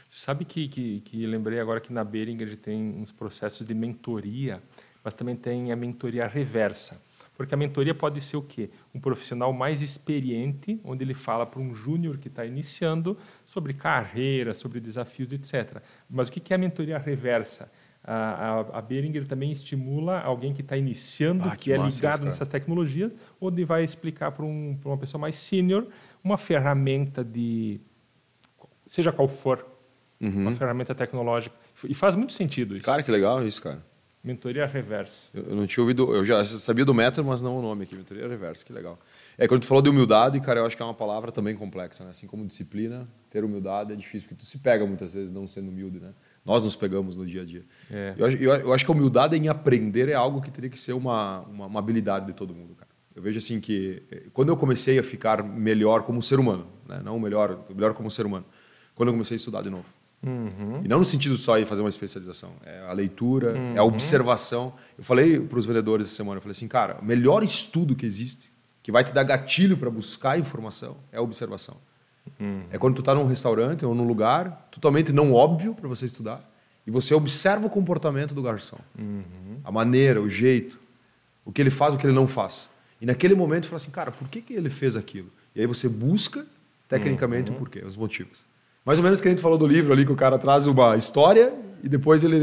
Sabe 0.07 0.45
que, 0.45 0.67
que, 0.67 1.01
que 1.01 1.25
lembrei 1.25 1.59
agora 1.59 1.81
que 1.81 1.91
na 1.91 2.03
Behringer 2.03 2.55
tem 2.57 2.93
uns 2.95 3.11
processos 3.11 3.65
de 3.65 3.73
mentoria, 3.73 4.61
mas 5.03 5.15
também 5.15 5.35
tem 5.35 5.71
a 5.71 5.75
mentoria 5.75 6.27
reversa. 6.27 7.01
Porque 7.39 7.55
a 7.55 7.57
mentoria 7.57 7.95
pode 7.95 8.19
ser 8.19 8.35
o 8.35 8.41
quê? 8.41 8.69
Um 8.93 8.99
profissional 8.99 9.53
mais 9.53 9.81
experiente, 9.81 10.77
onde 10.83 11.05
ele 11.05 11.13
fala 11.13 11.45
para 11.45 11.61
um 11.61 11.73
júnior 11.73 12.17
que 12.17 12.27
está 12.27 12.45
iniciando 12.45 13.17
sobre 13.45 13.73
carreira, 13.73 14.53
sobre 14.53 14.81
desafios, 14.81 15.31
etc. 15.31 15.81
Mas 16.09 16.27
o 16.27 16.33
que 16.33 16.51
é 16.51 16.55
a 16.57 16.59
mentoria 16.59 16.97
reversa? 16.97 17.71
A, 18.03 18.15
a, 18.73 18.79
a 18.79 18.81
Behringer 18.81 19.25
também 19.25 19.53
estimula 19.53 20.19
alguém 20.19 20.53
que 20.53 20.59
está 20.59 20.75
iniciando, 20.75 21.45
ah, 21.45 21.51
que, 21.51 21.63
que 21.63 21.71
é 21.71 21.77
ligado 21.77 22.25
nessas 22.25 22.49
tecnologias, 22.49 23.15
onde 23.39 23.63
vai 23.63 23.85
explicar 23.85 24.33
para 24.33 24.43
um, 24.43 24.77
uma 24.83 24.97
pessoa 24.97 25.21
mais 25.21 25.37
sênior 25.37 25.87
uma 26.21 26.37
ferramenta 26.37 27.23
de, 27.23 27.79
seja 28.85 29.13
qual 29.13 29.29
for, 29.29 29.65
uhum. 30.19 30.41
uma 30.41 30.51
ferramenta 30.51 30.93
tecnológica. 30.93 31.55
E 31.87 31.93
faz 31.93 32.15
muito 32.15 32.33
sentido 32.33 32.75
isso. 32.75 32.85
Cara, 32.85 33.01
que 33.01 33.09
legal 33.09 33.47
isso, 33.47 33.63
cara. 33.63 33.81
Mentoria 34.21 34.65
reversa. 34.65 35.29
Eu, 35.33 35.55
não 35.55 35.65
tinha 35.65 35.81
ouvido, 35.81 36.13
eu 36.13 36.25
já 36.25 36.43
sabia 36.43 36.83
do 36.83 36.93
método, 36.93 37.27
mas 37.27 37.41
não 37.41 37.57
o 37.57 37.61
nome 37.61 37.83
aqui, 37.83 37.95
mentoria 37.95 38.27
reversa, 38.27 38.65
que 38.65 38.73
legal. 38.73 38.99
É, 39.37 39.47
quando 39.47 39.61
tu 39.61 39.67
falou 39.67 39.81
de 39.81 39.89
humildade, 39.89 40.37
cara, 40.41 40.59
eu 40.59 40.65
acho 40.65 40.75
que 40.75 40.81
é 40.81 40.85
uma 40.85 40.93
palavra 40.93 41.31
também 41.31 41.55
complexa, 41.55 42.03
né? 42.03 42.09
Assim 42.09 42.27
como 42.27 42.45
disciplina, 42.45 43.05
ter 43.29 43.45
humildade 43.45 43.93
é 43.93 43.95
difícil, 43.95 44.27
porque 44.27 44.43
tu 44.43 44.45
se 44.45 44.59
pega 44.59 44.85
muitas 44.85 45.13
vezes 45.13 45.31
não 45.31 45.47
sendo 45.47 45.69
humilde, 45.69 46.01
né? 46.01 46.09
Nós 46.45 46.61
nos 46.61 46.75
pegamos 46.75 47.15
no 47.15 47.25
dia 47.25 47.43
a 47.43 47.45
dia. 47.45 47.63
É. 47.89 48.13
Eu, 48.17 48.29
eu, 48.29 48.53
eu, 48.55 48.73
acho 48.73 48.83
que 48.83 48.91
a 48.91 48.93
humildade 48.93 49.37
em 49.37 49.47
aprender 49.47 50.09
é 50.09 50.15
algo 50.15 50.41
que 50.41 50.51
teria 50.51 50.69
que 50.69 50.79
ser 50.79 50.91
uma, 50.91 51.39
uma, 51.41 51.67
uma 51.67 51.79
habilidade 51.79 52.25
de 52.25 52.33
todo 52.33 52.53
mundo, 52.53 52.75
cara. 52.75 52.89
Eu 53.15 53.21
vejo 53.21 53.37
assim 53.37 53.61
que 53.61 54.03
eh, 54.11 54.23
quando 54.33 54.49
eu 54.49 54.57
comecei 54.57 54.99
a 54.99 55.03
ficar 55.03 55.41
melhor 55.43 56.03
como 56.03 56.21
ser 56.21 56.39
humano, 56.39 56.67
né? 56.87 57.01
não 57.03 57.17
melhor, 57.19 57.65
melhor 57.73 57.93
como 57.93 58.11
ser 58.11 58.25
humano, 58.25 58.45
quando 58.95 59.09
eu 59.09 59.13
comecei 59.13 59.35
a 59.35 59.37
estudar 59.37 59.61
de 59.61 59.69
novo. 59.69 59.85
Uhum. 60.21 60.81
E 60.83 60.87
não 60.87 60.99
no 60.99 61.05
sentido 61.05 61.37
só 61.37 61.57
de 61.57 61.65
fazer 61.65 61.81
uma 61.81 61.89
especialização. 61.89 62.51
É 62.65 62.81
a 62.81 62.93
leitura, 62.93 63.53
uhum. 63.53 63.75
é 63.75 63.79
a 63.79 63.83
observação. 63.83 64.73
Eu 64.97 65.03
falei 65.03 65.39
para 65.39 65.57
os 65.57 65.65
vendedores 65.65 66.07
essa 66.07 66.15
semana, 66.15 66.37
eu 66.37 66.41
falei 66.41 66.51
assim, 66.51 66.67
cara, 66.67 66.97
o 67.01 67.05
melhor 67.05 67.43
estudo 67.43 67.95
que 67.95 68.05
existe, 68.05 68.51
que 68.83 68.91
vai 68.91 69.03
te 69.03 69.13
dar 69.13 69.23
gatilho 69.23 69.77
para 69.77 69.89
buscar 69.89 70.37
informação, 70.37 70.97
é 71.11 71.17
a 71.17 71.21
observação. 71.21 71.77
Uhum. 72.39 72.63
É 72.69 72.77
quando 72.77 72.95
tu 72.95 73.01
está 73.01 73.15
num 73.15 73.25
restaurante 73.25 73.85
ou 73.85 73.95
num 73.95 74.05
lugar 74.05 74.67
totalmente 74.71 75.11
não 75.13 75.33
óbvio 75.33 75.73
para 75.73 75.87
você 75.87 76.05
estudar 76.05 76.47
e 76.85 76.91
você 76.91 77.13
observa 77.13 77.67
o 77.67 77.69
comportamento 77.69 78.33
do 78.33 78.41
garçom. 78.41 78.79
Uhum. 78.97 79.59
A 79.63 79.71
maneira, 79.71 80.21
o 80.21 80.29
jeito, 80.29 80.79
o 81.45 81.51
que 81.51 81.61
ele 81.61 81.69
faz, 81.69 81.93
o 81.93 81.97
que 81.97 82.05
ele 82.05 82.13
não 82.13 82.27
faz. 82.27 82.69
E 83.01 83.05
naquele 83.05 83.35
momento 83.35 83.63
você 83.63 83.69
fala 83.69 83.77
assim, 83.77 83.91
cara, 83.91 84.11
por 84.11 84.27
que, 84.27 84.41
que 84.41 84.53
ele 84.53 84.69
fez 84.69 84.97
aquilo? 84.97 85.31
E 85.55 85.61
aí 85.61 85.67
você 85.67 85.87
busca 85.87 86.45
tecnicamente 86.87 87.51
o 87.51 87.53
uhum. 87.53 87.59
porquê, 87.59 87.83
os 87.85 87.95
motivos. 87.95 88.45
Mais 88.89 88.97
ou 88.97 89.03
menos 89.03 89.21
que 89.21 89.27
a 89.27 89.29
gente 89.29 89.39
falou 89.39 89.55
do 89.55 89.67
livro 89.67 89.93
ali, 89.93 90.03
que 90.03 90.11
o 90.11 90.15
cara 90.15 90.39
traz 90.39 90.65
uma 90.65 90.97
história 90.97 91.53
e 91.83 91.87
depois 91.87 92.23
ele, 92.23 92.37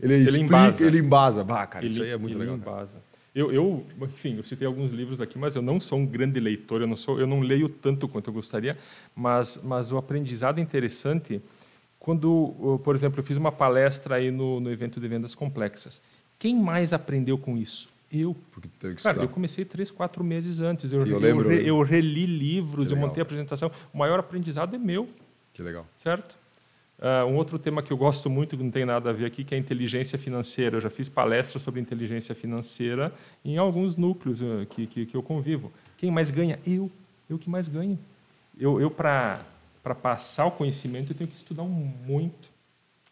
ele, 0.00 0.14
ele 0.14 0.22
explica, 0.22 0.44
embasa. 0.44 0.86
ele 0.86 0.98
embasa. 0.98 1.42
Bah, 1.42 1.66
cara, 1.66 1.84
ele, 1.84 1.92
isso 1.92 2.04
aí 2.04 2.10
é 2.10 2.16
muito 2.16 2.38
legal. 2.38 2.54
Embasa. 2.54 3.02
Eu, 3.34 3.50
eu, 3.50 3.84
enfim, 4.02 4.36
eu 4.36 4.44
citei 4.44 4.64
alguns 4.64 4.92
livros 4.92 5.20
aqui, 5.20 5.36
mas 5.36 5.56
eu 5.56 5.60
não 5.60 5.80
sou 5.80 5.98
um 5.98 6.06
grande 6.06 6.38
leitor, 6.38 6.82
eu 6.82 6.86
não 6.86 6.94
sou, 6.94 7.18
eu 7.18 7.26
não 7.26 7.40
leio 7.40 7.68
tanto 7.68 8.06
quanto 8.06 8.30
eu 8.30 8.32
gostaria, 8.32 8.78
mas, 9.12 9.60
mas 9.64 9.90
o 9.90 9.96
aprendizado 9.96 10.60
é 10.60 10.62
interessante 10.62 11.42
quando, 11.98 12.78
por 12.84 12.94
exemplo, 12.94 13.18
eu 13.18 13.24
fiz 13.24 13.36
uma 13.36 13.50
palestra 13.50 14.14
aí 14.14 14.30
no, 14.30 14.60
no 14.60 14.70
evento 14.70 15.00
de 15.00 15.08
vendas 15.08 15.34
complexas. 15.34 16.00
Quem 16.38 16.54
mais 16.54 16.92
aprendeu 16.92 17.36
com 17.36 17.58
isso? 17.58 17.88
Eu. 18.08 18.36
Porque 18.52 18.68
Cara, 19.02 19.22
eu 19.22 19.28
comecei 19.28 19.64
três, 19.64 19.90
quatro 19.90 20.22
meses 20.22 20.60
antes. 20.60 20.92
Eu, 20.92 21.00
Sim, 21.00 21.10
eu, 21.10 21.18
lembro, 21.18 21.52
eu, 21.52 21.60
eu 21.60 21.82
reli 21.82 22.24
livros, 22.24 22.92
eu 22.92 22.96
montei 22.96 23.20
a 23.20 23.24
apresentação. 23.24 23.68
O 23.92 23.98
maior 23.98 24.20
aprendizado 24.20 24.76
é 24.76 24.78
meu. 24.78 25.08
Que 25.52 25.62
legal. 25.62 25.86
Certo? 25.96 26.36
Uh, 27.02 27.26
um 27.26 27.36
outro 27.36 27.58
tema 27.58 27.82
que 27.82 27.92
eu 27.92 27.96
gosto 27.96 28.30
muito, 28.30 28.56
que 28.56 28.62
não 28.62 28.70
tem 28.70 28.84
nada 28.84 29.10
a 29.10 29.12
ver 29.12 29.24
aqui, 29.24 29.42
que 29.42 29.54
é 29.54 29.56
a 29.56 29.60
inteligência 29.60 30.16
financeira. 30.16 30.76
Eu 30.76 30.80
já 30.80 30.88
fiz 30.88 31.08
palestras 31.08 31.62
sobre 31.62 31.80
inteligência 31.80 32.32
financeira 32.32 33.12
em 33.44 33.58
alguns 33.58 33.96
núcleos 33.96 34.40
uh, 34.40 34.64
que, 34.70 34.86
que, 34.86 35.06
que, 35.06 35.16
eu 35.16 35.22
convivo. 35.22 35.72
Quem 35.96 36.12
mais 36.12 36.30
ganha? 36.30 36.60
Eu. 36.64 36.88
Eu 37.28 37.38
que 37.38 37.50
mais 37.50 37.66
ganho. 37.66 37.98
Eu, 38.56 38.80
eu 38.80 38.88
para 38.88 39.40
passar 40.00 40.46
o 40.46 40.52
conhecimento, 40.52 41.10
eu 41.12 41.16
tenho 41.16 41.28
que 41.28 41.34
estudar 41.34 41.64
muito. 41.64 42.50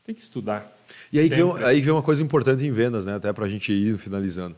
Tem 0.05 0.15
que 0.15 0.21
estudar. 0.21 0.71
E 1.13 1.19
aí 1.19 1.29
vem, 1.29 1.65
aí 1.65 1.81
vem 1.81 1.93
uma 1.93 2.03
coisa 2.03 2.23
importante 2.23 2.65
em 2.65 2.71
vendas, 2.71 3.07
né? 3.07 3.15
até 3.15 3.33
para 3.33 3.47
a 3.47 3.49
gente 3.49 3.73
ir 3.73 3.99
finalizando. 3.99 4.55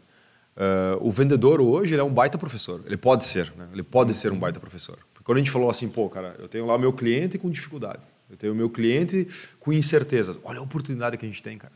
Uh, 0.54 0.98
o 1.00 1.10
vendedor 1.10 1.58
hoje 1.60 1.94
ele 1.94 2.02
é 2.02 2.04
um 2.04 2.12
baita 2.12 2.36
professor. 2.36 2.82
Ele 2.84 2.98
pode 2.98 3.24
ser, 3.24 3.50
né? 3.56 3.66
Ele 3.72 3.82
pode 3.82 4.12
ser 4.12 4.30
um 4.30 4.38
baita 4.38 4.60
professor. 4.60 4.98
Quando 5.24 5.38
a 5.38 5.40
gente 5.40 5.50
falou 5.50 5.70
assim, 5.70 5.88
pô, 5.88 6.08
cara, 6.08 6.36
eu 6.38 6.48
tenho 6.48 6.66
lá 6.66 6.74
o 6.74 6.78
meu 6.78 6.92
cliente 6.92 7.38
com 7.38 7.50
dificuldade. 7.50 8.02
Eu 8.30 8.36
tenho 8.36 8.52
o 8.52 8.56
meu 8.56 8.70
cliente 8.70 9.28
com 9.60 9.72
incertezas. 9.72 10.38
Olha 10.42 10.58
a 10.58 10.62
oportunidade 10.62 11.16
que 11.16 11.24
a 11.24 11.28
gente 11.28 11.42
tem, 11.42 11.58
cara. 11.58 11.72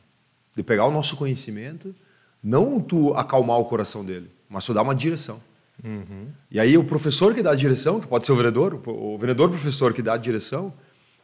De 0.55 0.63
pegar 0.63 0.87
o 0.87 0.91
nosso 0.91 1.17
conhecimento, 1.17 1.95
não 2.43 2.81
tu 2.81 3.13
acalmar 3.15 3.59
o 3.59 3.65
coração 3.67 4.05
dele, 4.05 4.31
mas 4.49 4.65
tu 4.65 4.73
dar 4.73 4.83
uma 4.83 4.95
direção. 4.95 5.41
Uhum. 5.85 6.29
E 6.51 6.59
aí 6.59 6.79
o 6.79 6.85
professor 6.85 7.35
que 7.35 7.43
dá 7.43 7.51
a 7.51 7.55
direção, 7.55 8.01
que 8.01 8.07
pode 8.07 8.25
ser 8.25 8.33
o 8.33 8.37
vendedor, 8.37 8.81
o 8.87 9.19
vendedor 9.19 9.51
professor 9.51 9.93
que 9.93 10.01
dá 10.01 10.15
a 10.15 10.17
direção, 10.17 10.73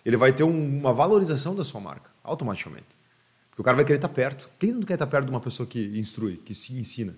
ele 0.04 0.16
vai 0.16 0.32
ter 0.32 0.42
um, 0.42 0.78
uma 0.78 0.92
valorização 0.92 1.54
da 1.54 1.64
sua 1.64 1.80
marca, 1.80 2.10
automaticamente. 2.22 2.86
Porque 3.48 3.62
o 3.62 3.64
cara 3.64 3.76
vai 3.76 3.84
querer 3.84 3.98
estar 3.98 4.08
perto. 4.08 4.50
Quem 4.58 4.72
não 4.72 4.82
quer 4.82 4.94
estar 4.94 5.06
perto 5.06 5.26
de 5.26 5.30
uma 5.30 5.40
pessoa 5.40 5.66
que 5.66 5.98
instrui, 5.98 6.36
que 6.36 6.54
se 6.54 6.74
ensina? 6.78 7.14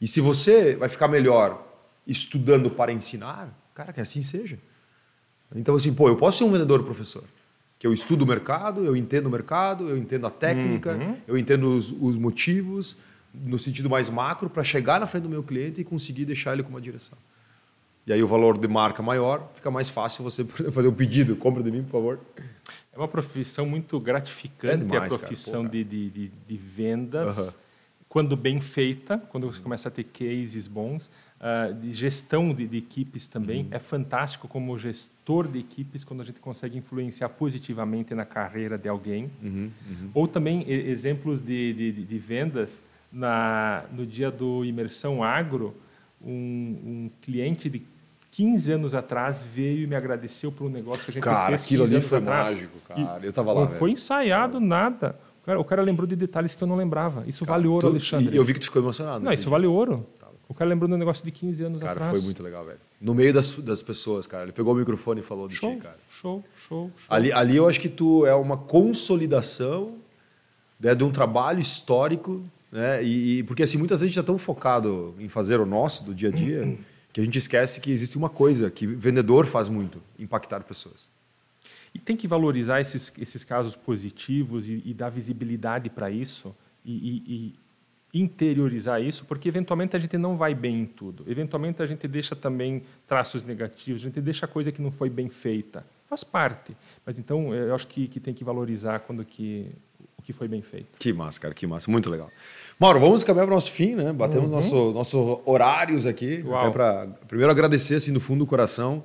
E 0.00 0.06
se 0.06 0.20
você 0.20 0.76
vai 0.76 0.88
ficar 0.88 1.08
melhor 1.08 1.66
estudando 2.06 2.70
para 2.70 2.92
ensinar, 2.92 3.48
cara, 3.74 3.92
que 3.92 4.00
assim 4.00 4.22
seja. 4.22 4.58
Então, 5.54 5.74
assim, 5.74 5.92
pô, 5.92 6.08
eu 6.08 6.16
posso 6.16 6.38
ser 6.38 6.44
um 6.44 6.50
vendedor 6.50 6.82
professor. 6.82 7.24
Que 7.78 7.86
eu 7.86 7.92
estudo 7.92 8.22
o 8.22 8.26
mercado, 8.26 8.84
eu 8.84 8.96
entendo 8.96 9.26
o 9.26 9.30
mercado, 9.30 9.88
eu 9.88 9.98
entendo 9.98 10.26
a 10.26 10.30
técnica, 10.30 10.92
uhum. 10.92 11.16
eu 11.26 11.36
entendo 11.36 11.76
os, 11.76 11.90
os 11.90 12.16
motivos, 12.16 12.98
no 13.32 13.58
sentido 13.58 13.90
mais 13.90 14.08
macro, 14.08 14.48
para 14.48 14.64
chegar 14.64 15.00
na 15.00 15.06
frente 15.06 15.24
do 15.24 15.28
meu 15.28 15.42
cliente 15.42 15.80
e 15.80 15.84
conseguir 15.84 16.24
deixar 16.24 16.52
ele 16.54 16.62
com 16.62 16.70
uma 16.70 16.80
direção. 16.80 17.18
E 18.06 18.12
aí 18.12 18.22
o 18.22 18.28
valor 18.28 18.58
de 18.58 18.68
marca 18.68 19.02
maior, 19.02 19.50
fica 19.54 19.70
mais 19.70 19.90
fácil 19.90 20.22
você 20.22 20.44
fazer 20.70 20.88
um 20.88 20.94
pedido, 20.94 21.36
compra 21.36 21.62
de 21.62 21.70
mim, 21.70 21.82
por 21.82 21.92
favor. 21.92 22.20
É 22.92 22.98
uma 22.98 23.08
profissão 23.08 23.66
muito 23.66 23.98
gratificante, 23.98 24.84
é 24.84 24.86
demais, 24.86 25.14
a 25.14 25.18
profissão 25.18 25.64
Pô, 25.64 25.70
de, 25.70 25.82
de, 25.82 26.10
de, 26.10 26.32
de, 26.46 26.56
vendas, 26.56 27.38
uhum. 27.38 27.52
quando 28.08 28.36
bem 28.36 28.60
feita, 28.60 29.18
quando 29.30 29.50
você 29.50 29.60
começa 29.60 29.88
a 29.88 29.90
ter 29.92 30.04
cases 30.04 30.66
bons, 30.68 31.10
uh, 31.44 31.74
de 31.74 31.92
gestão 31.92 32.54
de, 32.54 32.66
de 32.66 32.78
equipes 32.78 33.26
também. 33.26 33.64
Uhum. 33.64 33.68
É 33.70 33.78
fantástico 33.78 34.48
como 34.48 34.76
gestor 34.78 35.46
de 35.46 35.58
equipes, 35.58 36.02
quando 36.02 36.22
a 36.22 36.24
gente 36.24 36.40
consegue 36.40 36.78
influenciar 36.78 37.28
positivamente 37.28 38.14
na 38.14 38.24
carreira 38.24 38.78
de 38.78 38.88
alguém. 38.88 39.30
Uhum. 39.42 39.70
uhum. 39.88 40.10
Ou 40.14 40.26
também 40.26 40.64
exemplos 40.68 41.40
de, 41.40 41.92
de 41.92 42.18
vendas, 42.18 42.82
na, 43.14 43.84
no 43.92 44.04
dia 44.04 44.30
do 44.30 44.64
Imersão 44.64 45.22
Agro, 45.22 45.74
um, 46.20 46.30
um 46.30 47.10
cliente 47.22 47.70
de 47.70 47.82
15 48.32 48.72
anos 48.72 48.94
atrás 48.94 49.44
veio 49.44 49.84
e 49.84 49.86
me 49.86 49.94
agradeceu 49.94 50.50
por 50.50 50.66
um 50.66 50.68
negócio 50.68 51.04
que 51.04 51.12
a 51.12 51.14
gente 51.14 51.22
cara, 51.22 51.46
fez. 51.46 51.64
Aquilo 51.64 51.84
ali 51.84 52.00
foi 52.00 52.18
atrás. 52.18 52.50
mágico, 52.50 52.78
cara. 52.88 53.20
eu 53.22 53.32
tava 53.32 53.52
lá. 53.52 53.60
Não 53.60 53.68
velho. 53.68 53.78
foi 53.78 53.92
ensaiado 53.92 54.58
nada. 54.58 55.16
O 55.40 55.46
cara, 55.46 55.60
o 55.60 55.64
cara, 55.64 55.82
lembrou 55.82 56.06
de 56.06 56.16
detalhes 56.16 56.54
que 56.56 56.64
eu 56.64 56.66
não 56.66 56.74
lembrava. 56.74 57.22
Isso 57.28 57.44
cara, 57.44 57.58
vale 57.58 57.68
ouro, 57.68 57.86
Alexandre. 57.86 58.34
E 58.34 58.36
eu 58.36 58.44
vi 58.44 58.54
que 58.54 58.60
tu 58.60 58.64
ficou 58.64 58.82
emocionado. 58.82 59.24
Não, 59.24 59.32
isso 59.32 59.48
vale 59.48 59.66
ouro. 59.66 60.04
O 60.48 60.54
cara 60.54 60.68
lembrou 60.68 60.90
um 60.90 60.96
negócio 60.96 61.24
de 61.24 61.30
15 61.30 61.64
anos 61.64 61.80
cara, 61.80 61.92
atrás. 61.92 62.08
Cara, 62.08 62.18
foi 62.18 62.26
muito 62.26 62.42
legal, 62.42 62.64
velho. 62.64 62.78
No 63.00 63.14
meio 63.14 63.32
das, 63.32 63.52
das 63.54 63.82
pessoas, 63.82 64.26
cara. 64.26 64.44
Ele 64.44 64.52
pegou 64.52 64.74
o 64.74 64.76
microfone 64.76 65.20
e 65.20 65.24
falou 65.24 65.48
do 65.48 65.54
show, 65.54 65.74
ti, 65.74 65.80
cara. 65.80 65.98
Show, 66.10 66.44
show, 66.56 66.90
show. 66.96 67.06
Ali, 67.08 67.32
ali 67.32 67.56
eu 67.56 67.68
acho 67.68 67.80
que 67.80 67.88
tu 67.88 68.26
é 68.26 68.34
uma 68.34 68.56
consolidação 68.56 69.96
né, 70.78 70.94
de 70.94 71.02
um 71.02 71.10
trabalho 71.10 71.60
histórico, 71.60 72.42
né? 72.70 73.02
E, 73.02 73.38
e 73.38 73.42
porque 73.44 73.62
assim, 73.62 73.78
muitas 73.78 74.00
vezes 74.00 74.04
a 74.04 74.12
gente 74.12 74.18
está 74.20 74.26
tão 74.26 74.38
focado 74.38 75.14
em 75.18 75.28
fazer 75.28 75.60
o 75.60 75.66
nosso 75.66 76.04
do 76.04 76.14
dia 76.14 76.28
a 76.28 76.32
dia 76.32 76.76
que 77.12 77.20
a 77.20 77.24
gente 77.24 77.38
esquece 77.38 77.80
que 77.80 77.92
existe 77.92 78.18
uma 78.18 78.28
coisa 78.28 78.70
que 78.70 78.86
vendedor 78.86 79.46
faz 79.46 79.68
muito, 79.68 80.02
impactar 80.18 80.60
pessoas. 80.64 81.12
E 81.94 81.98
tem 82.00 82.16
que 82.16 82.26
valorizar 82.26 82.80
esses, 82.80 83.12
esses 83.16 83.44
casos 83.44 83.76
positivos 83.76 84.66
e, 84.66 84.82
e 84.84 84.92
dar 84.92 85.10
visibilidade 85.10 85.88
para 85.88 86.10
isso 86.10 86.54
e, 86.84 87.22
e, 87.24 87.54
interiorizar 88.14 89.02
isso, 89.02 89.24
porque 89.24 89.48
eventualmente 89.48 89.96
a 89.96 89.98
gente 89.98 90.16
não 90.16 90.36
vai 90.36 90.54
bem 90.54 90.82
em 90.82 90.86
tudo. 90.86 91.24
Eventualmente 91.26 91.82
a 91.82 91.86
gente 91.86 92.06
deixa 92.06 92.36
também 92.36 92.84
traços 93.08 93.42
negativos, 93.42 94.02
a 94.02 94.04
gente 94.04 94.20
deixa 94.20 94.46
coisa 94.46 94.70
que 94.70 94.80
não 94.80 94.92
foi 94.92 95.10
bem 95.10 95.28
feita. 95.28 95.84
Faz 96.08 96.22
parte. 96.22 96.76
Mas 97.04 97.18
então 97.18 97.52
eu 97.52 97.74
acho 97.74 97.88
que, 97.88 98.06
que 98.06 98.20
tem 98.20 98.32
que 98.32 98.44
valorizar 98.44 99.00
quando 99.00 99.24
que, 99.24 99.66
o 100.16 100.22
que 100.22 100.32
foi 100.32 100.46
bem 100.46 100.62
feito. 100.62 100.96
Que 100.96 101.12
massa, 101.12 101.40
cara, 101.40 101.52
que 101.52 101.66
massa. 101.66 101.90
Muito 101.90 102.08
legal. 102.08 102.30
Mauro, 102.78 103.00
vamos 103.00 103.24
caminhar 103.24 103.46
para 103.46 103.52
o 103.52 103.56
nosso 103.56 103.72
fim, 103.72 103.96
né? 103.96 104.12
Batemos 104.12 104.48
uhum. 104.48 104.54
nosso, 104.54 104.92
nossos 104.92 105.40
horários 105.44 106.06
aqui. 106.06 106.44
Pra, 106.72 107.08
primeiro 107.26 107.50
agradecer 107.50 107.96
assim 107.96 108.12
do 108.12 108.20
fundo 108.20 108.40
do 108.40 108.46
coração, 108.46 109.02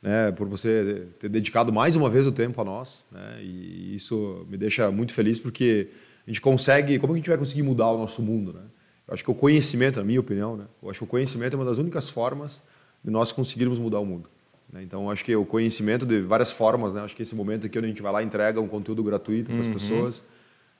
né, 0.00 0.30
por 0.32 0.48
você 0.48 1.06
ter 1.18 1.28
dedicado 1.28 1.72
mais 1.72 1.96
uma 1.96 2.08
vez 2.08 2.26
o 2.28 2.32
tempo 2.32 2.60
a 2.60 2.64
nós, 2.64 3.08
né? 3.10 3.38
E 3.42 3.94
isso 3.94 4.46
me 4.48 4.56
deixa 4.56 4.88
muito 4.92 5.12
feliz 5.12 5.40
porque 5.40 5.88
a 6.26 6.30
gente 6.30 6.40
consegue, 6.40 6.98
como 6.98 7.12
a 7.12 7.16
gente 7.16 7.28
vai 7.28 7.38
conseguir 7.38 7.62
mudar 7.62 7.90
o 7.90 7.98
nosso 7.98 8.22
mundo, 8.22 8.52
né? 8.52 8.62
Eu 9.06 9.14
acho 9.14 9.24
que 9.24 9.30
o 9.30 9.34
conhecimento, 9.34 9.98
na 9.98 10.04
minha 10.04 10.20
opinião, 10.20 10.56
né? 10.56 10.64
Eu 10.82 10.90
acho 10.90 11.00
que 11.00 11.04
o 11.04 11.08
conhecimento 11.08 11.54
é 11.54 11.56
uma 11.56 11.64
das 11.64 11.78
únicas 11.78 12.08
formas 12.08 12.62
de 13.04 13.10
nós 13.10 13.32
conseguirmos 13.32 13.78
mudar 13.78 13.98
o 13.98 14.06
mundo. 14.06 14.28
Né? 14.72 14.82
Então, 14.82 15.10
acho 15.10 15.24
que 15.24 15.34
o 15.34 15.44
conhecimento 15.44 16.06
de 16.06 16.20
várias 16.20 16.52
formas, 16.52 16.94
né? 16.94 17.02
Acho 17.02 17.16
que 17.16 17.22
esse 17.22 17.34
momento 17.34 17.66
aqui 17.66 17.78
onde 17.78 17.86
a 17.86 17.90
gente 17.90 18.02
vai 18.02 18.12
lá 18.12 18.22
e 18.22 18.26
entrega 18.26 18.60
um 18.60 18.68
conteúdo 18.68 19.02
gratuito 19.02 19.50
para 19.50 19.60
as 19.60 19.66
uhum. 19.66 19.72
pessoas 19.72 20.24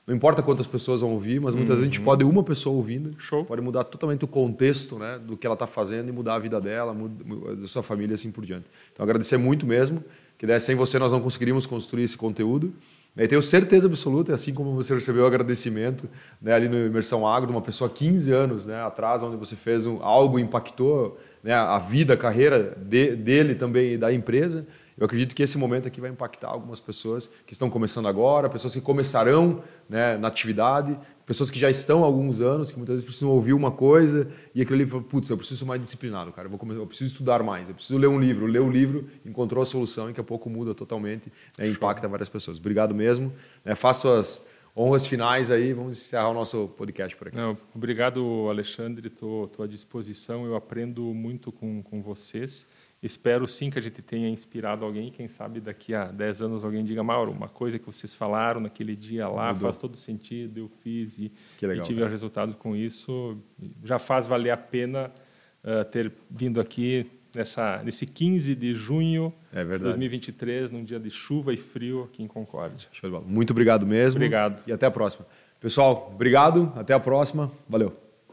não 0.05 0.13
importa 0.13 0.43
quantas 0.43 0.67
pessoas 0.67 0.99
vão 0.99 1.11
ouvir, 1.11 1.39
mas 1.39 1.55
muitas 1.55 1.75
uhum. 1.75 1.79
vezes 1.79 1.81
a 1.81 1.85
gente 1.91 1.99
uhum. 1.99 2.05
pode, 2.05 2.25
uma 2.25 2.43
pessoa 2.43 2.75
ouvindo, 2.75 3.15
Show. 3.17 3.45
pode 3.45 3.61
mudar 3.61 3.85
totalmente 3.85 4.25
o 4.25 4.27
contexto 4.27 4.99
né, 4.99 5.17
do 5.17 5.37
que 5.37 5.47
ela 5.47 5.53
está 5.53 5.65
fazendo 5.65 6.09
e 6.09 6.11
mudar 6.11 6.35
a 6.35 6.39
vida 6.39 6.59
dela, 6.59 6.93
da 7.57 7.67
sua 7.67 7.81
família 7.81 8.13
e 8.13 8.15
assim 8.15 8.29
por 8.29 8.45
diante. 8.45 8.65
Então, 8.91 9.03
agradecer 9.03 9.37
muito 9.37 9.65
mesmo, 9.65 10.03
que 10.37 10.45
né, 10.45 10.59
sem 10.59 10.75
você 10.75 10.99
nós 10.99 11.13
não 11.13 11.21
conseguiríamos 11.21 11.65
construir 11.65 12.03
esse 12.03 12.17
conteúdo. 12.17 12.73
E 13.15 13.27
tenho 13.27 13.43
certeza 13.43 13.85
absoluta, 13.85 14.33
assim 14.33 14.53
como 14.53 14.73
você 14.73 14.95
recebeu 14.95 15.23
o 15.23 15.27
agradecimento 15.27 16.09
né, 16.41 16.51
ali 16.51 16.67
no 16.67 16.87
Imersão 16.87 17.27
Agro, 17.27 17.51
uma 17.51 17.61
pessoa 17.61 17.87
15 17.87 18.31
anos 18.31 18.65
né, 18.65 18.81
atrás, 18.81 19.21
onde 19.21 19.37
você 19.37 19.55
fez 19.55 19.85
um, 19.85 20.01
algo 20.01 20.39
impactou 20.39 21.19
né, 21.43 21.53
a 21.53 21.77
vida, 21.77 22.15
a 22.15 22.17
carreira 22.17 22.75
de, 22.75 23.15
dele 23.15 23.53
também 23.53 23.93
e 23.93 23.97
da 23.97 24.11
empresa. 24.11 24.65
Eu 24.97 25.05
acredito 25.05 25.35
que 25.35 25.41
esse 25.41 25.57
momento 25.57 25.87
aqui 25.87 25.99
vai 25.99 26.09
impactar 26.09 26.49
algumas 26.49 26.79
pessoas 26.79 27.27
que 27.45 27.53
estão 27.53 27.69
começando 27.69 28.07
agora, 28.07 28.49
pessoas 28.49 28.73
que 28.73 28.81
começarão 28.81 29.63
né, 29.89 30.17
na 30.17 30.27
atividade, 30.27 30.97
pessoas 31.25 31.49
que 31.49 31.59
já 31.59 31.69
estão 31.69 32.03
há 32.03 32.05
alguns 32.05 32.41
anos, 32.41 32.71
que 32.71 32.77
muitas 32.77 32.95
vezes 32.95 33.05
precisam 33.05 33.29
ouvir 33.29 33.53
uma 33.53 33.71
coisa 33.71 34.27
e 34.53 34.61
aquilo 34.61 34.81
ali, 34.81 34.85
putz, 34.85 35.29
eu 35.29 35.37
preciso 35.37 35.59
ser 35.59 35.65
mais 35.65 35.81
disciplinado, 35.81 36.31
cara, 36.31 36.45
eu, 36.45 36.49
vou 36.49 36.59
começar, 36.59 36.79
eu 36.79 36.87
preciso 36.87 37.11
estudar 37.11 37.41
mais, 37.41 37.69
eu 37.69 37.75
preciso 37.75 37.97
ler 37.97 38.07
um 38.07 38.19
livro. 38.19 38.45
Ler 38.45 38.61
o 38.61 38.69
livro, 38.69 39.07
encontrou 39.25 39.61
a 39.61 39.65
solução 39.65 40.05
e 40.05 40.07
daqui 40.09 40.21
a 40.21 40.23
pouco 40.23 40.49
muda 40.49 40.73
totalmente, 40.75 41.31
né, 41.57 41.67
impacta 41.67 42.07
várias 42.07 42.29
pessoas. 42.29 42.59
Obrigado 42.59 42.93
mesmo. 42.93 43.33
Né, 43.65 43.73
faço 43.75 44.09
as 44.09 44.47
honras 44.75 45.05
finais 45.05 45.51
aí, 45.51 45.71
vamos 45.71 45.97
encerrar 45.97 46.29
o 46.29 46.33
nosso 46.33 46.67
podcast 46.69 47.15
por 47.15 47.27
aqui. 47.27 47.37
Não, 47.37 47.57
obrigado, 47.75 48.47
Alexandre, 48.49 49.07
estou 49.07 49.49
à 49.59 49.67
disposição, 49.67 50.45
eu 50.45 50.55
aprendo 50.55 51.01
muito 51.13 51.51
com, 51.51 51.81
com 51.83 52.01
vocês. 52.01 52.67
Espero 53.03 53.45
sim 53.45 53.69
que 53.69 53.77
a 53.77 53.81
gente 53.81 54.01
tenha 54.01 54.29
inspirado 54.29 54.85
alguém. 54.85 55.11
Quem 55.11 55.27
sabe 55.27 55.59
daqui 55.59 55.93
a 55.93 56.05
10 56.05 56.41
anos 56.41 56.63
alguém 56.63 56.85
diga, 56.85 57.03
Mauro, 57.03 57.33
uma 57.33 57.49
coisa 57.49 57.77
que 57.77 57.85
vocês 57.85 58.15
falaram 58.15 58.61
naquele 58.61 58.95
dia 58.95 59.27
lá 59.27 59.47
Mudou. 59.47 59.67
faz 59.67 59.77
todo 59.77 59.97
sentido, 59.97 60.57
eu 60.57 60.71
fiz 60.81 61.17
e, 61.17 61.29
legal, 61.61 61.83
e 61.83 61.85
tive 61.85 61.99
cara. 61.99 62.09
resultado 62.09 62.55
com 62.55 62.73
isso. 62.73 63.37
Já 63.83 63.99
faz 63.99 64.25
valer 64.25 64.51
a 64.51 64.57
pena 64.57 65.11
uh, 65.65 65.83
ter 65.83 66.13
vindo 66.31 66.61
aqui 66.61 67.05
nessa, 67.35 67.81
nesse 67.83 68.07
15 68.07 68.55
de 68.55 68.73
junho 68.73 69.33
é 69.51 69.65
de 69.65 69.77
2023, 69.79 70.71
num 70.71 70.83
dia 70.83 70.99
de 70.99 71.09
chuva 71.09 71.53
e 71.53 71.57
frio 71.57 72.03
aqui 72.03 72.23
em 72.23 72.27
Concórdia. 72.27 72.87
Muito 73.27 73.51
obrigado 73.51 73.85
mesmo. 73.85 74.17
Obrigado. 74.17 74.63
E 74.65 74.71
até 74.71 74.85
a 74.85 74.91
próxima. 74.91 75.25
Pessoal, 75.59 76.11
obrigado. 76.13 76.71
Até 76.75 76.93
a 76.93 76.99
próxima. 76.99 77.51
Valeu. 77.67 78.02